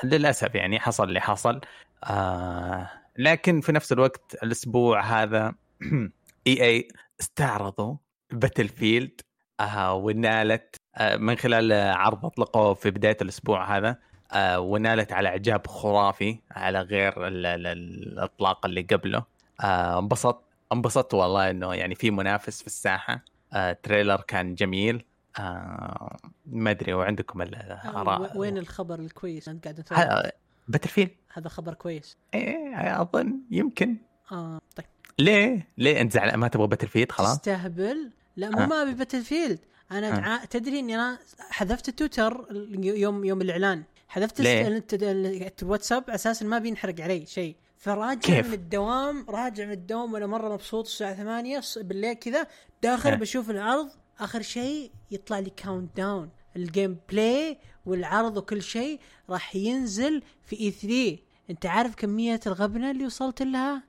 للأسف 0.03 0.55
يعني 0.55 0.79
حصل 0.79 1.03
اللي 1.03 1.21
حصل. 1.21 1.61
آه 2.03 2.89
لكن 3.17 3.61
في 3.61 3.71
نفس 3.71 3.91
الوقت 3.91 4.37
الأسبوع 4.43 5.01
هذا 5.01 5.55
EA 6.47 6.88
استعرضوا 7.22 7.95
باتل 8.32 8.67
فيلد 8.67 9.22
آه 9.59 9.93
ونالت 9.93 10.76
آه 10.95 11.15
من 11.17 11.36
خلال 11.36 11.74
عرض 11.74 12.26
اطلقوه 12.26 12.74
في 12.74 12.91
بداية 12.91 13.17
الأسبوع 13.22 13.78
هذا 13.78 13.97
آه 14.32 14.59
ونالت 14.59 15.13
على 15.13 15.30
إعجاب 15.30 15.67
خرافي 15.67 16.39
على 16.51 16.82
غير 16.82 17.28
ال- 17.28 17.45
ال- 17.45 17.67
الإطلاق 17.67 18.65
اللي 18.65 18.82
قبله. 18.82 19.24
آه، 19.61 19.99
انبسطت 19.99 20.41
انبسطت 20.74 21.13
والله 21.13 21.49
إنه 21.49 21.74
يعني 21.74 21.95
في 21.95 22.11
منافس 22.11 22.61
في 22.61 22.67
الساحة. 22.67 23.26
آه 23.53 23.78
trailer 23.84 24.22
كان 24.22 24.55
جميل. 24.55 25.05
آه 25.39 26.17
ما 26.45 26.72
أدري 26.72 26.93
وعندكم 26.93 27.41
آه، 27.41 27.45
الاراء 27.45 28.38
وين 28.38 28.57
الخبر 28.57 28.99
الكويس؟ 28.99 29.49
أنت 29.49 29.67
قاعد 29.91 30.32
باتل 30.67 30.89
فيلد 30.89 31.11
هذا 31.34 31.49
خبر 31.49 31.74
كويس. 31.74 32.17
إيه 32.34 33.01
أظن 33.01 33.39
يمكن. 33.51 33.97
آه 34.32 34.61
طيب. 34.76 34.86
ليه؟ 35.20 35.68
ليه 35.78 36.01
أنت 36.01 36.14
زعلان 36.14 36.36
ما 36.39 36.47
تبغى 36.47 36.68
باتل 36.68 36.88
فيلد 36.88 37.12
خلاص؟ 37.12 37.38
تستهبل 37.39 38.12
لا 38.38 38.49
مو 38.49 38.59
آه. 38.59 38.66
ما 38.66 38.82
أبي 38.82 38.93
باتل 38.93 39.24
فيلد 39.24 39.59
أنا. 39.91 40.16
تع... 40.16 40.45
تدري 40.45 40.80
إني 40.80 40.95
أنا 40.95 41.20
حذفت 41.49 41.89
تويتر 41.89 42.45
يوم 42.80 43.26
يوم 43.26 43.41
الإعلان 43.41 43.84
حذفت 44.07 44.41
الواتساب 45.64 46.09
أساسا 46.09 46.45
ما 46.45 46.59
بينحرق 46.59 47.01
علي 47.01 47.26
شيء 47.26 47.55
فراجع 47.78 48.20
كيف؟ 48.20 48.47
من 48.47 48.53
الدوام 48.53 49.26
راجع 49.30 49.66
من 49.66 49.72
الدوام 49.72 50.14
وأنا 50.14 50.28
مرة 50.28 50.53
مبسوط 50.53 50.86
الساعة 50.86 51.14
8 51.16 51.59
ص- 51.59 51.78
بالليل 51.78 52.14
كذا 52.14 52.47
داخل 52.84 53.09
آه. 53.12 53.16
بشوف 53.16 53.49
العرض 53.49 53.89
آخر 54.20 54.41
شيء 54.41 54.91
يطلع 55.12 55.39
لي 55.39 55.49
countdown 55.57 56.30
ال 56.55 56.97
gameplay 57.09 57.57
والعرض 57.86 58.38
وكل 58.38 58.62
شيء 58.64 58.99
راح 59.30 59.55
ينزل 59.55 60.24
في 60.45 60.59
E3 60.59 61.17
أنت 61.49 61.66
عارف 61.66 61.95
كمية 61.95 62.39
الغبنة 62.47 62.91
اللي 62.91 63.05
وصلت 63.05 63.41
لها 63.41 63.84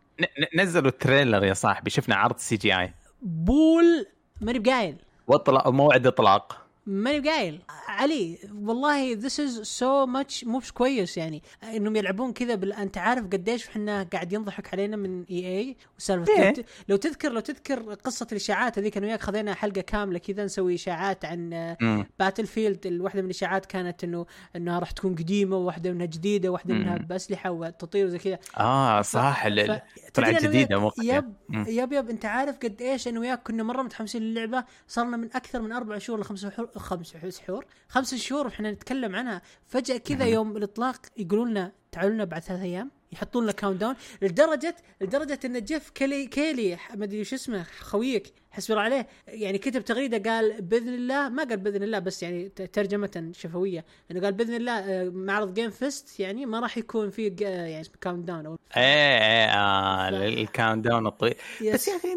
نزلوا 0.56 0.88
ال 0.88 0.95
trailer 0.95 1.44
يا 1.44 1.54
صاحبي 1.54 1.90
شفنا 1.90 2.14
عرض 2.14 2.36
CGI. 2.38 2.94
بول 3.22 4.06
ماني 4.40 4.58
بقايل. 4.58 4.96
واطلق 5.26 5.68
موعد 5.68 6.06
إطلاق. 6.06 6.58
ماني 6.86 7.20
بقايل. 7.20 7.60
علي 7.88 8.38
والله 8.54 9.12
this 9.14 9.40
is 9.40 9.60
so 9.60 10.06
much 10.06 10.44
مو 10.44 10.62
كويس 10.74 11.16
يعني. 11.16 11.42
إنهم 11.64 11.96
يلعبون 11.96 12.32
كذا 12.32 12.54
بال... 12.54 12.72
أنت 12.72 12.98
عارف 12.98 13.24
قديش 13.26 13.68
إحنا 13.68 14.02
قاعد 14.12 14.32
ينضحك 14.32 14.72
علينا 14.74 14.96
من 14.96 15.24
EA 15.30 15.76
وسالفة 15.98 16.32
ليه؟ 16.32 16.46
لو, 16.48 16.52
ت... 16.52 16.64
لو 16.88 16.96
تذكر 16.96 17.32
لو 17.32 17.40
تذكر 17.40 17.94
قصة 17.94 18.26
الإشاعات 18.32 18.78
هذيك 18.78 18.96
أنا 18.96 19.06
وياك 19.06 19.22
خذينا 19.22 19.54
حلقة 19.54 19.80
كاملة 19.80 20.18
كذا 20.18 20.44
نسوي 20.44 20.74
إشاعات 20.74 21.24
عن 21.24 21.74
مم. 21.80 22.06
باتل 22.18 22.46
فيلد 22.46 22.86
الواحدة 22.86 23.20
من 23.20 23.26
الإشاعات 23.26 23.66
كانت 23.66 24.04
إنه 24.04 24.26
إنها 24.56 24.78
راح 24.78 24.90
تكون 24.90 25.14
قديمة 25.14 25.56
وواحدة 25.56 25.92
منها 25.92 26.06
جديدة 26.06 26.48
وواحدة 26.48 26.74
منها. 26.74 26.96
بأسلحة 26.96 27.50
وتطير 27.50 28.06
وزي 28.06 28.18
كذا. 28.18 28.38
آه 28.58 29.02
صح. 29.02 29.44
ال- 29.44 29.66
ف- 29.66 29.80
طلعت 30.14 30.42
جديدة 30.42 30.78
مو 30.78 30.92
يب. 31.02 31.34
يب 31.50 31.92
يب 31.92 32.10
انت 32.10 32.24
عارف 32.24 32.58
قد 32.58 32.82
إيش 32.82 33.08
أنا 33.08 33.20
وياك 33.20 33.42
كنا 33.42 33.62
مرة 33.62 33.82
متحمسين 33.82 34.22
للعبة 34.22 34.64
صارنا 34.88 35.16
من 35.16 35.28
أكثر 35.34 35.62
من 35.62 35.72
أربع 35.72 35.98
شهور 35.98 36.20
لخمس 36.20 36.46
شهور 36.46 36.68
خمس 36.76 37.16
شهور 37.16 37.66
خمس 37.88 38.14
شهور 38.14 38.46
وإحنا 38.46 38.70
نتكلم 38.70 39.16
عنها 39.16 39.42
فجأة 39.66 39.96
كذا. 39.96 40.24
يوم 40.24 40.56
الإطلاق 40.56 40.96
يقولون 41.16 41.50
لنا 41.50 41.72
تعالوا 41.92 42.14
لنا 42.14 42.24
بعد 42.24 42.42
ثلاث 42.42 42.60
أيام 42.60 42.90
يحطون 43.12 43.42
لنا 43.42 43.52
countdown 43.52 43.94
لدرجة 44.22 44.76
لدرجة 45.00 45.38
إن 45.44 45.64
جيف 45.64 45.90
كيلي 45.90 46.26
كيلي 46.26 46.78
ما 46.94 47.04
أدري 47.04 47.20
وش 47.20 47.34
اسمه 47.34 47.62
خويك 47.80 48.32
حسبي 48.50 48.72
الله 48.72 48.84
عليه 48.84 49.06
يعني 49.28 49.58
كتب 49.58 49.84
تغريدة 49.84 50.30
قال 50.30 50.62
بإذن 50.62 50.88
الله 50.94 51.28
ما 51.28 51.44
قال 51.44 51.56
بإذن 51.56 51.82
الله 51.82 51.98
بس 51.98 52.22
يعني 52.22 52.48
ترجمة 52.48 53.30
شفوية 53.32 53.84
إنه 54.10 54.20
قال 54.20 54.32
بإذن 54.32 54.54
الله 54.54 54.72
آه، 54.78 55.08
معرض 55.08 55.54
Game 55.54 55.70
Fest 55.70 56.20
يعني 56.20 56.46
ما 56.46 56.60
راح 56.60 56.78
يكون 56.78 57.10
فيه 57.10 57.28
ج- 57.28 57.40
يعني 57.40 57.86
countdown 58.00 58.46
أو 58.46 58.58
إيه 58.76 58.82
إيه 58.82 59.50
آه 59.50 60.10
ف- 60.10 60.14
ال 60.14 60.84
countdown 60.84 61.06
الطويل. 61.06 61.34
بس 61.74 61.88
يا 61.88 61.96
أخي 61.96 62.08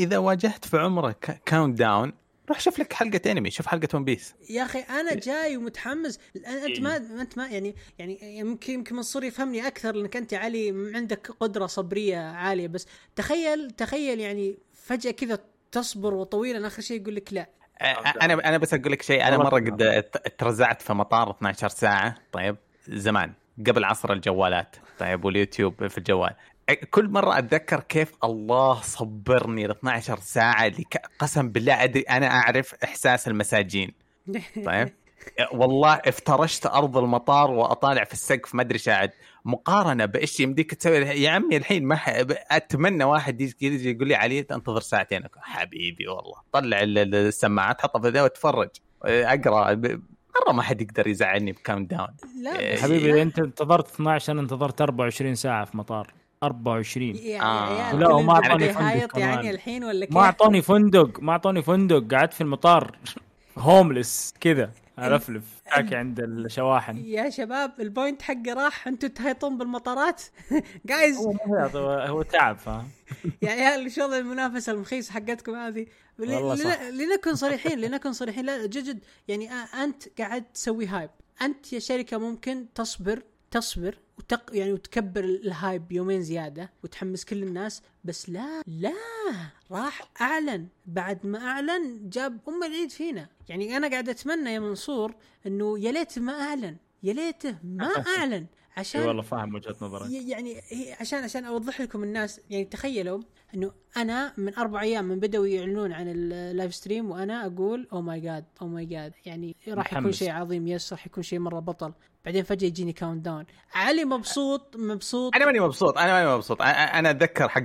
إذا 0.00 0.18
واجهت 0.18 0.64
في 0.64 0.78
عمرك 0.78 1.40
countdown 1.46 2.12
روح 2.48 2.60
شوف 2.60 2.78
لك 2.78 2.92
حلقة 2.92 3.32
انمي 3.32 3.50
شوف 3.50 3.66
حلقة 3.66 3.88
One 3.94 4.04
Piece 4.04 4.34
يا 4.50 4.62
أخي 4.62 4.78
أنا 4.78 5.14
جاي 5.14 5.56
ومتحمس. 5.56 6.18
أنت 6.36 6.80
ما 6.80 6.96
أنت 6.96 7.38
ما 7.38 7.46
يعني 7.46 7.74
يعني 7.98 8.38
يمكن 8.38 8.72
يمكن 8.72 8.96
منصور 8.96 9.24
يفهمني 9.24 9.66
أكثر 9.66 9.94
لأنك 9.94 10.16
أنت 10.16 10.34
علي 10.34 10.92
عندك 10.94 11.30
قدرة 11.40 11.66
صبرية 11.66 12.18
عالية 12.18 12.66
بس 12.66 12.86
تخيل 13.16 13.70
تخيل 13.70 14.20
يعني 14.20 14.58
فجأة 14.74 15.10
كذا 15.10 15.38
تصبر 15.72 16.14
وطويلا 16.14 16.66
آخر 16.66 16.82
شيء 16.82 17.00
يقول 17.00 17.14
لك 17.14 17.32
لا. 17.32 17.48
أنا 18.22 18.34
أنا 18.34 18.58
بس 18.58 18.74
أقول 18.74 18.92
لك 18.92 19.02
شيء 19.02 19.28
أنا 19.28 19.36
مرة 19.36 19.60
قد 19.60 20.02
ترزعت 20.38 20.82
في 20.82 20.92
مطار 20.92 21.30
12 21.30 21.68
ساعة 21.68 22.14
طيب 22.32 22.56
زمان 22.88 23.32
قبل 23.66 23.84
عصر 23.84 24.12
الجوالات 24.12 24.76
طيب 24.98 25.24
واليوتيوب 25.24 25.86
في 25.86 25.98
الجوال. 25.98 26.34
كل 26.74 27.08
مرة 27.08 27.38
أتذكر 27.38 27.80
كيف 27.80 28.12
الله 28.24 28.80
صبرني 28.80 29.66
ل 29.66 29.70
12 29.70 30.18
ساعة 30.20 30.66
اللي 30.66 30.84
قسم 31.18 31.48
بالله 31.48 31.84
أدري 31.84 32.00
أنا 32.02 32.26
أعرف 32.26 32.74
إحساس 32.84 33.28
المساجين. 33.28 33.92
طيب؟ 34.64 34.92
والله 35.52 35.94
افترشت 35.94 36.66
أرض 36.66 36.96
المطار 36.98 37.50
وأطالع 37.50 38.04
في 38.04 38.12
السقف 38.12 38.54
ما 38.54 38.62
أدري 38.62 38.78
شاهد 38.78 39.10
مقارنة 39.44 40.04
بإيش 40.04 40.40
يمديك 40.40 40.74
تسوي؟ 40.74 40.96
يا 40.96 41.30
عمي 41.30 41.56
الحين 41.56 41.84
ما 41.84 41.96
ح... 41.96 42.08
أتمنى 42.50 43.04
واحد 43.04 43.40
يجي 43.40 43.90
يقول 43.90 44.08
لي 44.08 44.14
علي 44.14 44.38
انتظر 44.40 44.80
ساعتين. 44.80 45.22
حبيبي 45.40 46.08
والله 46.08 46.34
طلع 46.52 46.80
ال- 46.82 46.98
ال- 46.98 47.14
السماعات 47.14 47.80
حطها 47.80 48.00
في 48.02 48.08
ذا 48.08 48.22
واتفرج. 48.22 48.68
أقرأ 49.04 49.72
ب- 49.72 50.02
مرة 50.46 50.52
ما 50.52 50.62
حد 50.62 50.80
يقدر 50.80 51.06
يزعلني 51.06 51.52
ب 51.52 51.90
countdown 51.90 52.08
لا 52.42 52.58
إيه، 52.58 52.76
حبيبي. 52.76 53.22
أنت 53.22 53.38
انتظرت 53.38 53.88
12 53.94 54.32
أنا 54.32 54.40
انتظرت 54.40 54.80
24 54.80 55.34
ساعة 55.34 55.64
في 55.64 55.76
مطار. 55.76 56.12
24 56.42 57.16
يا 57.16 57.42
آه. 57.42 57.94
لا، 57.94 58.08
وما 58.08 58.36
البلد 58.38 58.62
أعطوني 58.62 58.72
فندق 58.72 59.18
يعني. 59.18 59.50
الحين 59.50 59.84
ولا 59.84 60.04
كيف؟ 60.04 60.14
ما 60.14 60.20
اعطوني 60.20 60.62
فندق 60.62 61.20
ما 61.20 61.32
اعطوني 61.32 61.62
فندق. 61.62 62.14
قعدت 62.14 62.32
في 62.32 62.40
المطار 62.40 62.98
homeless 63.58 64.34
كذا 64.40 64.70
الفلف 64.98 65.44
حكي 65.66 65.96
عند 65.96 66.20
الشواحن. 66.20 66.96
يا 66.96 67.30
شباب 67.30 67.72
ال 67.80 67.87
point 67.87 68.22
حقي 68.22 68.52
راح. 68.52 68.88
أنتم 68.88 69.08
تهيطون 69.08 69.58
بالمطارات؟ 69.58 70.22
guys 70.86 71.16
هو 71.84 72.22
تعب 72.22 72.58
فاهم 72.58 72.88
يا 73.42 73.50
عيال 73.50 73.92
شو 73.92 74.14
المنافسة 74.14 74.72
المخيسه 74.72 75.12
حقتكم 75.12 75.54
هذه. 75.54 75.86
لنكن 76.92 77.34
صريحين 77.34 77.78
لنكن 77.78 78.12
صريحين. 78.12 78.44
لا 78.44 78.66
جد 78.66 79.04
يعني 79.28 79.50
أنت 79.52 80.02
قاعد 80.18 80.44
تسوي 80.54 80.86
hype 80.86 81.10
أنت 81.42 81.72
يا 81.72 81.78
شركة 81.78 82.18
ممكن 82.18 82.66
تصبر 82.74 83.22
تصبر 83.50 83.98
وتق 84.18 84.50
يعني 84.52 84.72
وتكبر 84.72 85.24
ال 85.24 85.38
hype 85.38 85.92
يومين 85.92 86.22
زيادة 86.22 86.70
وتحمس 86.84 87.24
كل 87.24 87.42
الناس 87.42 87.82
بس 88.04 88.30
لا 88.30 88.62
لا 88.66 88.92
راح 89.70 90.10
أعلن. 90.20 90.66
بعد 90.86 91.26
ما 91.26 91.38
أعلن 91.38 92.08
جاب 92.08 92.38
أم 92.48 92.62
العيد 92.64 92.90
فينا. 92.90 93.28
يعني 93.48 93.76
أنا 93.76 93.88
قاعد 93.90 94.08
أتمنى 94.08 94.50
يا 94.52 94.58
منصور 94.58 95.14
إنه 95.46 95.78
يا 95.78 95.92
ليت 95.92 96.18
ما 96.18 96.32
أعلن 96.32 96.76
يا 97.02 97.12
ليته 97.12 97.56
ما 97.64 97.86
أعلن. 98.18 98.46
عشان 98.76 99.02
والله 99.02 99.22
فاهم 99.22 99.54
وجهة 99.54 99.76
نظرك. 99.82 100.10
يعني 100.10 100.56
هي 100.68 100.92
عشان 101.00 101.24
عشان 101.24 101.44
أوضح 101.44 101.80
لكم 101.80 102.02
الناس 102.02 102.40
يعني 102.50 102.64
تخيلوا 102.64 103.20
إنه 103.54 103.72
أنا 103.96 104.32
من 104.36 104.54
أربع 104.54 104.80
أيام 104.82 105.04
من 105.04 105.20
بدأوا 105.20 105.46
يعلنون 105.46 105.92
عن 105.92 106.08
ال 106.08 106.21
live 106.21 106.74
stream 106.74 107.10
وأنا 107.10 107.46
أقول 107.46 107.88
oh 107.92 108.02
my 108.02 108.20
god 108.20 108.44
oh 108.62 108.68
my 108.68 108.86
god 108.86 109.12
يعني 109.26 109.56
راح 109.68 109.92
يكون. 109.92 110.12
شيء 110.12 110.30
عظيم 110.30 110.66
yes 110.68 110.92
راح 110.92 111.06
يكون 111.06 111.22
شيء 111.22 111.38
مرة 111.38 111.60
بطل. 111.60 111.92
بعدين 112.28 112.42
فجأة 112.44 112.66
يجيني 112.68 112.92
countdown 112.92 113.44
علي 113.74 114.04
مبسوط 114.04 114.76
مبسوط. 114.76 115.34
أنا 115.36 115.46
ماني 115.46 115.60
مبسوط 115.60 115.98
أنا 115.98 116.12
ماني 116.12 116.36
مبسوط. 116.36 116.62
أنا 116.62 117.10
أتذكر 117.10 117.48
حق 117.48 117.64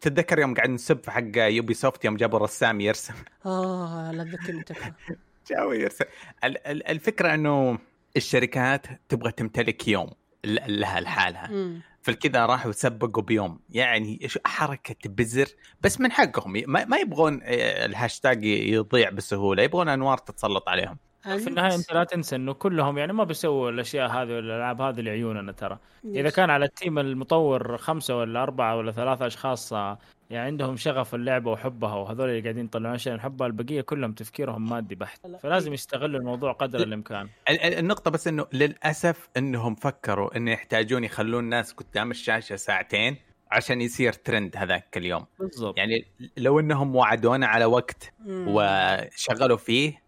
تتذكر 0.00 0.38
يوم 0.38 0.54
قاعد 0.54 0.70
نسب 0.70 1.10
حق 1.10 1.22
Ubisoft 1.36 2.04
يوم 2.04 2.16
جابوا 2.16 2.38
رسام 2.38 2.80
يرسم. 2.80 3.14
آه 3.46 4.10
لا 4.12 4.24
تذكرني 4.24 4.64
جاوا 5.50 5.74
يرسم. 5.74 6.04
ال- 6.44 6.66
ال- 6.66 6.86
الفكرة 6.88 7.34
إنه 7.34 7.78
الشركات 8.16 8.86
تبغى 9.08 9.32
تمتلك 9.32 9.88
يوم 9.88 10.10
لها 10.44 11.00
لحالها. 11.00 11.72
فالكذا 12.02 12.46
راحوا 12.46 12.72
سبقوا 12.72 13.22
بيوم. 13.22 13.60
يعني 13.70 14.28
حركة 14.46 15.10
بزر. 15.10 15.46
بس 15.80 16.00
من 16.00 16.12
حقهم 16.12 16.52
ما, 16.66 16.84
ما 16.84 16.96
يبغون 16.96 17.40
آه، 17.42 17.84
الهاشتاج 17.84 18.44
يضيع 18.44 19.10
بسهولة. 19.10 19.62
يبغون 19.62 19.88
أنوار 19.88 20.18
تتسلط 20.18 20.68
عليهم. 20.68 20.98
في 21.22 21.46
النهاية 21.48 21.74
أنت 21.74 21.92
لا 21.92 22.04
تنسى 22.04 22.36
إنه 22.36 22.52
كلهم 22.52 22.98
يعني 22.98 23.12
ما 23.12 23.24
بيسووا 23.24 23.70
الأشياء 23.70 24.10
هذه 24.10 24.32
والالعاب 24.32 24.80
هذه 24.80 25.00
لعيوننا 25.00 25.52
ترى. 25.52 25.78
إذا. 26.04 26.30
كان 26.30 26.50
على 26.50 26.64
ال 26.64 26.71
team 26.71 26.98
المطور 26.98 27.76
خمسة 27.76 28.16
ولا 28.18 28.42
أربعة 28.42 28.76
ولا 28.76 28.92
ثلاثة 28.92 29.26
أشخاص 29.26 29.72
يعني 29.72 30.46
عندهم 30.46 30.76
شغف 30.76 31.14
اللعبة 31.14 31.50
وحبها 31.50 31.94
وهذول 31.94 32.28
اللي 32.28 32.40
قاعدين 32.40 32.64
يطلعون 32.64 32.94
أشياء 32.94 33.16
نحبها 33.16 33.46
البقية 33.46 33.80
كلهم 33.80 34.12
تفكيرهم 34.12 34.70
مادي 34.70 34.94
بحت. 34.94 35.26
لا. 35.26 35.38
فلازم 35.38 35.72
يستغلوا 35.72 36.20
الموضوع 36.20 36.52
قدر 36.52 36.78
الإمكان. 36.80 37.28
ال- 37.48 37.60
ال- 37.60 37.74
النقطة 37.78 38.10
بس 38.10 38.28
إنه 38.28 38.46
للأسف 38.52 39.28
إنهم 39.36 39.74
فكروا 39.74 40.36
انه 40.36 40.50
يحتاجون 40.50 41.04
يخلون 41.04 41.44
الناس 41.44 41.72
قدام 41.72 42.10
الشاشة 42.10 42.56
ساعتين 42.56 43.16
عشان 43.50 43.80
يصير 43.80 44.12
ترند 44.12 44.56
هذاك 44.56 44.96
اليوم. 44.96 45.26
بالضبط. 45.38 45.78
يعني 45.78 46.04
لو 46.36 46.60
إنهم 46.60 46.96
وعدونا 46.96 47.46
على 47.46 47.64
وقت. 47.64 48.12
وشغلوا 48.28 49.56
فيه 49.56 50.02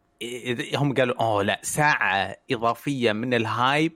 هم 0.75 0.95
قالوا 0.95 1.23
أوه 1.23 1.43
لا 1.43 1.61
ساعة 1.63 2.37
إضافية 2.51 3.13
من 3.13 3.35
الهايب 3.35 3.93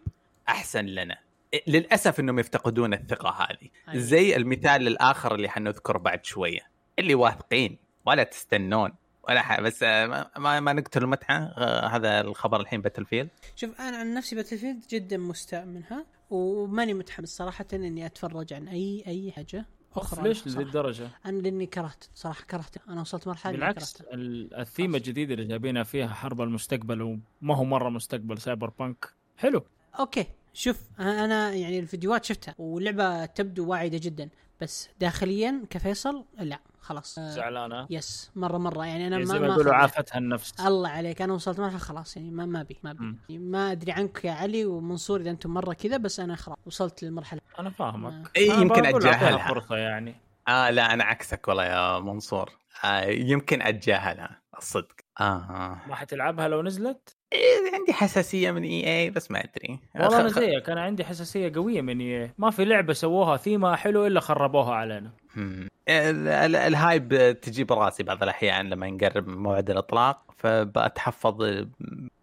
أحسن 0.49 0.87
لنا. 0.87 1.19
للأسف 1.67 2.21
إنهم 2.21 2.39
يفتقدون 2.39 2.95
الثقة 2.95 3.31
هذه. 3.31 3.69
أيوة. 3.89 4.01
زي 4.01 4.37
المثال 4.37 4.87
الآخر 4.87 5.35
اللي 5.35 5.49
حنذكره 5.49 5.99
بعد 5.99 6.25
شوية 6.25 6.61
اللي 6.99 7.15
واثقين 7.15 7.79
ولا 8.07 8.23
تستنون 8.23 8.93
ولا 9.29 9.43
ح... 9.43 9.61
بس 9.61 9.83
ما, 9.83 10.61
ما, 10.61 10.73
نقتل 10.73 11.03
المتعة 11.03 11.37
آه، 11.37 11.87
هذا 11.87 12.21
الخبر 12.21 12.61
الحين 12.61 12.81
Battlefield 12.81 13.29
شوف 13.57 13.81
أنا 13.81 13.97
عن 13.97 14.15
نفسي 14.15 14.37
Battlefield 14.37 14.85
جدا 14.91 15.17
مستاء 15.17 15.65
منها 15.65 16.07
وماني 16.31 16.95
متحمس 16.95 17.29
صراحة 17.29 17.67
إني 17.73 18.07
أتفرج 18.07 18.53
عن 18.53 18.69
أي 18.69 19.05
أي 19.07 19.33
حاجة 19.33 19.67
أخرى 19.97 20.29
ليش 20.29 20.47
الدرجة؟ 20.47 21.09
أنا 21.27 21.39
لأني 21.41 21.67
كرهت 21.67 22.05
صراحة 22.15 22.45
كرهت 22.45 22.77
أنا 22.89 23.01
وصلت 23.01 23.29
مرحلة 23.29 23.53
بالعكس 23.53 24.03
الثيمة 24.13 24.97
الجديدة 24.99 25.35
اللي 25.35 25.45
جايبينها 25.45 25.83
فيها 25.83 26.09
حرب 26.09 26.41
المستقبل 26.41 27.03
وما 27.03 27.57
هو 27.57 27.65
مرة 27.65 27.89
مستقبل 27.89 28.39
cyberpunk. 28.39 29.13
حلو. 29.37 29.65
okay. 29.99 30.27
شوف 30.59 30.81
أنا 31.01 31.53
يعني 31.53 31.79
الفيديوهات 31.79 32.25
شفتها 32.25 32.55
واللعبة 32.59 33.27
تبدو 33.27 33.67
واعدة 33.67 33.99
جدا 34.03 34.29
بس 34.61 34.89
داخليا 35.01 35.63
كفيصل 35.71 36.25
لا 36.39 36.59
خلاص. 36.81 37.19
آه، 37.19 37.31
زعلانة. 37.31 37.87
يس 37.91 38.31
مرة 38.37 38.59
مرة. 38.59 38.87
يعني 38.87 39.07
أنا 39.07 39.17
يعني 39.17 39.25
ما 39.29 39.35
زي 39.35 39.39
ما 39.41 39.47
يقولوا 39.47 39.75
عافتها 39.75 40.19
النفس. 40.19 40.61
الله 40.61 40.89
عليك 40.89 41.23
أنا 41.23 41.33
وصلت 41.33 41.61
مرحلة 41.61 41.79
خلاص 41.79 42.17
يعني 42.17 42.31
ما 42.31 42.47
ما 42.47 42.61
أبي 42.61 42.79
ما 42.83 42.91
أبي. 42.91 43.01
مم. 43.05 43.19
يعني 43.29 43.43
ما 43.45 43.73
أدري 43.73 43.93
عنك 43.93 44.25
يا 44.25 44.33
علي 44.33 44.65
ومنصور 44.65 45.21
إذا 45.21 45.31
أنتم 45.31 45.51
مرة 45.51 45.73
كذا 45.73 45.97
بس 45.97 46.21
أنا 46.21 46.37
خلاص 46.37 46.59
وصلت 46.67 47.03
للمرحلة. 47.03 47.41
أنا 47.59 47.71
فاهمك. 47.71 48.31
إيه، 48.37 48.53
أنا 48.55 48.63
يمكن 48.63 48.87
أتجاهلها. 48.87 49.49
فرصة 49.49 49.77
يعني. 49.77 50.15
آه 50.49 50.71
لا 50.71 50.93
أنا 50.95 51.05
عكسك 51.05 51.49
والله 51.49 51.65
يا 51.65 51.99
منصور. 52.01 52.51
آه 52.85 53.01
يمكن 53.05 53.63
اتجاهلها 53.63 54.43
الصدق. 54.59 54.97
آه. 55.21 55.81
ما 55.89 55.95
حتلعبها 55.95 56.49
لو 56.49 56.63
نزلت؟ 56.63 57.18
إيه 57.33 57.75
عندي 57.75 57.93
حساسية 57.93 58.51
من 58.51 58.63
إي 58.63 59.01
اي 59.01 59.11
بس 59.11 59.31
ما 59.31 59.39
أدري. 59.45 59.79
والله 59.95 60.21
أنا 60.21 60.29
زيك 60.29 60.71
أنا 60.71 60.81
عندي 60.83 61.05
حساسية 61.05 61.53
قوية 61.55 61.81
من 61.81 62.01
EA. 62.01 62.35
ما 62.39 62.51
في 62.51 62.65
لعبة 62.65 62.93
سووها 62.93 63.37
ثيمة 63.37 63.77
حلو 63.77 64.07
إلا 64.07 64.21
خربوها 64.21 64.75
علينا. 64.75 65.11
مم. 65.37 65.69
ال- 65.89 66.29
ال- 66.29 66.57
ال 66.57 66.73
hype 66.73 67.37
تجيب 67.43 67.73
راسي 67.73 68.03
بعض 68.03 68.23
الأحيان 68.23 68.69
لما 68.69 68.91
نقرب 68.91 69.29
موعد 69.29 69.71
الإطلاق 69.71 70.23
فبتحفظ 70.37 71.65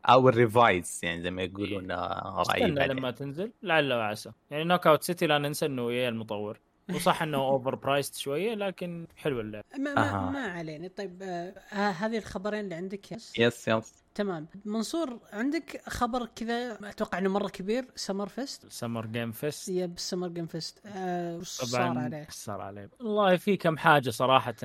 أو 0.10 0.30
ال 0.30 0.38
reviews 0.39 1.00
يعني 1.04 1.22
زي 1.22 1.32
ما 1.32 1.42
يقولون 1.44 1.92
آه، 1.92 2.44
رأيي 2.50 2.64
استنى. 2.66 2.88
لما 2.88 3.12
تنزل. 3.12 3.52
لعل 3.64 3.94
وعسى. 3.94 4.32
يعني 4.52 4.64
Knockout 4.64 5.04
City 5.04 5.28
لا 5.28 5.38
ننسى 5.38 5.66
إنه 5.66 5.90
EA 5.90 6.10
المطور. 6.10 6.60
وصح 6.96 7.22
إنه 7.22 7.38
overpriced 7.48 8.16
شوية 8.18 8.54
لكن 8.54 9.08
حلو 9.18 9.42
اللعب. 9.42 9.64
ما, 9.80 9.94
ما, 9.94 10.10
أها. 10.28 10.30
ما 10.32 10.40
علينا. 10.48 10.88
طيب 10.98 11.24
آه 11.24 11.54
ه- 11.70 11.90
هذه 11.90 12.18
الخبرين 12.18 12.60
اللي 12.60 12.76
عندك 12.76 13.12
yes؟ 13.12 13.40
yes 13.40 13.68
yes 13.68 14.05
تمام. 14.16 14.48
منصور 14.66 15.20
عندك 15.34 15.82
خبر 15.88 16.26
كذا 16.36 16.78
أتوقع 16.90 17.18
إنه 17.18 17.30
مرة 17.30 17.48
كبير 17.48 17.86
Summer 17.96 18.28
Fest 18.28 18.66
Summer 18.72 19.06
Game 19.06 19.32
Fest 19.32 19.70
yep 19.70 19.94
Summer 20.00 20.28
Game 20.28 20.46
Fest 20.46 20.82
آه 20.86 21.40
صار 21.44 21.98
عليه؟ 21.98 22.28
صار 22.30 22.62
عليه. 22.62 22.90
والله 23.00 23.36
في 23.38 23.58
كم 23.58 23.78
حاجة 23.78 24.10
صراحة 24.10 24.56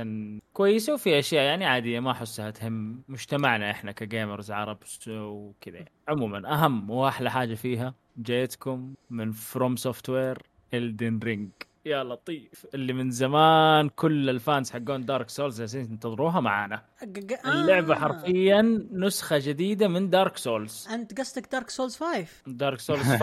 كويسة 0.53 0.95
وفي 0.95 1.19
أشياء 1.19 1.45
يعني 1.45 1.67
عادية 1.67 2.01
ما 2.01 2.11
أحسها 2.11 2.51
تهم 2.51 3.03
مجتمعنا 3.09 3.71
إحنا 3.71 3.93
ك 3.93 4.01
gamers 4.01 4.51
عرب 4.51 4.79
وكذا. 5.09 5.85
عموما 6.09 6.53
أهم 6.53 6.91
وأحلى 6.91 7.31
حاجة 7.31 7.55
فيها 7.55 7.95
جايتكم 8.17 8.95
من 9.11 9.33
FromSoftware 9.33 10.43
Elden 10.75 11.19
Ring 11.25 11.51
يا 11.85 12.05
لطيف. 12.05 12.67
اللي 12.75 12.93
من 12.93 13.11
زمان 13.11 13.89
كل 13.89 14.31
ال 14.31 14.39
fans 14.39 14.71
حقون 14.71 15.05
Dark 15.05 15.29
Souls 15.31 15.59
جالسين 15.61 15.81
ينتظروها 15.81 16.41
معانا. 16.41 16.83
ق- 17.03 17.47
اللعبة 17.49 17.95
آه. 17.95 17.99
حرفيا 17.99 18.87
نسخة 18.93 19.39
جديدة 19.39 19.89
من 19.89 20.11
Dark 20.11 20.37
Souls 20.37 20.89
أنت 20.93 21.21
قصدك 21.21 21.53
دارك 21.53 21.71
سولز 21.71 21.97
5 21.97 22.27
دارك 22.47 22.81
سولز 22.81 23.03
5 23.03 23.19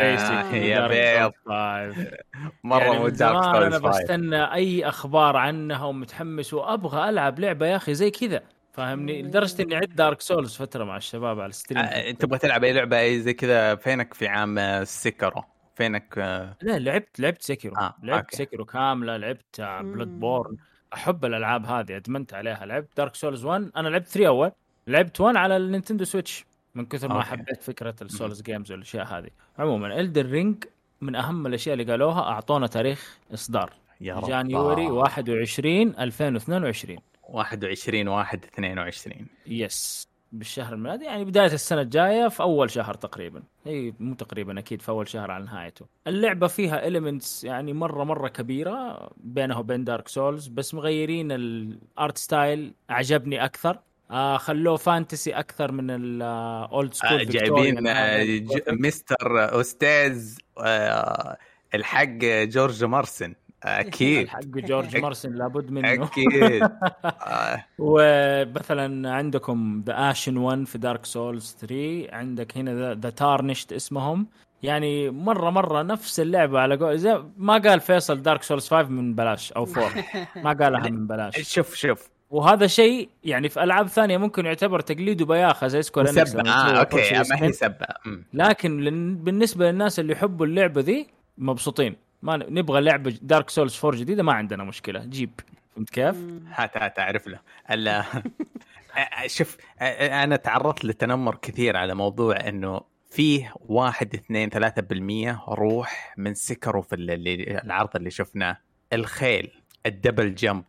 بيسك 0.00 0.54
يا 0.54 0.86
بيض. 0.86 1.32
5 1.46 2.06
مرة 2.64 2.82
يعني 2.84 2.98
مو 2.98 3.08
دارك 3.08 3.36
أنا 3.44 3.70
سولز 3.70 3.74
5 3.84 3.88
بستنى 4.02 4.52
أي 4.54 4.88
أخبار 4.88 5.36
عنها 5.36 5.84
ومتحمس 5.84 6.54
وأبغى 6.54 7.08
ألعب 7.08 7.38
لعبة 7.38 7.66
يا 7.66 7.76
أخي 7.76 7.94
زي 7.94 8.10
كذا. 8.10 8.42
فاهمني؟ 8.72 9.22
لدرجة 9.22 9.62
إني 9.62 9.74
عدت 9.76 9.92
دارك 9.92 10.20
سولز 10.20 10.56
فترة 10.56 10.84
مع 10.84 10.96
الشباب 10.96 11.40
على 11.40 11.50
الستريم. 11.50 11.82
آه، 11.84 12.10
تبغى 12.10 12.38
تلعب 12.38 12.64
أي 12.64 12.72
لعبة 12.72 13.00
أي 13.00 13.20
زي 13.20 13.32
كذا؟ 13.34 13.74
فينك 13.74 14.14
في 14.14 14.28
عام 14.28 14.58
آه، 14.58 14.84
سيكرو 14.84 15.42
فينك 15.80 16.14
آه، 16.18 16.56
لا 16.62 16.78
لعبت 16.78 17.20
لعبت 17.20 17.42
سيكيرو 17.42 17.76
آه، 17.76 17.94
لعبت 18.02 18.24
أوكي. 18.24 18.36
سيكيرو 18.36 18.64
كاملة 18.64 19.16
لعبت 19.16 19.60
بلاد 19.60 20.08
مم. 20.08 20.20
بورن 20.20 20.56
أحب 20.94 21.24
الألعاب 21.24 21.66
هذه 21.66 21.96
أدمنت 21.96 22.34
عليها. 22.34 22.66
لعبت 22.66 22.88
دارك 22.96 23.14
سولز 23.14 23.44
1 23.44 23.70
أنا 23.76 23.88
لعبت 23.88 24.06
3 24.06 24.26
اول 24.28 24.52
لعبت 24.86 25.20
1 25.20 25.36
على 25.36 25.56
ال 25.56 25.61
Nintendo 25.61 26.04
Switch 26.04 26.44
من 26.74 26.86
كثر 26.86 27.08
ما 27.08 27.14
okay. 27.14 27.26
حبيت 27.26 27.62
فكرة 27.62 27.94
ال 28.02 28.09
Souls 28.09 28.42
games 28.42 28.72
والأشياء 28.72 29.06
هذه. 29.06 29.30
عموما 29.58 30.00
Elden 30.00 30.26
Ring 30.26 30.64
من 31.00 31.14
أهم 31.16 31.46
الأشياء 31.46 31.72
اللي 31.72 31.92
قالوها 31.92 32.20
أعطونا 32.20 32.66
تاريخ 32.66 33.18
إصدار. 33.34 33.72
يا 34.00 34.14
رب. 34.14 34.28
January 34.28 34.86
21 34.86 35.94
2022 35.98 36.98
21 37.22 38.08
1 38.08 38.44
22 38.44 39.26
yes 39.46 40.08
بالشهر 40.32 40.74
الميلادي 40.74 41.04
يعني 41.04 41.24
بداية 41.24 41.52
السنة 41.52 41.80
الجاية 41.80 42.28
في 42.28 42.40
أول 42.42 42.70
شهر 42.70 42.94
تقريبا. 42.94 43.42
هي 43.64 43.92
مو 44.00 44.14
تقريبا 44.14 44.58
أكيد 44.58 44.82
في 44.82 44.88
أول 44.88 45.08
شهر 45.08 45.30
على 45.30 45.44
نهايته. 45.44 45.86
اللعبة 46.06 46.46
فيها 46.46 46.86
elements 46.86 47.44
يعني 47.44 47.72
مرة 47.72 48.04
مرة 48.04 48.28
كبيرة 48.28 49.10
بينها 49.16 49.58
وبين 49.58 49.84
Dark 49.84 50.08
Souls 50.08 50.48
بس 50.48 50.74
مغيرين 50.74 51.32
ال 51.32 51.53
art 51.53 52.18
style 52.18 52.74
أعجبني 52.90 53.44
أكثر. 53.44 53.78
آه 54.10 54.36
خلوه 54.36 54.76
fantasy 54.76 55.30
أكثر 55.32 55.72
من 55.72 55.90
ال 55.90 56.15
old 56.15 56.90
آه، 56.90 56.94
school 56.94 57.26
جايبين 57.26 57.86
آه، 57.86 58.40
مستر 58.68 59.60
أستاذ 59.60 60.38
آه، 60.58 61.36
الحق 61.74 62.18
جورج 62.44 62.84
مارتن. 62.84 63.34
أكيد. 63.64 64.28
حق 64.28 64.40
جورج 64.44 64.96
مارتن 64.96 65.32
لابد 65.34 65.70
منه. 65.70 65.92
أكيد. 66.04 66.62
آه، 67.04 67.64
ومثلا 67.78 69.10
عندكم 69.10 69.82
the 69.86 70.10
Ashen 70.10 70.36
One 70.36 70.64
في 70.66 70.78
Dark 70.78 71.04
Souls 71.04 71.56
3 71.60 72.06
عندك 72.12 72.56
هنا 72.56 72.94
the 72.94 73.10
Tarnished 73.10 73.72
اسمهم. 73.72 74.26
يعني 74.62 75.10
مرة 75.10 75.50
مرة 75.50 75.82
نفس 75.82 76.20
اللعبة 76.20 76.60
على 76.60 76.76
قول 76.76 76.98
زي 76.98 77.22
ما 77.36 77.58
قال 77.58 77.80
فيصل 77.80 78.22
Dark 78.22 78.42
Souls 78.42 78.68
5 78.68 78.88
من 78.88 79.14
بلاش 79.14 79.52
أو 79.52 79.66
4 79.76 79.90
ما 80.44 80.52
قالها 80.52 80.88
من 80.90 81.06
بلاش. 81.06 81.36
شوف 81.54 81.74
شوف. 81.74 82.08
وهذا 82.30 82.66
شيء 82.66 83.08
يعني 83.24 83.48
في 83.48 83.62
ألعاب 83.62 83.86
ثانية 83.88 84.16
ممكن 84.16 84.46
يعتبر 84.46 84.80
تقليد 84.80 85.22
وبياخة 85.22 85.66
زي 85.66 85.82
Square 85.82 86.10
Enix 86.10 86.30
سبة 86.30 86.40
آه 86.50 86.82
تسوي 86.82 87.00
okay 87.18 87.30
ما 87.30 87.42
هي. 87.46 87.52
سبة. 87.52 87.86
لكن 88.34 88.80
لن- 88.80 89.16
بالنسبة 89.16 89.70
للناس 89.70 90.00
اللي 90.00 90.12
يحبوا 90.12 90.46
اللعبة 90.46 90.80
ذي 90.80 91.06
مبسوطين. 91.38 91.96
ما 92.22 92.36
نبغى 92.36 92.80
لعبة 92.80 93.18
Dark 93.22 93.50
Souls 93.50 93.80
4 93.84 94.00
جديدة 94.00 94.22
ما 94.22 94.32
عندنا 94.32 94.64
مشكلة. 94.64 95.04
جيب. 95.04 95.40
فهمت 95.76 95.90
كيف؟ 95.90 96.16
هات 96.54 96.76
هات 96.76 96.98
اعرف 96.98 97.26
له. 97.26 97.40
ال- 97.70 98.04
شوف 99.26 99.56
أنا 99.80 100.36
تعرضت 100.36 100.84
لتنمر 100.84 101.34
كثير 101.34 101.76
على 101.76 101.94
موضوع 101.94 102.48
إنه 102.48 102.80
فيه 103.10 103.52
واحد 103.60 104.14
اثنين 104.14 104.48
ثلاثة 104.50 104.82
بالمية 104.82 105.42
روح 105.48 106.14
من 106.16 106.34
Sekiro 106.34 106.82
في 106.82 106.94
ال- 106.94 107.10
اللي 107.10 107.60
العرض 107.64 107.96
اللي 107.96 108.10
شفناه. 108.10 108.56
الخيل 108.92 109.50
ال 109.86 109.93
double 109.93 110.34
jump 110.34 110.64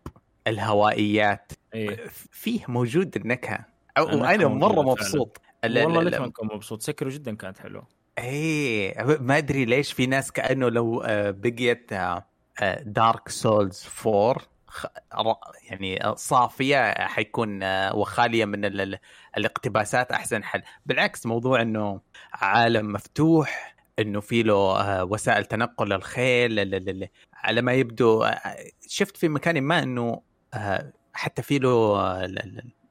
الهوائيات. 0.48 1.52
إيه. 1.74 2.06
فيه 2.32 2.60
موجود 2.68 3.16
النكهة. 3.16 3.66
وأنا 4.00 4.48
مرة. 4.48 4.82
مبسوط. 4.82 5.42
ال- 5.64 5.78
ال- 5.78 5.86
والله 5.86 6.00
ال- 6.02 6.06
ليش 6.06 6.20
ما 6.20 6.28
نكون 6.28 6.50
مبسوط؟ 6.54 6.82
Sekiro 6.82 7.10
جدا 7.10 7.36
كانت 7.36 7.58
حلوة. 7.60 7.88
إيه 8.18 9.04
ما 9.04 9.38
أدري 9.38 9.66
ليش 9.66 9.94
في 9.94 10.06
ناس 10.06 10.32
كأنه 10.32 10.70
لو 10.70 11.02
آه، 11.02 11.32
بقيت 11.32 11.92
Dark 12.82 13.30
Souls 13.30 13.88
4 14.08 14.36
خ- 14.68 14.86
ر- 15.16 15.36
يعني 15.70 16.04
آه، 16.06 16.16
صافية 16.16 16.94
حيكون 17.08 17.64
آه، 17.64 17.96
وخالية 17.96 18.46
من 18.46 18.66
ال- 18.66 18.82
ال- 18.82 19.00
الاقتباسات 19.38 20.12
أحسن 20.12 20.44
حل. 20.44 20.62
بالعكس 20.86 21.26
موضوع 21.26 21.62
إنه 21.62 22.02
عالم 22.34 22.92
مفتوح 22.94 23.76
إنه 24.00 24.20
في 24.20 24.44
له 24.44 25.04
وسائل 25.04 25.46
تنقل 25.46 25.90
للخيل 25.90 26.60
ال- 26.60 26.76
ال- 26.76 26.90
ال- 26.90 27.10
على 27.34 27.62
ما 27.62 27.74
يبدو 27.74 28.26
شفت 28.88 29.18
في 29.18 29.30
مكان 29.30 29.62
ما 29.62 29.84
إنه 29.84 30.22
حتى 31.14 31.42
في 31.42 31.60
له 31.60 32.00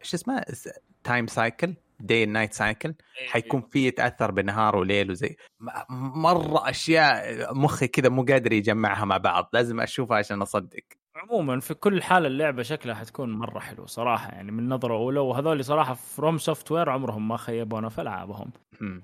إيش 0.01 0.14
اسمه 0.14 0.45
time 1.05 1.27
cycle 1.27 1.75
day 2.01 2.27
night 2.27 2.53
cycle 2.53 2.95
حيكون 3.29 3.61
في 3.61 3.87
يتأثر 3.87 4.31
بنهار 4.31 4.77
وليل 4.77 5.11
وزي. 5.11 5.37
مرة 5.91 6.71
أشياء 6.71 7.55
مخي 7.55 7.87
كذا 7.89 8.09
مو 8.09 8.25
قادر 8.25 8.53
يجمعها 8.53 9.05
مع 9.05 9.17
بعض 9.17 9.51
لازم 9.53 9.81
أشوفها 9.81 10.17
عشان 10.17 10.43
أصدق. 10.43 10.83
عموما 11.17 11.61
في 11.61 11.75
كل 11.75 12.03
حال 12.03 12.27
اللعبة 12.27 12.63
شكلها 12.63 12.95
حتكون 12.95 13.33
مرة 13.33 13.59
حلوة 13.59 13.87
صراحة 13.87 14.33
يعني 14.33 14.53
من 14.53 14.69
نظرة 14.69 14.95
أولى 14.95 15.21
وهذول 15.21 15.65
صراحة 15.65 15.95
FromSoftware 15.95 16.91
عمرهم 16.91 17.29
ما 17.29 17.37
خيبونا 17.37 17.89
في 17.89 18.01
ألعابهم. 18.01 18.51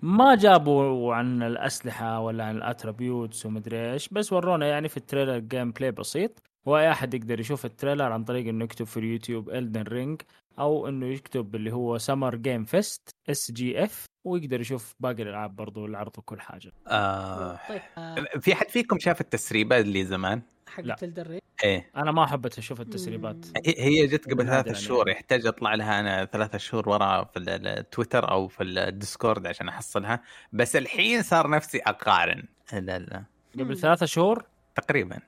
ما 0.02 0.34
جابوا 0.34 1.14
عن 1.14 1.42
الأسلحة 1.42 2.20
ولا 2.20 2.44
عن 2.44 2.56
ال 2.56 2.64
attributes 2.64 3.46
ومدري 3.46 3.92
إيش 3.92 4.08
بس 4.08 4.32
ورونا 4.32 4.66
يعني 4.66 4.88
في 4.88 4.96
ال 4.96 5.38
trailer 5.38 5.70
gameplay 5.70 5.90
بسيط 5.90 6.42
وأي 6.66 6.90
أحد 6.90 7.14
يقدر 7.14 7.40
يشوف 7.40 7.64
ال 7.64 7.70
trailer 7.70 8.12
عن 8.12 8.24
طريق 8.24 8.48
إنه 8.48 8.64
يكتب 8.64 8.86
في 8.86 8.96
اليوتيوب 8.96 9.50
Elden 9.50 9.82
Ring 9.82 10.22
أو 10.58 10.88
إنه 10.88 11.06
يكتب 11.06 11.54
اللي 11.54 11.72
هو 11.72 11.98
Summer 11.98 12.34
Game 12.36 12.64
Fest 12.64 13.10
SGF 13.30 14.04
ويقدر 14.24 14.60
يشوف 14.60 14.94
باقي 15.00 15.22
الألعاب 15.22 15.56
برضو 15.56 15.86
العرض 15.86 16.18
وكل 16.18 16.40
حاجة. 16.40 16.72
آه. 16.88 17.58
طيب 17.68 17.80
آه، 17.98 18.24
في 18.40 18.54
حد 18.54 18.68
فيكم 18.68 18.98
شاف 18.98 19.20
التسريبة 19.20 19.78
اللي 19.78 20.04
زمان؟ 20.04 20.42
لا. 20.78 20.92
حقت 20.94 21.02
Elden 21.02 21.22
Ring 21.22 21.38
إيه. 21.64 21.90
أنا 21.96 22.12
ما 22.12 22.26
حبيت 22.26 22.58
أشوف 22.58 22.80
التسريبات. 22.80 23.46
هي- 23.66 23.74
هي 23.78 24.06
جت 24.06 24.30
قبل 24.30 24.46
ثلاثة 24.46 24.72
شهور 24.72 25.08
يعني. 25.08 25.20
يحتاج 25.20 25.46
أطلع 25.46 25.74
لها 25.74 26.00
أنا 26.00 26.24
ثلاثة 26.24 26.58
شهور 26.58 26.88
ورا 26.88 27.24
في 27.24 27.38
ال- 27.38 27.66
التويتر 27.66 28.30
أو 28.30 28.48
في 28.48 28.62
ال 28.62 28.73
Discord 28.73 29.46
عشان 29.46 29.68
أحصلها. 29.68 30.22
بس 30.52 30.76
الحين 30.76 31.22
صار 31.22 31.50
نفسي 31.50 31.78
أقارن. 31.78 32.42
لا 32.72 32.98
لا. 32.98 33.24
قبل 33.58 33.76
ثلاثة 33.78 34.06
شهور؟ 34.06 34.44
تقريبا. 34.74 35.18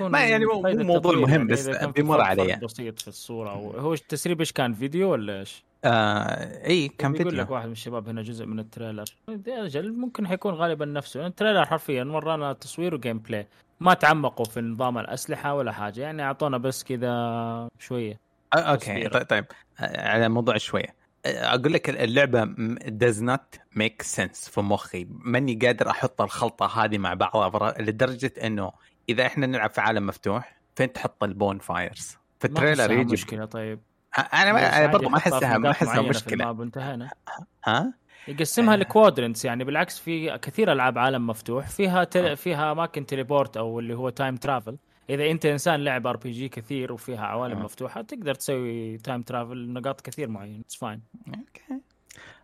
ما 0.00 0.24
يعني 0.24 0.44
مو- 0.46 0.62
موضوع 0.62 1.12
مهم 1.14 1.28
يعني 1.30 1.44
بس 1.44 1.68
بيمر 1.68 2.20
علي. 2.20 2.56
بسيط 2.62 2.98
في 2.98 3.08
الصورة 3.08 3.50
هو 3.50 3.92
التسريب 3.94 4.40
إيش 4.40 4.52
كان 4.52 4.72
فيديو 4.74 5.12
ولا 5.12 5.40
إيش؟ 5.40 5.64
آه 5.84 6.66
إي 6.66 6.88
كان 6.88 7.14
يقول 7.14 7.24
فيديو. 7.24 7.42
لك 7.42 7.50
واحد 7.50 7.66
من 7.66 7.72
الشباب 7.72 8.08
هنا 8.08 8.22
جزء 8.22 8.46
من 8.46 8.58
ال 8.58 8.63
trailer. 8.63 9.04
يا 9.46 9.62
رجل 9.62 9.92
ممكن 9.92 10.26
حيكون 10.28 10.54
غالبا 10.54 10.84
نفسه. 10.84 11.26
ال 11.26 11.31
trailer 11.31 11.64
حرفيا 11.66 12.04
ورانا 12.04 12.52
تصوير 12.52 12.94
و 12.94 13.18
gameplay 13.18 13.46
ما 13.80 13.94
تعمقوا 13.94 14.44
في 14.44 14.60
نظام 14.60 14.98
الأسلحة 14.98 15.54
ولا 15.54 15.72
حاجة. 15.72 16.00
يعني 16.00 16.22
أعطونا 16.22 16.58
بس 16.58 16.84
كذا 16.84 17.68
شوية 17.78 18.20
آه، 18.54 18.58
okay. 18.58 19.08
طيب, 19.08 19.22
طيب. 19.26 19.44
على 19.80 20.28
موضوع 20.28 20.56
شوية. 20.56 20.94
أقول 21.26 21.72
لك 21.72 21.90
اللعبة 21.90 22.44
does 23.04 23.16
not 23.22 23.58
make 23.78 24.06
sense 24.16 24.50
في 24.50 24.60
مخي. 24.60 25.06
ماني 25.10 25.54
قادر 25.54 25.90
أحط 25.90 26.22
الخلطة 26.22 26.84
هذه 26.84 26.98
مع 26.98 27.14
بعضها 27.14 27.74
لدرجة 27.82 28.32
إنه 28.44 28.72
إذا 29.08 29.26
إحنا 29.26 29.46
نلعب 29.46 29.70
في 29.70 29.80
عالم 29.80 30.06
مفتوح 30.06 30.56
فين 30.76 30.92
تحط 30.92 31.24
ال 31.24 31.58
bonfires؟ 31.58 32.16
في 32.38 32.44
ال 32.44 32.50
trailer 32.50 32.90
يجي 32.90 33.12
مشكلة 33.12 33.44
طيب. 33.44 33.80
أنا 34.34 34.52
ما 34.52 34.86
برضو 34.86 35.08
ما 35.08 35.16
احسها 35.18 35.58
ما 35.58 35.70
أحسها 35.70 36.02
مشكلة. 36.02 36.34
ال 36.34 36.40
map 36.40 36.58
وانتهينا. 36.58 37.10
ها؟ 37.64 37.92
يقسمها 38.28 38.74
آه. 38.74 38.76
ل 38.76 38.83
quadrants 38.83 39.44
يعني 39.44 39.64
بالعكس 39.64 39.98
في 39.98 40.38
كثير 40.38 40.72
ألعاب 40.72 40.98
عالم 40.98 41.26
مفتوح 41.26 41.68
فيها 41.68 42.04
تل... 42.04 42.36
فيها 42.36 42.72
أماكن 42.72 43.06
teleport 43.06 43.56
أو 43.56 43.80
اللي 43.80 43.94
هو 43.94 44.08
time 44.10 44.36
travel 44.36 44.76
إذا 45.10 45.30
أنت 45.30 45.46
إنسان 45.46 45.84
لعب 45.84 46.06
RPG 46.06 46.48
كثير 46.48 46.92
وفيها 46.92 47.26
عوالم 47.26 47.58
آه. 47.58 47.64
مفتوحة 47.64 48.02
تقدر 48.02 48.34
تسوي 48.34 48.98
time 48.98 49.22
travel 49.22 49.72
نقاط 49.72 50.00
كثير 50.00 50.28
معين 50.28 50.60
it's 50.60 50.76
fine 50.76 51.02
okay. 51.28 51.80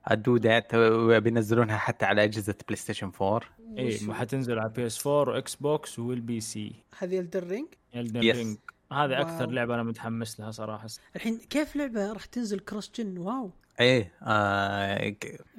I 0.07 0.17
do 0.17 0.37
that 0.37 0.75
بينزلونها 1.23 1.77
حتى 1.77 2.05
على 2.05 2.25
أجهزة 2.25 2.55
PlayStation 2.69 3.13
4 3.23 3.41
اي 3.79 3.99
ما 4.07 4.15
حتنزل 4.15 4.59
على 4.59 4.69
PS 4.69 5.07
4 5.07 5.35
و 5.35 5.55
Xbox 5.55 5.99
وال 5.99 6.41
PC. 6.41 6.73
هذه 6.99 7.19
Elden 7.19 7.45
Ring 7.45 7.67
Elden 7.97 8.21
Yes. 8.33 8.37
Ring 8.37 8.57
هذه 8.93 9.21
أكثر 9.21 9.43
wow. 9.45 9.51
لعبة 9.51 9.75
أنا 9.75 9.83
متحمس 9.83 10.41
لها 10.41 10.51
صراحة. 10.51 10.87
الحين 11.17 11.39
كيف 11.51 11.77
لعبة 11.77 12.13
راح 12.13 12.25
تنزل 12.25 12.59
cross 12.59 12.93
gen 12.99 13.19
wow. 13.19 13.51
إيه 13.81 14.13
آه 14.23 15.15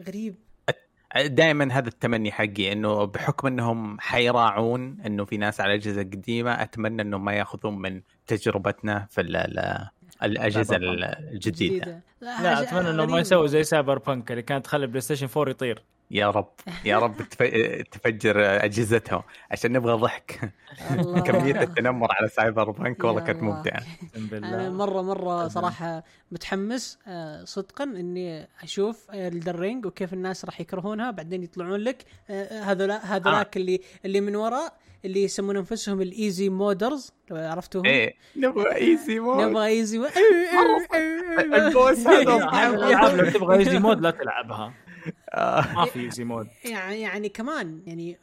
غريب. 0.07 0.35
دائما 1.25 1.73
هذا 1.73 1.87
التمني 1.87 2.31
حقي 2.31 2.71
إنه 2.71 3.03
بحكم 3.05 3.47
إنهم 3.47 3.99
حيراعون 3.99 4.97
إنه 5.05 5.25
في 5.25 5.37
ناس 5.37 5.61
على 5.61 5.73
أجهزة 5.73 6.01
قديمة 6.01 6.51
أتمنى 6.51 7.01
إنهم 7.01 7.25
ما 7.25 7.33
يأخذون 7.33 7.77
من 7.81 8.01
تجربتنا 8.27 9.07
في 9.09 9.21
ال- 9.21 9.35
ال- 9.35 9.89
الأجهزة 10.23 10.75
الجديدة. 10.75 12.01
لا 12.21 12.61
أتمنى 12.61 12.89
إنهم 12.89 13.11
ما. 13.11 13.19
يسووا 13.19 13.47
زي 13.47 13.63
Cyberpunk 13.63 14.31
اللي 14.31 14.41
كانت 14.41 14.65
تخلي 14.65 14.87
PlayStation 14.87 15.27
4 15.37 15.49
يطير. 15.51 15.83
يا 16.11 16.29
رب. 16.29 16.49
يا 16.85 16.99
رب 16.99 17.17
تف- 17.17 17.43
تفجر 17.91 18.65
أجهزتهم. 18.65 19.21
عشان 19.51 19.71
نبغى 19.71 19.93
ضحك. 19.93 20.39
كمية 21.27 21.61
التنمر 21.61 22.07
على 22.11 22.27
Cyberpunk 22.27 23.03
والله 23.03 23.21
كانت. 23.21 23.43
ممتعة. 23.43 23.83
أنا 24.33 24.69
مرة 24.69 25.01
مرة 25.01 25.47
صراحة 25.47 26.03
متحمس 26.31 26.99
آه، 27.07 27.43
صدقا 27.43 27.83
إني 27.83 28.47
أشوف 28.63 29.07
Elden 29.13 29.53
Ring 29.53 29.85
وكيف 29.85 30.13
الناس 30.13 30.45
راح 30.45 30.61
يكرهونها 30.61 31.11
بعدين 31.11 31.43
يطلعون 31.43 31.79
لك 31.79 32.05
آه، 32.29 32.61
هذولا 32.61 33.15
هذولاك 33.15 33.57
اللي 33.57 33.79
اللي 34.05 34.21
من 34.21 34.35
وراء. 34.35 34.73
اللي 35.05 35.23
يسمون 35.23 35.57
أنفسهم 35.57 36.01
ال 36.01 36.11
easy 36.11 36.49
moders 36.49 37.11
لو 37.31 37.37
عرفتوهم. 37.37 37.85
إيه. 37.85 38.15
نبغى 38.35 38.75
easy 38.75 39.19
mode 39.19 39.43
نبغى 39.43 39.67
easy 39.67 39.97
mode 39.97 40.11
ال 41.53 41.64
boss 41.64 42.07
هذا 42.07 42.31
هذه 42.55 42.73
الالعاب 42.73 43.15
لو 43.15 43.29
تبغى 43.31 43.57
easy 43.57 43.79
mode 43.79 44.01
لا 44.01 44.11
تلعبها. 44.11 44.73
آه، 45.33 45.73
ما 45.75 45.85
في 45.85 45.99
easy 45.99 46.23
mode 46.23 46.47
يعني 46.65 47.01
يعني 47.01 47.29
كمان 47.29 47.81
يعني 47.85 48.17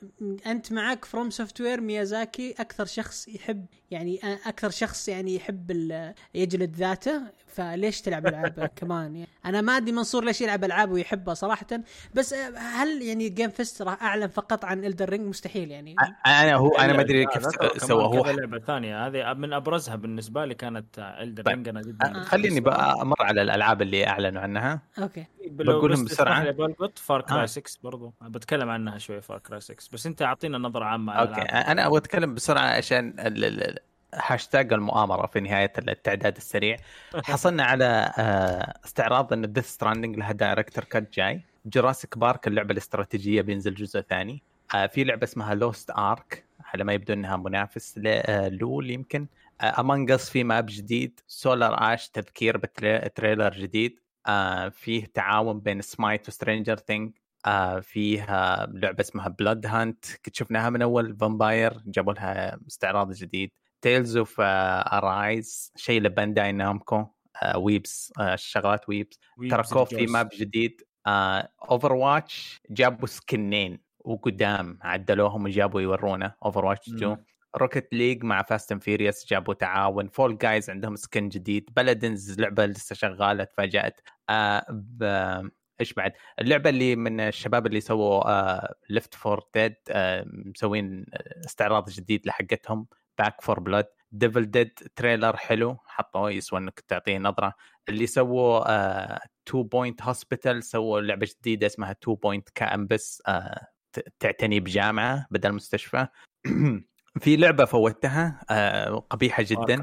أنت 0.47 0.72
معك 0.72 1.05
FromSoftware 1.05 1.81
ميازاكي 1.81 2.55
أكثر 2.59 2.85
شخص 2.85 3.28
يحب 3.28 3.66
يعني 3.91 4.20
أكثر 4.47 4.70
شخص 4.70 5.09
يعني 5.09 5.35
يحب 5.37 5.70
ال- 5.70 6.14
يجلد 6.35 6.76
ذاته. 6.76 7.22
فليش 7.51 8.01
تلعب 8.01 8.26
ألعاب 8.26 8.70
كمان؟ 8.76 9.16
يعني 9.16 9.28
أنا 9.46 9.61
ما 9.61 9.76
أدري 9.76 9.92
منصور 9.92 10.24
ليش 10.24 10.40
يلعب 10.40 10.64
ألعاب 10.64 10.90
ويحبها 10.90 11.34
صراحة 11.34 11.66
بس 12.14 12.32
آه، 12.32 12.59
هل 12.59 13.03
يعني 13.03 13.28
Game 13.28 13.51
Fest 13.51 13.83
راح 13.82 14.03
أعلن 14.03 14.28
فقط 14.28 14.64
عن 14.64 14.84
Elden 14.85 15.09
Ring 15.09 15.26
مستحيل 15.28 15.70
يعني. 15.70 15.94
أنا 16.26 16.55
هو 16.55 16.68
أنا 16.68 16.92
ما 16.92 17.01
أدري 17.01 17.26
كيف 17.26 17.42
سوى 17.82 18.05
هو 18.05 18.26
لعبة 18.30 18.59
ثانية. 18.59 19.07
هذه 19.07 19.34
من 19.34 19.53
أبرزها 19.53 19.96
بالنسبة 19.96 20.44
لي 20.44 20.55
كانت 20.55 20.86
Elden 20.99 21.43
طيب. 21.42 21.55
Ring 21.55 21.68
أنا 21.68 21.82
جدا 21.82 22.20
آه، 22.20 22.22
خليني 22.24 22.61
بقى 22.61 23.03
أمر 23.03 23.16
على 23.20 23.42
الألعاب 23.42 23.82
اللي 23.82 24.07
أعلنوا 24.07 24.42
عنها. 24.42 24.82
okay. 24.99 25.26
بقولهم 25.46 26.05
بس 26.05 26.12
بسرعة. 26.12 26.34
تسمح 26.34 26.46
لي 26.46 26.53
بلقط 26.53 26.98
Far 26.99 27.20
Cry 27.20 27.43
آه. 27.42 27.46
6 27.46 27.78
برضو. 27.82 28.14
بتكلم 28.22 28.68
عنها 28.70 28.98
شوي 28.98 29.20
Far 29.20 29.39
Cry 29.39 29.61
6 29.61 29.74
بس 29.92 30.07
أنت 30.07 30.22
أعطينا 30.22 30.59
نظرة 30.59 30.84
عامة 30.84 31.12
على 31.12 31.28
okay. 31.28 31.41
أنا 31.40 31.86
أبغى 31.86 31.98
أتكلم 31.98 32.34
بسرعة 32.34 32.62
عشان 32.76 33.09
ال- 33.18 33.44
ال- 33.44 33.62
ال- 33.62 33.78
هاشتاج 34.15 34.73
المؤامرة 34.73 35.27
في 35.27 35.41
نهاية 35.41 35.73
التعداد 35.79 36.37
السريع. 36.37 36.77
حصلنا 37.25 37.65
على 37.65 38.13
آه، 38.19 38.75
استعراض 38.85 39.33
إن 39.33 39.53
Death 39.53 39.66
Stranding 39.66 40.16
لها 40.17 40.33
director 40.33 40.85
cut 40.85 41.12
جاي. 41.13 41.41
Jurassic 41.66 42.18
Park 42.18 42.47
اللعبة 42.47 42.73
الاستراتيجية 42.73 43.43
بينزل 43.43 43.75
جزء 43.75 44.01
ثاني. 44.01 44.43
آه، 44.75 44.87
في 44.87 45.05
لعبة 45.05 45.25
اسمها 45.25 45.55
Lost 45.55 45.91
Ark 45.91 46.45
على 46.65 46.85
ما 46.85 46.93
يبدو 46.93 47.13
إنها 47.13 47.37
منافس 47.37 47.99
LoL 48.61 48.91
يمكن. 48.91 49.27
Among 49.62 50.11
Us 50.11 50.31
في 50.31 50.45
map 50.45 50.66
جديد 50.69 51.21
Solar 51.26 51.95
Ash 51.95 52.09
تذكير 52.09 52.57
ب 52.57 52.68
trailer 52.68 53.51
جديد. 53.51 54.01
آه 54.27 54.69
فيه 54.69 55.05
تعاون 55.15 55.61
بين 55.61 55.81
Smite 55.81 56.28
و 56.28 56.34
Stranger 56.34 56.76
Things 56.76 57.12
آه 57.47 57.81
فيها 57.81 58.67
لعبة 58.73 59.01
اسمها 59.01 59.29
Bloodhunt 59.28 60.05
كنت 60.25 60.37
شفناها 60.37 60.71
من 60.71 60.83
أول. 60.83 61.17
Vampire 61.16 61.83
جابوا 61.87 62.13
لها 62.13 62.59
استعراض 62.69 63.13
جديد. 63.13 63.51
Tales 63.83 64.16
of 64.16 64.37
Arise 64.41 65.72
شيء 65.76 66.03
ل 66.03 66.10
Bandai 66.10 66.53
Namco 66.53 67.07
آه 67.43 67.59
weebs 67.59 68.12
آه 68.20 68.37
شغلات 68.37 68.89
weebs 68.89 69.18
تركوه 69.51 69.85
في 69.85 70.07
map 70.07 70.28
جديد 70.35 70.81
Overwatch 71.70 72.61
جابوا 72.70 73.07
سكنين 73.07 73.78
وقدام 73.99 74.78
عدلوهم 74.83 75.45
وجابوا 75.45 75.81
يورونا 75.81 76.35
Overwatch 76.45 76.89
2 76.89 77.16
Rocket 77.57 77.89
League 77.93 78.24
مع 78.24 78.43
Fast 78.43 78.72
and 78.72 78.83
Furious 78.83 79.26
جابوا 79.26 79.55
تعاون. 79.55 80.09
Fall 80.09 80.39
Guys 80.39 80.70
عندهم 80.70 80.97
سكن 80.97 81.28
جديد. 81.28 81.70
Paladins 81.76 82.41
لعبة 82.41 82.66
لسه 82.66 82.95
شغالة 82.95 83.45
تفاجأت. 83.45 84.01
آه 84.28 84.66
ب... 84.70 85.05
إيش 85.81 85.93
بعد؟ 85.93 86.12
اللعبة 86.41 86.70
اللي 86.70 86.97
من 86.97 87.20
الشباب 87.20 87.66
اللي 87.66 87.81
سووا 87.81 88.31
آه 88.31 88.74
Left 88.91 89.14
4 89.14 89.41
Dead 89.55 89.74
آه 89.91 90.24
مسوين 90.26 91.07
استعراض 91.47 91.91
جديد 91.91 92.26
لحقتهم. 92.26 92.87
Back 93.20 93.41
4 93.41 93.61
Blood 93.61 93.87
Evil 94.12 94.51
Dead 94.51 94.70
trailer 94.97 95.37
حلو. 95.37 95.77
حطوه 95.87 96.31
يسوى 96.31 96.59
إنك 96.59 96.81
تعطيه 96.81 97.18
نظرة. 97.18 97.55
اللي 97.89 98.07
سووا 98.07 98.71
آه 98.71 99.21
2 99.49 99.64
Point 99.64 100.03
Hospital 100.03 100.62
سووا 100.64 101.01
لعبة 101.01 101.29
جديدة 101.41 101.66
اسمها 101.66 101.91
2 101.91 102.16
Point 102.22 102.49
Campus 102.55 103.22
آه 103.29 103.66
تعتني 104.21 104.61
بجامعة 104.61 105.27
بدل 105.31 105.53
مستشفى. 105.53 106.07
في 107.23 107.37
لعبة 107.37 107.64
فوتها 107.64 108.41
آه 108.51 108.99
قبيحة 109.11 109.43
جدا. 109.47 109.75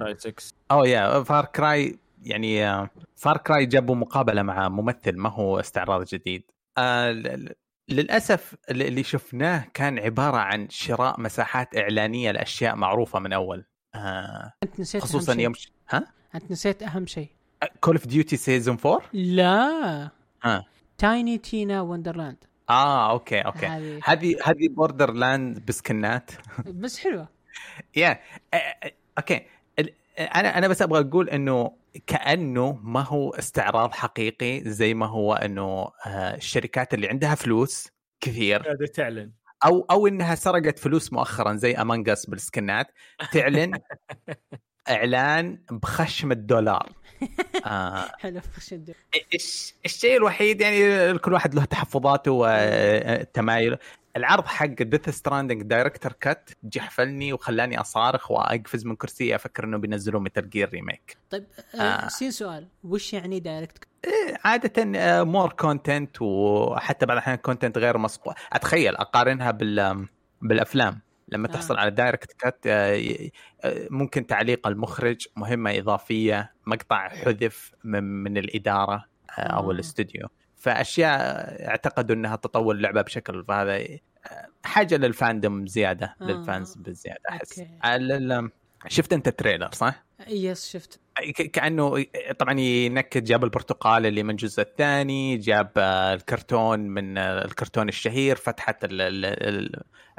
أو 0.71 0.85
يا 0.85 1.23
Far 1.23 1.45
Cry 1.45 1.99
يعني 2.23 2.87
Far 3.15 3.37
Cry 3.37 3.65
جابوا 3.65 3.95
مقابلة 3.95 4.41
مع 4.41 4.69
ممثل 4.69 5.17
ما 5.17 5.29
هو 5.29 5.59
استعراض 5.59 6.03
جديد. 6.03 6.51
آه 6.77 7.11
للأسف 7.89 8.55
اللي 8.69 9.03
شفناه 9.03 9.65
كان 9.73 9.99
عبارة 9.99 10.37
عن 10.37 10.69
شراء 10.69 11.21
مساحات 11.21 11.77
إعلانية 11.77 12.31
لأشياء 12.31 12.75
معروفة 12.75 13.19
من 13.19 13.33
أول. 13.33 13.65
آه 13.95 14.53
أنت 14.63 14.79
نسيت 14.79 15.01
خصوصا 15.03 15.33
يوم 15.33 15.53
ش... 15.53 15.71
ها؟ 15.89 16.07
أنت 16.35 16.51
نسيت 16.51 16.83
أهم 16.83 17.05
شيء. 17.05 17.29
Call 17.79 17.95
of 17.95 18.07
Duty 18.07 18.37
season 18.37 18.77
4 18.85 19.01
لا. 19.13 20.09
ها 20.43 20.65
Tiny 20.97 21.37
Tina 21.37 21.81
Wonderland 21.81 22.37
آه 22.69 23.11
okay 23.11 23.39
okay. 23.41 23.65
هذه. 24.03 24.37
هذه 24.43 24.67
Borderlands 24.69 25.65
بسكنات. 25.65 26.31
بس 26.65 26.99
حلوة. 26.99 27.29
yeah 27.95 28.19
okay. 29.17 29.45
أنا 30.19 30.57
أنا 30.57 30.67
بس 30.67 30.81
أبغى 30.81 30.99
أقول 30.99 31.29
إنه 31.29 31.71
كأنه 32.07 32.79
ما 32.83 33.01
هو 33.01 33.29
استعراض 33.29 33.93
حقيقي 33.93 34.61
زي 34.65 34.93
ما 34.93 35.05
هو 35.05 35.33
إنه 35.33 35.91
الشركات 36.07 36.93
اللي 36.93 37.07
عندها 37.07 37.35
فلوس 37.35 37.87
كثير. 38.21 38.63
قاعدة 38.63 38.85
تعلن. 38.85 39.31
أو 39.65 39.85
أو 39.91 40.07
إنها 40.07 40.35
سرقت 40.35 40.79
فلوس 40.79 41.13
مؤخرا 41.13 41.55
زي 41.55 41.73
Among 41.73 42.11
Us 42.11 42.25
بالسكنات. 42.25 42.87
تعلن 43.33 43.71
إعلان 44.89 45.63
بخشم 45.71 46.31
الدولار. 46.31 46.91
آه. 47.65 48.11
حلو 48.19 48.39
بخشم 48.39 48.75
الدولار. 48.75 49.01
الشيء 49.85 50.17
الوحيد 50.17 50.61
يعني 50.61 51.17
كل 51.17 51.33
واحد 51.33 51.55
له 51.55 51.65
تحفظاته 51.65 52.31
وتمايل 52.31 53.77
العرض 54.17 54.45
حق 54.45 54.65
Death 54.65 55.09
Stranding 55.09 55.61
Director's 55.61 56.13
Cut 56.13 56.49
جحفلني 56.63 57.33
وخلاني 57.33 57.81
أصارخ 57.81 58.31
وأقفز 58.31 58.85
من 58.85 58.95
كرسي 58.95 59.35
أفكر 59.35 59.63
إنه 59.63 59.77
بينزلوا 59.77 60.21
Metal 60.21 60.49
Gear 60.49 60.69
remake 60.69 61.17
طيب 61.29 61.45
آه. 61.75 62.07
سين 62.07 62.31
سؤال 62.31 62.67
وش 62.83 63.13
يعني 63.13 63.39
Director's 63.39 63.87
عادة 64.45 64.83
more 65.23 65.53
content 65.53 66.21
وحتى 66.21 67.05
بعض 67.05 67.17
الأحيان 67.17 67.37
content 67.37 67.77
غير 67.77 67.97
مسبوق 67.97 68.33
أتخيل 68.53 68.95
أقارنها 68.95 69.51
بال 69.51 70.07
بالأفلام 70.41 71.01
لما 71.27 71.47
آه. 71.47 71.51
تحصل 71.51 71.77
على 71.77 71.91
Director's 71.91 72.31
Cut 72.31 72.65
ممكن 73.91 74.27
تعليق 74.27 74.67
المخرج 74.67 75.27
مهمة 75.35 75.77
إضافية 75.77 76.53
مقطع 76.65 77.09
حذف 77.09 77.73
من, 77.83 78.03
من 78.03 78.37
الإدارة 78.37 79.05
أو 79.29 79.69
آه. 79.69 79.73
الاستوديو 79.73 80.27
فأشياء 80.57 81.19
اعتقدوا 81.69 82.15
إنها 82.15 82.35
تطور 82.35 82.75
اللعبة 82.75 83.01
بشكل 83.01 83.45
فهذا 83.47 83.87
حاجة 84.63 84.97
لل 84.97 85.15
fandom 85.15 85.67
زيادة 85.67 86.15
آه. 86.21 86.25
لل 86.25 86.42
fans 86.42 86.75
بالزيادة 86.75 87.21
أحس 87.29 87.63
شفت 88.87 89.13
أنت 89.13 89.27
ال 89.27 89.33
trailer 89.33 89.69
صح؟ 89.71 90.03
yes 90.27 90.69
شفت 90.69 90.99
كأنه 91.53 92.05
طبعا 92.39 92.59
ينكد 92.59 93.23
جاب 93.23 93.43
البرتقال 93.43 94.05
اللي 94.05 94.23
من 94.23 94.29
الجزء 94.29 94.61
الثاني 94.61 95.37
جاب 95.37 95.71
الكرتون 95.77 96.79
من 96.79 97.17
الكرتون 97.17 97.89
الشهير 97.89 98.35
فتحه 98.35 98.79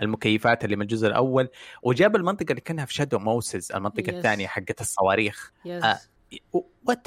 المكيفات 0.02 0.64
اللي 0.64 0.76
من 0.76 0.82
الجزء 0.82 1.06
الأول 1.06 1.48
وجاب 1.82 2.16
المنطقة 2.16 2.50
اللي 2.50 2.60
كأنها 2.60 2.84
في 2.84 2.94
Shadow 2.94 3.18
Moses 3.18 3.72
المنطقة 3.72 4.10
الثانية 4.10 4.46
حقت 4.46 4.80
الصواريخ 4.80 5.52
yes. 5.64 6.08
what. 6.84 7.06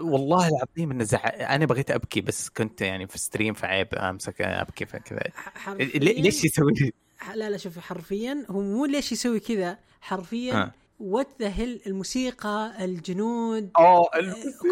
والله 0.00 0.48
العظيم 0.48 0.90
انه 0.90 1.04
زع... 1.04 1.18
أنا 1.26 1.66
بغيت 1.66 1.90
أبكي 1.90 2.20
بس 2.20 2.48
كنت 2.48 2.80
يعني 2.80 3.06
في 3.06 3.18
stream 3.18 3.54
فعيب 3.54 3.94
أمسك 3.94 4.40
أبكي 4.40 4.86
فكذا 4.86 5.20
حرفياً... 5.34 5.84
ليش 5.98 6.44
يسوي 6.44 6.92
لا 7.34 7.50
لا 7.50 7.56
شوف 7.56 7.78
حرفيا 7.78 8.46
هو 8.50 8.60
مو 8.60 8.86
ليش 8.86 9.12
يسوي 9.12 9.40
كذا 9.40 9.78
حرفيا 10.00 10.54
آه. 10.54 10.72
what 11.00 11.28
the 11.40 11.48
hell 11.48 11.80
الموسيقى 11.86 12.84
الجنود 12.84 13.70
آه 13.78 14.04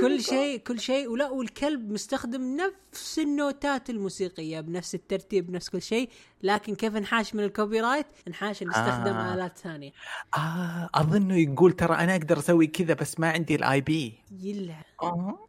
كل 0.00 0.22
شيء 0.22 0.58
كل 0.58 0.80
شيء. 0.80 1.08
ولا 1.08 1.30
والكلب 1.30 1.90
مستخدم 1.92 2.56
نفس 2.56 3.18
النوتات 3.18 3.90
الموسيقية 3.90 4.60
بنفس 4.60 4.94
الترتيب 4.94 5.46
بنفس 5.46 5.68
كل 5.68 5.82
شيء. 5.82 6.08
لكن 6.42 6.74
كيف 6.74 6.96
انحاش 6.96 7.34
من 7.34 7.44
ال 7.44 7.80
copyright 7.80 8.06
انحاش 8.28 8.62
انه 8.62 8.70
استخدم 8.70 9.14
آه. 9.14 9.34
آلات 9.34 9.58
ثانية. 9.58 9.92
آه 10.36 10.90
اظنه 10.94 11.36
يقول 11.36 11.72
ترى 11.72 11.94
أنا 11.94 12.12
أقدر 12.16 12.38
أسوي 12.38 12.66
كذا 12.66 12.94
بس 12.94 13.20
ما 13.20 13.30
عندي 13.30 13.54
ال 13.54 13.80
IP 13.80 14.14
يلعن 14.40 14.82
آه. 15.02 15.48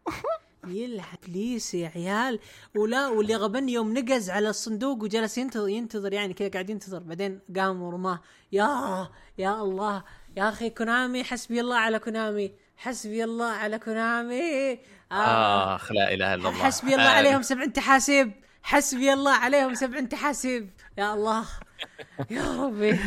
يلعن 0.68 1.18
إبليس 1.28 1.74
يا 1.74 1.92
عيال. 1.96 2.40
ولا 2.76 3.08
واللي 3.08 3.36
غبني 3.36 3.74
يوم 3.74 3.98
نقز 3.98 4.30
على 4.30 4.50
الصندوق 4.50 5.04
وجلس 5.04 5.38
ينتظر 5.38 5.68
ينتظر 5.68 6.14
يعني 6.14 6.34
كذا 6.34 6.50
قاعد 6.50 6.70
ينتظر. 6.70 7.00
بعدين 7.00 7.40
قام 7.56 7.82
ورماه. 7.82 8.20
يا 8.52 9.08
يا 9.38 9.62
الله. 9.62 10.04
يا 10.38 10.50
أخي 10.50 10.70
Konami 10.70 11.24
حسبي 11.24 11.62
الله 11.62 11.78
على 11.78 12.00
Konami. 12.00 12.52
حسبي 12.78 13.24
الله 13.24 13.52
على 13.52 13.80
Konami. 13.80 14.80
آه. 15.12 15.76
آخ 15.76 15.92
لا 15.92 16.14
إله 16.14 16.34
إلا 16.34 16.50
الله. 16.50 16.64
حسبي 16.64 16.96
الله 16.96 17.10
عليهم 17.10 17.42
سبع 17.42 17.66
تحاسيب 17.66 18.32
حسبي 18.64 19.14
الله 19.14 19.32
عليهم 19.32 19.74
سبع 19.74 20.02
تحاسيب 20.02 20.70
يا 20.98 21.14
الله. 21.14 21.46
يا 22.30 22.64
ربي. 22.64 23.00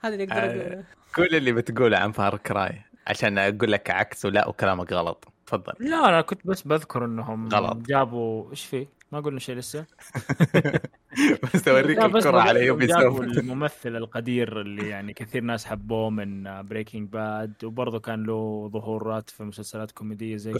هذا 0.00 0.14
اللي 0.14 0.24
أقدر 0.24 0.62
أقوله. 0.62 0.84
كل 1.14 1.36
اللي 1.36 1.52
بتقوله 1.52 1.98
عن 1.98 2.12
Far 2.12 2.36
Cry 2.36 2.82
عشان 3.06 3.38
أقول 3.38 3.72
لك 3.72 3.90
عكس 3.90 4.24
ولا 4.24 4.48
وكلامك 4.48 4.92
غلط. 4.92 5.24
تفضل. 5.46 5.72
لا 5.80 6.08
أنا 6.08 6.20
كنت 6.20 6.46
بس 6.46 6.62
بذكر 6.62 7.04
إنهم 7.04 7.48
غلط. 7.48 7.76
جابوا 7.76 8.50
إيش 8.50 8.64
فيه 8.64 8.97
ما 9.12 9.20
قلنا 9.20 9.40
شيء 9.40 9.56
لسه. 9.56 9.86
بس 11.54 11.68
أوريك 11.68 11.98
الكرة 11.98 12.40
على 12.40 12.66
Ubi 12.66 12.94
الممثل 13.22 13.96
القدير 13.96 14.60
اللي 14.60 14.88
يعني 14.88 15.12
كثير 15.12 15.42
ناس 15.42 15.66
حبوه 15.66 16.10
من 16.10 16.62
Breaking 16.62 17.08
Bad 17.08 17.64
وبرضه 17.64 17.98
كان 17.98 18.22
له 18.22 18.70
ظهورات 18.72 19.30
في 19.30 19.44
مسلسلات 19.44 19.90
كوميدية 19.90 20.36
زي 20.36 20.52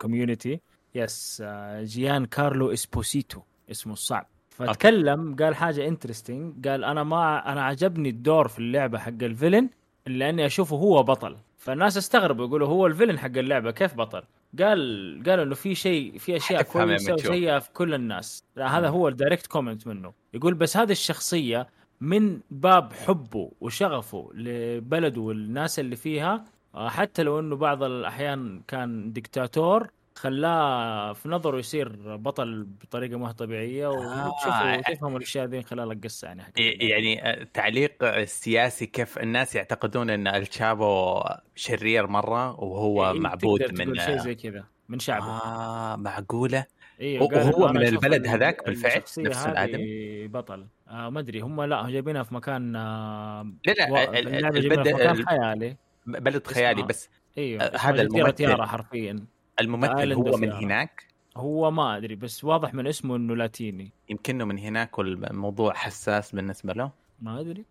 Community 0.00 0.60
yes 0.94 1.42
جيان 1.78 2.26
كارلو 2.26 2.72
إسبوسيتو 2.72 3.40
اسمه 3.70 3.92
الصعب. 3.92 4.26
فتكلم 4.50 5.36
قال 5.36 5.54
حاجة 5.54 5.88
interesting 5.88 6.68
قال 6.68 6.84
أنا 6.84 7.02
ما 7.04 7.52
أنا 7.52 7.62
عجبني 7.62 8.08
الدور 8.08 8.48
في 8.48 8.58
اللعبة 8.58 8.98
حق 8.98 9.22
ال 9.22 9.28
villain 9.28 9.68
إلا 10.06 10.30
إني 10.30 10.46
أشوفه 10.46 10.76
هو 10.76 11.02
بطل. 11.02 11.36
فالناس 11.58 11.96
استغربوا 11.96 12.46
يقولوا 12.46 12.68
هو 12.68 12.86
ال 12.86 12.90
villain 12.90 13.18
حق 13.18 13.36
اللعبة 13.36 13.70
كيف 13.70 13.94
بطل؟ 13.94 14.22
قال 14.58 15.22
قال 15.26 15.40
إنه 15.40 15.54
في 15.54 15.74
شيء 15.74 16.18
في 16.18 16.36
أشياء 16.36 16.62
كويسة 16.62 17.14
وسيئة 17.14 17.58
في 17.58 17.70
كل 17.72 17.94
الناس. 17.94 18.44
لا 18.56 18.78
هذا 18.78 18.88
هو 18.88 19.08
ال 19.08 19.13
direct 19.13 19.46
comment 19.46 19.86
منه. 19.86 20.12
يقول 20.34 20.54
بس 20.54 20.76
هذه 20.76 20.92
الشخصية 20.92 21.68
من 22.00 22.40
باب 22.50 22.92
حبه 22.92 23.50
وشغفه 23.60 24.30
لبلده 24.34 25.20
والناس 25.20 25.78
اللي 25.78 25.96
فيها 25.96 26.44
حتى 26.74 27.22
لو 27.22 27.38
إنه 27.40 27.56
بعض 27.56 27.82
الأحيان 27.82 28.62
كان 28.68 29.12
ديكتاتور 29.12 29.90
خلاه 30.14 31.12
في 31.12 31.28
نظره 31.28 31.58
يصير 31.58 32.16
بطل 32.16 32.64
بطريقة 32.82 33.18
ما 33.18 33.32
طبيعية 33.32 33.86
وتشوفوا 33.88 34.74
آه. 34.74 34.80
تفهموا 34.80 35.18
الأشياء 35.18 35.46
ذي 35.46 35.62
خلال 35.62 35.92
القصة 35.92 36.28
يعني 36.28 36.42
يعني 36.80 37.44
تعليق 37.54 38.24
سياسي 38.24 38.86
كيف 38.86 39.18
الناس 39.18 39.54
يعتقدون 39.54 40.10
إن 40.10 40.26
الشابو 40.28 41.20
شرير 41.54 42.06
مرة 42.06 42.60
وهو 42.60 43.10
إيه 43.10 43.20
معبود 43.20 43.80
من 43.80 43.94
شيء 43.94 44.16
زي 44.18 44.34
كذا 44.34 44.64
من 44.88 44.98
شعبه 44.98 45.24
آه 45.26 45.96
معقولة 45.96 46.64
أيوه 47.00 47.22
هو- 47.22 47.26
قال 47.28 47.54
هو 47.54 47.68
إنه 47.68 47.80
من 47.80 47.86
البلد 47.86 48.24
ال- 48.24 48.28
هذاك 48.28 48.64
بالفعل؟ 48.66 49.02
نفس 49.18 49.46
الآدمي؟ 49.46 50.28
بطل 50.28 50.66
آه 50.88 51.08
ما 51.10 51.20
أدري 51.20 51.40
هم 51.40 51.62
لا 51.62 51.90
جايبينها 51.90 52.22
في 52.22 52.34
مكان 52.34 52.76
آه 52.76 53.52
لا 53.66 53.72
لا 53.72 53.90
و- 53.92 53.96
ال- 53.96 54.16
ال- 54.16 54.28
اللعبة 54.36 54.60
جايبينها 54.60 54.82
في 54.84 54.90
البد- 54.90 55.00
مكان 55.02 55.16
ال- 55.16 55.26
خيالي 55.26 55.76
بلد 56.06 56.46
خيالي 56.46 56.82
بس 56.82 57.08
أيوه 57.38 57.62
آه، 57.62 57.76
هذا 57.76 58.02
الممثل. 58.02 58.62
حرفيا 58.62 59.26
الممثل 59.60 60.12
هو 60.12 60.36
من. 60.36 60.52
هناك؟ 60.52 61.06
هو 61.36 61.70
ما 61.70 61.96
أدري 61.96 62.14
بس 62.14 62.44
واضح 62.44 62.74
من 62.74 62.86
اسمه 62.86 63.16
إنه 63.16 63.36
لاتيني. 63.36 63.92
يمكنه 64.08 64.44
من 64.44 64.58
هناك 64.58 64.98
والموضوع 64.98 65.74
حساس 65.74 66.32
بالنسبة 66.32 66.72
له؟ 66.72 66.90
ما 67.22 67.40
أدري. 67.40 67.64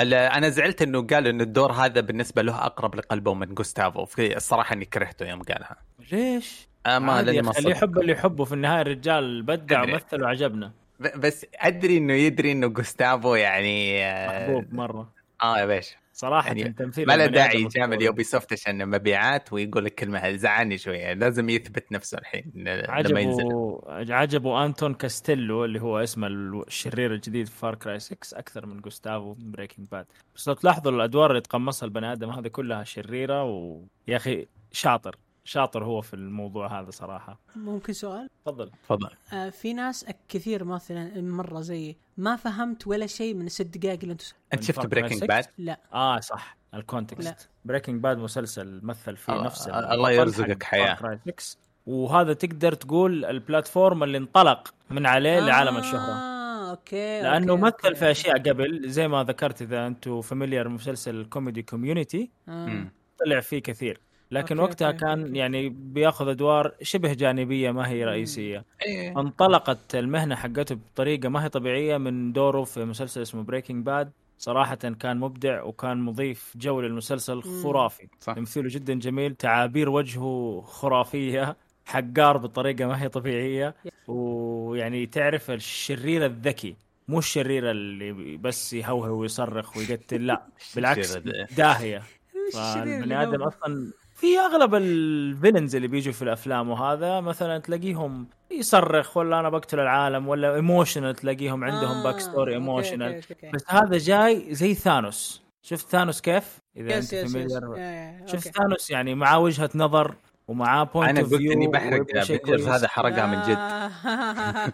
أنا 0.00 0.48
زعلت 0.48 0.82
إنه 0.82 1.06
قال 1.06 1.26
انه 1.26 1.42
الدور 1.44 1.72
هذا 1.72 2.00
بالنسبة 2.00 2.42
له 2.42 2.66
أقرب 2.66 2.94
لقلبه 2.94 3.34
من 3.34 3.54
جوستافو 3.54 4.04
في 4.04 4.36
الصراحة 4.36 4.72
إني 4.72 4.84
كرهته 4.84 5.26
يوم 5.26 5.42
قالها. 5.42 5.76
ليش؟ 6.12 6.68
آه 6.86 6.98
ما 6.98 7.20
اللي. 7.20 7.36
يحب 7.70 7.98
اللي 7.98 8.12
يحبه. 8.12 8.44
في 8.44 8.52
النهاية 8.54 8.82
الرجال 8.82 9.42
بدع. 9.42 9.82
ومثل 9.82 10.22
وعجبنا. 10.22 10.72
بس 11.00 11.46
أدري 11.54 11.96
إنه 11.96 12.12
يدري 12.12 12.52
إنه 12.52 12.66
جوستافو 12.66 13.34
يعني 13.34 14.04
آه، 14.04 14.48
محبوب 14.48 14.74
مرة. 14.74 15.12
آه 15.42 15.58
يا 15.58 15.66
باشا. 15.66 15.96
صراحة 16.16 16.48
يعني 16.48 16.72
تمثيل 16.72 17.06
ما 17.06 17.16
له 17.16 17.26
داعي. 17.26 17.62
يجامل 17.62 18.02
Ubisoft 18.02 18.52
عشان 18.52 18.88
مبيعات 18.88 19.52
ويقول 19.52 19.86
الكلمة 19.86 20.18
هذه 20.18 20.36
زعلني 20.36 20.78
شوية. 20.78 21.12
لازم 21.12 21.48
يثبت 21.48 21.92
نفسه 21.92 22.18
الحين 22.18 22.52
لما 22.54 23.20
ينزل. 23.20 23.44
عجبه 23.88 24.14
عجبه 24.14 24.64
أنتون 24.64 24.94
كاستيلو 24.94 25.64
اللي 25.64 25.80
هو 25.80 25.98
اسمه 25.98 26.26
الشرير 26.26 27.14
الجديد 27.14 27.46
في 27.46 27.56
Far 27.58 27.74
Cry 27.74 27.98
6 27.98 28.38
أكثر 28.38 28.66
من 28.66 28.80
جوستافو 28.80 29.34
من 29.34 29.50
Breaking 29.50 29.88
Bad 29.88 30.06
بس 30.36 30.48
لو 30.48 30.54
تلاحظوا 30.54 30.92
الأدوار 30.92 31.30
اللي 31.30 31.40
تقمصها 31.40 31.86
البني 31.86 32.12
آدم 32.12 32.30
هذه 32.30 32.48
كلها 32.48 32.84
شريرة 32.84 33.44
ويا 33.44 34.16
أخي 34.16 34.46
شاطر. 34.72 35.16
شاطر 35.46 35.84
هو 35.84 36.00
في 36.00 36.14
الموضوع 36.14 36.80
هذا 36.80 36.90
صراحة. 36.90 37.38
ممكن 37.56 37.92
سؤال؟ 37.92 38.28
تفضل. 38.44 38.70
تفضل. 38.84 39.10
آه 39.32 39.48
في 39.50 39.72
ناس 39.72 40.06
كثير 40.28 40.64
مثلا 40.64 41.20
مرة 41.20 41.60
زيي 41.60 41.96
ما 42.16 42.36
فهمت 42.36 42.86
ولا 42.86 43.06
شيء 43.06 43.34
من 43.34 43.46
الست 43.46 43.62
دقائق 43.78 43.98
اللي 44.02 44.12
أنتم 44.12 44.24
انت 44.52 44.60
من 44.62 44.66
شفت 44.68 44.86
Breaking 44.86 45.12
6? 45.18 45.26
Bad 45.26 45.44
لا. 45.58 45.80
آه 45.92 46.20
صح. 46.20 46.56
ال 46.74 46.82
context. 46.82 47.48
Breaking 47.64 48.02
Bad 48.02 48.18
مسلسل 48.18 48.80
مثل 48.82 49.16
فيه 49.16 49.32
الله- 49.32 49.44
نفس 49.44 49.68
الله 49.68 49.92
البطل 49.94 50.12
يرزقك 50.12 50.62
6 50.62 51.56
وهذا 51.86 52.32
تقدر 52.32 52.72
تقول 52.74 53.24
ال 53.24 53.33
platform 53.33 54.02
اللي 54.02 54.18
انطلق 54.18 54.74
من 54.90 55.06
عليه 55.06 55.40
لعالم 55.40 55.76
الشهرة. 55.76 56.12
آه 56.12 56.70
okay 56.70 57.22
لأنه 57.22 57.52
okay، 57.52 57.62
مثل 57.62 57.74
okay. 57.84 57.94
في 57.94 58.10
أشياء 58.10 58.38
قبل 58.38 58.88
زي 58.90 59.08
ما 59.08 59.24
ذكرت 59.24 59.62
إذا 59.62 59.86
أنتم 59.86 60.20
familiar 60.20 60.68
مسلسل 60.68 61.24
كوميدي 61.24 61.62
Community 61.62 62.30
آه. 62.48 62.86
طلع 63.24 63.40
فيه 63.40 63.58
كثير. 63.58 64.00
لكن 64.30 64.58
okay، 64.58 64.70
وقتها 64.70 64.86
okay، 64.88 64.98
كان. 64.98 65.36
يعني 65.36 65.68
بياخذ 65.68 66.28
أدوار 66.28 66.72
شبه 66.82 67.12
جانبية 67.12 67.70
ما 67.70 67.88
هي 67.88 68.04
رئيسية. 68.04 68.64
إيه. 68.86 69.20
انطلقت 69.20 69.94
المهنة 69.94 70.34
حقته 70.34 70.74
بطريقة 70.74 71.28
ما 71.28 71.44
هي 71.44 71.48
طبيعية 71.48 71.96
من 71.96 72.32
دوره 72.32 72.64
في 72.64 72.84
مسلسل 72.84 73.22
اسمه 73.22 73.42
Breaking 73.42 73.86
Bad 73.86 74.10
صراحة 74.38 74.74
كان 74.74 75.16
مبدع 75.20 75.62
وكان 75.62 75.96
مضيف 76.00 76.52
جو 76.56 76.80
للمسلسل 76.80 77.42
خرافي. 77.42 78.08
صح. 78.20 78.32
تمثيله 78.34 78.68
جدا 78.68 78.94
جميل 78.94 79.34
تعابير 79.34 79.88
وجهه 79.90 80.62
خرافية 80.66 81.56
حقار 81.86 82.36
بطريقة 82.36 82.86
ما 82.86 83.02
هي 83.02 83.08
طبيعية. 83.08 83.74
ويعني 84.08 85.06
تعرف 85.06 85.50
الشرير 85.50 86.26
الذكي 86.26 86.76
مو 87.08 87.18
الشرير 87.18 87.70
اللي 87.70 88.36
بس 88.36 88.72
يهوهو 88.72 89.20
ويصرخ 89.20 89.76
ويقتل 89.76 90.26
لا 90.26 90.42
بالعكس 90.76 91.16
داهية. 91.56 92.02
فالبني 92.54 93.22
آدم 93.22 93.42
هو- 93.42 93.48
أصلا 93.48 93.92
في 94.16 94.38
أغلب 94.38 94.74
ال 94.74 94.85
villains 94.85 95.76
اللي 95.76 95.88
بيجوا 95.88 96.12
في 96.12 96.22
الأفلام 96.22 96.70
وهذا 96.70 97.20
مثلا 97.20 97.58
تلاقيهم 97.58 98.26
يصرخ 98.50 99.16
ولا 99.16 99.40
أنا 99.40 99.48
بقتل 99.48 99.80
العالم 99.80 100.28
ولا 100.28 100.54
emotional 100.54 101.14
تلاقيهم 101.14 101.64
عندهم 101.64 101.96
آه، 101.98 102.02
backstory 102.02 102.52
emotional. 102.52 103.20
بس 103.54 103.64
هذا 103.68 103.98
جاي 103.98 104.54
زي 104.54 104.74
ثانوس. 104.74 105.42
شفت 105.62 105.88
ثانوس 105.88 106.20
كيف؟ 106.20 106.58
إذا 106.76 106.96
yes 106.96 107.14
أنت 107.14 107.34
yes 107.34 107.34
yes 107.34 108.32
شفت. 108.32 108.48
ثانوس 108.56 108.90
يعني 108.90 109.14
معاه 109.14 109.38
وجهة 109.38 109.70
نظر 109.74 110.14
ومعاه 110.48 110.84
point 110.84 111.18
أنا 111.18 111.28
قلت 111.28 111.40
إني 111.40 111.66
بحرق 111.66 112.16
Avengers 112.16 112.68
هذا 112.68 112.88
حرقها 112.88 113.26
من 113.26 113.42
جد. 113.42 113.58
آه. 113.58 113.90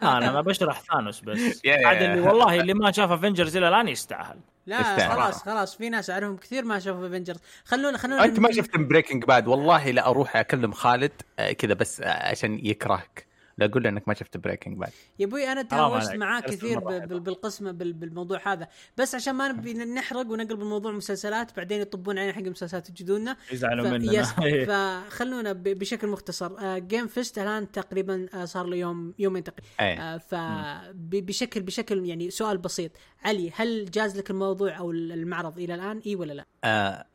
أنا 0.19 0.41
بشرح 0.41 0.81
ثانوس 0.81 1.21
بس. 1.21 1.63
عاد 1.87 2.03
اللي 2.03 2.21
والله 2.21 2.61
اللي 2.61 2.75
ما 2.75 2.91
شاف 2.91 3.11
Avengers 3.11 3.57
إلى 3.57 3.69
الآن 3.69 3.89
يستاهل. 3.89 4.37
لا 4.67 4.81
يستاهل. 4.81 5.11
خلاص 5.11 5.43
خلاص 5.43 5.77
في 5.77 5.89
ناس 5.89 6.11
اعرفهم 6.11 6.37
كثير 6.37 6.65
ما 6.65 6.79
شافوا 6.79 7.07
Avengers 7.07 7.39
خلونا 7.65 7.99
خلونا 7.99 8.25
أنت 8.25 8.41
ما 8.41 8.53
شفت 8.53 8.77
Breaking 8.77 9.25
Bad 9.25 9.49
والله 9.49 9.91
لا 9.91 10.07
أروح 10.09 10.37
أكلم 10.37 10.73
خالد 10.73 11.13
آه، 11.39 11.53
كذا 11.53 11.75
بس 11.75 12.01
آه، 12.01 12.29
عشان 12.31 12.59
يكرهك. 12.67 13.32
لا 13.63 13.71
أقول 13.71 13.83
له 13.83 13.89
إنك 13.89 14.09
ما 14.09 14.15
شفت 14.15 14.37
Breaking 14.37 14.79
Bad 14.79 14.91
يا 15.19 15.27
أبوي 15.27 15.45
أنا 15.45 15.55
حرام 15.55 15.67
تهاوشت. 15.69 16.13
معاه 16.15 16.41
كثير 16.41 16.79
بالقسمة 17.19 17.73
بال- 17.73 17.93
بالموضوع 17.93 18.53
هذا. 18.53 18.69
بس 18.99 19.15
عشان 19.15 19.35
ما 19.35 19.49
نبي 19.49 19.75
نحرق 19.75 20.27
ونقلب 20.31 20.61
الموضوع 20.63 20.93
مسلسلات 20.93 21.57
بعدين 21.57 21.81
يطبون 21.81 22.19
علينا 22.19 22.33
حق 22.33 22.41
المسلسلات 22.41 22.89
يجدوننا 22.91 23.37
يزعلوا 23.53 23.89
ف... 23.89 23.93
مننا. 23.93 24.13
yes 24.13 24.33
فخلونا 24.69 25.53
ب... 25.53 25.63
بشكل 25.63 26.09
مختصر. 26.09 26.59
آه 26.61 26.79
Game 26.79 27.07
Fest 27.07 27.39
الآن 27.39 27.71
تقريبا 27.73 28.27
آه 28.35 28.45
صار 28.45 28.67
له 28.67 28.77
يوم 28.77 29.15
يومين 29.19 29.45
تقريبا. 29.45 29.69
إيه. 29.81 30.01
آه 30.15 30.19
فبشكل 30.19 31.63
بشكل 31.63 32.07
يعني 32.07 32.31
سؤال 32.31 32.59
بسيط. 32.59 32.91
علي 33.25 33.51
هل 33.55 33.91
جاز 33.91 34.19
لك 34.19 34.31
الموضوع 34.31 34.79
أو 34.79 34.91
المعرض 34.91 35.59
إلى 35.59 35.75
الآن؟ 35.75 36.03
إي 36.07 36.17
ولا 36.17 36.33
لا؟ 36.33 36.45
آه 36.65 37.07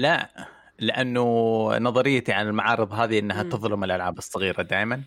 لا. 0.00 0.30
لأنه 0.78 1.22
نظريتي 1.78 2.32
عن 2.32 2.46
المعارض 2.48 2.92
هذه 2.92 3.18
إنها 3.18 3.42
مم. 3.42 3.48
تظلم 3.48 3.84
الألعاب 3.84 4.18
الصغيرة 4.18 4.62
دائما 4.62 4.94
آه 4.94 5.00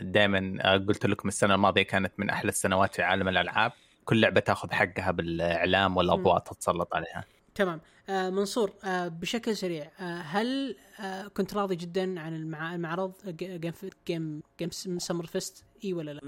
دائما 0.00 0.58
آه 0.60 0.76
قلت 0.76 1.06
لكم 1.06 1.28
السنة 1.28 1.54
الماضية 1.54 1.82
كانت 1.82 2.12
من 2.18 2.30
أحلى 2.30 2.48
السنوات 2.48 2.94
في 2.94 3.02
عالم 3.02 3.28
الألعاب. 3.28 3.72
كل 4.04 4.20
لعبة 4.20 4.40
تاخذ 4.40 4.72
حقها 4.72 5.10
بالإعلام 5.10 5.96
والأضواء 5.96 6.38
تتسلط 6.38 6.94
عليها. 6.94 7.24
تمام. 7.54 7.80
آه 8.08 8.30
منصور 8.30 8.72
آه 8.84 9.08
بشكل 9.08 9.56
سريع 9.56 9.90
آه 10.00 10.20
هل 10.20 10.76
آه 11.00 11.28
كنت 11.28 11.54
راضي 11.54 11.76
جدا 11.76 12.20
عن 12.20 12.36
المع... 12.36 12.74
المعرض 12.74 13.12
Game 13.26 13.72
Game 14.08 14.42
Game 14.60 14.70
Summer 14.98 15.26
Fest؟ 15.26 15.64
اي 15.84 15.92
ولا 15.92 16.10
لا؟ 16.10 16.20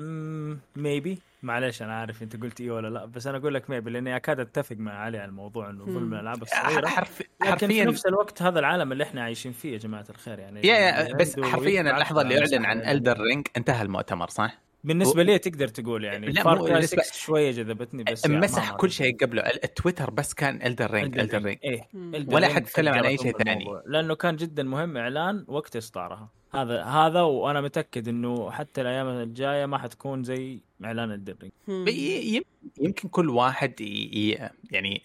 maybe 0.77 1.19
معلش 1.43 1.83
أنا 1.83 1.95
عارف 1.95 2.23
أنت 2.23 2.43
قلت 2.43 2.61
إيه 2.61 2.71
ولا 2.71 2.89
لا 2.89 3.05
بس 3.05 3.27
أنا 3.27 3.39
أقول 3.39 3.55
لك 3.55 3.71
maybe 3.71 3.91
لأني 3.91 4.17
أكاد 4.17 4.41
أتفق 4.41 4.77
مع 4.77 4.93
علي 4.93 5.19
على 5.19 5.29
الموضوع 5.29 5.71
إنه 5.71 5.85
ظلم. 5.85 6.15
الألعاب 6.15 6.43
الصغيرة 6.43 6.87
حرف 6.87 7.21
لكن 7.21 7.27
في 7.41 7.51
حرفيا 7.51 7.85
نفس 7.85 8.07
الوقت 8.07 8.43
هذا 8.43 8.59
العالم 8.59 8.93
اللي 8.93 9.05
إحنا 9.05 9.23
عايشين 9.23 9.53
فيه 9.53 9.73
يا 9.73 9.79
جماعة 9.79 10.05
الخير 10.11 10.39
يعني 10.39 10.61
يا 10.67 10.75
يا 10.77 11.15
بس 11.15 11.41
حرفيا 11.41 11.81
اللحظة 11.81 12.23
اللي 12.23 12.39
أعلن 12.39 12.65
عن. 12.65 12.81
Elden 12.81 13.21
Ring 13.21 13.47
انتهى 13.57 13.83
المؤتمر 13.83 14.29
صح؟ 14.29 14.59
بالنسبة 14.85 15.23
لي 15.23 15.39
تقدر 15.39 15.69
تقول 15.69 16.05
يعني 16.05 16.27
لا، 16.27 16.43
Far 16.43 16.59
مو 16.59 16.65
Cry 16.65 16.83
بالنسبة- 16.83 16.85
6 17.03 17.15
شوية 17.15 17.51
جذبتني 17.51 18.05
بس 18.05 18.25
يعني 18.25 18.39
مسح 18.41 18.71
ما- 18.71 18.77
كل 18.77 18.91
شيء 18.91 19.17
قبله 19.17 19.43
ال- 19.43 19.65
التويتر 19.65 20.11
بس 20.11 20.35
كان 20.35 21.59
Elden 21.59 21.74
Ring 21.74 21.86
Elden. 21.86 22.04
Ring. 22.04 22.19
Elden 22.19 22.35
ولا 22.35 22.49
حد 22.49 22.65
تكلم 22.65 22.95
عن 22.95 23.05
أي 23.05 23.17
سجلت 23.17 23.37
شيء 23.37 23.45
ثاني. 23.45 23.65
لأنه 23.87 24.15
كان 24.15 24.37
جدا 24.37 24.63
مهم 24.63 24.97
إعلان 24.97 25.45
وقت 25.49 25.77
اصدارها 25.77 26.29
هذا 26.55 26.83
هذا 26.85 27.21
وأنا 27.21 27.61
متأكد 27.61 28.09
إنه 28.09 28.51
حتى 28.51 28.81
الأيام 28.81 29.07
الجاية 29.09 29.67
ما 29.67 29.79
حتكون 29.79 30.25
زي 30.25 30.61
إعلان. 30.85 31.25
ي- 31.69 31.91
ي- 32.37 32.45
يمكن 32.81 33.09
كل 33.09 33.31
واحد 33.31 33.81
ي... 33.81 33.85
ي... 33.85 34.49
يعني 34.71 35.03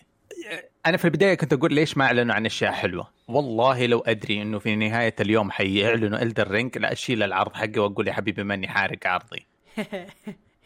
أنا 0.86 0.98
في 0.98 1.06
البداية 1.06 1.34
كنت 1.36 1.54
أقول 1.54 1.74
ليش 1.74 1.98
ما 1.98 2.06
إعلنوا 2.06 2.36
عن 2.36 2.46
أشياء 2.46 2.72
حلوة 2.72 3.08
والله 3.28 3.86
لو 3.86 4.00
أدري 4.00 4.42
إنه 4.42 4.60
في 4.60 4.76
نهاية 4.76 5.16
اليوم 5.20 5.52
حيعلنوا 5.52 6.22
Elden 6.22 6.52
Ring 6.52 6.78
لا 6.78 6.92
أشيل 6.92 7.24
العرض 7.24 7.54
حقي 7.54 7.80
وأقول 7.80 8.08
يا 8.08 8.14
حبيبي 8.14 8.44
ماني 8.44 8.68
حارق 8.68 9.08
عرضي 9.08 9.46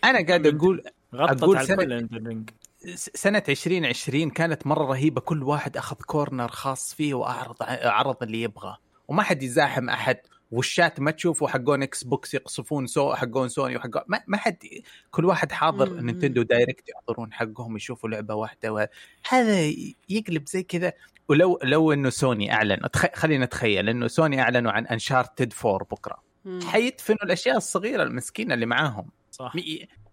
أنا 0.04 0.28
قاعد 0.28 0.48
أقول 0.48 0.84
غطت 1.16 1.44
أقول 1.44 1.58
على 1.58 1.68
سنة- 1.68 2.12
سنة 2.96 3.44
2020 3.50 4.30
كانت 4.30 4.68
مرة 4.68 4.86
رهيبة 4.86 5.22
كل 5.22 5.44
واحد 5.44 5.78
أخذ 5.78 5.96
corner 5.96 6.48
خاص 6.48 6.94
فيه 6.94 7.14
وأعرض 7.14 7.56
عرض 7.70 8.24
اللي 8.24 8.42
يبغاه 8.42 8.78
وما 9.08 9.24
حد 9.24 9.44
يزاحم 9.44 9.90
أحد 9.90 10.18
والشات 10.52 11.00
ما 11.00 11.12
تشوفوا 11.12 11.48
حقون 11.48 11.84
Xbox 11.84 12.34
يقصفون 12.34 12.88
سو 12.88 13.14
حقون 13.14 13.48
سوني 13.50 13.76
وحقون 13.78 14.02
ما, 14.08 14.22
ما 14.28 14.38
حد 14.38 14.58
كل 15.12 15.26
واحد 15.26 15.52
حاضر. 15.52 15.90
Nintendo 16.02 16.42
Direct 16.42 16.90
يحضرون 16.90 17.34
حقهم 17.34 17.76
يشوفوا 17.76 18.10
لعبة 18.10 18.34
واحدة 18.36 18.74
و... 18.74 18.88
هذا 19.30 19.62
يقلب 20.10 20.48
زي 20.48 20.64
كذا 20.64 20.94
ولو 21.28 21.60
لو 21.64 21.94
إنه 21.94 22.10
سوني 22.10 22.54
أعلن. 22.54 22.80
خلينا 23.14 23.46
نتخيل 23.46 23.90
إنه 23.90 24.08
سوني 24.08 24.42
أعلنوا 24.42 24.72
عن 24.72 24.88
Uncharted 24.88 25.54
4 25.66 25.78
بكرة. 25.92 26.29
حيدفنوا 26.64 27.24
الأشياء 27.24 27.58
الصغيرة 27.58 28.04
المسكينة 28.04 28.54
اللي 28.54 28.66
معاهم. 28.66 29.12
صح. 29.32 29.54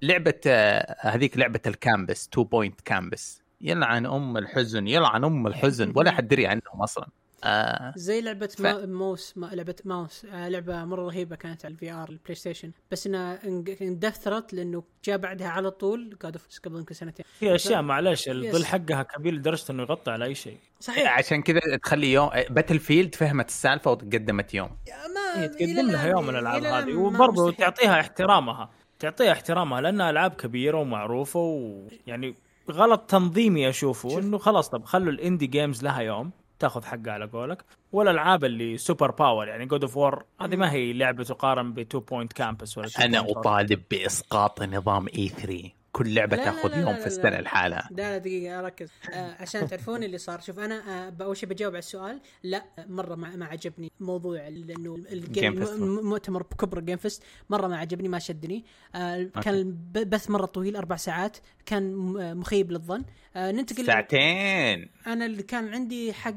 لعبة 0.02 0.40
آه، 0.46 0.96
هذيك 1.00 1.38
لعبة 1.38 1.60
ال 1.66 1.75
Campus 1.75 2.28
2 2.28 2.46
Point 2.46 2.80
Campus. 2.80 3.42
يلعن 3.60 4.06
أم 4.06 4.36
الحزن 4.36 4.86
يلعن 4.88 5.24
أم 5.24 5.46
الحزن 5.46 5.92
ولا 5.96 6.10
حد 6.10 6.28
دري 6.28 6.46
عنهم 6.46 6.82
أصلا. 6.82 7.08
آه 7.44 7.92
زي 7.96 8.20
لعبة 8.20 8.46
ف- 8.46 8.60
ما 8.60 8.86
Moss 8.86 9.38
ما 9.38 9.46
لعبة 9.46 9.74
Moss 9.84 10.24
آه 10.24 10.48
لعبة 10.48 10.84
مرة 10.84 11.06
رهيبة 11.06 11.36
كانت 11.36 11.64
على 11.64 11.72
ال 11.74 11.92
VR 11.92 12.08
ال 12.08 12.34
PlayStation. 12.34 12.70
بس 12.90 13.06
انها 13.06 13.38
انق- 13.44 13.82
اندثرت 13.82 14.54
لأنه 14.54 14.82
جاء 15.04 15.16
بعدها 15.18 15.48
على 15.48 15.70
طول 15.70 16.16
God 16.22 16.32
of 16.36 16.46
قبل 16.64 16.76
يمكن 16.78 16.94
سنتين. 16.94 17.24
في 17.40 17.54
أشياء 17.54 17.82
معلش 17.82 18.20
yes. 18.20 18.28
الظل 18.28 18.64
حقها 18.64 19.02
كبير 19.02 19.34
لدرجه 19.34 19.72
إنه 19.72 19.82
يغطي 19.82 20.10
على 20.10 20.24
أي 20.24 20.34
شيء. 20.34 20.58
صحيح. 20.80 21.18
عشان 21.18 21.42
كذا 21.42 21.60
تخلي 21.82 22.12
يوم 22.12 22.30
Battlefield 22.50 23.14
فهمت 23.14 23.48
السالفة 23.48 23.90
وتقدمت 23.90 24.54
يوم. 24.54 24.70
ما 25.14 25.40
هي 25.42 25.46
إلى 25.46 25.74
تقدم 25.74 25.90
لها 25.90 26.08
يوم 26.08 26.22
من 26.26 26.30
الألعاب 26.36 26.64
هذه. 26.64 26.94
وبرضه. 26.94 27.52
تعطيها 27.52 28.00
احترامها. 28.00 28.70
تعطيها 28.98 29.32
احترامها 29.32 29.80
لأنها 29.80 30.10
ألعاب 30.10 30.30
كبيرة 30.30 30.78
ومعروفة 30.78 31.40
ويعني 31.40 32.34
غلط 32.70 33.00
تنظيمي 33.00 33.68
أشوفه 33.68 34.08
شوف. 34.08 34.18
إنه 34.18 34.38
خلاص 34.38 34.68
طب 34.68 34.84
خلوا 34.84 35.12
ال 35.12 35.18
indie 35.18 35.46
games 35.46 35.82
لها 35.84 36.00
يوم. 36.00 36.30
تاخذ 36.58 36.84
حقها 36.84 37.12
على 37.12 37.24
قولك. 37.26 37.64
والألعاب 37.92 38.44
اللي 38.44 38.76
super 38.78 39.10
power 39.10 39.48
يعني 39.48 39.66
God 39.66 39.82
of 39.82 39.96
War 39.96 40.24
هذه 40.40 40.56
ما 40.56 40.72
هي 40.72 40.92
لعبة 40.92 41.24
تقارن 41.24 41.72
ب 41.72 41.78
2 41.78 42.04
Point 42.04 42.32
Campus 42.32 42.78
ولا 42.78 42.86
2 42.86 43.14
أنا. 43.14 43.30
أطالب 43.30 43.82
بإسقاط 43.90 44.62
نظام 44.62 45.06
اي 45.18 45.28
3 45.28 45.70
كل 45.92 46.14
لعبة 46.14 46.36
لا، 46.36 46.44
تاخذ 46.44 46.68
لا، 46.68 46.76
يوم 46.76 46.88
لا، 46.90 46.94
في 46.94 47.00
لا. 47.00 47.06
السنة 47.06 47.40
لحالها. 47.40 47.88
لا 47.90 47.96
لا 47.96 48.18
دقيقة 48.18 48.58
أركز. 48.60 48.88
آه 49.12 49.36
عشان 49.40 49.68
تعرفون 49.68 50.02
اللي 50.02 50.18
صار. 50.18 50.40
شوف 50.40 50.58
أنا 50.58 51.08
آه 51.08 51.24
أول 51.24 51.36
شيء 51.36 51.48
بجاوب 51.48 51.72
على 51.72 51.78
السؤال. 51.78 52.20
لا 52.42 52.64
مرة 52.88 53.14
ما, 53.14 53.36
ما 53.36 53.46
عجبني 53.46 53.92
موضوع 54.00 54.48
لأنه 54.48 54.96
Game 54.96 55.12
الجيم 55.12 55.64
Festival. 55.64 55.80
مؤتمر 56.04 56.42
كبر 56.42 56.80
جيم 56.80 56.96
فيست 56.96 57.22
مرة 57.50 57.66
ما 57.66 57.76
عجبني 57.78 58.08
ما 58.08 58.18
شدني. 58.18 58.64
آه 58.94 59.22
كان 59.42 59.54
البث 59.54 60.30
مرة 60.30 60.46
طويل 60.46 60.76
أربع 60.76 60.96
ساعات. 60.96 61.36
كان 61.66 61.94
مخيب 62.36 62.72
للظن. 62.72 63.04
آه 63.36 63.50
ننتقل 63.52 63.86
ساعتين. 63.86 64.88
أنا 65.06 65.26
اللي 65.26 65.42
كان 65.42 65.68
عندي 65.74 66.12
حق 66.12 66.34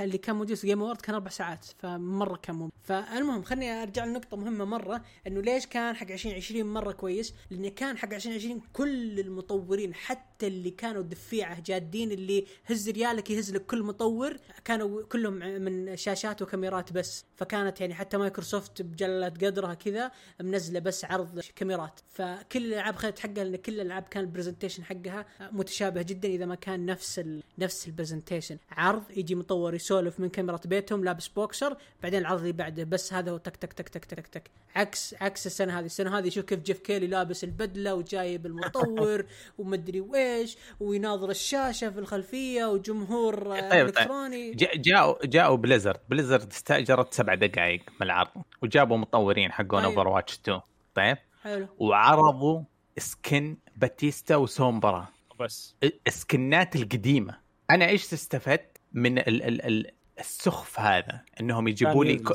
اللي 0.00 0.18
كان 0.18 0.36
موجود 0.36 0.54
في 0.56 0.66
جيم 0.66 0.82
وورد 0.82 1.00
كان 1.00 1.14
أربع 1.14 1.30
ساعات 1.30 1.64
فمرة 1.78 2.36
كان 2.36 2.56
مهم. 2.56 2.70
فالمهم 2.82 3.42
خليني 3.42 3.82
أرجع 3.82 4.04
لنقطة 4.04 4.36
مهمة 4.36 4.64
مرة 4.64 5.02
إنه 5.26 5.40
ليش 5.40 5.66
كان 5.66 5.96
حق 5.96 6.10
2020 6.10 6.66
مرة 6.66 6.92
كويس؟ 6.92 7.34
لأنه 7.50 7.68
كان 7.68 7.98
حق 7.98 8.14
2020 8.14 8.60
كل 8.72 9.20
المطورين 9.20 9.94
حتى 9.94 10.27
اللي 10.46 10.70
كانوا 10.70 11.02
دفيعه 11.02 11.60
جادين 11.60 12.12
اللي 12.12 12.46
هز 12.66 12.90
ريالك 12.90 13.30
يهز 13.30 13.54
لك 13.54 13.66
كل 13.66 13.82
مطور 13.82 14.36
كانوا 14.64 15.02
كلهم 15.02 15.34
من 15.34 15.96
شاشات 15.96 16.42
وكاميرات 16.42 16.92
بس. 16.92 17.24
فكانت 17.36 17.80
يعني 17.80 17.94
حتى 17.94 18.16
مايكروسوفت 18.16 18.82
بجلة 18.82 19.28
قدرها 19.28 19.74
كذا 19.74 20.10
منزلة 20.40 20.78
بس 20.80 21.04
عرض 21.04 21.40
كاميرات. 21.56 22.00
فكل 22.08 22.66
الألعاب 22.66 22.96
خذت 22.96 23.18
حقها 23.18 23.44
لأن 23.44 23.56
كل 23.56 23.74
الألعاب 23.74 24.02
كان 24.02 24.24
ال 24.24 24.29
presentation 24.29 24.84
حقها 24.84 25.26
متشابه 25.52 26.02
جدا 26.02 26.28
إذا 26.28 26.46
ما 26.46 26.54
كان 26.54 26.86
نفس 26.86 27.18
ال... 27.18 27.42
نفس 27.58 27.86
ال 27.86 27.91
presentation 27.91 28.58
عرض 28.70 29.02
يجي 29.16 29.34
مطور 29.34 29.74
يسولف 29.74 30.20
من 30.20 30.28
كاميرا 30.28 30.60
بيتهم 30.64 31.04
لابس 31.04 31.28
بوكسر 31.28 31.76
بعدين 32.02 32.20
العرض 32.20 32.40
اللي 32.40 32.52
بعده 32.52 32.84
بس 32.84 33.12
هذا 33.12 33.30
هو 33.30 33.36
تك 33.36 33.56
تك 33.56 33.72
تك 33.72 33.88
تك 33.88 34.04
تك 34.04 34.26
تك. 34.26 34.50
عكس 34.74 35.14
عكس 35.20 35.46
السنة 35.46 35.78
هذه. 35.78 35.86
السنة 35.86 36.18
هذه 36.18 36.28
شوف 36.28 36.44
كيف 36.44 36.60
جيف 36.62 36.78
كيلي 36.78 37.06
لابس 37.06 37.44
البدلة 37.44 37.94
وجايب 37.94 38.46
المطور 38.46 39.24
ومدري 39.58 40.00
ويش 40.36 40.56
ويناظر 40.80 41.30
الشاشة 41.30 41.90
في 41.90 41.98
الخلفية 41.98 42.64
وجمهور 42.64 43.56
آه، 43.58 43.60
طيب، 43.60 43.70
طيب. 43.70 43.88
إلكتروني. 43.88 44.50
جا- 44.54 44.74
جاءوا 44.76 45.26
جاءوا 45.26 45.56
Blizzard. 45.56 46.00
Blizzard 46.08 46.50
استأجرت 46.52 47.14
سبع 47.14 47.34
دقائق 47.34 47.80
من 48.00 48.06
العرض 48.06 48.28
وجابوا 48.62 48.96
مطورين 48.96 49.52
حقون 49.52 49.80
طيب. 49.82 49.88
Overwatch 49.90 50.34
2 50.34 50.60
طيب. 50.94 51.16
حلو. 51.42 51.66
وعرضوا 51.78 52.62
skin 52.98 53.56
باتيستا 53.76 54.36
وسومبرا. 54.36 55.06
بس. 55.40 55.76
السكنات 56.06 56.76
القديمة. 56.76 57.38
أنا 57.70 57.86
إيش 57.88 58.12
استفدت 58.12 58.78
من 58.92 59.18
ال 59.18 59.42
ال 59.42 59.62
ال 59.66 59.90
السخف 60.20 60.80
هذا؟ 60.80 61.20
إنهم 61.40 61.68
يجيبوا 61.68 62.04
لي 62.04 62.16
ك... 62.16 62.28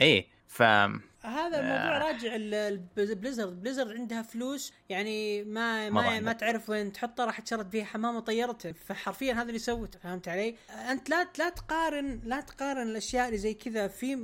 إيه 0.00 0.26
ف 0.46 0.62
هذا 1.26 1.60
الموضوع 1.60 1.98
راجع 1.98 2.30
ال- 2.34 2.78
Blizzard. 2.96 3.62
عندها 3.96 4.22
فلوس 4.22 4.72
يعني 4.88 5.44
ما 5.44 5.90
ما. 5.90 6.20
ما 6.20 6.32
تعرف 6.32 6.70
وين 6.70 6.92
تحطها 6.92 7.26
راح 7.26 7.40
تشرد 7.40 7.70
فيها 7.70 7.84
حمام 7.84 8.16
وطيرته. 8.16 8.72
فحرفيا 8.72 9.32
هذا 9.34 9.42
اللي 9.48 9.58
سوته 9.58 9.98
فهمت 9.98 10.28
علي؟ 10.28 10.56
أنت 10.90 11.10
لا 11.10 11.28
لا 11.38 11.48
تقارن 11.48 12.20
لا 12.24 12.40
تقارن 12.40 12.82
الأشياء 12.82 13.26
اللي 13.26 13.38
زي 13.38 13.54
كذا. 13.54 13.88
في 13.88 14.14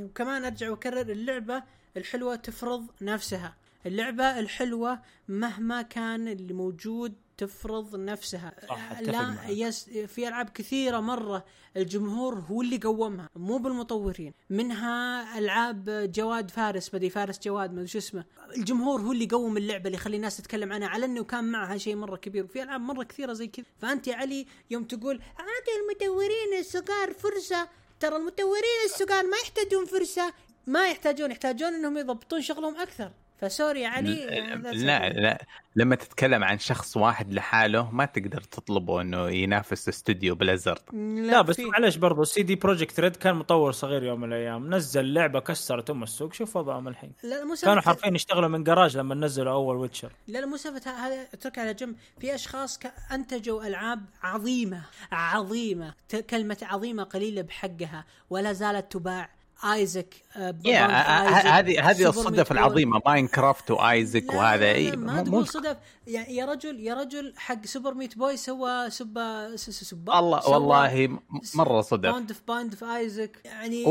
وكمان 0.00 0.44
أرجع 0.44 0.70
وأكرر 0.70 1.00
اللعبة 1.00 1.62
الحلوة 1.96 2.36
تفرض 2.36 2.86
نفسها. 3.02 3.56
اللعبة 3.86 4.38
الحلوة 4.38 5.00
مهما 5.28 5.82
كان 5.82 6.28
اللي 6.28 6.54
موجود 6.54 7.14
تفرض 7.38 7.96
نفسها. 7.96 8.52
صح، 8.68 9.00
لا 9.00 9.22
معك. 9.22 9.48
يس 9.48 9.84
في 9.84 10.28
ألعاب 10.28 10.50
كثيرة 10.50 11.00
مرة 11.00 11.44
الجمهور 11.76 12.34
هو 12.34 12.62
اللي 12.62 12.78
قومها 12.78 13.28
مو 13.36 13.58
بالمطورين. 13.58 14.32
منها 14.50 15.38
ألعاب 15.38 16.10
جواد 16.14 16.50
فارس 16.50 16.88
بدي 16.88 17.10
فارس 17.10 17.38
جواد 17.38 17.72
ما 17.72 17.86
شو 17.86 17.98
اسمه. 17.98 18.24
الجمهور 18.56 19.00
هو 19.00 19.12
اللي 19.12 19.26
قوم 19.26 19.56
اللعبة 19.56 19.86
اللي 19.86 19.96
يخلي 19.96 20.16
الناس 20.16 20.36
تتكلم 20.36 20.72
عنها 20.72 20.88
على 20.88 21.04
إنه 21.04 21.24
كان 21.24 21.44
معها 21.44 21.78
شيء 21.78 21.96
مرة 21.96 22.16
كبير. 22.16 22.44
وفي 22.44 22.62
ألعاب 22.62 22.80
مرة 22.80 23.02
كثيرة 23.02 23.32
زي 23.32 23.46
كذا. 23.46 23.66
فأنت 23.78 24.06
يا 24.06 24.14
علي 24.14 24.46
يوم 24.70 24.84
تقول 24.84 25.20
اعطي 25.20 25.72
المطورين 25.82 26.58
الصغار 26.58 27.14
فرصة. 27.14 27.68
ترى 28.00 28.16
المطورين 28.16 28.80
الصغار 28.84 29.26
ما 29.26 29.36
يحتاجون 29.36 29.84
فرصة. 29.84 30.32
ما 30.66 30.88
يحتاجون 30.88 31.30
يحتاجون 31.30 31.74
إنهم 31.74 31.98
يضبطون 31.98 32.42
شغلهم 32.42 32.76
أكثر. 32.76 33.12
ف 33.40 33.48
sorry 33.48 33.86
علي 33.86 34.26
that's 34.64 34.76
لا. 34.76 35.08
لا 35.08 35.44
لما 35.76 35.94
تتكلم 35.96 36.44
عن 36.44 36.58
شخص 36.58 36.96
واحد 36.96 37.32
لحاله 37.32 37.90
ما 37.90 38.04
تقدر 38.04 38.40
تطلبه 38.40 39.00
إنه 39.00 39.28
ينافس 39.28 39.88
استوديو 39.88 40.34
Blizzard. 40.34 40.80
لا 41.26 41.42
بس 41.42 41.56
في- 41.56 41.64
معلش 41.64 41.96
برضو 41.96 42.24
CD 42.24 42.54
Projekt 42.54 43.00
Red 43.00 43.16
كان 43.16 43.34
مطور 43.34 43.72
صغير 43.72 44.02
يوم 44.02 44.20
من 44.20 44.28
الأيام 44.28 44.74
نزل 44.74 45.14
لعبة 45.14 45.40
كسرت 45.40 45.90
أم 45.90 46.02
السوق 46.02 46.32
شوف 46.32 46.56
وضعهم 46.56 46.88
الحين. 46.88 47.12
لا 47.22 47.44
مو 47.44 47.54
كانوا 47.62 47.82
حرفيا 47.82 48.10
يشتغلوا 48.14 48.48
من 48.48 48.64
جراج 48.64 48.96
لما 48.96 49.14
نزلوا 49.14 49.52
أول 49.52 49.76
Witcher 49.76 50.12
لا 50.28 50.38
لا 50.38 50.46
مو 50.46 50.56
هذا 50.86 51.26
اتركها 51.34 51.62
على 51.62 51.74
جنب. 51.74 51.96
في 52.20 52.34
أشخاص 52.34 52.80
أنتجوا 53.12 53.66
ألعاب 53.66 54.00
عظيمة 54.22 54.82
عظيمة 55.12 55.94
ت- 56.08 56.16
كلمة 56.16 56.58
عظيمة 56.62 57.02
قليلة 57.02 57.42
بحقها 57.42 58.04
ولا 58.30 58.52
زالت 58.52 58.92
تباع. 58.92 59.37
Isaac 59.64 60.14
آه، 60.36 60.54
يا 60.64 60.86
Bound 60.86 61.34
Isaac، 61.34 61.46
هذه 61.46 61.90
هذه 61.90 62.08
الصدف. 62.08 62.52
العظيمة 62.52 63.00
Minecraft 63.06 63.70
و 63.70 63.79
Isaac 63.79 64.24
لا، 64.30 64.36
وهذا. 64.36 64.64
اي 64.72 64.96
ما 64.96 65.12
مو- 65.16 65.22
تقول 65.24 65.46
صدف. 65.48 65.76
يعني 66.06 66.36
يا 66.36 66.44
رجل 66.44 66.80
يا 66.80 66.94
رجل 66.94 67.34
حق 67.36 67.66
Super 67.66 67.94
Meat 67.94 68.18
Boy 68.18 68.36
سوى 68.36 68.90
سبا 68.90 69.56
سبا 69.56 70.18
الله 70.18 70.48
والله 70.48 71.18
مرة 71.54 71.80
صدف. 71.80 72.10
باوند 72.10 72.32
في 72.32 72.40
باوند 72.48 72.74
في 72.74 72.84
آيزك. 72.84 73.36
يعني 73.44 73.84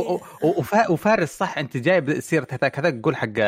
وفارس 0.90 1.38
صح 1.38 1.58
أنت 1.58 1.78
جايب 1.78 2.20
سيرة 2.20 2.48
هذاك 2.52 2.80
هذاك 2.80 3.02
قول 3.04 3.16
حق 3.16 3.40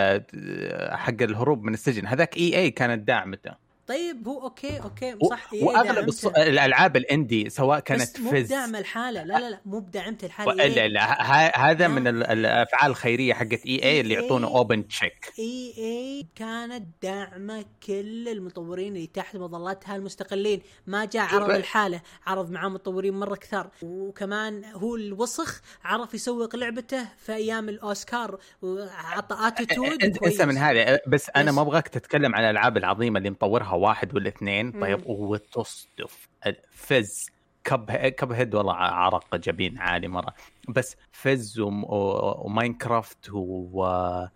حق 0.96 1.22
الهروب 1.22 1.64
من 1.64 1.74
السجن. 1.74 2.08
هذاك 2.08 2.38
EA 2.38 2.72
كانت 2.72 3.08
داعمته 3.08 3.69
طيب 3.90 4.28
هو 4.28 4.42
أوكي 4.44 4.80
أوكي 4.82 5.14
و- 5.14 5.30
صح 5.30 5.54
إيه 5.54 5.64
وأغلب 5.64 6.08
الص... 6.08 6.26
الألعاب 6.26 6.98
ال 6.98 7.06
indie 7.06 7.50
سواء 7.50 7.80
كانت 7.80 8.02
بس 8.02 8.20
مو 8.20 8.32
بدعم 8.32 8.76
الحالة 8.76 9.24
لا 9.24 9.40
لا 9.40 9.50
لا 9.50 9.60
مو 9.66 9.80
بدعمت 9.80 10.24
الحالة 10.24 10.54
لا 10.54 10.64
إيه؟ 10.64 10.88
لا 10.88 11.04
ه- 11.22 11.58
هذا 11.58 11.88
لا. 11.88 11.94
من 11.94 12.08
ال- 12.08 12.24
الأفعال 12.24 12.92
الخيرية 12.92 13.34
حقت 13.34 13.66
EA 13.66 14.02
اللي 14.02 14.14
يعطونه. 14.14 14.48
open 14.48 14.88
check 14.88 15.34
EA 15.40 16.28
كانت 16.36 16.88
داعمة 17.04 17.66
كل 17.88 18.28
المطورين 18.30 18.96
اللي 18.96 19.08
تحت 19.08 19.36
مظلتها 19.36 19.96
المستقلين 19.96 20.62
ما 20.88 21.06
جاء 21.06 21.24
عرض 21.36 21.50
إيه. 21.50 21.58
الحالة 21.58 22.02
عرض 22.28 22.52
معاه 22.52 22.70
مطورين 22.70 23.14
مرة 23.14 23.36
كثار 23.36 23.70
وكمان 23.82 24.66
هو 24.66 24.96
الوسخ 24.96 25.62
عرف 25.84 26.14
يسوق 26.14 26.56
لعبته 26.56 27.08
في 27.26 27.34
أيام 27.34 27.70
الأوسكار 27.70 28.40
وعطى 28.62 29.38
attitude 29.48 30.04
انت. 30.04 30.24
أنسى 30.24 30.46
من 30.46 30.58
هذا 30.58 31.00
بس 31.08 31.32
أنا 31.36 31.52
ما 31.52 31.62
أبغاك 31.62 31.88
تتكلم 31.88 32.36
عن 32.36 32.44
الألعاب 32.44 32.78
العظيمة 32.78 33.18
اللي 33.18 33.30
مطورها 33.30 33.79
واحد 33.80 34.16
ولا 34.16 34.28
اثنين. 34.28 34.72
طيب 34.72 35.02
وتصدف. 35.06 36.30
Fez. 36.72 37.30
Cup 37.64 37.92
Cuphead 37.92 38.56
والله 38.56 38.74
عرق 38.74 39.36
جبين 39.36 39.78
عالي 39.78 40.08
مرة. 40.08 40.34
بس 40.70 40.96
Fez 41.12 41.60
و 41.60 41.77
Minecraft 41.77 43.30
و 43.34 43.49
Super 43.49 44.28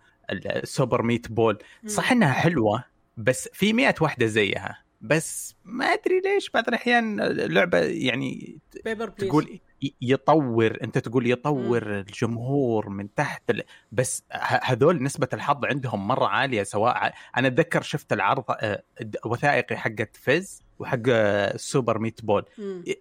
Meat 1.02 1.32
Boy. 1.32 1.58
صح 1.86 2.12
إنها 2.12 2.32
حلوة 2.32 2.84
بس 3.16 3.48
في 3.52 3.72
مئة 3.72 3.94
واحدة 4.00 4.26
زيها. 4.26 4.84
بس 5.00 5.56
ما 5.64 5.84
أدري 5.84 6.20
ليش 6.20 6.50
بعض 6.50 6.68
الأحيان 6.68 7.20
لعبة 7.30 7.78
يعني 7.78 8.58
Papers 8.84 9.08
Please 9.08 9.28
تقول 9.30 9.60
يطور 10.02 10.78
أنت 10.82 10.98
تقول 10.98 11.30
يطور 11.30 11.82
الجمهور 12.00 12.88
من 12.88 13.14
تحت 13.14 13.50
ال... 13.50 13.62
بس 13.92 14.24
هذول 14.62 15.02
نسبة 15.02 15.28
الحظ 15.32 15.64
عندهم 15.64 16.08
مرة 16.08 16.26
عالية 16.26 16.62
سواء 16.62 17.14
أنا 17.36 17.48
أتذكر 17.48 17.82
شفت 17.82 18.12
العرض 18.12 18.44
آه، 18.50 18.82
وثائقي 19.24 19.76
حقت 19.76 20.16
Fez 20.16 20.62
وحق 20.78 20.98
آه، 21.08 21.56
Super 21.56 21.98
Meat 21.98 22.24
Boy. 22.24 22.44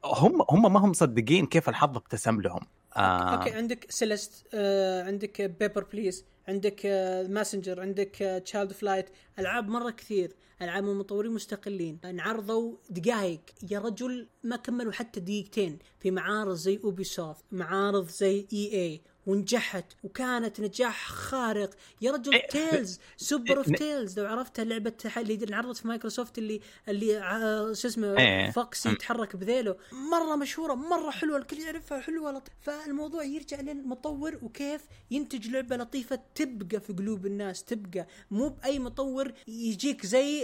هم 0.06 0.42
هم 0.50 0.74
ما 0.74 0.80
هم 0.80 0.90
مصدقين 0.90 1.46
كيف 1.46 1.70
الحظ 1.70 1.98
ابتسم 1.98 2.42
لهم. 2.42 2.62
آه. 2.98 3.36
أوكي 3.36 3.52
عندك 3.52 3.92
Celeste 3.92 4.48
آه 4.54 5.04
عندك 5.04 5.42
Papers 5.42 5.84
Please 5.84 6.26
عندك 6.48 6.86
آه 6.86 7.28
Messenger 7.28 7.82
عندك 7.82 8.42
Child 8.46 8.72
of 8.72 8.82
Light 8.82 9.06
ألعاب 9.40 9.68
مرة 9.70 9.92
كثير 9.92 10.36
ألعاب 10.62 10.84
من 10.84 10.96
مطورين 10.96 11.32
مستقلين. 11.32 12.00
انعرضوا 12.06 12.76
دقائق 12.90 13.42
يا 13.72 13.80
رجل 13.80 14.28
ما 14.44 14.56
كملوا 14.56 14.92
حتى 14.92 15.20
دقيقتين 15.20 15.80
في 16.00 16.12
معارض 16.12 16.54
زي 16.56 16.80
Ubisoft 16.84 17.44
معارض 17.52 18.08
زي 18.10 18.48
EA 18.54 19.02
ونجحت 19.26 19.86
وكانت 20.04 20.62
نجاح 20.62 21.08
خارق. 21.08 21.70
يا 22.02 22.12
رجل 22.12 22.34
إيه، 22.34 22.48
Tales 22.48 23.00
Super 23.18 23.58
of 23.58 23.70
ن- 23.70 23.76
Tales 23.76 24.20
لو 24.20 24.26
عرفتها 24.26 24.66
لعبه 24.66 24.94
اللي 25.18 25.44
انعرضت 25.48 25.78
في 25.78 25.88
مايكروسوفت 25.88 26.38
اللي 26.38 26.62
اللي 26.90 27.18
ع- 27.18 27.74
شو 27.74 27.88
اسمه 27.88 28.18
إيه. 28.18 28.52
foxy 28.52 28.90
أم. 28.90 28.94
يتحرك 28.94 29.36
بذيله. 29.36 29.76
مرة 29.92 30.36
مشهورة 30.36 30.74
مرة 30.74 31.12
حلوة 31.12 31.38
الكل 31.38 31.60
يعرفها 31.60 32.00
حلوة 32.00 32.32
لط... 32.32 32.48
فالموضوع 32.62 33.24
يرجع 33.24 33.62
للمطور 33.62 34.40
وكيف 34.42 34.82
ينتج 35.12 35.48
لعبة 35.48 35.78
لطيفة 35.78 36.20
تبقى 36.36 36.80
في 36.80 36.94
قلوب 36.94 37.26
الناس 37.26 37.64
تبقى. 37.64 38.08
مو 38.32 38.50
بأي 38.50 38.80
مطور 38.80 39.32
يجيك 39.48 40.06
زي 40.06 40.44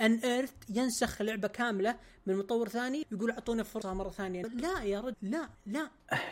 Unearthed 0.00 0.52
ينسخ 0.68 1.22
لعبة 1.22 1.48
كاملة 1.48 1.96
من 2.26 2.36
مطور 2.36 2.68
ثاني 2.68 3.06
يقول 3.12 3.30
أعطونا 3.30 3.62
فرصة 3.62 3.94
مرة 3.94 4.10
ثانية. 4.10 4.42
لا 4.42 4.82
يا 4.82 5.00
رجل 5.00 5.14
لا 5.22 5.48
لا. 5.66 5.90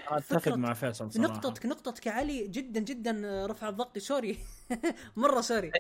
أتفق 0.09 0.55
مع 0.55 0.75
فيصل 0.75 1.13
صراحة. 1.13 1.29
نقطتك 1.47 1.67
نقطتك 1.67 2.09
علي 2.09 2.49
جدا 2.49 2.81
جدا 2.81 3.47
رفع 3.47 3.71
ضغطي 3.71 4.01
sorry. 4.01 4.39
مرة 5.17 5.41
sorry. 5.41 5.73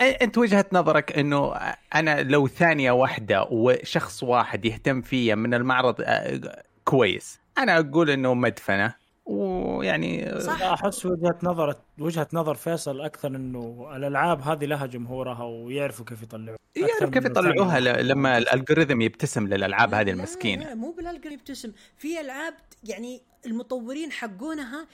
أنت 0.00 0.38
وجهة 0.38 0.66
نظرك 0.72 1.18
إنه 1.18 1.54
أنا 1.94 2.22
لو 2.22 2.48
ثانية 2.48 2.90
واحدة 2.92 3.42
وشخص 3.50 4.22
واحد 4.22 4.64
يهتم 4.64 5.02
فيا 5.02 5.34
من 5.34 5.54
المعرض 5.54 5.96
آه، 6.00 6.62
كويس. 6.84 7.40
أنا 7.58 7.78
أقول 7.78 8.10
إنه 8.10 8.34
مدفنة. 8.34 9.01
ويعني 9.24 10.40
صح. 10.40 10.60
لا 10.60 10.74
أحس 10.74 11.06
وجهة 11.06 11.38
نظر 11.42 11.76
وجهة 11.98 12.28
نظر 12.32 12.54
فيصل 12.54 13.00
أكثر 13.00 13.28
إنه 13.28 13.92
الألعاب 13.96 14.40
هذه 14.40 14.64
لها 14.64 14.86
جمهورها 14.86 15.44
ويعرفوا 15.44 16.04
كيف 16.04 16.22
يطلعوا 16.22 16.56
أكثر 16.76 16.88
يعرف 16.88 17.04
كيف 17.14 17.24
من 17.24 17.30
يطلعوها 17.30 17.80
لما 17.80 18.38
ال 18.38 18.44
algorithm 18.44 19.00
يبتسم 19.00 19.48
للألعاب 19.48 19.94
هذه 19.94 20.06
لا- 20.06 20.12
المسكينة. 20.12 20.64
لا 20.64 20.74
مو 20.74 20.90
بال 20.90 20.98
algorithm 20.98 21.32
يبتسم. 21.32 21.72
في 21.96 22.20
ألعاب 22.20 22.54
يعني 22.84 23.22
المطورين 23.46 24.12
حقونها 24.12 24.86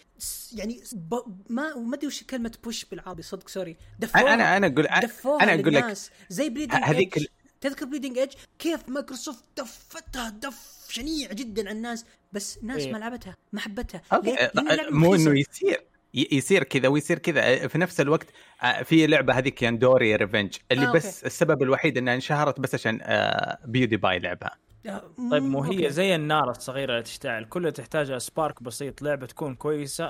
يعني 0.54 0.80
ب... 0.92 1.14
ما 1.50 1.74
ما 1.76 1.94
أدري 1.96 2.06
وش 2.06 2.22
كلمة 2.22 2.52
push 2.64 2.84
بالعربي 2.84 3.22
صدق 3.22 3.48
sorry 3.48 3.76
دفوها 3.98 4.34
أنا 4.34 4.56
أنا 4.56 4.66
أقول 4.66 4.86
دفوها 5.02 5.42
أنا 5.42 5.52
أقول 5.54 5.74
لك 5.74 5.82
للناس. 5.82 6.10
زي 6.28 6.48
Bleeding 6.48 6.82
هذيك 6.84 7.18
تذكر 7.60 7.86
Bleeding 7.86 8.18
Edge 8.18 8.32
كيف 8.58 8.88
مايكروسوفت 8.88 9.44
دفتها 9.56 10.30
دف 10.30 10.86
شنيع 10.90 11.32
جدا 11.32 11.62
على 11.68 11.76
الناس. 11.76 12.04
بس 12.32 12.58
ناس 12.62 12.82
إيه. 12.82 12.92
ما 12.92 12.98
لعبتها 12.98 13.36
ما 13.52 13.60
حبتها 13.60 14.02
أوكي، 14.12 14.48
اللعبة 14.58 14.90
مو. 14.90 15.14
إنه 15.14 15.38
يصير 15.38 15.84
يصير 16.14 16.64
كذا 16.64 16.88
ويصير 16.88 17.18
كذا 17.18 17.68
في 17.68 17.78
نفس 17.78 18.00
الوقت 18.00 18.26
آه، 18.62 18.82
في 18.82 19.06
لعبة 19.06 19.38
هذيك 19.38 19.62
Yandere 19.62 20.16
Revenge 20.16 20.56
اللي 20.72 20.86
آه، 20.86 20.92
بس 20.92 21.24
السبب 21.24 21.62
الوحيد 21.62 21.98
إنها 21.98 22.14
انشهرت 22.14 22.60
بس 22.60 22.74
عشان 22.74 22.98
آه، 23.02 23.58
PewDiePie 23.64 24.18
لعبها 24.18 24.50
آه، 24.50 24.67
طيب 25.30 25.42
مو 25.42 25.62
هي 25.62 25.76
أوكي. 25.76 25.90
زي 25.90 26.14
النار 26.14 26.50
الصغيرة 26.50 26.90
اللي 26.92 27.02
تشتعل 27.02 27.44
كلها 27.44 27.70
تحتاجها 27.70 28.18
spark 28.18 28.62
بسيط 28.62 29.02
لعبة 29.02 29.26
تكون 29.26 29.54
كويسة 29.54 30.08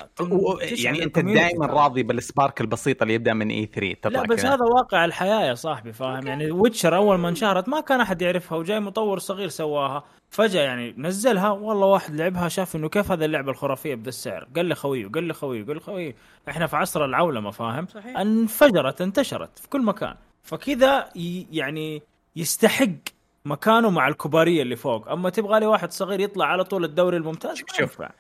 يعني 0.61 1.03
أنت 1.05 1.19
دائما. 1.19 1.67
راضي 1.67 2.03
بال 2.03 2.19
spark 2.19 2.61
البسيط 2.61 3.03
اللي 3.03 3.15
يبدأ 3.15 3.35
من 3.35 3.51
E3 3.51 3.95
تطلع 4.03 4.21
لا 4.21 4.27
بس. 4.27 4.45
هذا 4.45 4.65
واقع 4.65 5.05
الحياة 5.05 5.41
يا 5.47 5.55
صاحبي 5.55 5.93
فاهم 5.93 6.27
يعني 6.27 6.51
Witcher 6.51 6.97
أول 6.97 7.19
ما 7.19 7.29
انشهرت 7.29 7.69
ما 7.69 7.81
كان 7.81 8.01
أحد 8.01 8.23
يعرفها 8.23 8.59
وجاي 8.59 8.81
مطور 8.81 9.19
صغير 9.19 9.49
سواها 9.49 10.05
فجأة 10.31 10.63
يعني 10.63 10.95
نزلها 10.99 11.51
والله 11.51 11.87
واحد 11.87 12.15
لعبها 12.15 12.49
شاف 12.49 12.77
إنه 12.77 12.89
كيف 12.89 13.13
هذه 13.13 13.25
اللعبة 13.25 13.51
الخرافية 13.51 13.95
بذا 13.95 14.09
السعر 14.09 14.49
قال 14.57 14.67
لي 14.67 14.75
خويه 14.75 15.09
قال 15.09 15.25
لي 15.25 15.35
خويه 15.35 15.65
قال 15.67 15.75
لي 15.75 15.81
خويه 15.81 16.15
إحنا 16.49 16.67
في 16.67 16.77
عصر 16.77 17.05
العولمة 17.05 17.51
فاهم 17.51 17.87
صحيح. 17.87 18.19
انفجرت 18.19 19.01
انتشرت 19.01 19.59
في 19.59 19.69
كل 19.69 19.83
مكان 19.85 20.15
فكذا 20.43 21.09
يعني 21.53 22.03
يستحق 22.37 22.89
مكانه 23.49 23.91
مع 23.91 24.09
الكبارية 24.09 24.63
اللي 24.63 24.77
فوق 24.77 25.09
أما 25.11 25.31
تبغى 25.31 25.61
لي 25.61 25.67
واحد 25.67 25.93
صغير 25.93 26.21
يطلع 26.21 26.47
على 26.47 26.65
طول 26.65 26.85
الدوري 26.85 27.17
الممتاز 27.17 27.57
شوف. 27.57 27.81
ينفع. 27.81 28.11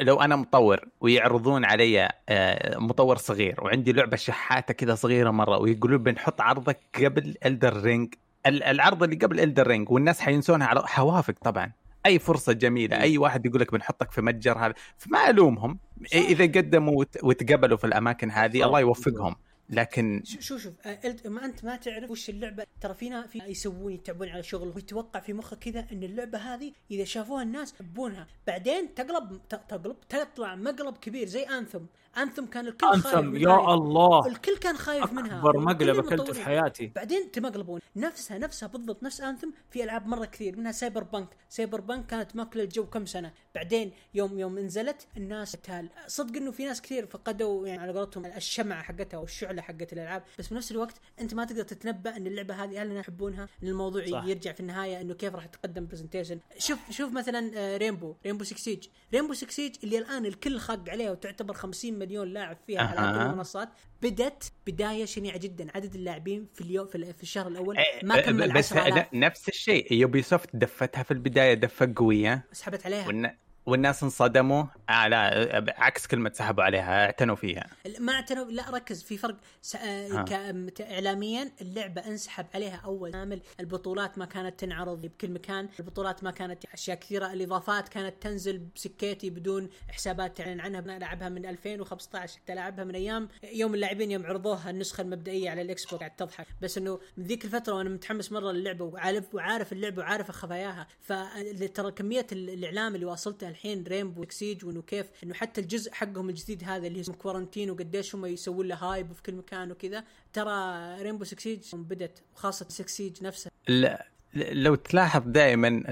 لو 0.00 0.20
أنا 0.20 0.36
مطور 0.36 0.80
ويعرضون 1.00 1.64
علي 1.64 2.08
آه، 2.28 2.78
مطور 2.78 3.16
صغير 3.16 3.64
وعندي 3.64 3.92
لعبة 3.92 4.16
شحاتة 4.16 4.74
كذا 4.74 4.94
صغيرة 4.94 5.30
مرة 5.30 5.58
ويقولون 5.58 5.98
بنحط 6.02 6.40
عرضك 6.40 6.78
قبل 7.04 7.34
Elden 7.46 7.82
Ring 7.82 8.14
العرض 8.46 9.02
اللي 9.02 9.16
قبل 9.16 9.40
Elden 9.40 9.66
Ring 9.66 9.90
والناس 9.90 10.20
حينسونها 10.20 10.66
على 10.66 10.82
حوافق 10.86 11.34
طبعا 11.42 11.72
أي 12.06 12.18
فرصة 12.18 12.52
جميلة 12.52 13.00
أي 13.00 13.18
واحد 13.18 13.46
يقول 13.46 13.60
لك 13.60 13.72
بنحطك 13.72 14.10
في 14.12 14.22
متجر 14.22 14.58
هذا 14.58 14.74
فما 14.98 15.30
ألومهم 15.30 15.78
إذا 16.14 16.44
قدموا 16.44 16.98
وت- 16.98 17.24
وتقبلوا 17.24 17.76
في 17.76 17.86
الأماكن 17.86 18.30
هذه. 18.30 18.66
الله 18.66 18.80
يوفقهم 18.80 19.36
لكن 19.72 20.22
شو 20.24 20.40
شو 20.40 20.58
شوف 20.58 20.74
آه، 20.86 21.14
ما 21.24 21.44
أنت 21.44 21.64
ما 21.64 21.76
تعرف 21.76 22.10
وش 22.10 22.30
اللعبة. 22.30 22.66
ترى 22.80 22.94
فينا 22.94 23.26
في 23.26 23.38
يسوون 23.38 23.92
يتعبون 23.92 24.28
على 24.28 24.42
شغل 24.42 24.68
ويتوقع 24.68 25.20
في 25.20 25.32
مخك 25.32 25.58
كذا 25.58 25.86
إن 25.92 26.02
اللعبة 26.02 26.38
هذه 26.38 26.72
إذا 26.90 27.04
شافوها 27.04 27.42
الناس 27.42 27.72
يحبونها. 27.72 28.26
بعدين 28.46 28.94
تقلب 28.94 29.40
تقلب 29.48 29.96
تطلع 30.08 30.54
مقلب 30.54 30.96
كبير 30.96 31.28
زي 31.28 31.42
Anthem 31.42 31.84
Anthem 32.16 32.46
كان 32.46 32.66
الكل 32.66 32.86
خايف 32.86 33.06
Anthem 33.06 33.26
منها. 33.26 33.40
يا 33.40 33.74
الله. 33.74 34.26
الكل 34.26 34.56
كان 34.56 34.76
خايف 34.76 35.12
منها. 35.12 35.38
اكبر 35.38 35.58
مقلب 35.58 35.98
أكلته. 35.98 36.32
في 36.32 36.44
حياتي. 36.44 36.86
بعدين 36.86 37.30
تمقلبون. 37.30 37.80
نفسها 37.96 38.38
نفسها 38.38 38.66
بالضبط 38.66 39.02
نفس 39.02 39.20
Anthem 39.20 39.48
في 39.70 39.84
ألعاب 39.84 40.06
مرة 40.06 40.24
كثير 40.24 40.56
منها 40.56 40.72
Cyberpunk. 40.72 41.28
Cyberpunk 41.48 42.06
كانت 42.06 42.36
ماكلة 42.36 42.62
الجو 42.62 42.86
كم 42.86 43.06
سنة. 43.06 43.32
بعدين 43.54 43.92
يوم 44.14 44.38
يوم 44.38 44.58
نزلت 44.58 45.06
الناس 45.16 45.52
تال 45.52 45.88
صدق 46.06 46.36
إنه 46.36 46.50
في 46.50 46.64
ناس 46.64 46.82
كثير 46.82 47.06
فقدوا 47.06 47.66
يعني 47.66 47.82
على 47.82 47.92
قولتهم 47.92 48.26
الشمعة 48.26 48.82
حقتها 48.82 49.18
أو 49.18 49.24
الشعله 49.24 49.62
حقت 49.62 49.92
الألعاب. 49.92 50.22
بس 50.38 50.48
في 50.48 50.54
نفس 50.54 50.72
الوقت 50.72 50.94
أنت 51.20 51.34
ما 51.34 51.44
تقدر 51.44 51.62
تتنبأ 51.62 52.16
إن 52.16 52.26
اللعبة 52.26 52.54
هذه 52.54 52.82
هل 52.82 52.96
يحبونها 52.96 53.48
لأن 53.62 53.70
الموضوع 53.70 54.06
صح. 54.06 54.24
يرجع 54.24 54.52
في 54.52 54.60
النهاية 54.60 55.00
إنه 55.00 55.14
كيف 55.14 55.34
راح 55.34 55.46
تقدم 55.46 55.86
presentation 55.86 56.38
شوف 56.58 56.78
شوف 56.90 57.12
مثلا 57.12 57.76
Rainbow 57.76 58.14
Rainbow 58.26 58.44
6 58.44 58.56
Siege 58.56 58.88
Rainbow 59.14 59.34
6 59.34 59.50
Siege 59.50 59.76
اللي 59.84 59.98
الآن 59.98 60.26
الكل 60.26 60.58
خاق 60.58 60.88
عليها 60.88 61.10
وتعتبر 61.10 61.54
50 61.54 62.01
مليون 62.02 62.28
لاعب 62.28 62.56
فيها 62.66 62.80
على 62.82 62.98
أها. 63.00 63.24
كل 63.24 63.30
المنصات. 63.30 63.68
بدت 64.02 64.52
بداية 64.66 65.04
شنيعة 65.04 65.38
جدا. 65.38 65.66
عدد 65.74 65.94
اللاعبين 65.94 66.46
في 66.54 66.60
اليوم 66.60 66.86
في, 66.86 66.94
ال- 66.94 67.14
في 67.14 67.22
الشهر 67.22 67.48
الأول 67.48 67.76
إيه، 67.78 67.84
ما 68.04 68.20
كمل 68.20 68.52
بس 68.52 68.72
10000 68.72 69.06
نفس 69.14 69.48
الشيء. 69.48 69.92
Ubisoft 69.92 70.48
دفتها 70.56 71.02
في 71.02 71.10
البداية 71.10 71.54
دفة 71.54 71.92
قوية. 71.96 72.44
سحبت 72.52 72.86
عليها. 72.86 73.06
والن... 73.06 73.36
والناس 73.66 74.02
انصدموا 74.02 74.64
لا 74.88 75.74
عكس 75.78 76.06
كلمة 76.06 76.32
سحبوا 76.34 76.64
عليها 76.64 77.04
اعتنوا 77.06 77.36
فيها. 77.36 77.66
ما 77.98 78.12
اعتنوا 78.12 78.44
لا 78.44 78.70
ركز 78.70 79.02
في 79.02 79.16
فرق. 79.16 79.36
س... 79.62 79.76
آه. 79.76 80.22
ك... 80.22 80.80
اعلاميا 80.80 81.50
اللعبة 81.60 82.06
انسحب 82.06 82.46
عليها 82.54 82.80
أول. 82.84 83.12
كامل 83.12 83.40
البطولات 83.60 84.18
ما 84.18 84.24
كانت 84.24 84.60
تنعرض 84.60 85.00
بكل 85.00 85.30
مكان. 85.30 85.68
البطولات 85.80 86.24
ما 86.24 86.30
كانت 86.30 86.64
أشياء 86.64 86.96
كثيرة 86.98 87.32
الإضافات 87.32 87.88
كانت 87.88 88.22
تنزل 88.22 88.58
بسكيتي 88.76 89.30
بدون 89.30 89.68
حسابات 89.88 90.36
تعلن 90.36 90.60
عنها. 90.60 90.80
أنا 90.80 90.98
لعبها 90.98 91.28
من 91.28 91.46
2015 91.46 92.38
حتى 92.38 92.54
لعبها 92.54 92.84
من 92.84 92.94
أيام. 92.94 93.28
يوم 93.52 93.74
اللاعبين 93.74 94.10
يوم 94.10 94.26
عرضوها 94.26 94.70
النسخة 94.70 95.00
المبدئية 95.00 95.50
على 95.50 95.62
ال 95.62 95.84
Xbox 95.84 95.94
قاعد 95.94 96.16
تضحك. 96.16 96.46
بس 96.62 96.78
إنه 96.78 97.00
من 97.16 97.24
ذيك 97.24 97.44
الفترة 97.44 97.72
وأنا 97.74 97.90
متحمس 97.90 98.32
مرة 98.32 98.52
للعبة 98.52 98.84
وعارف 98.84 99.34
وعارف 99.34 99.72
اللعبة 99.72 100.02
وعارف 100.02 100.30
خفاياها 100.30 100.86
فترى 101.00 101.92
كمية 101.92 102.26
ال- 102.32 102.50
الإعلام 102.50 102.94
اللي 102.94 103.06
واصلته 103.06 103.51
الحين 103.52 103.84
Rainbow 103.88 104.24
Siege 104.30 104.64
وانه 104.64 104.82
كيف 104.82 105.06
إنه 105.24 105.34
حتى 105.34 105.60
الجزء 105.60 105.92
حقهم 105.92 106.28
الجديد 106.28 106.64
هذا 106.64 106.86
اللي 106.86 107.00
اسمه 107.00 107.14
Quarantine 107.14 107.70
وقديش 107.70 108.14
هم 108.14 108.26
يسوون 108.26 108.68
له 108.68 108.74
hype 108.74 109.12
في 109.12 109.22
كل 109.22 109.34
مكان 109.34 109.70
وكذا 109.70 110.04
ترى 110.32 110.52
Rainbow 111.02 111.24
6 111.24 111.40
Siege 111.40 111.58
بدت 111.74 112.22
وخاصة 112.34 112.66
6 112.68 112.86
Siege 112.86 113.24
نفسها 113.24 113.52
لا 113.68 114.06
لو 114.34 114.74
تلاحظ 114.74 115.22
دائما 115.26 115.82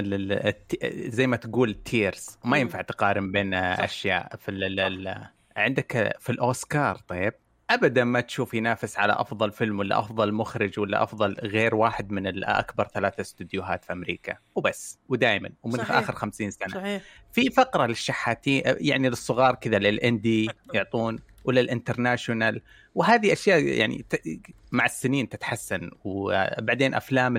زي 1.09 1.27
ما 1.27 1.37
تقول 1.37 1.75
tiers 1.75 2.39
ما. 2.45 2.59
ينفع 2.59 2.83
تقارن 2.83 3.33
بين 3.33 3.53
صح. 3.53 3.83
أشياء 3.83 4.37
في 4.37 4.51
ال 4.51 5.27
عندك 5.57 6.17
في 6.21 6.33
الأوسكار 6.33 6.97
طيب 7.09 7.33
ابدا 7.71 8.05
ما 8.05 8.21
تشوف 8.21 8.55
ينافس 8.55 8.99
على 8.99 9.13
أفضل 9.13 9.53
فيلم 9.53 9.79
ولا 9.79 9.99
أفضل 9.99 10.33
مخرج 10.33 10.79
ولا 10.79 11.03
أفضل 11.03 11.35
غير 11.35 11.75
واحد 11.75 12.13
من 12.13 12.27
الأكبر 12.27 12.89
ثلاث 12.95 13.21
استديوهات 13.21 13.85
في 13.85 13.93
أمريكا. 13.93 14.37
وبس. 14.55 14.99
ودائما 15.09 15.51
ومن 15.63 15.79
صحيح. 15.79 15.91
آخر 15.91 16.13
50 16.13 16.51
سنة. 16.51 16.69
صحيح. 16.69 17.03
في 17.33 17.51
فقرة 17.51 17.87
للشحاتين 17.87 18.63
يعني 18.67 19.09
للصغار 19.09 19.55
كذا 19.55 19.79
لل 19.79 19.99
indie 19.99 20.51
يعطون 20.75 21.19
ولا 21.45 21.61
ال 21.61 21.68
international. 21.68 22.63
وهذه 22.95 23.33
أشياء 23.33 23.63
يعني 23.63 24.05
مع 24.73 24.85
السنين 24.85 25.29
تتحسن. 25.29 25.91
وبعدين 26.05 26.95
أفلام 26.95 27.37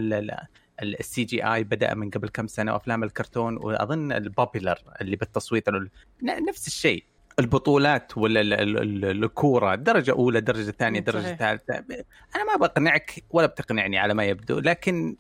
ال 0.82 1.24
CGI 1.24 1.64
بدأ 1.64 1.94
من 1.94 2.10
قبل 2.10 2.30
كم 2.30 2.48
سنة 2.48 2.74
وأفلام 2.74 3.03
الكرتون 3.03 3.58
وأظن 3.58 4.12
ال 4.12 4.20
popular 4.20 4.80
اللي 5.02 5.16
بالتصويت 5.16 5.66
نفس 6.24 6.68
الشيء. 6.68 7.03
البطولات 7.42 8.18
ولا 8.18 8.42
ال- 8.42 8.54
ال- 8.54 8.78
ال- 9.06 9.24
الكورة 9.24 9.76
درجة 9.76 10.12
أولى 10.12 10.42
درجة 10.42 10.72
ثانية 10.72 11.00
درجة. 11.00 11.36
ثالثة 11.36 11.76
أنا 12.36 12.44
ما 12.52 12.56
بقنعك 12.60 13.24
ولا 13.30 13.48
بتقنعني 13.48 13.98
على 14.00 14.14
ما 14.14 14.24
يبدو 14.26 14.60
لكن 14.60 15.16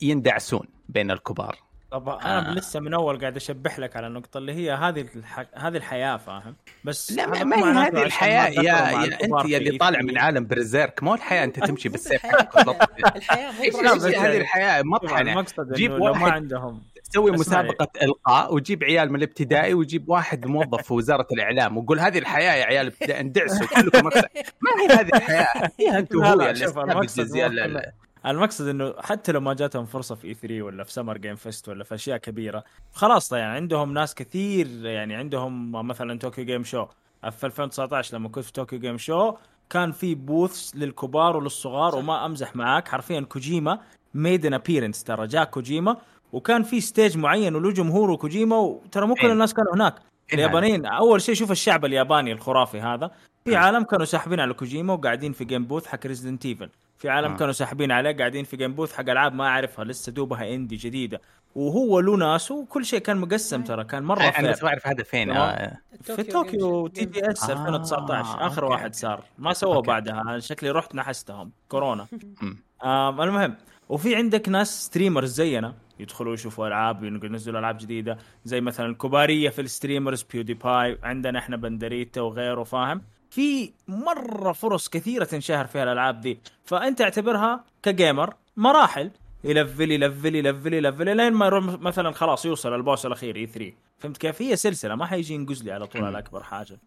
يندعسون 0.00 0.66
بين 0.88 1.10
الكبار 1.10 1.56
طب 1.90 2.08
أنا 2.08 2.50
آه. 2.50 2.54
لسه 2.54 2.80
من 2.80 2.94
أول 2.94 3.20
قاعد 3.20 3.36
أشبح 3.36 3.78
لك 3.78 3.96
على 3.96 4.06
النقطة 4.06 4.38
اللي 4.38 4.52
هي 4.52 4.72
هذه 4.72 5.06
الح... 5.16 5.44
هذه 5.54 5.76
الحياة 5.76 6.16
فاهم 6.16 6.56
بس 6.84 7.12
لا 7.12 7.26
ما 7.26 7.44
مو 7.44 7.64
هي 7.64 7.72
هذه 7.88 8.02
الحياة 8.02 8.48
ما 8.50 8.62
يا, 8.62 8.62
يا 8.62 9.04
أنت 9.24 9.48
يا 9.48 9.58
اللي 9.58 9.78
طالع 9.78 10.00
من 10.02 10.14
E3. 10.18 10.20
عالم 10.22 10.46
Berserk 10.46 11.02
مو 11.02 11.14
الحياة 11.14 11.44
أنت 11.44 11.60
تمشي 11.66 11.88
بالسيف. 11.88 12.24
الحياة 12.24 13.50
هذه 13.50 14.36
الحياة 14.36 14.82
مطحنه 14.82 15.44
جيب 15.72 15.90
لو 15.92 15.98
ما 16.04 16.10
واحد- 16.10 16.32
عندهم 16.32 16.82
تسوي 17.10 17.34
اسمعي. 17.34 17.40
مسابقة 17.40 17.88
إلقاء 18.02 18.54
وجيب 18.54 18.84
عيال 18.84 19.10
من 19.10 19.16
الابتدائي 19.16 19.74
وجيب 19.74 20.08
واحد 20.08 20.46
موظف 20.46 20.82
في 20.82 20.94
وزارة 20.94 21.26
الإعلام 21.32 21.78
وقول 21.78 22.00
هذه 22.00 22.18
الحياة 22.18 22.54
يا 22.54 22.64
عيال 22.64 22.86
ابتدائي 22.86 23.20
اندعسوا 23.20 23.66
كلكم. 23.66 24.04
ما 24.04 24.70
هي 24.80 25.00
هذه 25.00 25.08
الحياة 25.14 25.70
هي 25.80 25.98
أنتم 25.98 26.20
لا، 26.20 26.30
هو 26.30 26.34
لا، 26.34 26.50
اللي 26.50 26.66
شوف، 26.66 26.78
استهبل 26.78 26.90
المقصد 26.90 27.82
المقصد 28.26 28.68
إنه 28.68 28.94
حتى 29.00 29.32
لو 29.32 29.40
ما 29.40 29.54
جاتهم 29.54 29.86
فرصة 29.86 30.14
في 30.14 30.28
E3 30.28 30.62
ولا 30.62 30.84
في 30.84 30.92
Summer 30.92 31.18
Game 31.18 31.36
Fest 31.36 31.68
ولا 31.68 31.84
في 31.84 31.94
أشياء 31.94 32.16
كبيرة 32.16 32.64
خلاص 32.92 33.32
يعني 33.32 33.56
عندهم 33.56 33.94
ناس 33.94 34.14
كثير 34.14 34.66
يعني 34.86 35.14
عندهم 35.14 35.72
مثلا 35.86 36.18
Tokyo 36.18 36.44
Game 36.44 36.64
Show 36.64 36.86
في 37.30 37.46
2019 37.46 38.16
لما 38.16 38.28
كنت 38.28 38.44
في 38.44 38.52
Tokyo 38.52 38.78
Game 38.78 38.98
Show 38.98 39.34
كان 39.70 39.92
في 39.92 40.14
booths 40.14 40.76
للكبار 40.76 41.36
وللصغار. 41.36 41.94
وما 41.94 42.26
أمزح 42.26 42.56
معاك 42.56 42.88
حرفيا 42.88 43.20
كوجيما 43.20 43.80
made 44.14 44.46
an 44.46 44.54
appearance 44.54 45.04
ترى 45.04 45.26
جاء 45.26 45.44
كوجيما 45.44 45.96
وكان 46.32 46.62
في 46.62 46.80
stage 46.80 47.18
معين 47.18 47.54
وله 47.56 47.72
جمهور 47.72 48.10
وكوجيما 48.10 48.56
وترى 48.56 49.06
مو 49.06 49.14
كل 49.14 49.26
إيه. 49.26 49.32
الناس 49.32 49.54
كانوا 49.54 49.74
هناك 49.74 49.94
إيه 49.94 50.34
اليابانيين 50.34 50.86
أول 50.86 51.20
شيء 51.20 51.34
شوف 51.34 51.50
الشعب 51.50 51.84
الياباني 51.84 52.32
الخرافي 52.32 52.80
هذا 52.80 53.10
في 53.44 53.56
آه. 53.56 53.58
عالم 53.58 53.82
كانوا 53.82 54.04
ساحبين 54.04 54.40
على 54.40 54.54
كوجيما 54.54 54.92
وقاعدين 54.92 55.32
في 55.32 55.44
game 55.44 55.64
booth 55.64 55.86
حق 55.86 56.06
Resident 56.06 56.46
Evil 56.46 56.70
في 56.98 57.08
عالم 57.08 57.32
آه. 57.32 57.36
كانوا 57.36 57.52
ساحبين 57.52 57.92
عليه 57.92 58.16
قاعدين 58.16 58.44
في 58.44 58.56
game 58.56 58.74
booth 58.74 58.92
حق 58.92 59.10
ألعاب 59.10 59.34
ما 59.34 59.46
أعرفها 59.48 59.84
لسه 59.84 60.12
دوبها 60.12 60.54
indie 60.54 60.76
جديدة 60.76 61.20
وهو 61.54 62.00
له 62.00 62.16
ناس 62.16 62.50
وكل 62.50 62.84
شيء 62.84 62.98
كان 62.98 63.16
مقسم 63.16 63.62
ترى 63.62 63.84
كان 63.84 64.02
مرة 64.02 64.22
أنا 64.22 64.30
fair 64.30 64.50
بس 64.50 64.62
ما 64.62 64.68
أعرف 64.68 64.86
هذا 64.86 65.02
فين 65.02 65.28
تمام. 65.28 65.40
آه. 65.40 65.78
في 66.02 66.22
طوكيو 66.22 66.86
TGS 66.86 67.50
آه، 67.50 67.52
2019 67.52 68.46
آخر 68.46 68.62
أوكي. 68.62 68.74
واحد 68.74 68.94
صار 68.94 69.24
ما 69.38 69.52
سووا 69.52 69.74
أوكي. 69.74 69.86
بعدها 69.86 70.20
أنا 70.20 70.38
شكلي 70.38 70.70
رحت 70.70 70.94
نحستهم 70.94 71.50
كورونا. 71.68 72.06
آم 72.84 73.20
المهم 73.20 73.56
وفي 73.88 74.16
عندك 74.16 74.48
ناس 74.48 74.84
streamers 74.84 75.32
زينا 75.32 75.74
يدخلوا 75.98 76.34
يشوفوا 76.34 76.66
ألعاب 76.66 77.04
ينزلوا 77.04 77.60
ألعاب 77.60 77.78
جديدة. 77.78 78.18
زي 78.44 78.60
مثلا 78.60 78.86
الكبارية 78.86 79.48
في 79.50 79.60
ال 79.60 80.22
streamers 80.22 80.54
PewDiePie 80.54 80.98
عندنا 81.02 81.38
إحنا 81.38 81.56
بندريتا 81.56 82.20
وغيره 82.20 82.64
فاهم؟ 82.64 83.02
في 83.30 83.72
مرة 83.88 84.52
فرص 84.52 84.88
كثيرة 84.88 85.24
تنشهر 85.24 85.66
فيها 85.66 85.82
الالعاب 85.82 86.20
دي. 86.20 86.38
فأنت 86.64 87.00
اعتبرها 87.00 87.64
ك 87.82 87.91
gamer 87.91 88.34
مراحل. 88.56 89.10
يلفل 89.44 89.90
يلفل 89.90 90.34
يلفل 90.34 90.74
يلفل 90.74 91.16
لين 91.16 91.32
ما 91.32 91.46
يروح 91.46 91.64
مثلا 91.64 92.10
خلاص 92.12 92.46
يوصل 92.46 92.74
ال 92.74 92.80
boss 92.80 93.06
الأخير 93.06 93.36
E3 93.36 93.72
فهمت 93.98 94.16
كيف؟ 94.16 94.42
هي 94.42 94.56
سلسلة 94.56 94.94
ما 94.94 95.06
حيجي 95.06 95.34
ينقز 95.34 95.62
لي 95.62 95.72
على 95.72 95.86
طول 95.86 96.04
على 96.04 96.18
أكبر 96.18 96.42
حاجة. 96.42 96.78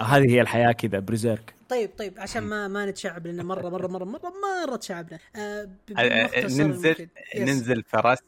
هذه 0.00 0.30
هي 0.30 0.40
الحياة 0.40 0.72
كذا 0.72 0.98
Berserk 0.98 1.54
طيب 1.68 1.90
طيب 1.98 2.14
عشان 2.18 2.42
ما 2.42 2.68
ما 2.68 2.86
نتشعب 2.86 3.26
لنا 3.26 3.42
مرة 3.42 3.68
مرة 3.68 3.86
مرة 3.86 4.04
مرة 4.04 4.32
مرة 4.66 4.76
تشعبنا. 4.76 5.18
آه 5.36 5.68
آه، 5.98 6.28
بمختصر 6.28 6.62
ننزل. 6.62 7.08
ننزل 7.36 7.82
فرس. 7.82 8.18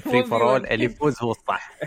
free 0.00 0.24
for 0.24 0.42
all 0.42 0.66
اللي 0.66 0.84
يفوز 0.84 1.22
هو 1.22 1.30
الصح 1.30 1.72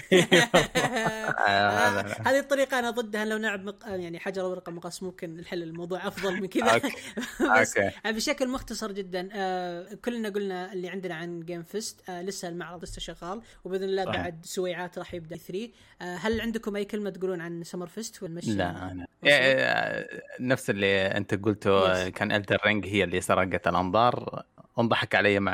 آه، 1.47 2.01
هذه 2.25 2.39
الطريقة 2.39 2.79
أنا 2.79 2.89
ضدها 2.89 3.25
لو 3.25 3.37
نلعب 3.37 3.63
مق... 3.63 3.87
يعني 3.87 4.19
حجر 4.19 4.45
ورقة 4.45 4.71
مقص 4.71 5.03
ممكن 5.03 5.37
نحل 5.37 5.63
الموضوع 5.63 6.07
أفضل 6.07 6.41
من 6.41 6.47
كذا. 6.47 6.77
بس 7.61 7.77
أوكي. 7.77 8.11
بشكل 8.11 8.49
مختصر 8.49 8.91
جدا 8.91 9.29
آه 9.33 9.87
كلنا 10.05 10.29
قلنا 10.29 10.73
اللي 10.73 10.89
عندنا 10.89 11.15
عن 11.15 11.39
Game 11.39 11.63
Fest 11.63 12.09
آه 12.09 12.21
لسه 12.21 12.47
المعرض 12.47 12.83
لسه 12.83 12.99
شغال 12.99 13.41
وبإذن 13.63 13.83
الله. 13.83 14.05
بعد 14.05 14.45
سويعات 14.45 14.97
راح 14.97 15.13
يبدأ 15.13 15.37
E3 15.37 15.69
آه 16.01 16.15
هل 16.15 16.41
عندكم 16.41 16.75
أي 16.75 16.85
كلمة 16.85 17.09
تقولون 17.09 17.41
عن 17.41 17.63
Summer 17.63 17.87
Fest 17.87 18.23
ونمشي 18.23 18.51
لا 18.51 18.91
أنا 18.91 19.07
وصل؟ 19.23 19.31
آه، 19.31 20.07
نفس 20.39 20.69
اللي 20.69 21.07
أنت 21.07 21.43
قلته. 21.43 22.09
كان 22.09 22.31
Elden 22.31 22.57
Ring 22.65 22.87
هي 22.87 23.03
اللي 23.03 23.21
سرقت 23.21 23.67
الأنظار 23.67 24.43
انضحك 24.79 25.15
علي 25.15 25.39
مع 25.39 25.51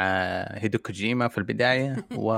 هيدو 0.51 0.77
كوجيما 0.79 1.27
في 1.27 1.37
البداية 1.37 2.05
و 2.15 2.33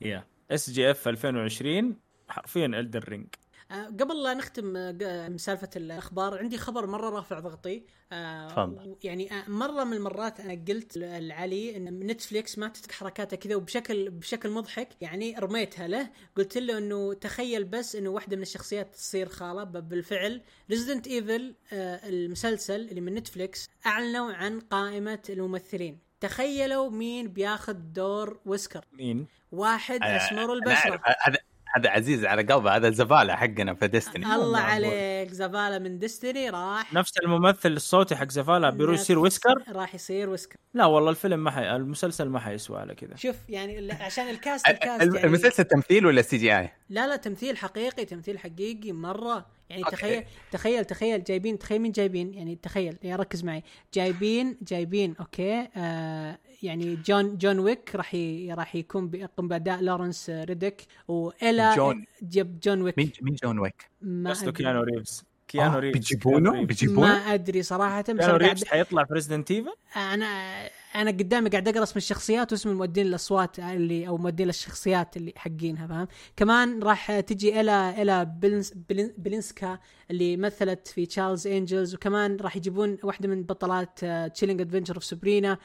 يا 0.00 0.24
SGF 0.50 1.08
2020 1.08 1.96
حرفيا 2.28 2.66
Elden 2.66 3.08
Ring 3.08 3.26
قبل 3.70 4.22
لا 4.22 4.34
نختم 4.34 4.76
آه 4.76 4.90
ق- 4.90 5.36
سالفة 5.36 5.68
الأخبار 5.76 6.38
عندي 6.38 6.58
خبر 6.58 6.86
مرة 6.86 7.08
رافع 7.10 7.40
ضغطي. 7.40 7.84
آه 8.12 8.48
تفضل. 8.48 8.96
يعني 9.04 9.32
آه 9.32 9.50
مرة 9.50 9.84
من 9.84 9.92
المرات 9.92 10.40
أنا 10.40 10.64
قلت 10.68 10.96
لعلي 10.98 11.76
إن 11.76 11.84
Netflix 12.06 12.58
ما 12.58 12.68
تتك 12.68 12.92
حركاتها 12.92 13.36
كذا 13.36 13.56
وبشكل 13.56 14.10
بشكل 14.10 14.50
مضحك 14.50 14.88
يعني 15.00 15.38
رميتها 15.38 15.88
له. 15.88 16.10
قلت 16.36 16.58
له 16.58 16.78
إنه 16.78 17.14
تخيل 17.14 17.64
بس 17.64 17.96
إنه 17.96 18.10
واحدة 18.10 18.36
من 18.36 18.42
الشخصيات 18.42 18.94
تصير 18.94 19.28
خال 19.28 19.64
وبالفعل. 19.64 20.42
Resident 20.70 21.06
Evil 21.06 21.54
آه 21.72 22.08
المسلسل 22.08 22.80
اللي 22.80 23.00
من 23.00 23.14
Netflix 23.14 23.68
أعلنوا 23.86 24.32
عن 24.32 24.60
قائمة 24.60 25.22
الممثلين. 25.30 25.98
تخيلوا 26.20 26.90
مين 26.90 27.28
بياخذ 27.28 27.72
دور 27.74 28.40
Wesker. 28.46 28.84
مين؟ 28.92 29.26
واحد 29.52 30.00
اسمر 30.02 30.52
البشرة. 30.52 31.00
هذا 31.22 31.38
هذا 31.76 31.90
عزيز 31.90 32.24
على 32.24 32.42
قلبه 32.42 32.76
هذا 32.76 32.88
الزباله 32.88 33.36
حقنا 33.36 33.74
في 33.74 33.88
Destiny 33.88 34.26
الله 34.34 34.58
عليك 34.58 35.30
زبالة 35.30 35.78
من 35.78 35.98
Destiny 35.98 36.50
راح. 36.50 36.94
نفس 36.94 37.18
الممثل 37.18 37.72
الصوتي 37.72 38.16
حق 38.16 38.30
Zavala 38.30 38.70
بيروح 38.70 38.94
يصير 38.94 39.18
Wesker؟ 39.18 39.62
راح 39.72 39.94
يصير 39.94 40.28
Wesker 40.28 40.56
لا 40.74 40.84
والله 40.84 41.10
الفيلم 41.10 41.44
ما 41.44 41.50
حي... 41.50 41.76
المسلسل 41.76 42.28
ما 42.28 42.40
حيسوى 42.40 42.78
على 42.78 42.94
كذا. 42.94 43.16
شوف 43.16 43.36
يعني 43.48 43.92
عشان 43.92 44.28
ال 44.28 44.36
cast 44.36 44.68
ال 44.70 44.76
cast 44.76 45.02
يعني 45.14 45.24
المسلسل 45.24 45.64
تمثيل 45.64 46.06
ولا 46.06 46.22
CGI؟ 46.22 46.72
لا 46.90 47.06
لا 47.06 47.16
تمثيل 47.16 47.56
حقيقي 47.56 48.04
تمثيل 48.04 48.38
حقيقي 48.38 48.92
مرة. 48.92 49.55
يعني 49.70 49.84
أوكي. 49.84 49.96
تخيل 49.96 50.24
تخيل 50.50 50.84
تخيل 50.84 51.24
جايبين 51.24 51.58
تخيل 51.58 51.82
مين 51.82 51.92
جايبين 51.92 52.34
يعني 52.34 52.56
تخيل 52.56 52.98
يعني 53.02 53.16
ركز 53.16 53.44
معي 53.44 53.62
جايبين 53.94 54.56
جايبين 54.62 55.14
أوكي 55.20 55.68
آه 55.76 56.38
يعني 56.62 56.96
جون 56.96 57.36
John 57.38 57.58
Wick 57.58 57.94
راح 57.94 58.14
ي... 58.14 58.52
راح 58.52 58.74
يكون 58.76 59.08
بيقوم 59.08 59.48
بأداء 59.48 59.80
لورنس 59.80 60.30
ريدك 60.30 60.82
وإلا 61.08 61.76
جون. 61.76 62.04
جاب 62.22 62.60
John 62.60 62.82
Wick 62.82 62.98
مين 62.98 63.12
مين 63.22 63.36
John 63.44 63.58
Wick؟ 63.58 63.90
ما 64.00 64.30
قصده 64.30 64.48
أدري. 64.48 64.62
كيانو 64.64 64.82
ريفز 64.82 65.24
كيانو 65.48 65.76
آه، 65.76 65.78
ريفز 65.78 65.98
بيجيبونه. 65.98 66.64
بيجيبونه 66.64 67.00
ما 67.06 67.34
أدري 67.34 67.62
صراحة 67.62 68.00
بس 68.00 68.06
كيانو 68.10 68.36
ريفز 68.36 68.64
حيطلع 68.64 69.04
في 69.04 69.14
Resident 69.14 69.50
Evil 69.50 69.74
أنا 69.96 70.26
أنا 71.02 71.10
قدامي 71.10 71.50
قاعد 71.50 71.68
اقرا 71.68 71.82
اسم 71.82 71.96
الشخصيات 71.96 72.52
واسم 72.52 72.70
المؤدين 72.70 73.06
الأصوات 73.06 73.58
اللي 73.58 74.08
أو 74.08 74.16
مؤدين 74.16 74.48
الشخصيات 74.48 75.16
اللي 75.16 75.32
حقينها 75.36 75.86
فاهم؟ 75.86 76.08
كمان 76.36 76.82
راح 76.82 77.20
تجي 77.20 77.60
إيلا 77.60 78.02
إيلا 78.02 78.24
بلنس 78.24 78.72
بلن 78.88 79.12
بلينسكا 79.18 79.78
اللي 80.10 80.36
مثلت 80.36 80.88
في 80.88 81.06
Charlie's 81.06 81.46
Angels 81.46 81.94
وكمان 81.94 82.36
راح 82.36 82.56
يجيبون 82.56 82.98
واحدة 83.02 83.28
من 83.28 83.42
بطلات 83.42 84.04
Chilling 84.34 84.60
Adventures 84.60 84.94
of 84.94 85.04
Sabrina 85.04 85.58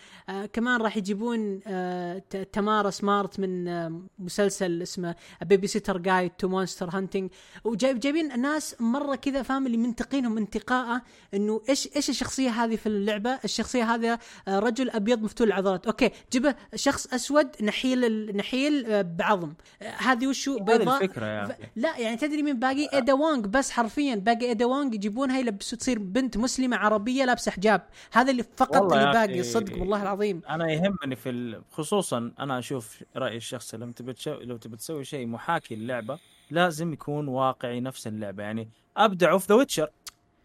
كمان 0.53 0.82
راح 0.82 0.98
يجيبون 0.98 1.60
آه 1.68 2.18
تمارا 2.52 2.90
سمارت 2.90 3.40
من 3.40 3.68
آه 3.68 4.02
مسلسل 4.20 4.82
اسمه 4.82 5.16
Babysitter's 5.41 5.98
Guide 5.98 6.31
to 6.31 6.48
Monster 6.48 6.89
Hunting 6.89 7.30
وجايب 7.64 7.99
جايبين 7.99 8.41
ناس 8.41 8.76
مرة 8.82 9.16
كذا 9.16 9.41
فاهم؟ 9.41 9.66
اللي 9.66 9.78
منتقينهم 9.78 10.38
انتقاءه 10.38 11.02
إنه 11.34 11.62
إيش 11.70 11.90
إيش 11.95 12.10
الشخصية 12.10 12.49
هذه 12.49 12.76
في 12.76 12.88
اللعبة؟ 12.88 13.40
الشخصية 13.44 13.84
هذا 13.84 14.20
آه، 14.48 14.60
رجل 14.60 14.90
أبيض 14.90 15.20
مفتول 15.22 15.48
العضلات. 15.48 15.85
okay 15.85 16.11
جابوا 16.34 16.56
شخص 16.76 17.14
أسود 17.14 17.48
نحيل 17.64 18.38
نحيل 18.38 18.85
آه، 18.85 19.02
بعظم. 19.02 19.53
آه، 19.81 19.85
هذه 19.98 20.27
وشو 20.27 20.53
هذه 20.53 20.64
بيضاء 20.64 21.03
الفكرة. 21.03 21.26
أخي. 21.26 21.53
لا 21.76 21.98
يعني 21.98 22.18
تدري 22.18 22.43
مين 22.43 22.60
باقي؟ 22.60 22.88
إيدا 22.93 23.14
وونغ 23.14 23.48
بس 23.48 23.72
حرفيا. 23.72 24.15
باقي 24.15 24.45
إيدا 24.45 24.65
وونغ 24.65 24.93
يجيبونها 24.93 25.39
يلبسوا 25.39 25.77
تصير 25.77 25.99
بنت 25.99 26.38
مسلمة 26.38 26.77
عربية 26.77 27.26
لابسة 27.26 27.52
حجاب. 27.52 27.81
هذا 28.11 28.31
اللي 28.31 28.43
فقط 28.57 28.93
اللي 28.93 29.11
باقي. 29.11 29.43
صدق 29.43 29.80
والله 29.80 30.02
العظيم. 30.02 30.41
أنا 30.49 30.72
يهمني 30.72 31.15
في 31.15 31.30
ال... 31.30 31.61
خصوصا 31.72 32.31
أنا 32.39 32.60
أشوف 32.60 33.03
رايي 33.15 33.38
الشخصي 33.38 33.77
لما 33.77 33.93
تبي 33.93 34.14
تشو... 34.14 34.34
لو 34.34 34.57
تبي 34.57 34.77
تسوي 34.77 35.03
شيء 35.03 35.27
محاكي 35.27 35.76
للعبة 35.76 36.19
لازم 36.52 36.93
يكون 36.93 37.27
واقعي 37.27 37.80
نفس 37.80 38.07
اللعبة. 38.07 38.43
يعني 38.43 38.69
ابدعوا 38.98 39.39
في 39.39 39.48
The 39.49 39.56
Witcher 39.56 39.89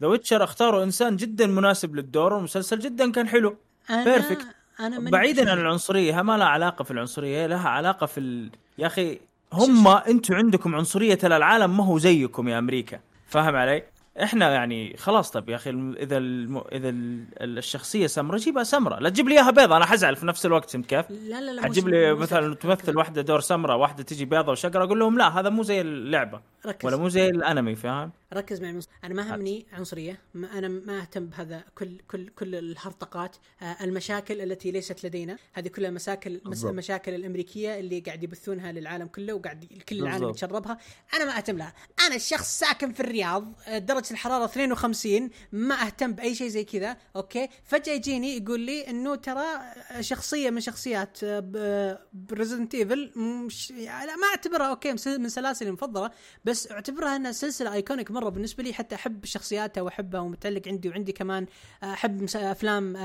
The 0.03 0.07
Witcher 0.07 0.45
اختاروا 0.45 0.85
إنسان 0.85 1.17
جدا 1.17 1.47
مناسب 1.47 1.97
للدور 1.97 2.33
والمسلسل 2.33 2.79
جدا 2.79 3.13
كان 3.13 3.29
حلو. 3.29 3.57
Perfect. 3.89 4.45
أنا 4.81 4.99
من- 4.99 5.11
بعيدا 5.11 5.51
عن 5.51 5.59
العنصرية 5.59 6.23
ما 6.23 6.37
لها 6.37 6.47
علاقة 6.47 6.83
في 6.83 6.91
العنصرية 6.91 7.47
لها 7.47 7.69
علاقة 7.69 8.07
في 8.07 8.21
ال... 8.21 8.51
يا 8.79 8.87
أخي 8.87 9.19
هم 9.53 9.89
أنتم 9.89 10.35
عندكم 10.35 10.75
عنصرية 10.75 11.19
العالم 11.25 11.77
ما 11.77 11.85
هو 11.85 11.99
زيكم 11.99 12.49
يا 12.49 12.59
أمريكا 12.59 13.01
فاهم 13.29 13.57
علي؟ 13.57 13.83
إحنا 14.23 14.51
يعني 14.51 14.97
خلاص 14.97 15.31
طب 15.31 15.49
يا 15.49 15.55
أخي 15.57 15.71
إذا 15.99 16.17
الم... 16.17 16.59
إذا 16.73 16.89
ال... 16.89 17.25
الشخصية 17.41 18.07
سمراء 18.07 18.39
جيبها 18.39 18.63
سمراء 18.63 19.01
لا 19.01 19.09
تجيب 19.09 19.29
لي 19.29 19.35
إياها 19.35 19.51
بيضة 19.51 19.77
أنا 19.77 19.87
حزعل 19.87 20.17
في 20.17 20.27
نفس 20.27 20.47
الوقت 20.47 20.71
فهمت 20.71 20.87
كيف؟ 20.87 21.11
لا 21.11 21.41
لا 21.41 21.51
لا 21.51 21.63
حتجيب 21.63 21.89
لي 21.89 22.15
مثلا 22.15 22.55
تمثل 22.55 22.97
واحدة 22.97 23.23
دور 23.23 23.41
سمراء 23.41 23.77
واحدة 23.79 24.03
تجي 24.03 24.25
بيضة 24.25 24.53
وشقرة 24.53 24.85
أقول 24.85 24.99
لهم 24.99 25.19
لا 25.19 25.41
هذا 25.41 25.49
مو 25.51 25.63
زي 25.63 25.81
اللعبة 25.81 26.41
ركز 26.67 26.87
ولا 26.87 26.97
مو 26.97 27.09
زي 27.09 27.29
الأنمي 27.29 27.75
فاهم؟ 27.75 28.11
ركز 28.33 28.61
معي 28.61 28.73
منص... 28.73 28.89
أنا 29.05 29.15
ما 29.15 29.35
همني 29.35 29.67
عنصرية. 29.73 30.19
ما 30.35 30.59
أنا 30.59 30.69
ما 30.69 31.01
أهتم 31.01 31.27
بهذا 31.27 31.65
كل 31.75 31.99
كل 32.09 32.29
كل 32.29 32.55
الهرطقات. 32.55 33.37
آه 33.63 33.77
المشاكل 33.81 34.41
التي 34.41 34.71
ليست 34.71 35.07
لدينا. 35.07 35.37
هذه 35.53 35.69
كلها 35.69 35.91
مشاكل 35.91 36.35
مس... 36.35 36.41
بالضبط. 36.43 36.71
المشاكل 36.71 37.15
الأمريكية 37.15 37.79
اللي 37.79 38.01
قاعد 38.01 38.23
يبثونها 38.23 38.73
للعالم 38.73 39.07
كله 39.07 39.33
وقاعد 39.33 39.65
كل 39.89 39.99
العالم. 39.99 40.29
يتشربها. 40.31 40.79
أنا 41.15 41.25
ما 41.25 41.37
أهتم 41.37 41.59
لها. 41.59 41.75
أنا 42.07 42.15
الشخص 42.15 42.59
ساكن 42.59 42.93
في 42.93 43.01
الرياض 43.01 43.53
آه، 43.67 43.79
درجة 43.79 44.11
الحرارة 44.11 44.45
52 44.45 45.31
ما 45.53 45.87
أهتم 45.87 46.13
بأي 46.13 46.35
شيء 46.35 46.49
زي 46.49 46.65
كذا. 46.65 46.97
أوكي؟ 47.17 47.49
فجأة 47.65 47.93
يجيني 47.93 48.37
يقول 48.37 48.61
لي 48.61 48.91
إنه 48.91 49.15
ترى 49.15 49.45
شخصية 50.01 50.51
من 50.51 50.61
شخصيات 50.61 51.19
ريزدنت 52.13 52.75
ايفل 52.75 53.13
مش 53.19 53.71
يعني 53.71 54.07
ما 54.07 54.27
أعتبرها 54.31 54.67
okay 54.67 54.93
من 55.19 55.29
سلاسلي 55.29 55.69
المفضله 55.69 56.11
بس 56.45 56.73
أعتبرها 56.73 57.17
إنها 57.17 57.33
سلسلة 57.33 57.73
iconic 57.73 58.11
مرة 58.21 58.29
بالنسبة 58.29 58.63
لي 58.63 58.73
حتى 58.73 58.95
أحب 58.95 59.25
شخصياتها 59.25 59.81
وأحبها 59.83 60.21
ومتعلق 60.21 60.63
عندي 60.69 60.89
وعندي 60.89 61.13
كمان 61.13 61.47
آه، 61.83 61.93
أحب 61.93 62.23
مس- 62.23 62.37
أفلام 62.37 62.97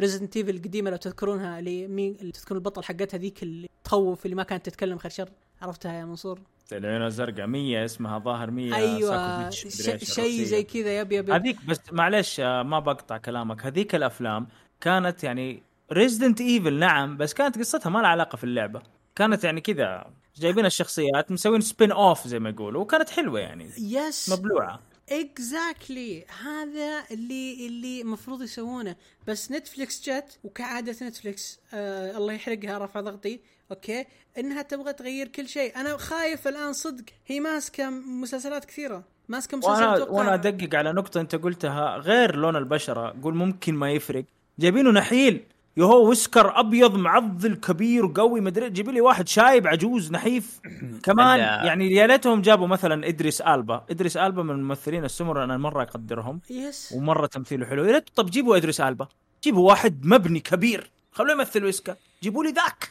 ريزدنت 0.00 0.36
ايفل 0.36 0.50
القديمة 0.56 0.90
لو 0.90 0.96
تذكرونها 0.96 1.58
اللي 1.58 1.86
مين 1.86 2.32
تذكرون 2.32 2.58
البطل 2.58 2.84
حقتها 2.84 3.18
ذيك 3.18 3.42
اللي 3.42 3.68
تخوف 3.84 4.24
اللي 4.24 4.36
ما 4.36 4.42
كانت 4.42 4.66
تتكلم 4.66 4.98
غير 4.98 5.10
شر. 5.10 5.28
عرفتها 5.62 5.92
يا 5.92 6.04
منصور؟ 6.04 6.40
العيون 6.72 7.06
الزرقاء 7.06 7.46
100 7.46 7.84
اسمها 7.84 8.18
ظاهر 8.18 8.50
100 8.50 8.74
أيوه 8.74 9.50
شيء. 9.50 10.44
زي 10.44 10.62
كذا 10.62 11.00
yep 11.00 11.12
yep 11.12 11.30
هذيك 11.30 11.56
بس 11.68 11.80
معلش 11.92 12.40
آه، 12.40 12.62
ما 12.62 12.78
بقطع 12.78 13.18
كلامك. 13.18 13.66
هذيك 13.66 13.94
الأفلام 13.94 14.46
كانت 14.80 15.24
يعني 15.24 15.62
ريزدنت 15.92 16.40
ايفل 16.40 16.74
نعم 16.78 17.16
بس 17.16 17.34
كانت 17.34 17.58
قصتها 17.58 17.90
ما 17.90 17.98
لها 17.98 18.08
علاقة 18.08 18.36
في 18.36 18.44
اللعبة. 18.44 18.82
كانت 19.18 19.44
يعني 19.44 19.60
كذا 19.60 20.10
جايبين 20.36 20.66
الشخصيات 20.66 21.32
مسوين 21.32 21.60
spin-off 21.60 22.26
زي 22.28 22.38
ما 22.38 22.50
يقولوا 22.50 22.82
وكانت 22.82 23.10
حلوة 23.10 23.40
يعني. 23.40 23.70
yes 23.78 24.30
مبلوعة. 24.32 24.80
exactly 25.10 26.24
هذا 26.42 27.04
اللي 27.10 27.66
اللي 27.66 28.00
المفروض 28.00 28.42
يسوونه. 28.42 28.96
بس 29.26 29.52
Netflix 29.52 30.08
جت 30.10 30.38
وكعادة 30.44 31.06
Netflix 31.06 31.60
آه 31.74 32.16
الله 32.16 32.32
يحرقها 32.32 32.78
رفع 32.78 33.00
ضغطي. 33.00 33.40
okay؟ 33.70 34.04
إنها 34.38 34.62
تبغى 34.62 34.92
تغير 34.92 35.28
كل 35.28 35.48
شيء. 35.48 35.76
أنا 35.76 35.96
خايف 35.96 36.48
الآن 36.48 36.72
صدق. 36.72 37.04
هي 37.26 37.40
ماسكة 37.40 37.90
مسلسلات 37.90 38.64
كثيرة. 38.64 39.04
ماسكة 39.28 39.56
مسلسل 39.56 39.82
وأنا 39.82 40.04
وأنا 40.04 40.34
أدقق 40.34 40.74
على 40.74 40.92
نقطة 40.92 41.20
أنت 41.20 41.34
قلتها. 41.34 41.96
غير 41.96 42.36
لون 42.36 42.56
البشرة 42.56 43.14
قول 43.22 43.34
ممكن 43.34 43.74
ما 43.74 43.92
يفرق. 43.92 44.24
جايبينه 44.58 44.90
نحيل. 44.90 45.44
يا 45.78 46.10
هو 46.10 46.24
ويسكر 46.24 46.60
أبيض 46.60 46.94
معضل 46.94 47.54
كبير 47.54 48.06
وقوي. 48.06 48.40
مدري 48.40 48.70
جيبي 48.70 48.92
لي 48.92 49.00
واحد 49.00 49.28
شايب 49.28 49.66
عجوز 49.66 50.12
نحيف. 50.12 50.60
كمان 51.06 51.38
يعني 51.38 51.92
يا 51.92 52.06
ليتهم 52.06 52.42
جابوا 52.42 52.66
مثلا 52.66 53.08
إدريس 53.08 53.40
ألبا. 53.40 53.84
إدريس 53.90 54.16
ألبا 54.16 54.42
من 54.42 54.50
الممثلين 54.50 55.04
السمر 55.04 55.44
أنا 55.44 55.56
مرة 55.56 55.82
أقدرهم. 55.82 56.40
yes 56.50 56.92
ومرة 56.96 57.26
تمثيله 57.26 57.66
حلو. 57.66 57.84
يا 57.84 57.92
ريت 57.92 58.08
طب 58.14 58.30
جيبوا 58.30 58.56
إدريس 58.56 58.80
ألبا. 58.80 59.08
جيبوا 59.44 59.68
واحد 59.68 60.06
مبني 60.06 60.40
كبير. 60.40 60.90
خلوه 61.12 61.32
يمثل 61.32 61.64
ويسكر 61.64 61.96
جيبوا 62.22 62.44
لي 62.44 62.50
ذاك. 62.50 62.90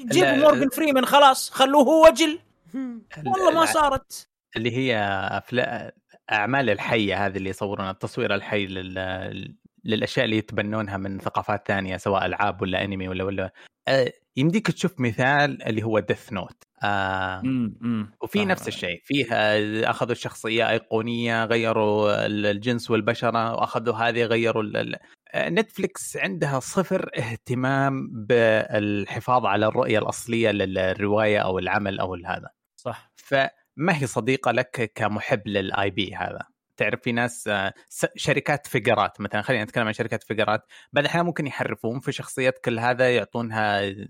جيبوا 0.00 0.36
مورجان 0.36 0.68
فريمان 0.68 1.06
خلاص. 1.06 1.50
خلوه 1.50 1.82
هو 1.82 2.06
وجل. 2.06 2.38
والله 3.26 3.50
ما 3.50 3.64
صارت. 3.64 4.28
اللي 4.56 4.76
هي 4.76 4.98
أفلا... 5.30 5.94
أعمال 6.32 6.70
الحية 6.70 7.26
هذه 7.26 7.36
اللي 7.36 7.50
يصورون 7.50 7.88
التصوير 7.90 8.34
الحي 8.34 8.66
لل... 8.66 9.54
للأشياء 9.86 10.24
اللي 10.24 10.36
يتبنونها 10.36 10.96
من 10.96 11.18
ثقافات 11.18 11.68
ثانية 11.68 11.96
سواء 11.96 12.26
ألعاب 12.26 12.62
ولا 12.62 12.84
انمي 12.84 13.08
ولا 13.08 13.24
ولا 13.24 13.52
آه 13.88 14.12
يمديك 14.36 14.70
تشوف 14.70 15.00
مثال 15.00 15.62
اللي 15.62 15.82
هو 15.82 15.98
ديث 15.98 16.32
نوت 16.32 16.62
آه 16.82 17.42
وفي 18.22 18.44
نفس 18.44 18.68
الشيء. 18.68 19.00
فيه 19.04 19.26
آه، 19.32 19.90
أخذوا 19.90 20.12
الشخصية 20.12 20.70
أيقونية 20.70 21.44
غيروا 21.44 22.26
ال- 22.26 22.46
الجنس 22.46 22.90
والبشرة 22.90 23.52
وأخذوا 23.54 23.94
هذه 23.94 24.24
غيروا 24.24 24.62
ال- 24.62 24.76
ال- 24.76 24.96
آه، 25.34 25.48
عندها 26.16 26.60
صفر 26.60 27.10
اهتمام 27.18 28.08
بالحفاظ 28.12 29.46
على 29.46 29.66
الرؤية 29.66 29.98
الأصلية 29.98 30.50
للرواية 30.50 31.38
أو 31.38 31.58
العمل 31.58 32.00
أو 32.00 32.14
هذا. 32.14 32.48
صح. 32.76 33.12
فما 33.16 34.02
هي 34.02 34.06
صديقة 34.06 34.50
لك 34.52 34.92
كمحب 34.94 35.48
للاي 35.48 35.90
بي 35.90 36.14
هذا؟ 36.14 36.55
تعرف 36.76 37.00
في 37.02 37.12
ناس 37.12 37.48
آه، 37.48 37.72
شركات 38.16 38.66
فقرات 38.66 39.20
مثلا 39.20 39.42
خلينا 39.42 39.64
نتكلم 39.64 39.86
عن 39.86 39.92
شركات 39.92 40.22
فقرات. 40.22 40.66
بعد 40.92 41.04
الأحيان 41.04 41.24
ممكن 41.26 41.46
يحرفون 41.46 42.00
في 42.00 42.12
شخصيات 42.12 42.58
كل 42.58 42.78
هذا 42.78 43.16
يعطونها 43.16 43.84
آه، 43.88 44.06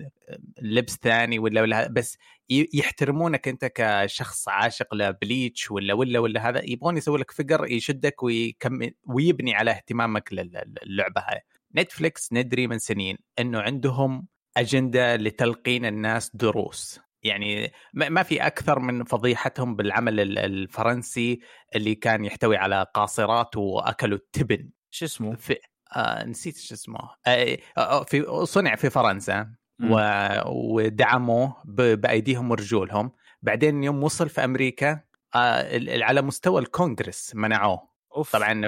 لبس 0.63 0.99
ثاني 1.03 1.39
ولا 1.39 1.63
ولا 1.63 1.89
بس 1.89 2.19
يحترمونك 2.51 3.49
أنت 3.49 3.65
كشخص 3.75 4.49
عاشق 4.49 4.95
لبليتش 4.95 5.71
ولا 5.71 5.95
ولا 5.95 6.19
ولا 6.19 6.49
هذا. 6.49 6.61
يبغون 6.65 6.97
يسوي 6.97 7.19
لك 7.19 7.31
فقر 7.31 7.67
يشدك 7.71 8.23
ويكمل 8.23 8.95
ويبني 9.07 9.55
على 9.55 9.71
اهتمامك 9.71 10.33
لل- 10.33 10.75
للعبة 10.87 11.21
هاي. 11.21 11.41
نتفليكس 11.77 12.33
ندري 12.33 12.67
من 12.67 12.79
سنين 12.79 13.19
إنه 13.39 13.61
عندهم 13.61 14.27
أجندة 14.57 15.17
لتلقين 15.17 15.85
الناس 15.85 16.31
دروس. 16.37 17.01
يعني 17.27 17.73
ما 17.95 18.23
في 18.23 18.47
أكثر 18.47 18.79
من 18.79 19.05
فضيحتهم 19.05 19.77
بالعمل 19.77 20.21
ال- 20.21 20.39
الفرنسي 20.39 21.41
اللي 21.75 21.95
كان 21.95 22.25
يحتوي 22.25 22.57
على 22.57 22.87
قاصرات 22.95 23.57
واكلوا 23.57 24.19
التبن. 24.19 24.71
شو 24.91 25.05
اسمه؟ 25.05 25.37
في 25.37 25.57
آه 25.97 26.25
نسيت 26.25 26.57
شو 26.57 26.75
اسمه. 26.75 26.99
آه 27.27 27.59
آه، 27.79 28.05
في 28.05 28.45
صنع 28.45 28.75
في 28.75 28.91
فرنسا. 28.91 29.51
و... 29.83 30.01
ودعموه 30.47 31.57
ب... 31.65 31.83
بأيديهم 32.01 32.51
ورجولهم. 32.51 33.13
بعدين 33.43 33.85
يوم 33.85 34.03
وصل 34.03 34.29
في 34.29 34.45
أمريكا 34.45 35.01
آه 35.35 35.81
على 36.05 36.23
مستوى 36.23 36.61
الكونغرس 36.61 37.33
منعوه. 37.35 37.89
أوف. 38.17 38.33
طبعا 38.33 38.63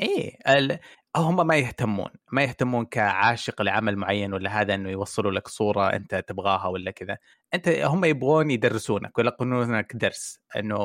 إيه 0.00 0.38
ال... 0.48 0.78
هم 1.16 1.46
ما 1.46 1.56
يهتمون 1.56 2.10
ما 2.32 2.42
يهتمون 2.42 2.84
كعاشق 2.84 3.62
لعمل 3.62 3.96
معين 3.96 4.34
ولا 4.34 4.60
هذا 4.60 4.74
إنه 4.74 4.90
يوصلوا 4.90 5.32
لك 5.32 5.48
صورة 5.48 5.86
أنت 5.92 6.14
تبغاها 6.14 6.66
ولا 6.66 6.90
كذا. 6.90 7.18
أنت 7.54 7.68
هم 7.68 8.04
يبغون 8.04 8.50
يدرسونك 8.50 9.18
ويلقنونك 9.18 9.96
درس 9.96 10.38
إنه 10.56 10.78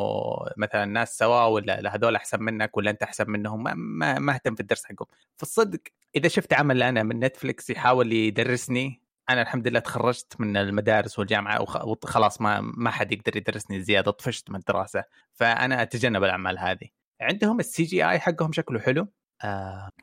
مثلا 0.58 0.84
الناس 0.84 1.18
سواء 1.18 1.50
ولا 1.50 1.82
لا 1.82 1.96
هذول 1.96 2.16
أحسن 2.16 2.44
منك 2.44 2.78
ولا 2.78 2.92
أنت 2.92 3.04
أحسن 3.04 3.30
منهم 3.32 3.64
ما, 3.64 4.20
ما, 4.20 4.34
أهتم 4.34 4.56
في 4.56 4.62
الدرس 4.62 4.86
حقهم. 4.86 5.08
في 5.38 5.44
الصدق 5.44 5.80
إذا 6.16 6.28
شفت 6.28 6.54
عمل 6.54 6.84
أنا 6.84 7.04
من 7.04 7.20
نتفلكس 7.20 7.70
يحاول 7.70 8.14
يدرسني 8.14 9.02
أنا 9.30 9.42
الحمد 9.42 9.68
لله 9.68 9.80
تخرجت 9.80 10.42
من 10.42 10.58
المدارس 10.58 11.20
والجامعة 11.20 11.62
وخ- 11.62 11.86
وخلاص 11.86 12.42
ما 12.42 12.62
ما 12.62 12.90
حد 12.92 13.12
يقدر 13.12 13.38
يدرسني 13.38 13.82
زيادة 13.82 14.12
طفشت 14.12 14.50
من 14.50 14.56
الدراسة. 14.56 15.04
فأنا 15.34 15.82
أتجنب 15.82 16.24
الأعمال 16.24 16.60
هذه. 16.60 16.90
عندهم 17.22 17.60
ال 17.60 17.84
CGI 17.84 18.20
حقهم 18.20 18.52
شكله 18.54 18.80
حلو. 18.80 19.08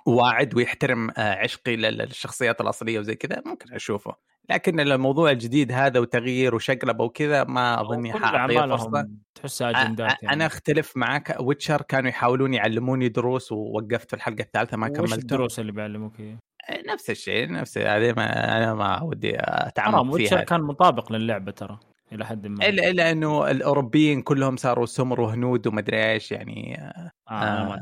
واعد 0.07 0.55
ويحترم 0.55 1.11
آه 1.11 1.35
عشقي 1.35 1.77
لل- 1.77 1.99
للشخصيات 1.99 2.61
الأصلية 2.61 2.99
وزي 2.99 3.15
كذا 3.15 3.43
ممكن 3.47 3.75
أشوفه. 3.75 4.15
لكن 4.51 4.81
الموضوع 4.81 5.31
الجديد 5.31 5.73
هذا 5.73 6.01
وتغيير 6.01 6.55
وشقلبة 6.55 7.05
وكذا 7.05 7.45
ما 7.45 7.81
أظني 7.81 8.13
حاعطيه 8.13 8.61
فرصة. 8.61 9.09
تحسها 9.35 9.71
أجندات 9.71 10.13
أ- 10.13 10.33
أنا 10.33 10.47
أختلف 10.47 10.97
معك 10.97 11.37
Witcher 11.41 11.83
كانوا 11.83 12.09
يحاولون 12.11 12.55
يعلموني 12.55 13.09
دروس 13.09 13.53
ووقفت 13.53 14.09
في 14.11 14.17
الحلقة 14.17 14.41
الثالثة 14.43 14.77
ما 14.77 14.89
كملت 14.89 15.13
الدروس 15.19 15.59
اللي 15.61 15.73
بيعلموك 15.73 16.21
اياها؟ 16.21 16.39
نفس 16.93 17.11
الشيء 17.11 17.53
نفس 17.53 17.79
هذه 17.79 18.13
ما 18.17 18.57
أنا 18.57 18.75
ما 18.75 19.03
ودي 19.03 19.33
أتعمق 19.39 20.15
Witcher 20.15 20.37
فيها. 20.37 20.45
كان 20.45 20.61
مطابق 20.63 21.13
للعبة 21.13 21.53
ترى. 21.53 21.79
إلى 22.13 22.27
حد 22.27 22.47
ما 22.47 22.69
الا 22.69 22.91
إلا 22.91 23.11
إنه 23.11 23.51
الأوروبيين 23.51 24.23
كلهم 24.23 24.57
صاروا 24.57 24.87
سمر 24.87 25.21
وهنود 25.21 25.67
ومدري 25.67 26.13
إيش 26.13 26.33
يعني 26.33 26.77
أنا 27.31 27.65
آه. 27.65 27.69
ما 27.69 27.81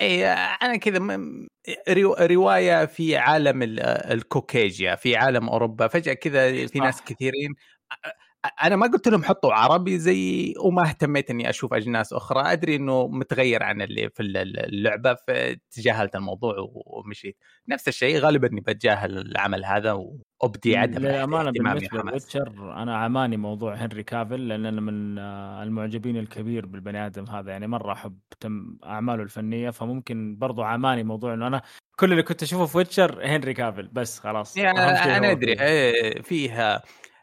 إي 0.00 0.26
أنا 0.26 0.76
كذا 0.76 1.18
رواية 2.20 2.86
في 2.86 3.16
عالم 3.16 3.62
ال- 3.62 3.80
الكوكيجيا 3.80 4.94
في 4.94 5.16
عالم 5.16 5.48
أوروبا 5.48 5.88
فجأة 5.88 6.12
كذا 6.12 6.66
في. 6.66 6.78
ناس 6.78 7.02
كثيرين 7.02 7.54
أنا 8.62 8.76
ما 8.76 8.86
قلت 8.86 9.08
لهم 9.08 9.24
حطوا 9.24 9.52
عربي 9.52 9.98
زي 9.98 10.54
وما 10.60 10.82
اهتميت 10.82 11.30
اني 11.30 11.50
أشوف 11.50 11.74
اجناس 11.74 12.12
أخرى 12.12 12.52
ادري 12.52 12.76
انه 12.76 13.08
متغير 13.08 13.62
عن 13.62 13.82
اللي 13.82 14.10
في 14.10 14.22
ال- 14.22 14.58
اللعبه 14.58 15.14
فتجاهلت 15.14 16.16
الموضوع 16.16 16.54
ومشيت 16.86 17.36
نفس 17.68 17.88
الشيء 17.88 18.18
غالبا 18.18 18.48
اني 18.48 18.60
بتجاهل 18.60 19.18
العمل 19.18 19.64
هذا 19.64 19.92
وابدي 20.42 20.76
عدم 20.76 20.98
للامانه 21.02 21.50
بالنسبة 21.50 22.02
أنا 22.82 22.96
عماني 22.96 23.36
موضوع 23.36 23.74
هنري 23.74 24.02
كافل 24.02 24.48
لأن 24.48 24.66
أنا 24.66 24.80
من 24.80 25.18
آه، 25.18 25.62
المعجبين 25.62 26.16
الكبير 26.16 26.66
بالبني 26.66 27.06
آدم 27.06 27.24
هذا 27.30 27.50
يعني 27.50 27.66
مره 27.66 27.92
احب 27.92 28.18
تم 28.40 28.78
اعماله 28.84 29.22
الفنيه 29.22 29.70
فممكن 29.70 30.36
برضو 30.38 30.62
عماني 30.62 31.04
موضوع 31.04 31.34
انه 31.34 31.46
أنا 31.46 31.62
كل 32.00 32.12
اللي 32.12 32.22
كنت 32.22 32.42
اشوفه 32.42 32.66
في 32.66 32.78
Witcher 32.78 33.26
هنري 33.26 33.54
كافل 33.54 33.88
بس 33.88 34.18
خلاص 34.18 34.56
يعني 34.56 34.78
أنا 34.78 35.30
ادري 35.30 35.56
فيه. 35.56 35.64
إيه، 35.64 36.22
فيها 36.22 36.82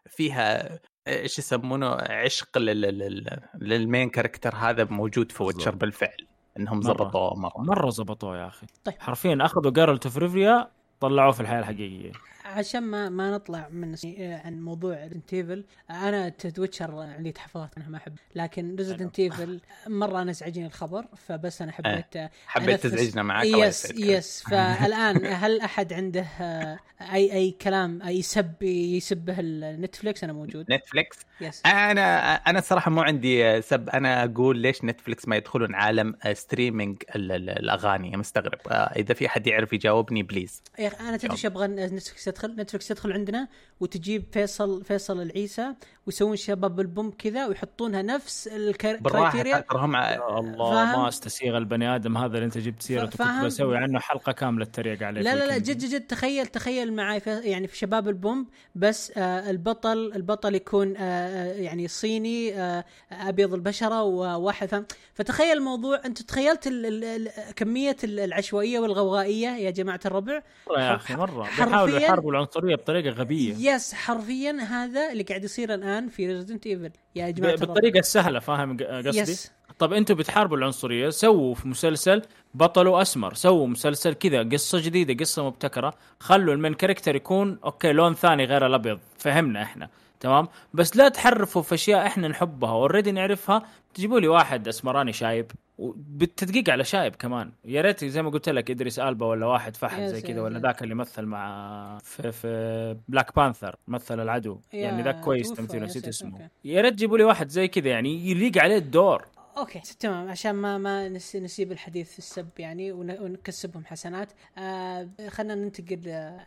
فيها 0.09 0.79
إيش 1.07 1.39
يسمونه 1.39 1.87
عشق 2.09 2.57
لل- 2.57 2.81
لل- 2.81 3.39
لل 3.61 3.77
main 3.77 4.09
character 4.09 4.55
هذا 4.55 4.83
موجود 4.83 5.31
في 5.31 5.43
Witcher. 5.43 5.75
بالفعل 5.75 6.27
إنهم 6.59 6.77
مرة. 6.77 6.83
زبطوه 6.83 7.35
مرة 7.35 7.53
مرة 7.57 7.89
زبطوه 7.89 8.37
يا 8.37 8.47
أخي 8.47 8.65
طيب. 8.83 8.95
حرفيا 8.99 9.37
أخذوا 9.41 9.71
Geralt 9.71 10.05
of 10.05 10.17
Rivia 10.17 10.67
طلعوه 10.99 11.31
في 11.31 11.39
الحياة 11.39 11.59
الحقيقية 11.59 12.11
عشان 12.57 12.83
ما 12.83 13.09
ما 13.09 13.31
نطلع 13.31 13.69
من 13.69 13.95
عن 14.19 14.61
موضوع 14.61 15.03
ريزدنت 15.03 15.33
ايفل 15.33 15.63
أنا 15.89 16.29
The 16.29 16.59
Witcher 16.59 16.99
عندي 16.99 17.31
تحفظات 17.31 17.69
أنا 17.77 17.89
ما 17.89 17.97
أحب. 17.97 18.13
لكن 18.35 18.75
ريزدنت 18.75 19.19
ايفل 19.19 19.59
مرة 19.87 20.21
أنا 20.21 20.31
ازعجني 20.31 20.65
الخبر 20.65 21.05
فبس 21.27 21.61
أنا 21.61 21.71
حبيت 21.71 22.15
آه. 22.15 22.29
حبيت 22.47 22.83
تزعجنا 22.83 23.23
معك 23.23 23.45
yes. 23.45 23.91
yes 23.91 24.43
فالآن 24.49 25.25
هل 25.25 25.61
أحد 25.61 25.93
عنده 25.93 26.21
آه، 26.41 26.79
اي 27.13 27.33
أي 27.33 27.51
كلام 27.51 28.01
أي 28.01 28.19
يسب 28.19 28.63
يسبه 28.63 29.35
ال 29.39 29.48
Netflix؟ 29.48 30.23
أنا 30.23 30.33
موجود. 30.33 30.71
Netflix؟ 30.71 31.17
يس 31.41 31.61
أنا 31.65 32.33
أنا 32.35 32.59
الصراحه 32.59 32.91
مو 32.91 33.01
عندي 33.01 33.61
سب. 33.61 33.89
أنا 33.89 34.23
أقول 34.23 34.57
ليش 34.57 34.83
نتفليكس 34.83 35.27
ما 35.27 35.35
يدخلون 35.35 35.75
عالم 35.75 36.15
streaming 36.33 37.03
ال- 37.15 37.49
الأغاني؟ 37.49 38.17
مستغرب. 38.17 38.59
آه، 38.67 38.73
إذا 38.73 39.13
في 39.13 39.29
حد 39.29 39.47
يعرف 39.47 39.73
يجاوبني 39.73 40.23
please 40.23 40.61
يا 40.79 40.87
أخي 40.87 41.09
أنا 41.09 41.17
تدري 41.17 41.31
إيش 41.31 41.45
أبغى 41.45 41.67
نتفلكس 41.67 42.27
تدخل 42.47 42.61
نتفلكس 42.61 42.87
تدخل 42.87 43.11
عندنا 43.11 43.47
وتجيب 43.79 44.23
فيصل 44.31 44.83
فيصل 44.83 45.21
العيسى 45.21 45.73
ويسوون 46.05 46.35
شباب 46.35 46.79
البوم 46.79 47.11
كذا 47.11 47.47
ويحطونها 47.47 48.01
نفس 48.01 48.47
بالراحة 48.47 48.95
الكرايتيريا 48.95 49.59
تراهم 49.59 49.95
الله؟ 49.95 50.97
ما 50.97 51.07
استسيغ 51.07 51.57
البني 51.57 51.95
آدم 51.95 52.17
هذا 52.17 52.33
اللي 52.35 52.45
انت 52.45 52.57
جبت 52.57 52.81
سيرته 52.81 53.05
كنت 53.05 53.15
فاهم؟ 53.17 53.45
بسوي 53.45 53.77
عنه 53.77 53.99
حلقة 53.99 54.31
كاملة 54.31 54.63
اتريق 54.65 55.03
عليه 55.03 55.21
لا 55.21 55.35
لا 55.35 55.45
لا. 55.47 55.57
جد 55.57 55.77
جد 55.77 55.85
جد 55.89 56.01
تخيل 56.07 56.47
تخيل 56.47 56.93
معي 56.93 57.19
في 57.19 57.29
يعني 57.39 57.67
في 57.67 57.77
شباب 57.77 58.07
البوم 58.09 58.47
بس 58.75 59.11
آه 59.17 59.49
البطل 59.49 60.11
البطل 60.15 60.55
يكون 60.55 60.97
آه 60.97 61.01
آه، 61.01 61.53
يعني 61.53 61.87
صيني 61.87 62.53
آه 62.61 62.85
أبيض 63.11 63.53
البشرة 63.53 64.03
وواحد 64.03 64.67
فاهم 64.67 64.85
فتخيل 65.13 65.57
الموضوع 65.57 66.01
انت 66.05 66.21
تخيلت 66.21 66.67
ال 66.67 66.85
ال 66.85 67.03
ال 67.03 67.29
كمية 67.55 67.95
ال- 68.03 68.19
العشوائية 68.19 68.79
والغوغائية 68.79 69.49
يا 69.49 69.69
جماعة 69.71 69.99
الربع 70.05 70.41
يا 70.77 70.95
أخي 70.95 71.15
مرة 71.15 71.43
حرفياً- 71.43 72.09
بيحاولوا 72.33 72.43
يحاربوا 72.43 72.69
العنصريه 72.69 72.75
بطريقة 72.75 73.09
غبية. 73.09 73.73
yes 73.73 73.93
حرفيا 73.93 74.51
هذا 74.51 75.11
اللي 75.11 75.23
قاعد 75.23 75.43
يصير 75.43 75.73
الآن 75.73 76.09
في 76.09 76.27
ريزدنت 76.27 76.67
ايفل 76.67 76.91
يا 77.15 77.29
جماعة. 77.29 77.55
بالطريقة 77.55 77.99
السهله 77.99 78.39
فاهم 78.39 78.77
قصدي؟ 78.77 79.19
yes 79.19 79.51
طب 79.79 79.93
أنتوا 79.93 80.15
بتحاربوا 80.15 80.57
العنصرية 80.57 81.09
سووا 81.09 81.55
في 81.55 81.67
مسلسل 81.67 82.21
بطله 82.53 83.01
أسمر 83.01 83.33
سووا 83.33 83.67
مسلسل 83.67 84.13
كذا 84.13 84.43
قصة 84.43 84.79
جديدة 84.81 85.13
قصة 85.13 85.45
مبتكرة 85.45 85.93
خلوا 86.19 86.53
ال 86.53 86.57
main 86.57 86.73
character 86.73 87.15
يكون 87.15 87.59
okay 87.63 87.93
لون 87.93 88.13
ثاني 88.13 88.45
غير 88.45 88.65
الأبيض 88.65 88.99
فهمنا 89.17 89.61
إحنا 89.61 89.89
تمام؟ 90.19 90.47
بس 90.73 90.97
لا 90.97 91.09
تحرفوا 91.09 91.61
في 91.61 91.75
أشياء 91.75 92.07
إحنا 92.07 92.27
نحبها 92.27 92.71
already 92.71 93.11
نعرفها 93.11 93.63
تجيبوا 93.93 94.19
لي 94.19 94.27
واحد 94.27 94.67
أسمراني 94.67 95.13
شايب. 95.13 95.51
بالتدقيق 95.95 96.69
على 96.69 96.83
شايب 96.83 97.15
كمان. 97.15 97.51
يا 97.65 97.81
ريت 97.81 98.05
زي 98.05 98.21
ما 98.21 98.29
قلت 98.29 98.49
لك 98.49 98.71
إدريس 98.71 98.99
ألبا 98.99 99.25
ولا 99.25 99.45
واحد 99.45 99.75
يا 99.83 100.07
زي 100.07 100.21
كذا 100.21 100.41
ولا. 100.41 100.59
ذاك 100.59 100.83
اللي 100.83 100.95
مثل 100.95 101.25
مع 101.25 101.97
في, 102.03 102.31
في 102.31 102.97
Black 103.07 103.35
Panther 103.35 103.75
مثل 103.87 104.19
العدو. 104.19 104.59
يعني 104.73 105.03
ذاك 105.03 105.19
كويس 105.21 105.53
تمثيله 105.53 105.85
نسيت 105.85 106.07
اسمه. 106.07 106.49
يا 106.65 106.81
ريت 106.81 106.93
تجيبوا 106.93 107.17
لي 107.17 107.23
واحد 107.23 107.49
زي 107.49 107.67
كذا 107.67 107.89
يعني 107.89 108.29
يليق 108.29 108.57
عليه 108.57 108.77
الدور. 108.77 109.25
okay 109.57 109.81
تمام. 109.99 110.29
عشان 110.29 110.51
ما 110.51 110.77
ما 110.77 111.09
نس- 111.09 111.35
نسيب 111.35 111.71
الحديث 111.71 112.11
في 112.11 112.17
السب 112.19 112.49
يعني 112.59 112.91
ون- 112.91 113.19
ونكسبهم 113.19 113.85
حسنات. 113.85 114.31
آه 114.57 115.09
خلينا 115.29 115.55
ننتقل 115.55 116.01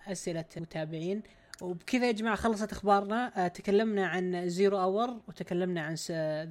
لأسئلة 0.07 0.45
المتابعين. 0.57 1.23
وبكذا 1.63 2.07
يا 2.07 2.13
جماعة 2.13 2.37
خلصت 2.37 2.73
أخبارنا. 2.73 3.45
آه 3.45 3.49
تكلمنا 3.49 4.07
عن 4.07 4.49
Zero 4.49 4.79
Hour 4.79 5.21
وتكلمنا 5.29 5.81
عن 5.81 5.95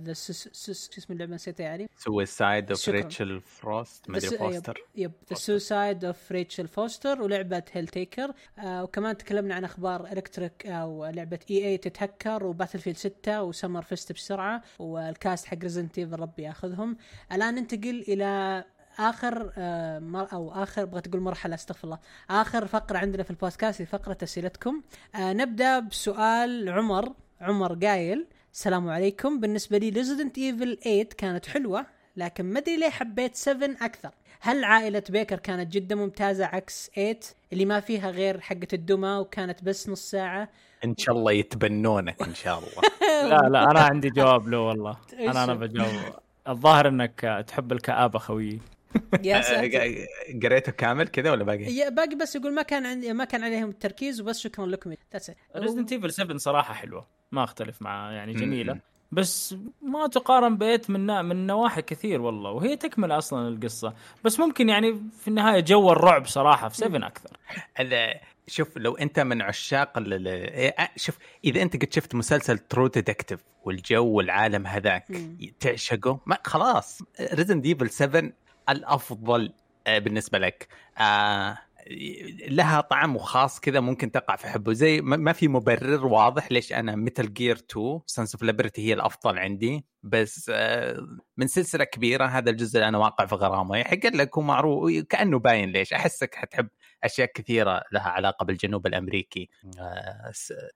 ذا 0.03 0.13
شو 0.13 0.31
اسم 0.71 1.13
اللعبة 1.13 1.35
نسيتها 1.35 1.63
يعني؟ 1.63 1.89
Suicide 1.97 2.69
of. 2.71 2.89
Rachel 2.89 3.41
Frost 3.41 4.09
أدري 4.09 4.37
Foster 4.37 4.81
yep 4.95 5.11
The 5.29 5.35
Suicide 5.35 6.05
of 6.05 6.31
Rachel 6.31 6.67
Foster 6.67 7.21
ولعبة 7.21 7.63
Helltaker 7.71 8.33
آه 8.59 8.83
وكمان 8.83 9.17
تكلمنا 9.17 9.55
عن 9.55 9.63
أخبار 9.63 10.07
Electric 10.11 10.65
أو 10.65 11.05
لعبة 11.05 11.39
EA 11.51 11.77
تتهكر 11.77 12.43
و 12.45 12.79
Battlefield 12.79 12.97
6 12.97 13.43
و 13.43 13.49
Summer 13.49 13.81
Fest 13.81 14.11
بسرعة 14.11 14.61
وال 14.79 15.01
cast 15.01 15.45
حق 15.45 15.57
Resident 15.57 15.97
Evil 15.97 16.19
ربي 16.19 16.43
ياخذهم. 16.43 16.97
الآن 17.31 17.55
ننتقل 17.55 18.05
إلى 18.07 18.63
آخر 18.99 19.51
آه 19.57 19.99
مر 19.99 20.27
أو 20.33 20.51
آخر 20.63 20.85
بغيت 20.85 21.07
أقول 21.07 21.21
مرحلة 21.21 21.55
أستغفر 21.55 21.83
الله. 21.87 21.99
آخر 22.29 22.67
فقرة 22.67 22.97
عندنا 22.97 23.23
في 23.23 23.29
البودكاست 23.31 23.81
هي 23.81 23.85
فقرة 23.85 24.17
أسئلتكم. 24.23 24.81
آه 25.15 25.33
نبدأ 25.33 25.79
بسؤال 25.79 26.69
عمر. 26.69 27.13
عمر 27.41 27.73
قايل 27.73 28.27
السلام 28.53 28.89
عليكم. 28.89 29.39
بالنسبة 29.39 29.77
لي 29.77 29.89
Resident 29.89 30.37
Evil 30.37 30.77
8 30.83 31.03
كانت 31.03 31.45
حلوة 31.45 31.85
لكن 32.17 32.45
ما 32.45 32.59
أدري 32.59 32.77
ليه 32.77 32.89
حبيت 32.89 33.35
7 33.35 33.69
أكثر. 33.81 34.11
هل 34.41 34.63
عائلة 34.63 35.03
Baker 35.09 35.39
كانت 35.39 35.71
جدا 35.73 35.95
ممتازة 35.95 36.45
عكس 36.45 36.91
8 36.95 37.19
اللي 37.53 37.65
ما 37.65 37.79
فيها 37.79 38.09
غير 38.09 38.39
حقة 38.41 38.67
الدمى 38.73 39.09
وكانت 39.09 39.63
بس 39.63 39.89
نص 39.89 40.11
ساعة؟ 40.11 40.49
إن 40.85 40.97
شاء 40.97 41.15
الله 41.15 41.31
يتبنونك 41.31 42.21
إن 42.21 42.33
شاء 42.35 42.57
الله. 42.59 42.81
لا 43.29 43.49
لا 43.49 43.71
أنا 43.71 43.79
عندي 43.79 44.09
جواب 44.09 44.47
له 44.47 44.59
والله. 44.59 44.97
أنا 45.13 45.43
أنا؟ 45.43 45.53
بجاوب. 45.53 45.89
الظاهر 46.47 46.87
إنك 46.87 47.43
تحب 47.47 47.71
الكآبة 47.71 48.19
خويي 48.19 48.59
يا 49.23 49.41
ساتر. 49.47 50.05
قريته 50.43 50.71
كامل 50.71 51.07
كذا 51.07 51.31
ولا 51.31 51.43
باقي؟ 51.43 51.63
يا 51.63 51.89
باقي 51.89 52.15
بس 52.15 52.35
يقول 52.35 52.53
ما 52.53 52.61
كان 52.61 52.85
عندي 52.85 53.13
ما 53.13 53.25
كان 53.25 53.43
عليهم 53.43 53.69
التركيز 53.69 54.21
وبس 54.21 54.39
شكرا 54.39 54.65
لكم. 54.65 54.93
Resident 55.55 55.91
Evil 55.91 56.11
7 56.11 56.37
صراحة 56.37 56.73
حلوة. 56.73 57.07
ما 57.31 57.43
أختلف 57.43 57.81
معها 57.81 58.11
يعني 58.11 58.63
م. 58.63 58.79
بس 59.11 59.55
ما 59.81 60.07
تقارن 60.07 60.57
ب 60.57 60.62
eight 60.62 60.89
من 60.89 61.05
من 61.25 61.47
نواحي 61.47 61.81
كثير 61.81 62.21
والله. 62.21 62.51
وهي 62.51 62.75
تكمل 62.75 63.11
أصلا 63.11 63.47
القصة. 63.47 63.93
بس 64.23 64.39
ممكن 64.39 64.69
يعني 64.69 65.01
في 65.19 65.27
النهاية 65.27 65.59
جو 65.59 65.91
الرعب 65.91 66.25
صراحة 66.27 66.69
في 66.69 66.77
7 66.77 67.07
أكثر. 67.07 67.37
ال- 67.79 68.19
شوف 68.47 68.77
لو 68.77 68.95
أنت 68.95 69.19
من 69.19 69.41
عشاق 69.41 69.97
ال- 69.97 70.13
ال- 70.13 70.27
إيه، 70.27 70.75
شوف 70.95 71.17
إذا 71.45 71.61
أنت 71.61 71.85
قد 71.85 71.93
شفت 71.93 72.15
مسلسل 72.15 72.57
True 72.57 72.87
Detective 72.87 73.39
والجو 73.63 74.05
والعالم 74.05 74.67
هذاك. 74.67 75.05
تعشقه 75.59 76.19
ما 76.25 76.37
خلاص. 76.45 77.01
Resident 77.33 77.61
Evil 77.61 77.89
7 77.89 78.23
الأفضل 78.69 79.53
آه، 79.87 79.99
بالنسبة 79.99 80.37
لك. 80.37 80.67
آه 80.97 81.57
لها 82.49 82.81
طعم 82.81 83.17
خاص 83.17 83.59
كذا 83.59 83.79
ممكن 83.79 84.11
تقع 84.11 84.35
في 84.35 84.47
حبه. 84.47 84.73
زي 84.73 85.01
ما 85.01 85.33
في 85.33 85.47
مبرر 85.47 86.05
واضح 86.07 86.51
ليش 86.51 86.73
أنا 86.73 86.95
Metal 86.95 87.33
Gear 87.33 87.55
2 87.71 87.99
Sons 88.05 88.35
of 88.35 88.43
Liberty 88.43 88.81
هي 88.87 88.93
الأفضل 88.93 89.39
عندي. 89.39 89.85
بس 90.03 90.51
آه، 90.53 91.07
من 91.37 91.47
سلسلة 91.47 91.83
كبيرة 91.83 92.25
هذا 92.25 92.49
الجزء 92.49 92.83
أنا 92.83 92.97
واقع 92.97 93.25
في 93.25 93.35
غرامه. 93.35 93.77
يحق 93.77 94.05
لك 94.05 94.37
ومعروف 94.37 94.91
كأنه 95.09 95.39
باين 95.39 95.69
ليش. 95.71 95.93
أحسك 95.93 96.35
حتحب 96.35 96.67
أشياء 97.05 97.31
كثيرة 97.33 97.83
لها 97.91 98.09
علاقة 98.09 98.43
بالجنوب 98.43 98.87
الأمريكي 98.87 99.49
آه، 99.79 100.31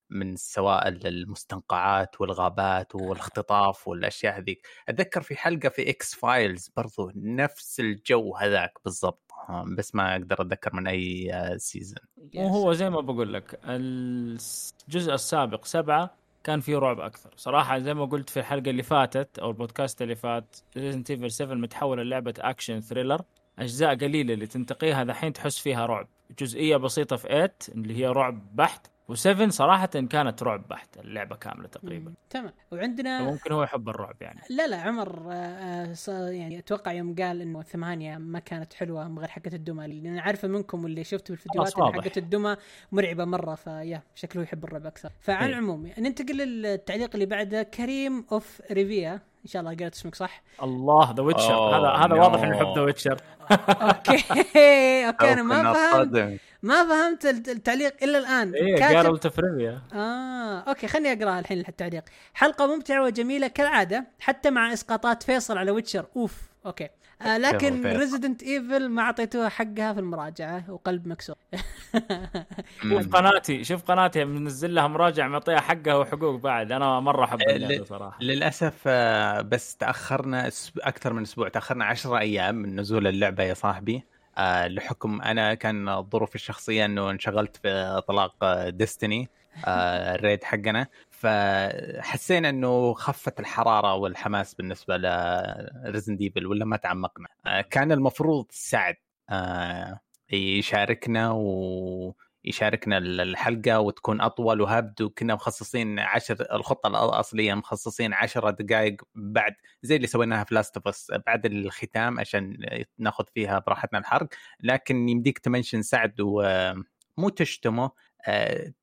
من 0.10 0.36
سواء 0.36 0.88
المستنقعات 0.88 2.22
والغابات 2.22 2.96
والإختطاف 2.96 3.88
والأشياء 3.88 4.38
هذيك. 4.38 4.68
أتذكر 4.90 5.22
في 5.22 5.36
حلقة 5.36 5.70
في 5.70 5.90
X-Files 5.90 6.72
برضو 6.78 7.12
نفس 7.16 7.80
الجو 7.80 8.36
هذاك 8.36 8.74
بالضبط 8.86 9.32
آه، 9.50 9.66
بس 9.78 9.96
ما 9.96 10.16
أقدر 10.16 10.42
أتذكر 10.42 10.74
من 10.74 10.88
أي 10.88 11.34
آه، 11.34 11.58
season 11.58 12.00
وهو 12.36 12.74
زي 12.74 12.90
ما 12.90 13.02
بقول 13.02 13.34
لك 13.34 13.60
الجزء 13.66 15.14
السابق 15.14 15.66
سبعة 15.66 16.20
كان 16.44 16.60
فيه 16.60 16.78
رعب 16.78 17.00
أكثر. 17.00 17.34
صراحة 17.36 17.80
زي 17.80 17.94
ما 17.94 18.06
قلت 18.06 18.30
في 18.30 18.40
الحلقة 18.40 18.70
اللي 18.70 18.84
فاتت 18.84 19.40
أو 19.40 19.50
البودكاست 19.50 20.02
اللي 20.02 20.16
فات 20.16 20.56
Resident 20.78 21.12
Evil 21.12 21.32
7 21.32 21.56
متحولة 21.56 22.04
لعبه 22.04 22.34
action 22.40 22.82
thriller 22.82 23.22
أجزاء 23.60 23.96
قليلة 23.96 24.34
اللي 24.34 24.48
تنتقيها 24.48 25.04
دحين 25.04 25.34
تحس 25.34 25.60
فيها 25.60 25.86
رعب. 25.86 26.08
جزئية 26.40 26.78
بسيطة 26.78 27.16
في 27.16 27.28
8 27.28 27.54
اللي 27.70 27.98
هي 27.98 28.08
رعب 28.08 28.56
بحت 28.56 28.88
و7 29.10 29.50
صراحة 29.50 29.86
كانت 29.86 30.44
رعب 30.44 30.68
بحت 30.68 30.98
اللعبة 30.98 31.36
كاملة 31.36 31.68
تقريبا. 31.68 32.14
تمام. 32.30 32.54
وعندنا 32.72 33.20
فممكن 33.20 33.52
هو 33.52 33.64
يحب 33.64 33.90
الرعب 33.90 34.16
يعني. 34.22 34.42
لا 34.50 34.68
لا 34.68 34.78
عمر 34.82 35.32
آه، 35.32 35.34
آه، 35.34 35.94
ص- 35.94 36.10
يعني 36.10 36.60
أتوقع 36.60 36.92
يوم 36.92 37.16
قال 37.16 37.42
إنه 37.42 37.62
ثمانية 37.62 38.18
ما 38.18 38.40
كانت 38.40 38.74
حلوة 38.74 39.08
من 39.08 39.20
غير 39.20 39.28
حقة 39.28 39.52
الدمى. 39.54 39.88
لأن 39.88 40.20
عارفة 40.20 40.48
منكم 40.48 40.84
واللي 40.84 41.04
شفته 41.04 41.32
بالفيديوهات. 41.32 41.74
حقة 41.74 42.12
الدمى 42.18 42.56
مرعبة 42.92 43.26
مرة 43.26 43.56
فيا 43.56 44.02
شكله 44.16 44.44
يحب 44.44 44.64
الرعب 44.64 44.86
أكثر. 44.86 45.10
فعلى. 45.22 45.46
العموم 45.54 45.92
ننتقل 46.00 46.38
للتعليق 46.38 47.10
اللي 47.14 47.26
بعده. 47.26 47.64
كريم 47.64 48.26
of 48.32 48.62
Rivia 48.72 49.14
إن 49.14 49.48
شاء 49.50 49.62
الله 49.62 49.76
قرأت 49.76 49.94
اسمك 49.96 50.16
صح؟ 50.16 50.42
الله 50.64 51.14
The 51.18 51.24
Witcher 51.24 51.54
هذا 51.54 52.06
هذا. 52.06 52.14
واضح 52.16 52.42
إنه 52.44 52.56
يحب 52.58 52.76
The 52.76 52.82
Witcher 52.82 53.22
أوكي. 53.52 54.12
أوكي 55.08 55.34
أنا 55.34 55.44
ما 55.44 55.74
فهمت. 55.74 56.40
ما 56.64 56.88
فهمت 56.88 57.26
الت- 57.26 57.50
التعليق 57.50 57.94
الا 58.04 58.18
الآن. 58.18 58.54
إيه 58.54 58.76
كاتب- 58.78 58.94
Geralt 58.94 59.28
of 59.28 59.43
Rivia 59.43 59.82
آه 59.94 60.60
okay 60.60 60.88
خليني 60.88 61.14
اقراها 61.24 61.40
الحين 61.40 61.60
التعليق. 61.68 62.04
حلقة 62.34 62.76
ممتعة 62.76 63.04
وجميلة 63.04 63.48
كالعادة 63.48 64.08
حتى 64.20 64.50
مع 64.50 64.74
إسقاطات 64.74 65.24
فيصل 65.24 65.58
على 65.58 65.72
Witcher. 65.72 66.06
أوف 66.16 66.42
okay. 66.66 66.88
آه 67.22 67.38
لكن. 67.38 67.86
Resident 67.86 68.44
Evil 68.44 68.90
ما 68.90 69.02
أعطيتوها 69.02 69.50
حقها 69.50 69.94
في 69.94 70.00
المراجعة 70.00 70.72
وقلب 70.72 71.08
مكسور. 71.08 71.36
شوف 72.90 73.08
قناتي 73.16 73.64
شوف 73.64 73.84
قناتي 73.84 74.26
منزل 74.26 74.76
لها 74.76 74.88
مراجعة 74.88 75.28
معطيها 75.28 75.60
حقها 75.60 75.96
وحقوق 75.96 76.36
بعد. 76.36 76.72
أنا 76.72 77.00
مرة 77.00 77.24
أحب 77.26 77.42
آه، 77.42 77.56
اللعبة 77.56 77.76
ل- 77.76 77.88
صراحة. 77.88 78.18
للأسف 78.24 78.74
آه، 78.88 79.42
بس 79.42 79.76
تأخرنا 79.76 80.50
أكثر 80.82 81.14
من 81.14 81.22
أسبوع 81.22 81.50
تأخرنا 81.50 81.86
10 81.86 82.18
أيام 82.20 82.56
من 82.56 82.80
نزول 82.80 83.08
اللعبة 83.08 83.44
يا 83.44 83.54
صاحبي. 83.54 84.04
آه 84.40 84.68
لحكم 84.68 85.22
أنا 85.22 85.54
كان 85.54 86.04
ظروفي 86.04 86.36
الشخصية 86.36 86.86
إنه 86.86 87.10
انشغلت 87.12 87.58
في 87.58 87.70
اطلاق 87.70 88.70
Destiny 88.70 89.30
آه 89.66 90.16
ال 90.16 90.21
raid 90.21 90.44
حقنا. 90.44 90.88
فحسينا 91.12 92.50
إنه 92.50 92.94
خفت 92.94 93.40
الحرارة 93.40 93.94
والحماس 93.96 94.54
بالنسبة 94.56 94.98
ل 94.98 95.11
Resident 95.11 96.16
Evil 96.18 96.46
ولا 96.48 96.66
ما 96.66 96.78
تعمقنا. 96.78 97.28
آه 97.46 97.62
كان 97.62 97.92
المفروض 97.92 98.46
سعد 98.50 98.96
آه 99.30 100.00
يشاركنا 100.32 101.32
و 101.32 102.16
يشاركنا 102.46 102.98
الحلقة 102.98 103.80
وتكون 103.80 104.22
أطول 104.22 104.62
وهبدو 104.62 105.10
كنا 105.10 105.36
مخصصين 105.36 106.00
عشر 106.00 106.48
الخطة 106.52 106.88
الأصلية 106.88 107.54
مخصصين 107.54 108.14
عشرة 108.14 108.50
دقائق 108.52 109.02
بعد 109.16 109.54
زي 109.84 109.96
اللي 109.96 110.08
سويناها 110.08 110.44
في 110.44 110.56
Last 110.56 110.78
of 110.78 111.08
بعد 111.28 111.46
الختام 111.46 112.20
عشان 112.20 112.58
ناخذ 112.98 113.26
فيها 113.34 113.60
براحتنا 113.60 114.00
الحرق. 114.00 114.28
لكن 114.60 115.10
يمديك 115.10 115.40
ت 115.40 115.45
mention 115.45 115.82
سعد 115.82 116.16
ومو 116.20 117.30
تشتمه 117.36 117.92
آه، 118.28 118.74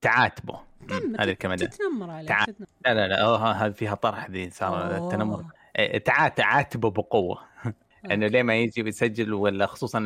تعاتبه. 0.00 0.60
هذه 0.90 1.30
الكلمة. 1.30 1.56
تتنمر 1.56 2.10
عليه 2.10 2.28
تع... 2.28 2.44
لا 2.84 2.94
لا 2.94 3.08
لا 3.08 3.26
هذه 3.26 3.72
فيها 3.72 3.94
طرح 3.94 4.30
ذي 4.30 4.50
صار 4.50 4.96
التنمر. 4.96 5.44
آه، 5.76 5.98
تعاتبه 6.28 6.90
بقوة. 6.90 7.40
إنه 8.14 8.26
ليه 8.26 8.42
ما 8.42 8.56
يجي 8.56 8.82
ويسجل 8.82 9.34
ولا 9.34 9.66
خصوصا 9.66 10.02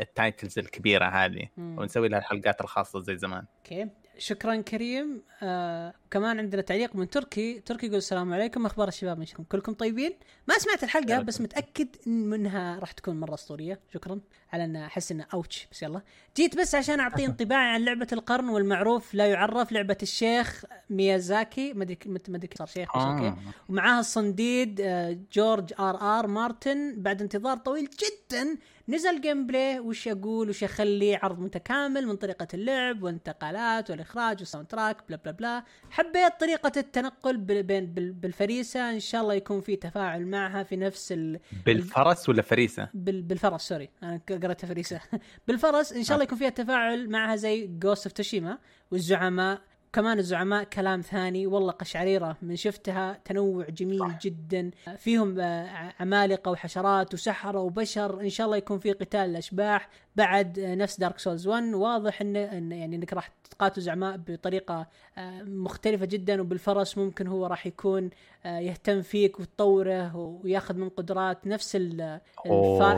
ال 0.00 0.08
titles 0.08 0.58
الكبيرة 0.58 1.04
هذه 1.06 1.48
ونسوي 1.76 2.08
لها 2.08 2.18
الحلقات 2.18 2.60
الخاصة 2.60 3.00
زي 3.00 3.16
زمان. 3.16 3.46
okay. 3.58 3.90
شكرا 4.18 4.56
كريم. 4.56 5.22
آه 5.42 5.94
كمان 6.10 6.38
عندنا 6.38 6.62
تعليق 6.62 6.96
من 6.96 7.10
تركي. 7.10 7.60
تركي 7.60 7.86
يقول 7.86 7.98
السلام 7.98 8.32
عليكم 8.32 8.66
أخبار 8.66 8.88
الشباب 8.88 9.18
منكم 9.18 9.42
كلكم 9.42 9.72
طيبين؟ 9.72 10.12
ما 10.48 10.58
سمعت 10.58 10.82
الحلقة 10.84 11.22
بس 11.22 11.40
متأكد 11.40 11.88
منها 12.06 12.78
راح 12.78 12.92
تكون 12.92 13.20
مرة 13.20 13.34
أسطورية. 13.34 13.80
شكرا. 13.94 14.20
على 14.52 14.64
ان 14.64 14.76
أحس 14.76 15.12
إنه 15.12 15.26
ouch 15.34 15.68
بس 15.72 15.82
يلا. 15.82 16.02
جيت 16.36 16.58
بس 16.58 16.74
عشان 16.74 17.00
أعطي 17.00 17.26
انطباعي 17.26 17.74
عن 17.74 17.84
لعبة 17.84 18.06
القرن 18.12 18.48
والمعروف 18.48 19.14
لا 19.14 19.26
يعرف 19.26 19.72
لعبة 19.72 19.96
الشيخ 20.02 20.64
ميازاكي. 20.90 21.72
ما 21.72 21.84
أدري 21.84 21.98
ما 22.06 22.36
ادري 22.36 22.50
صار 22.58 22.66
شيخ 22.66 22.96
بس 22.98 23.02
okay. 23.04 23.34
ومعاها 23.68 24.00
الصنديد 24.00 24.80
آه 24.80 25.18
جورج 25.32 25.72
آر 25.80 26.18
آر 26.18 26.26
مارتن. 26.26 27.02
بعد 27.02 27.22
انتظار 27.22 27.56
طويل 27.56 27.84
جدا 27.90 28.56
نزل 28.92 29.20
gameplay 29.20 29.78
وش 29.80 30.08
أقول 30.08 30.48
وش 30.48 30.64
اخلي 30.64 31.16
عرض 31.16 31.40
متكامل 31.40 32.06
من 32.06 32.16
طريقة 32.16 32.46
اللعب 32.54 33.02
والانتقالات 33.02 33.90
والإخراج 33.90 34.36
وال 34.38 34.66
soundtrack 34.66 34.96
blah 35.08 35.16
blah 35.16 35.32
blah. 35.32 35.64
حبيت 35.90 36.40
طريقة 36.40 36.72
التنقل 36.76 37.36
بين 37.36 37.86
بالفريسة. 37.94 38.90
إن 38.90 39.00
شاء 39.00 39.22
الله 39.22 39.34
يكون 39.34 39.60
في 39.60 39.76
تفاعل 39.76 40.26
معها 40.26 40.62
في 40.62 40.76
نفس 40.76 41.12
ال 41.12 41.40
بالفرس 41.66 42.28
ولا 42.28 42.42
فريسة؟ 42.42 42.88
بالفرس 42.94 43.68
sorry 43.68 43.88
أنا 44.02 44.20
قرأتها 44.28 44.68
فريسة. 44.68 45.00
بالفرس 45.48 45.92
إن 45.92 46.04
شاء 46.04 46.14
الله. 46.14 46.24
يكون 46.24 46.38
فيها 46.38 46.48
تفاعل 46.48 47.10
معها 47.10 47.36
زي 47.36 47.66
Ghost 47.66 48.06
of 48.06 48.12
Tsushima 48.12 48.58
والزعماء 48.90 49.60
كمان 49.92 50.18
الزعماء 50.18 50.64
كلام 50.64 51.00
ثاني 51.00 51.46
والله 51.46 51.72
قشعريرة 51.72 52.36
من 52.42 52.56
شفتها 52.56 53.20
تنوع 53.24 53.66
جميل 53.68 53.98
صح. 53.98 54.18
جدا 54.22 54.70
فيهم 54.98 55.40
آه، 55.40 55.92
عمالقة 56.00 56.50
وحشرات 56.50 57.14
وسحرة 57.14 57.60
وبشر 57.60 58.20
إن 58.20 58.30
شاء 58.30 58.46
الله 58.46 58.56
يكون 58.56 58.78
في 58.78 58.92
قتال 58.92 59.20
الأشباح 59.20 59.88
بعد 60.16 60.58
آه، 60.58 60.74
نفس 60.74 61.00
Dark 61.00 61.18
Souls 61.18 61.46
1 61.46 61.74
واضح 61.74 62.20
ان, 62.20 62.36
إن 62.36 62.72
يعني 62.72 62.96
إنك 62.96 63.12
راح 63.12 63.30
تقاتل 63.50 63.80
زعماء 63.82 64.16
بطريقة 64.16 64.86
آه، 65.18 65.42
مختلفة 65.42 66.06
جدا 66.06 66.40
وبالفرس 66.40 66.98
ممكن 66.98 67.26
هو 67.26 67.46
راح 67.46 67.66
يكون 67.66 68.10
يهتم 68.44 69.02
فيك 69.02 69.40
وتطوره 69.40 70.16
وياخذ 70.16 70.76
من 70.76 70.88
قدرات 70.88 71.46
نفس 71.46 71.76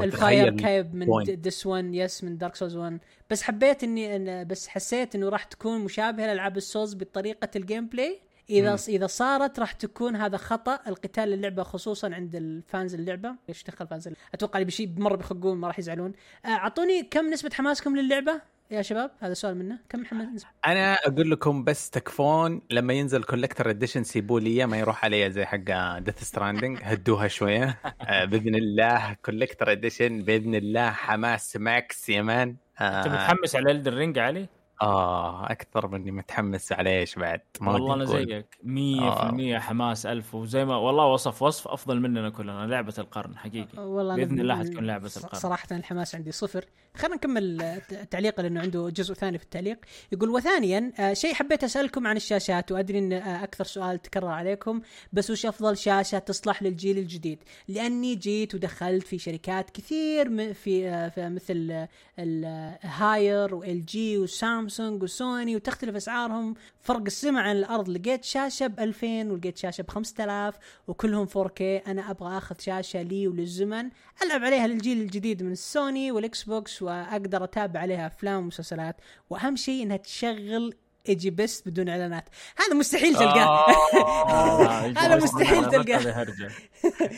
الفاير 0.04 0.56
كايب 0.56 0.94
من 0.94 1.06
ديس 1.24 1.66
1 1.66 1.94
يس 1.94 2.24
من 2.24 2.38
دارك 2.38 2.54
سولز 2.54 2.76
1 2.76 2.98
بس 3.30 3.42
حبيت 3.42 3.84
إني 3.84 4.16
أن 4.16 4.46
بس 4.46 4.68
حسيت 4.68 5.14
إنه 5.14 5.28
راح 5.28 5.44
تكون 5.44 5.80
مشابهه 5.80 6.26
لألعاب 6.26 6.56
السولز 6.56 6.94
بطريقة 6.94 7.48
الجيم 7.56 7.86
بلاي 7.86 8.20
إذا 8.50 8.70
مم. 8.70 8.78
إذا 8.88 9.06
صارت 9.06 9.60
راح 9.60 9.72
تكون 9.72 10.16
هذا 10.16 10.36
خطأ 10.36 10.78
القتال 10.86 11.32
اللعبه 11.32 11.62
خصوصا 11.62 12.14
عند 12.14 12.34
الفانز 12.36 12.94
اللعبة. 12.94 13.34
ليش 13.48 13.64
دخل 13.64 13.86
فانز 13.86 14.08
اللعبة؟ 14.08 14.26
أتوقع 14.34 14.58
اللي 14.58 14.66
بشي 14.66 14.86
مرة 14.96 15.16
بيخقون 15.16 15.58
ما 15.58 15.66
راح 15.66 15.78
يزعلون. 15.78 16.12
آه، 16.44 16.48
أعطوني 16.48 17.02
كم 17.02 17.30
نسبة 17.30 17.50
حماسكم 17.54 17.96
للعبة 17.96 18.40
يا 18.70 18.82
شباب؟ 18.82 19.10
هذا 19.20 19.34
سؤال 19.34 19.58
منه. 19.58 19.78
كم 19.88 20.00
محمد 20.00 20.42
أنا 20.66 20.94
أقول 20.94 21.30
لكم 21.30 21.64
بس 21.64 21.90
تكفون 21.90 22.62
لما 22.70 22.92
ينزل 22.94 23.22
collector 23.22 23.70
edition 23.70 24.04
سيبوا 24.04 24.40
لي 24.40 24.66
ما 24.66 24.78
يروح 24.78 25.04
علي 25.04 25.30
زي 25.30 25.44
حق 25.44 25.98
Death 25.98 26.22
Stranding 26.22 26.78
هدوها 26.82 27.28
شوية. 27.28 27.80
آه، 28.00 28.24
بإذن 28.24 28.54
الله 28.54 29.16
collector 29.24 29.72
edition 29.72 30.22
بإذن 30.22 30.54
الله 30.54 30.90
حماس 30.90 31.56
max 31.56 32.08
يا 32.08 32.22
man 32.22 32.56
أنت 32.80 33.08
متحمس 33.08 33.56
على 33.56 33.70
Elden 33.70 33.94
Ring 33.94 34.18
علي؟ 34.18 34.48
آه 34.82 35.50
أكثر 35.50 35.88
مني 35.88 36.10
متحمس 36.10 36.72
على 36.72 37.00
إيش 37.00 37.14
بعد؟ 37.14 37.40
ما 37.60 37.72
والله 37.72 37.94
أنا 37.94 38.04
زيك. 38.04 38.46
100% 38.62 38.66
آه. 39.02 39.58
حماس 39.58 40.06
ألف 40.06 40.34
وزي 40.34 40.64
ما 40.64 40.76
والله 40.76 41.06
وصف 41.06 41.42
وصف 41.42 41.68
أفضل 41.68 42.00
مننا 42.00 42.30
كلنا 42.30 42.66
لعبة 42.66 42.94
القرن 42.98 43.36
حقيقي. 43.36 43.82
والله 43.82 44.16
بإذن 44.16 44.40
الله 44.40 44.58
حتكون 44.58 44.86
لعبة 44.86 45.10
القرن. 45.16 45.40
صراحة 45.40 45.68
الحماس 45.72 46.14
عندي 46.14 46.32
صفر. 46.32 46.64
خلينا 46.96 47.16
نكمل 47.16 47.80
تعليقه 48.10 48.42
لأنه 48.42 48.60
عنده 48.60 48.90
جزء 48.90 49.14
ثاني 49.14 49.38
في 49.38 49.44
التعليق. 49.44 49.78
يقول 50.12 50.30
وثانيا 50.30 50.92
آه 51.00 51.12
شيء 51.12 51.34
حبيت 51.34 51.64
أسألكم 51.64 52.06
عن 52.06 52.16
الشاشات 52.16 52.72
وأدري 52.72 52.98
إن 52.98 53.12
آه 53.12 53.44
أكثر 53.44 53.64
سؤال 53.64 54.02
تكرر 54.02 54.28
عليكم 54.28 54.80
بس 55.12 55.30
وش 55.30 55.46
أفضل 55.46 55.76
شاشة 55.76 56.18
تصلح 56.18 56.62
للجيل 56.62 56.98
الجديد؟ 56.98 57.38
لأني 57.68 58.14
جيت 58.14 58.54
ودخلت 58.54 59.06
في 59.06 59.18
شركات 59.18 59.70
كثير 59.70 60.54
في, 60.54 60.88
آه 60.88 61.08
في 61.08 61.28
مثل 61.28 61.86
الهاير 62.18 63.54
و 63.54 63.86
LG 63.86 64.18
وسامسونج 64.64 65.02
وسوني 65.02 65.56
وتختلف 65.56 65.96
أسعارهم. 65.96 66.54
فرق 66.80 67.02
السمع 67.06 67.40
عن 67.40 67.56
الأرض 67.56 67.88
لقيت 67.88 68.24
شاشة 68.24 68.66
ب 68.66 68.80
2000 68.80 69.30
ولقيت 69.30 69.58
شاشة 69.58 69.82
ب 69.82 69.90
5000 69.90 70.58
وكلهم 70.88 71.26
4K 71.26 71.60
أنا 71.60 72.10
أبغى 72.10 72.36
آخذ 72.36 72.58
شاشة 72.58 73.02
لي 73.02 73.28
وللزمن. 73.28 73.90
ألعب 74.22 74.44
عليها 74.44 74.66
للجيل 74.66 75.00
الجديد 75.00 75.42
من 75.42 75.52
السوني 75.52 76.12
وال 76.12 76.44
Xbox 76.44 76.82
وأقدر 76.82 77.44
أتابع 77.44 77.80
عليها 77.80 78.06
أفلام 78.06 78.42
ومسلسلات. 78.42 78.96
وأهم 79.30 79.56
شيء 79.56 79.82
إنها 79.82 79.96
تشغل 79.96 80.74
EgyBest 81.08 81.68
بدون 81.68 81.88
إعلانات. 81.88 82.28
هذا 82.56 82.74
مستحيل 82.78 83.14
تلقاه. 83.14 83.66
آه، 83.98 84.86
هذا 85.00 85.16
مستحيل 85.16 85.64
تلقاه. 85.70 86.26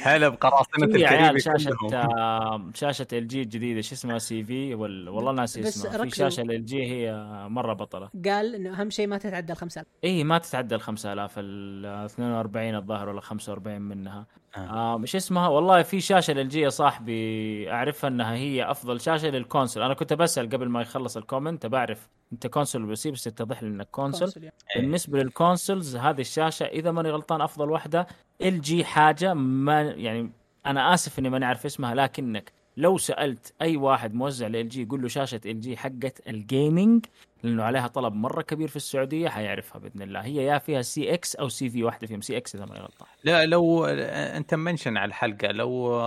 هلا 0.02 0.28
بقراصنة 0.28 0.98
يا 0.98 1.08
عيال 1.08 1.42
شاشة 1.42 1.76
آه، 1.94 2.70
شاشة 2.74 3.06
LG 3.12 3.42
الجديدة 3.42 3.80
شو 3.80 3.94
اسمها 3.94 4.18
CV 4.18 4.74
والله 4.74 5.32
ناسي 5.32 5.68
اسمها. 5.68 6.04
في 6.04 6.10
شاشة 6.10 6.40
LG 6.40 6.82
هي 6.82 7.14
مرة 7.48 7.72
بطلة. 7.72 8.10
قال 8.24 8.54
إنه 8.54 8.80
أهم 8.80 8.90
شيء 8.90 9.06
ما 9.06 9.18
تتعدى 9.18 9.52
ال 9.52 9.56
5000 9.58 9.86
إي 10.04 10.24
ما 10.24 10.38
تتعدى 10.38 10.74
ال 10.74 10.80
5000 10.80 11.34
ال 11.38 11.86
42 11.86 12.74
الظاهر 12.74 13.08
ولا 13.08 13.20
45 13.20 13.80
منها. 13.82 14.26
آه. 14.56 14.98
مش 14.98 15.16
اسمها؟ 15.16 15.48
والله 15.48 15.82
في 15.82 16.00
شاشة 16.00 16.32
ل 16.32 16.42
LG 16.42 16.60
يا 16.60 16.68
صاحبي 16.68 17.70
أعرفها 17.72 18.08
إنها 18.08 18.34
هي 18.34 18.70
أفضل 18.70 19.00
شاشة 19.00 19.28
لل 19.28 19.40
console 19.40 19.82
أنا 19.82 19.94
كنت 19.94 20.12
بسأل 20.12 20.48
قبل 20.50 20.68
ما 20.68 20.80
يخلص 20.82 21.16
ال 21.16 21.23
comment 21.23 21.66
بعرف 21.66 22.08
انت 22.32 22.46
console 22.46 22.82
بس 22.82 23.06
بس 23.06 23.26
يتضح 23.26 23.62
لي 23.62 23.68
انك 23.68 23.88
console 23.90 24.42
يعني. 24.42 24.54
بالنسبة 24.76 25.22
لل 25.22 25.37
consoles 25.37 25.96
هذه 25.96 26.20
الشاشة 26.20 26.66
إذا 26.66 26.90
ماني 26.90 27.10
غلطان 27.10 27.40
أفضل 27.40 27.70
واحدة. 27.70 28.06
LG 28.42 28.84
حاجة 28.84 29.34
ما 29.34 29.82
يعني 29.82 30.30
أنا 30.66 30.94
آسف 30.94 31.18
إني 31.18 31.30
ماني 31.30 31.44
عارف 31.44 31.66
اسمها 31.66 31.94
لكنك 31.94 32.52
لو 32.76 32.98
سألت 32.98 33.54
أي 33.62 33.76
واحد 33.76 34.14
موزع 34.14 34.46
ل 34.46 34.68
LG 34.68 34.82
يقول 34.82 35.02
له 35.02 35.08
شاشة 35.08 35.40
LG 35.46 35.76
حقت 35.76 36.28
ال 36.28 36.40
gaming 36.40 37.06
لأنه 37.42 37.62
عليها 37.62 37.86
طلب 37.86 38.14
مرة 38.14 38.42
كبير 38.42 38.68
في 38.68 38.76
السعودية 38.76 39.28
حيعرفها 39.28 39.78
بإذن 39.78 40.02
الله. 40.02 40.20
هي 40.20 40.44
يا 40.44 40.58
فيها 40.58 40.82
CX 40.82 41.36
أو 41.36 41.48
CV 41.48 41.84
واحدة 41.84 42.06
فيهم. 42.06 42.20
CX 42.20 42.54
إذا 42.54 42.64
ما 42.66 42.74
غلطان. 42.74 43.08
لا 43.24 43.46
لو 43.46 43.84
أنت 43.84 44.54
mention 44.54 44.96
على 44.96 45.08
الحلقة. 45.08 45.48
لو 45.48 46.02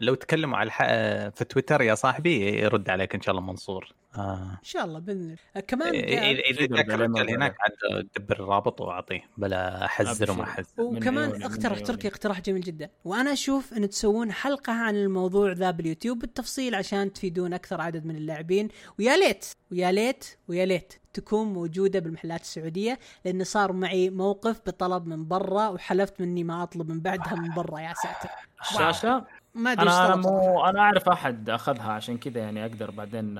لو 0.00 0.14
تكلموا 0.14 0.58
على 0.58 0.66
الح... 0.66 0.82
في 1.30 1.44
تويتر 1.48 1.82
يا 1.82 1.94
صاحبي 1.94 2.60
يرد 2.60 2.90
عليك 2.90 3.14
إن 3.14 3.20
شاء 3.20 3.34
الله 3.34 3.46
منصور. 3.46 3.92
آه. 4.18 4.50
إن 4.52 4.58
شاء 4.62 4.84
الله 4.84 4.98
بإذن 4.98 5.20
الله. 5.20 5.36
آه، 5.56 5.60
كمان 5.60 5.94
إذا 5.94 7.34
هناك 7.36 7.54
عاد 7.60 8.08
دبر 8.16 8.40
الرابط 8.40 8.80
وأعطيه. 8.80 9.22
بلا 9.36 9.84
احذر 9.84 10.30
وما 10.30 10.42
احذر 10.42 10.66
وكمان 10.78 11.42
اقترح 11.42 11.78
تركي 11.78 12.08
اقتراح 12.08 12.40
جميل 12.40 12.60
جدا. 12.60 12.90
وأنا 13.04 13.32
أشوف 13.32 13.72
إن 13.72 13.88
تسوون 13.88 14.32
حلقة 14.32 14.72
عن 14.72 14.96
الموضوع 14.96 15.52
ذا 15.52 15.70
باليوتيوب 15.70 16.18
بالتفصيل 16.18 16.74
عشان 16.74 17.12
تفيدون 17.12 17.52
أكثر 17.52 17.80
عدد 17.80 18.04
من 18.04 18.16
اللاعبين. 18.16 18.68
ويا 18.98 19.16
ليت 19.16 19.44
ويا 19.72 19.92
ليت 19.92 20.24
ويا 20.48 20.66
ليت 20.66 20.94
تكون 21.12 21.46
موجودة 21.46 21.98
بالمحلات 21.98 22.40
السعودية 22.40 22.98
لأن 23.24 23.44
صار 23.44 23.72
معي 23.72 24.10
موقف 24.10 24.60
بطلب 24.66 25.06
من 25.06 25.28
برا 25.28 25.68
وحلفت 25.68 26.20
مني 26.20 26.44
ما 26.44 26.62
أطلب 26.62 26.88
من 26.88 27.00
بعدها 27.00 27.34
من 27.34 27.54
برا 27.54 27.80
يا 27.80 27.94
ساتر. 27.94 28.28
الشاشه 28.60 29.24
ما 29.54 29.72
أدري 29.72 29.82
أنا 29.82 30.06
أنا 30.06 30.16
مو 30.16 30.64
أنا 30.64 30.80
أعرف 30.80 31.08
أحد 31.08 31.50
أخذها 31.50 31.92
عشان 31.92 32.18
كذا 32.18 32.40
يعني 32.40 32.64
أقدر 32.66 32.90
بعدين 32.90 33.38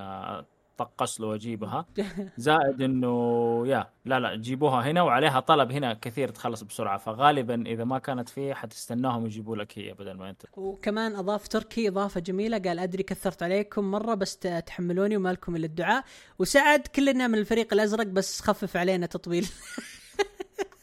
اطقص 0.80 1.20
له 1.20 1.26
واجيبها 1.26 1.86
زائد 2.36 2.82
إنه 2.82 3.62
يا 3.66 3.90
لا 4.04 4.20
لا 4.20 4.36
جيبوها 4.36 4.90
هنا 4.90 5.02
وعليها 5.02 5.40
طلب 5.40 5.72
هنا 5.72 5.94
كثير 5.94 6.28
تخلص 6.28 6.62
بسرعة. 6.62 6.98
فغالبا 6.98 7.66
إذا 7.66 7.84
ما 7.84 7.98
كانت 7.98 8.28
فيه 8.28 8.54
حتستناهم 8.54 9.26
يجيبوا 9.26 9.56
لك 9.56 9.78
هي 9.78 9.92
بدل 9.92 10.12
ما 10.12 10.30
أنت. 10.30 10.42
وكمان 10.56 11.16
أضاف 11.16 11.48
تركي 11.48 11.88
إضافة 11.88 12.20
جميلة. 12.20 12.58
قال 12.58 12.78
أدري 12.78 13.02
كثرت 13.02 13.42
عليكم 13.42 13.90
مرة 13.90 14.14
بس 14.14 14.38
تحملوني 14.38 15.16
وما 15.16 15.32
لكم 15.32 15.56
إلا 15.56 15.66
الدعاء. 15.66 16.04
وسعد 16.38 16.80
كلنا 16.80 17.26
من 17.26 17.38
الفريق 17.38 17.72
الأزرق 17.72 18.06
بس 18.06 18.40
خفف 18.40 18.76
علينا 18.76 19.06
تطويل. 19.06 19.48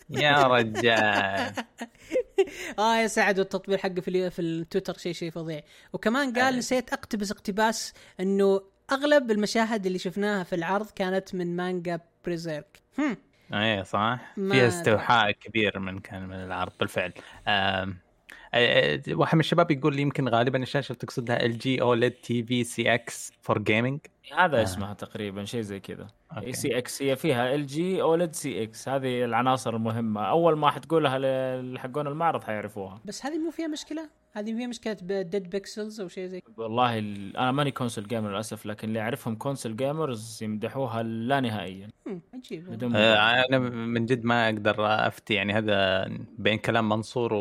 يا 0.09 0.47
رجال. 0.47 1.53
آه 2.80 2.95
يا 2.95 3.07
سعد 3.07 3.39
والتطبيق 3.39 3.80
حقه 3.80 4.01
في 4.01 4.30
في 4.30 4.41
التويتر 4.41 4.97
شيء 4.97 5.13
شيء 5.13 5.31
فظيع. 5.31 5.61
وكمان 5.93 6.34
قال 6.34 6.57
نسيت 6.57 6.93
أقتبس 6.93 7.31
اقتباس 7.31 7.93
إنه 8.19 8.61
أغلب 8.91 9.31
المشاهد 9.31 9.85
اللي 9.85 9.97
شفناها 9.99 10.43
في 10.43 10.55
العرض 10.55 10.89
كانت 10.91 11.35
من 11.35 11.55
مانجا 11.55 11.99
Berserk. 12.26 12.80
هم. 12.99 13.18
إيه 13.53 13.84
صح. 13.84 14.19
فيها. 14.35 14.68
استوحاء 14.68 15.31
كبير 15.31 15.80
من 15.80 15.99
كان 15.99 16.27
من 16.27 16.35
العرض 16.35 16.72
بالفعل. 16.80 17.13
آم، 17.47 17.97
واحد 19.10 19.36
من 19.36 19.40
الشباب 19.40 19.72
يقول 19.72 19.95
لي 19.95 20.02
يمكن 20.02 20.28
غالبا 20.30 20.64
الشاشه 20.64 20.94
تقصدها 20.94 21.45
LG 21.45 21.81
OLED 21.81 22.11
TV 22.11 22.63
CX 22.63 23.31
for 23.41 23.59
gaming 23.59 23.99
هذا 24.38 24.60
آه. 24.60 24.64
اسمها 24.64 24.94
تقريبا 24.94 25.45
شيء 25.45 25.61
زي 25.61 25.80
كذا. 25.80 26.07
إي 26.38 26.53
CX 26.53 27.01
هي 27.02 27.15
فيها 27.15 27.56
LG 27.55 28.01
OLED 28.01 28.34
CX 28.34 28.89
هذه 28.90 29.26
العناصر 29.26 29.76
المهمة. 29.76 30.22
أول 30.22 30.57
ما 30.57 30.72
حتقولها 30.72 31.19
لل- 31.19 31.80
حقون 31.80 32.07
المعرض 32.07 32.44
حيعرفوها. 32.44 33.02
بس 33.06 33.26
هذه 33.26 33.38
مو 33.38 33.52
فيها 33.52 33.68
مشكلة؟ 33.68 34.10
هذه 34.34 34.56
فيها 34.56 34.68
مشكلة 34.68 34.94
dead 35.22 35.49
pixels 35.49 36.01
أو 36.02 36.07
شيء 36.07 36.26
زي 36.26 36.41
والله 36.57 36.99
ال... 36.99 37.38
أنا 37.38 37.52
ماني 37.52 37.72
console 37.72 38.07
gamer 38.07 38.30
للأسف 38.30 38.65
لكن 38.65 38.88
اللي 38.88 38.99
أعرفهم 38.99 39.36
console 39.35 39.76
gamers 39.76 40.43
يمدحوها 40.44 41.03
لا 41.03 41.40
نهائيا. 41.40 41.90
عجيب. 42.34 42.95
آه، 42.95 43.45
أنا 43.49 43.60
من 43.60 44.06
جد 44.06 44.26
ما 44.26 44.45
أقدر 44.49 44.76
أفتي 45.07 45.34
يعني 45.34 45.53
هذا 45.53 46.06
بين 46.38 46.57
كلام 46.57 46.90
منصور 46.90 47.34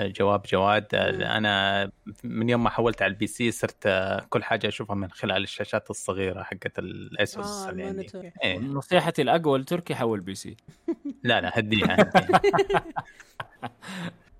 وجواب 0.00 0.42
جواد. 0.42 0.86
آه، 0.94 1.36
أنا 1.36 1.90
من 2.24 2.48
يوم 2.48 2.64
ما 2.64 2.70
حولت 2.70 3.02
على 3.02 3.10
ال 3.10 3.26
PC 3.26 3.50
صرت 3.50 3.86
آه، 3.86 4.26
كل 4.30 4.44
حاجة 4.44 4.68
أشوفها 4.68 4.96
من 4.96 5.10
خلال 5.10 5.42
الشاشات 5.42 5.90
الصغيرة 5.90 6.42
حقت 6.42 6.78
ال 6.78 6.92
ASUS 6.92 7.46
آه 7.46 7.70
اللي 7.70 7.82
عندي. 7.82 8.32
إيه. 8.44 8.58
نصيحتي 8.58 9.22
الأقوى 9.22 9.58
لتركي 9.58 9.94
حول 9.94 10.20
PC. 10.20 10.56
لا 11.24 11.40
لا 11.40 11.58
هديها 11.58 11.96
هديها. 12.00 12.40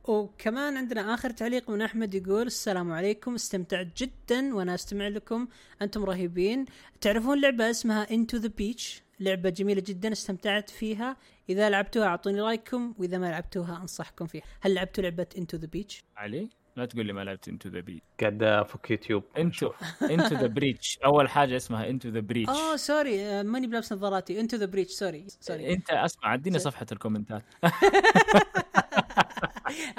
وكمان 0.09 0.77
عندنا 0.77 1.14
آخر 1.14 1.31
تعليق 1.31 1.70
من 1.70 1.82
أحمد 1.82 2.14
يقول 2.14 2.47
السلام 2.47 2.93
عليكم 2.93 3.35
استمتعت 3.35 3.89
جدا 3.97 4.55
وأنا 4.55 4.74
أستمع 4.74 5.09
لكم 5.09 5.48
أنتم 5.82 6.05
رهيبين. 6.05 6.64
تعرفون 7.01 7.40
لعبة 7.40 7.70
اسمها 7.70 8.10
Into 8.11 8.37
the 8.37 8.49
Breach 8.49 9.03
لعبة 9.21 9.51
جميلة 9.51 9.83
جدا 9.87 10.13
استمتعت 10.13 10.71
فيها. 10.71 11.17
إذا 11.49 11.71
لعبتوها 11.71 12.07
أعطوني 12.07 12.41
رأيكم 12.41 12.95
وإذا 12.99 13.19
ما 13.19 13.27
لعبتوها 13.27 13.77
أنصحكم 13.83 14.27
فيها. 14.27 14.43
هل 14.61 14.75
لعبتوا 14.75 15.03
لعبة 15.05 15.27
Into 15.39 15.57
the 15.57 15.66
Breach 15.66 16.05
علي 16.17 16.49
لا 16.77 16.87
تقول 16.87 17.07
لي 17.07 17.13
ما 17.13 17.25
لعبت 17.25 17.49
Into 17.49 17.69
the 17.69 17.81
Breach 17.81 18.03
قاعد 18.21 18.43
أفك 18.43 18.91
يوتيوب. 18.91 19.23
Into 19.39 19.73
Into 20.03 20.35
the 20.35 20.47
Breach 20.47 20.99
أول 21.05 21.29
حاجة 21.29 21.57
اسمها 21.57 21.89
Into 21.89 22.09
the 22.09 22.20
Breach 22.20 22.51
آه 22.51 22.77
sorry 22.77 23.23
آه، 23.27 23.43
ماني 23.43 23.67
بلابس 23.67 23.93
نظاراتي. 23.93 24.41
Into 24.41 24.57
the 24.57 24.66
Breach 24.66 24.93
sorry 24.93 25.27
sorry. 25.41 25.73
أنت 25.73 25.91
أسمع 25.91 26.35
اديني 26.35 26.59
صفحة 26.59 26.87
الكومنتات. 26.93 27.43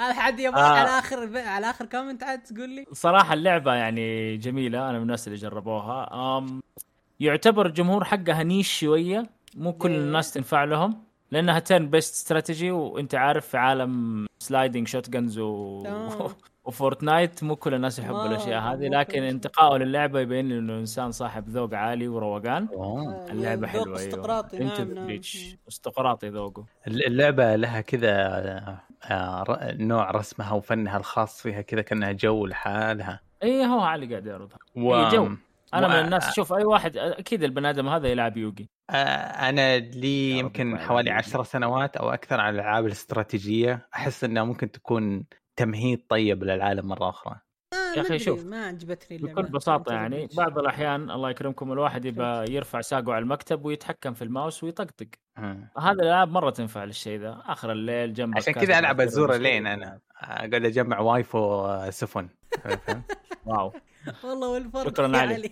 هذا 0.00 0.14
حد 0.14 0.40
يبغى 0.40 0.60
آه. 0.60 0.64
على 0.64 0.88
آخر 0.88 1.38
على 1.38 1.70
آخر 1.70 1.86
كومنت 1.86 2.22
عاد 2.22 2.42
تقول 2.42 2.70
لي؟ 2.70 2.84
صراحة 2.92 3.34
اللعبة 3.34 3.74
يعني 3.74 4.36
جميلة 4.36 4.90
أنا 4.90 4.96
من 4.96 5.02
الناس 5.02 5.26
اللي 5.28 5.38
جربوها. 5.38 6.08
أم 6.38 6.62
يعتبر 7.22 7.66
الجمهور 7.66 8.04
حقها 8.04 8.42
niche 8.42 8.78
شوية 8.78 9.26
مو 9.56 9.72
كل؟ 9.72 9.90
الناس 9.90 10.32
تنفع 10.32 10.64
لهم 10.64 11.04
لأنها 11.30 11.58
turn-based 11.58 12.14
strategy 12.14 12.70
وأنت 12.70 13.14
عارف 13.14 13.46
في 13.46 13.56
عالم 13.58 14.26
sliding 14.38 14.88
shoot 14.88 15.10
guns 15.10 15.38
و... 15.38 15.82
آه. 15.86 16.30
و 16.64 16.73
Fortnite 16.73 17.44
مو 17.44 17.56
كل 17.56 17.74
الناس 17.74 17.98
يحبوا 17.98 18.22
آه، 18.22 18.26
الأشياء 18.26 18.60
هذه 18.60 18.88
لكن 18.88 19.22
انتقائه 19.22 19.78
للعبة 19.78 20.20
يبين 20.20 20.48
لي 20.48 20.58
إنه 20.58 20.78
انسان 20.78 21.12
صاحب 21.12 21.48
ذوق 21.48 21.74
عالي 21.74 22.08
وروقان 22.08 22.68
أوه. 22.72 23.30
اللعبة 23.30 23.72
ذوق 23.72 23.82
حلوة 23.84 23.96
استقراطي 23.96 24.58
أيوه 24.58 24.78
نعم 24.78 24.94
نعم 24.94 25.20
استقراطي 25.68 26.28
ذوقه 26.28 26.64
اللعبة 26.86 27.56
لها 27.56 27.80
كذا 27.80 28.12
آه، 29.10 29.72
نوع 29.72 30.10
رسمها 30.10 30.52
وفنها 30.52 30.96
الخاص 30.96 31.42
فيها 31.42 31.60
كذا 31.60 31.82
كأنها 31.82 32.12
جو 32.12 32.46
لحالها 32.46 33.20
اي 33.42 33.66
هو 33.66 33.80
علي 33.80 34.06
قاعد 34.06 34.26
يعرضها 34.26 34.58
و... 34.76 34.94
إيه، 34.94 35.08
جو. 35.08 35.28
أنا 35.74 35.86
و- 35.86 35.90
من 35.90 35.96
الناس 35.96 36.34
شوف 36.34 36.52
أي 36.52 36.64
واحد 36.64 36.96
أكيد 36.96 37.42
البني 37.44 37.70
آدم 37.70 37.88
هذا 37.88 38.08
يلعب 38.08 38.36
Yu-Gi 38.36 38.68
آه، 38.90 38.94
أنا 39.48 39.78
لي 39.78 40.30
يمكن 40.38 40.78
حوالي. 40.78 41.10
عشر 41.10 41.42
سنوات 41.42 41.96
أو 41.96 42.10
أكثر 42.10 42.40
على 42.40 42.54
الألعاب 42.54 42.86
الاستراتيجية 42.86 43.88
أحس 43.94 44.24
أنها 44.24 44.44
ممكن 44.44 44.70
تكون 44.70 45.24
تمهيد 45.56 46.06
طيب 46.08 46.44
للعالم 46.44 46.88
مرة 46.88 47.08
أخرى 47.08 47.34
آه 47.72 47.96
يا 47.96 48.02
أدري، 48.02 48.18
شوف، 48.18 48.44
ما 48.46 48.66
عجبتني 48.66 49.18
بكل 49.18 49.42
بساطة 49.42 49.92
يعني. 49.94 50.28
بعض 50.36 50.58
الأحيان 50.58 51.10
الله 51.10 51.30
يكرمكم 51.30 51.72
الواحد 51.72 52.04
يبقى 52.04 52.44
يرفع 52.52 52.80
ساقه 52.80 53.12
على 53.12 53.22
المكتب 53.22 53.64
ويتحكم 53.64 54.14
في 54.14 54.22
الماوس 54.22 54.64
ويطقطق 54.64 55.06
مم. 55.38 55.68
هذا 55.78 55.92
الألعاب 55.92 56.28
مرة 56.28 56.50
تنفع 56.50 56.84
للشيء 56.84 57.20
ذا 57.20 57.42
آخر 57.46 57.72
الليل 57.72 58.12
جنبك 58.14 58.36
عشان 58.36 58.52
كذا 58.52 58.78
ولا 59.22 59.32
شيء. 59.32 59.42
لين 59.42 59.66
أنا 59.66 60.00
أقعد 60.20 60.54
أجمع 60.54 60.98
وايفو 60.98 61.38
آه، 61.66 61.90
سفن؟ 61.90 62.28
واو 63.46 63.72
والله 64.24 64.48
والفرق 64.48 64.88
شكراً 64.88 65.18
علي. 65.18 65.50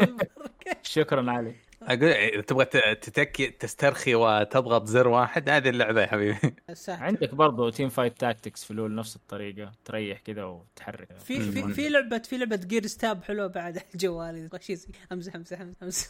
شكرا 0.82 1.30
علي. 1.30 1.54
أقول 1.82 2.04
إذا 2.04 2.40
تبغى 2.42 2.64
ت- 2.64 2.76
تتكي 3.02 3.46
تسترخي 3.46 4.14
وتضغط 4.14 4.86
زر 4.86 5.08
واحد 5.08 5.48
هذه 5.48 5.68
اللعبة 5.68 6.00
يا 6.02 6.06
حبيبي. 6.06 6.38
عندك 6.88 7.34
برضو 7.34 7.70
Team 7.70 7.88
Fight 7.88 8.20
Tactics 8.20 8.64
في 8.64 8.74
LoL 8.74 8.94
نفس 8.94 9.16
الطريقة 9.16 9.72
تريح 9.84 10.18
كذا 10.20 10.44
وتحرك. 10.44 11.08
في 11.18 11.40
في. 11.52 11.72
في 11.72 11.88
لعبه 11.88 12.18
في 12.18 12.38
لعبة 12.38 12.56
جير 12.56 12.86
ستاب 12.86 13.24
حلوة 13.24 13.46
بعد 13.46 13.78
على 13.78 13.86
الجوال 13.94 14.48
امزح 14.52 14.92
امزح 15.12 15.34
امزح, 15.34 15.60
أمزح. 15.82 16.06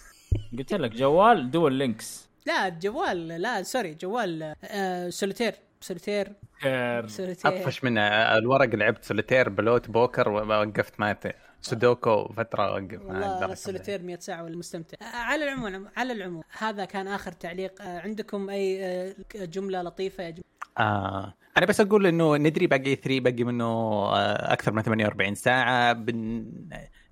قلت 0.58 0.72
لك 0.74 0.90
جوال 0.90 1.50
Duel 1.50 1.72
Links 1.72 2.28
لا 2.46 2.68
الجوال 2.68 3.28
لا 3.28 3.62
sorry 3.62 3.94
جوال 3.94 4.54
آه 4.64 5.08
Solitaire 5.08 5.54
Solitaire 5.80 6.32
سوليتير 7.06 7.50
اطفش 7.62 7.84
منها 7.84 8.38
الورق 8.38 8.74
لعبت 8.74 9.04
سوليتير 9.04 9.48
بلوت 9.48 9.90
بوكر 9.90 10.28
ووقفت 10.28 11.00
ما 11.00 11.16
sudoku 11.60 12.32
فترة 12.32 12.62
اوقف 12.68 13.02
ما 13.02 13.34
والله. 13.34 13.52
السوليتير 13.52 14.02
100 14.02 14.18
ساعة 14.18 14.44
ولا 14.44 14.56
مستمتع 14.56 14.96
آه، 15.02 15.16
على 15.16 15.44
العموم 15.44 15.88
على 15.96 16.12
العموم 16.12 16.42
هذا 16.58 16.84
كان 16.84 17.08
آخر 17.08 17.32
تعليق. 17.32 17.82
آه، 17.82 18.00
عندكم 18.00 18.50
أي 18.50 18.84
آه، 18.86 19.14
جملة 19.34 19.82
لطيفة 19.82 20.24
يا 20.24 20.30
جماعة 20.30 20.48
آه. 20.78 21.34
أنا 21.56 21.66
بس 21.66 21.80
أقول 21.80 22.06
إنه 22.06 22.36
ندري 22.36 22.66
باقي 22.66 22.94
3 22.94 23.20
باقي 23.20 23.44
منه 23.44 24.08
أكثر 24.52 24.72
من 24.72 24.82
48 24.82 25.34
ساعة. 25.34 25.92
بن... 25.92 26.46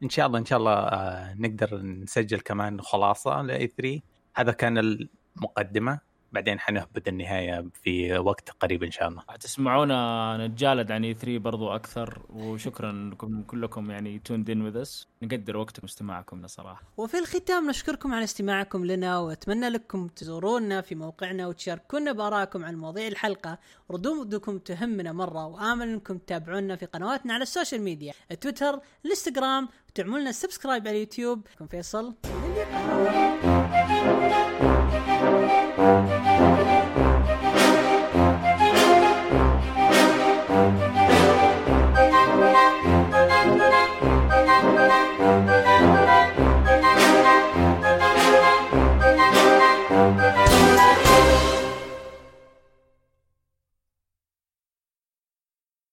إن 0.03 0.09
شاء 0.09 0.27
الله 0.27 0.39
إن 0.39 0.45
شاء 0.45 0.59
الله 0.59 1.35
نقدر 1.35 1.83
نسجل 1.83 2.41
كمان 2.41 2.81
خلاصة 2.81 3.43
ل 3.43 3.67
E3 3.67 4.01
هذا 4.37 4.53
كان 4.53 4.79
المقدمة. 4.79 6.01
بعدين 6.33 6.61
حنهبط 6.61 7.09
النهاية 7.09 7.65
في 7.83 8.19
وقت 8.19 8.51
قريب 8.51 8.83
إن 8.83 8.91
شاء 8.91 9.09
الله. 9.09 9.23
تسمعونا 9.41 10.47
نتجالد 10.47 10.93
عن 10.93 11.05
E3 11.05 11.39
برضو 11.39 11.75
أكثر 11.75 12.23
وشكرا 12.31 13.11
لكم 13.13 13.43
كلكم 13.43 13.91
يعني 13.91 14.19
tuned 14.19 14.51
in 14.51 14.63
with 14.63 14.77
us 14.77 15.07
نقدر 15.23 15.57
وقتكم 15.57 15.83
واستماعكم 15.83 16.47
صراحة 16.47 16.83
وفي 16.97 17.19
الختام 17.19 17.71
نشكركم 17.71 18.15
على 18.15 18.25
استماعكم 18.25 18.85
لنا 18.85 19.19
وأتمنى 19.19 19.69
لكم 19.69 20.09
تزورونا 20.09 20.81
في 20.81 20.95
موقعنا 20.95 21.47
وتشاركونا 21.47 22.13
بآرائكم 22.13 22.65
عن 22.65 22.77
مواضيع 22.77 23.07
الحلقة. 23.07 23.59
ردودكم 23.91 24.59
تهمنا 24.59 25.13
مرة 25.13 25.47
وآمل 25.47 25.89
أنكم 25.89 26.19
تتابعونا 26.19 26.77
في 26.77 26.87
قنواتنا 26.87 27.35
على 27.35 27.43
ال 27.43 27.48
social 27.48 27.83
media 27.83 28.13
تويتر 28.41 28.81
الإنستغرام. 29.05 29.69
وتعملوا 29.89 30.19
لنا 30.19 30.33
subscribe 30.33 30.89
على 30.89 30.97
اليوتيوب. 30.97 31.47
كنت 31.59 31.71
فيصل؟ 31.71 32.15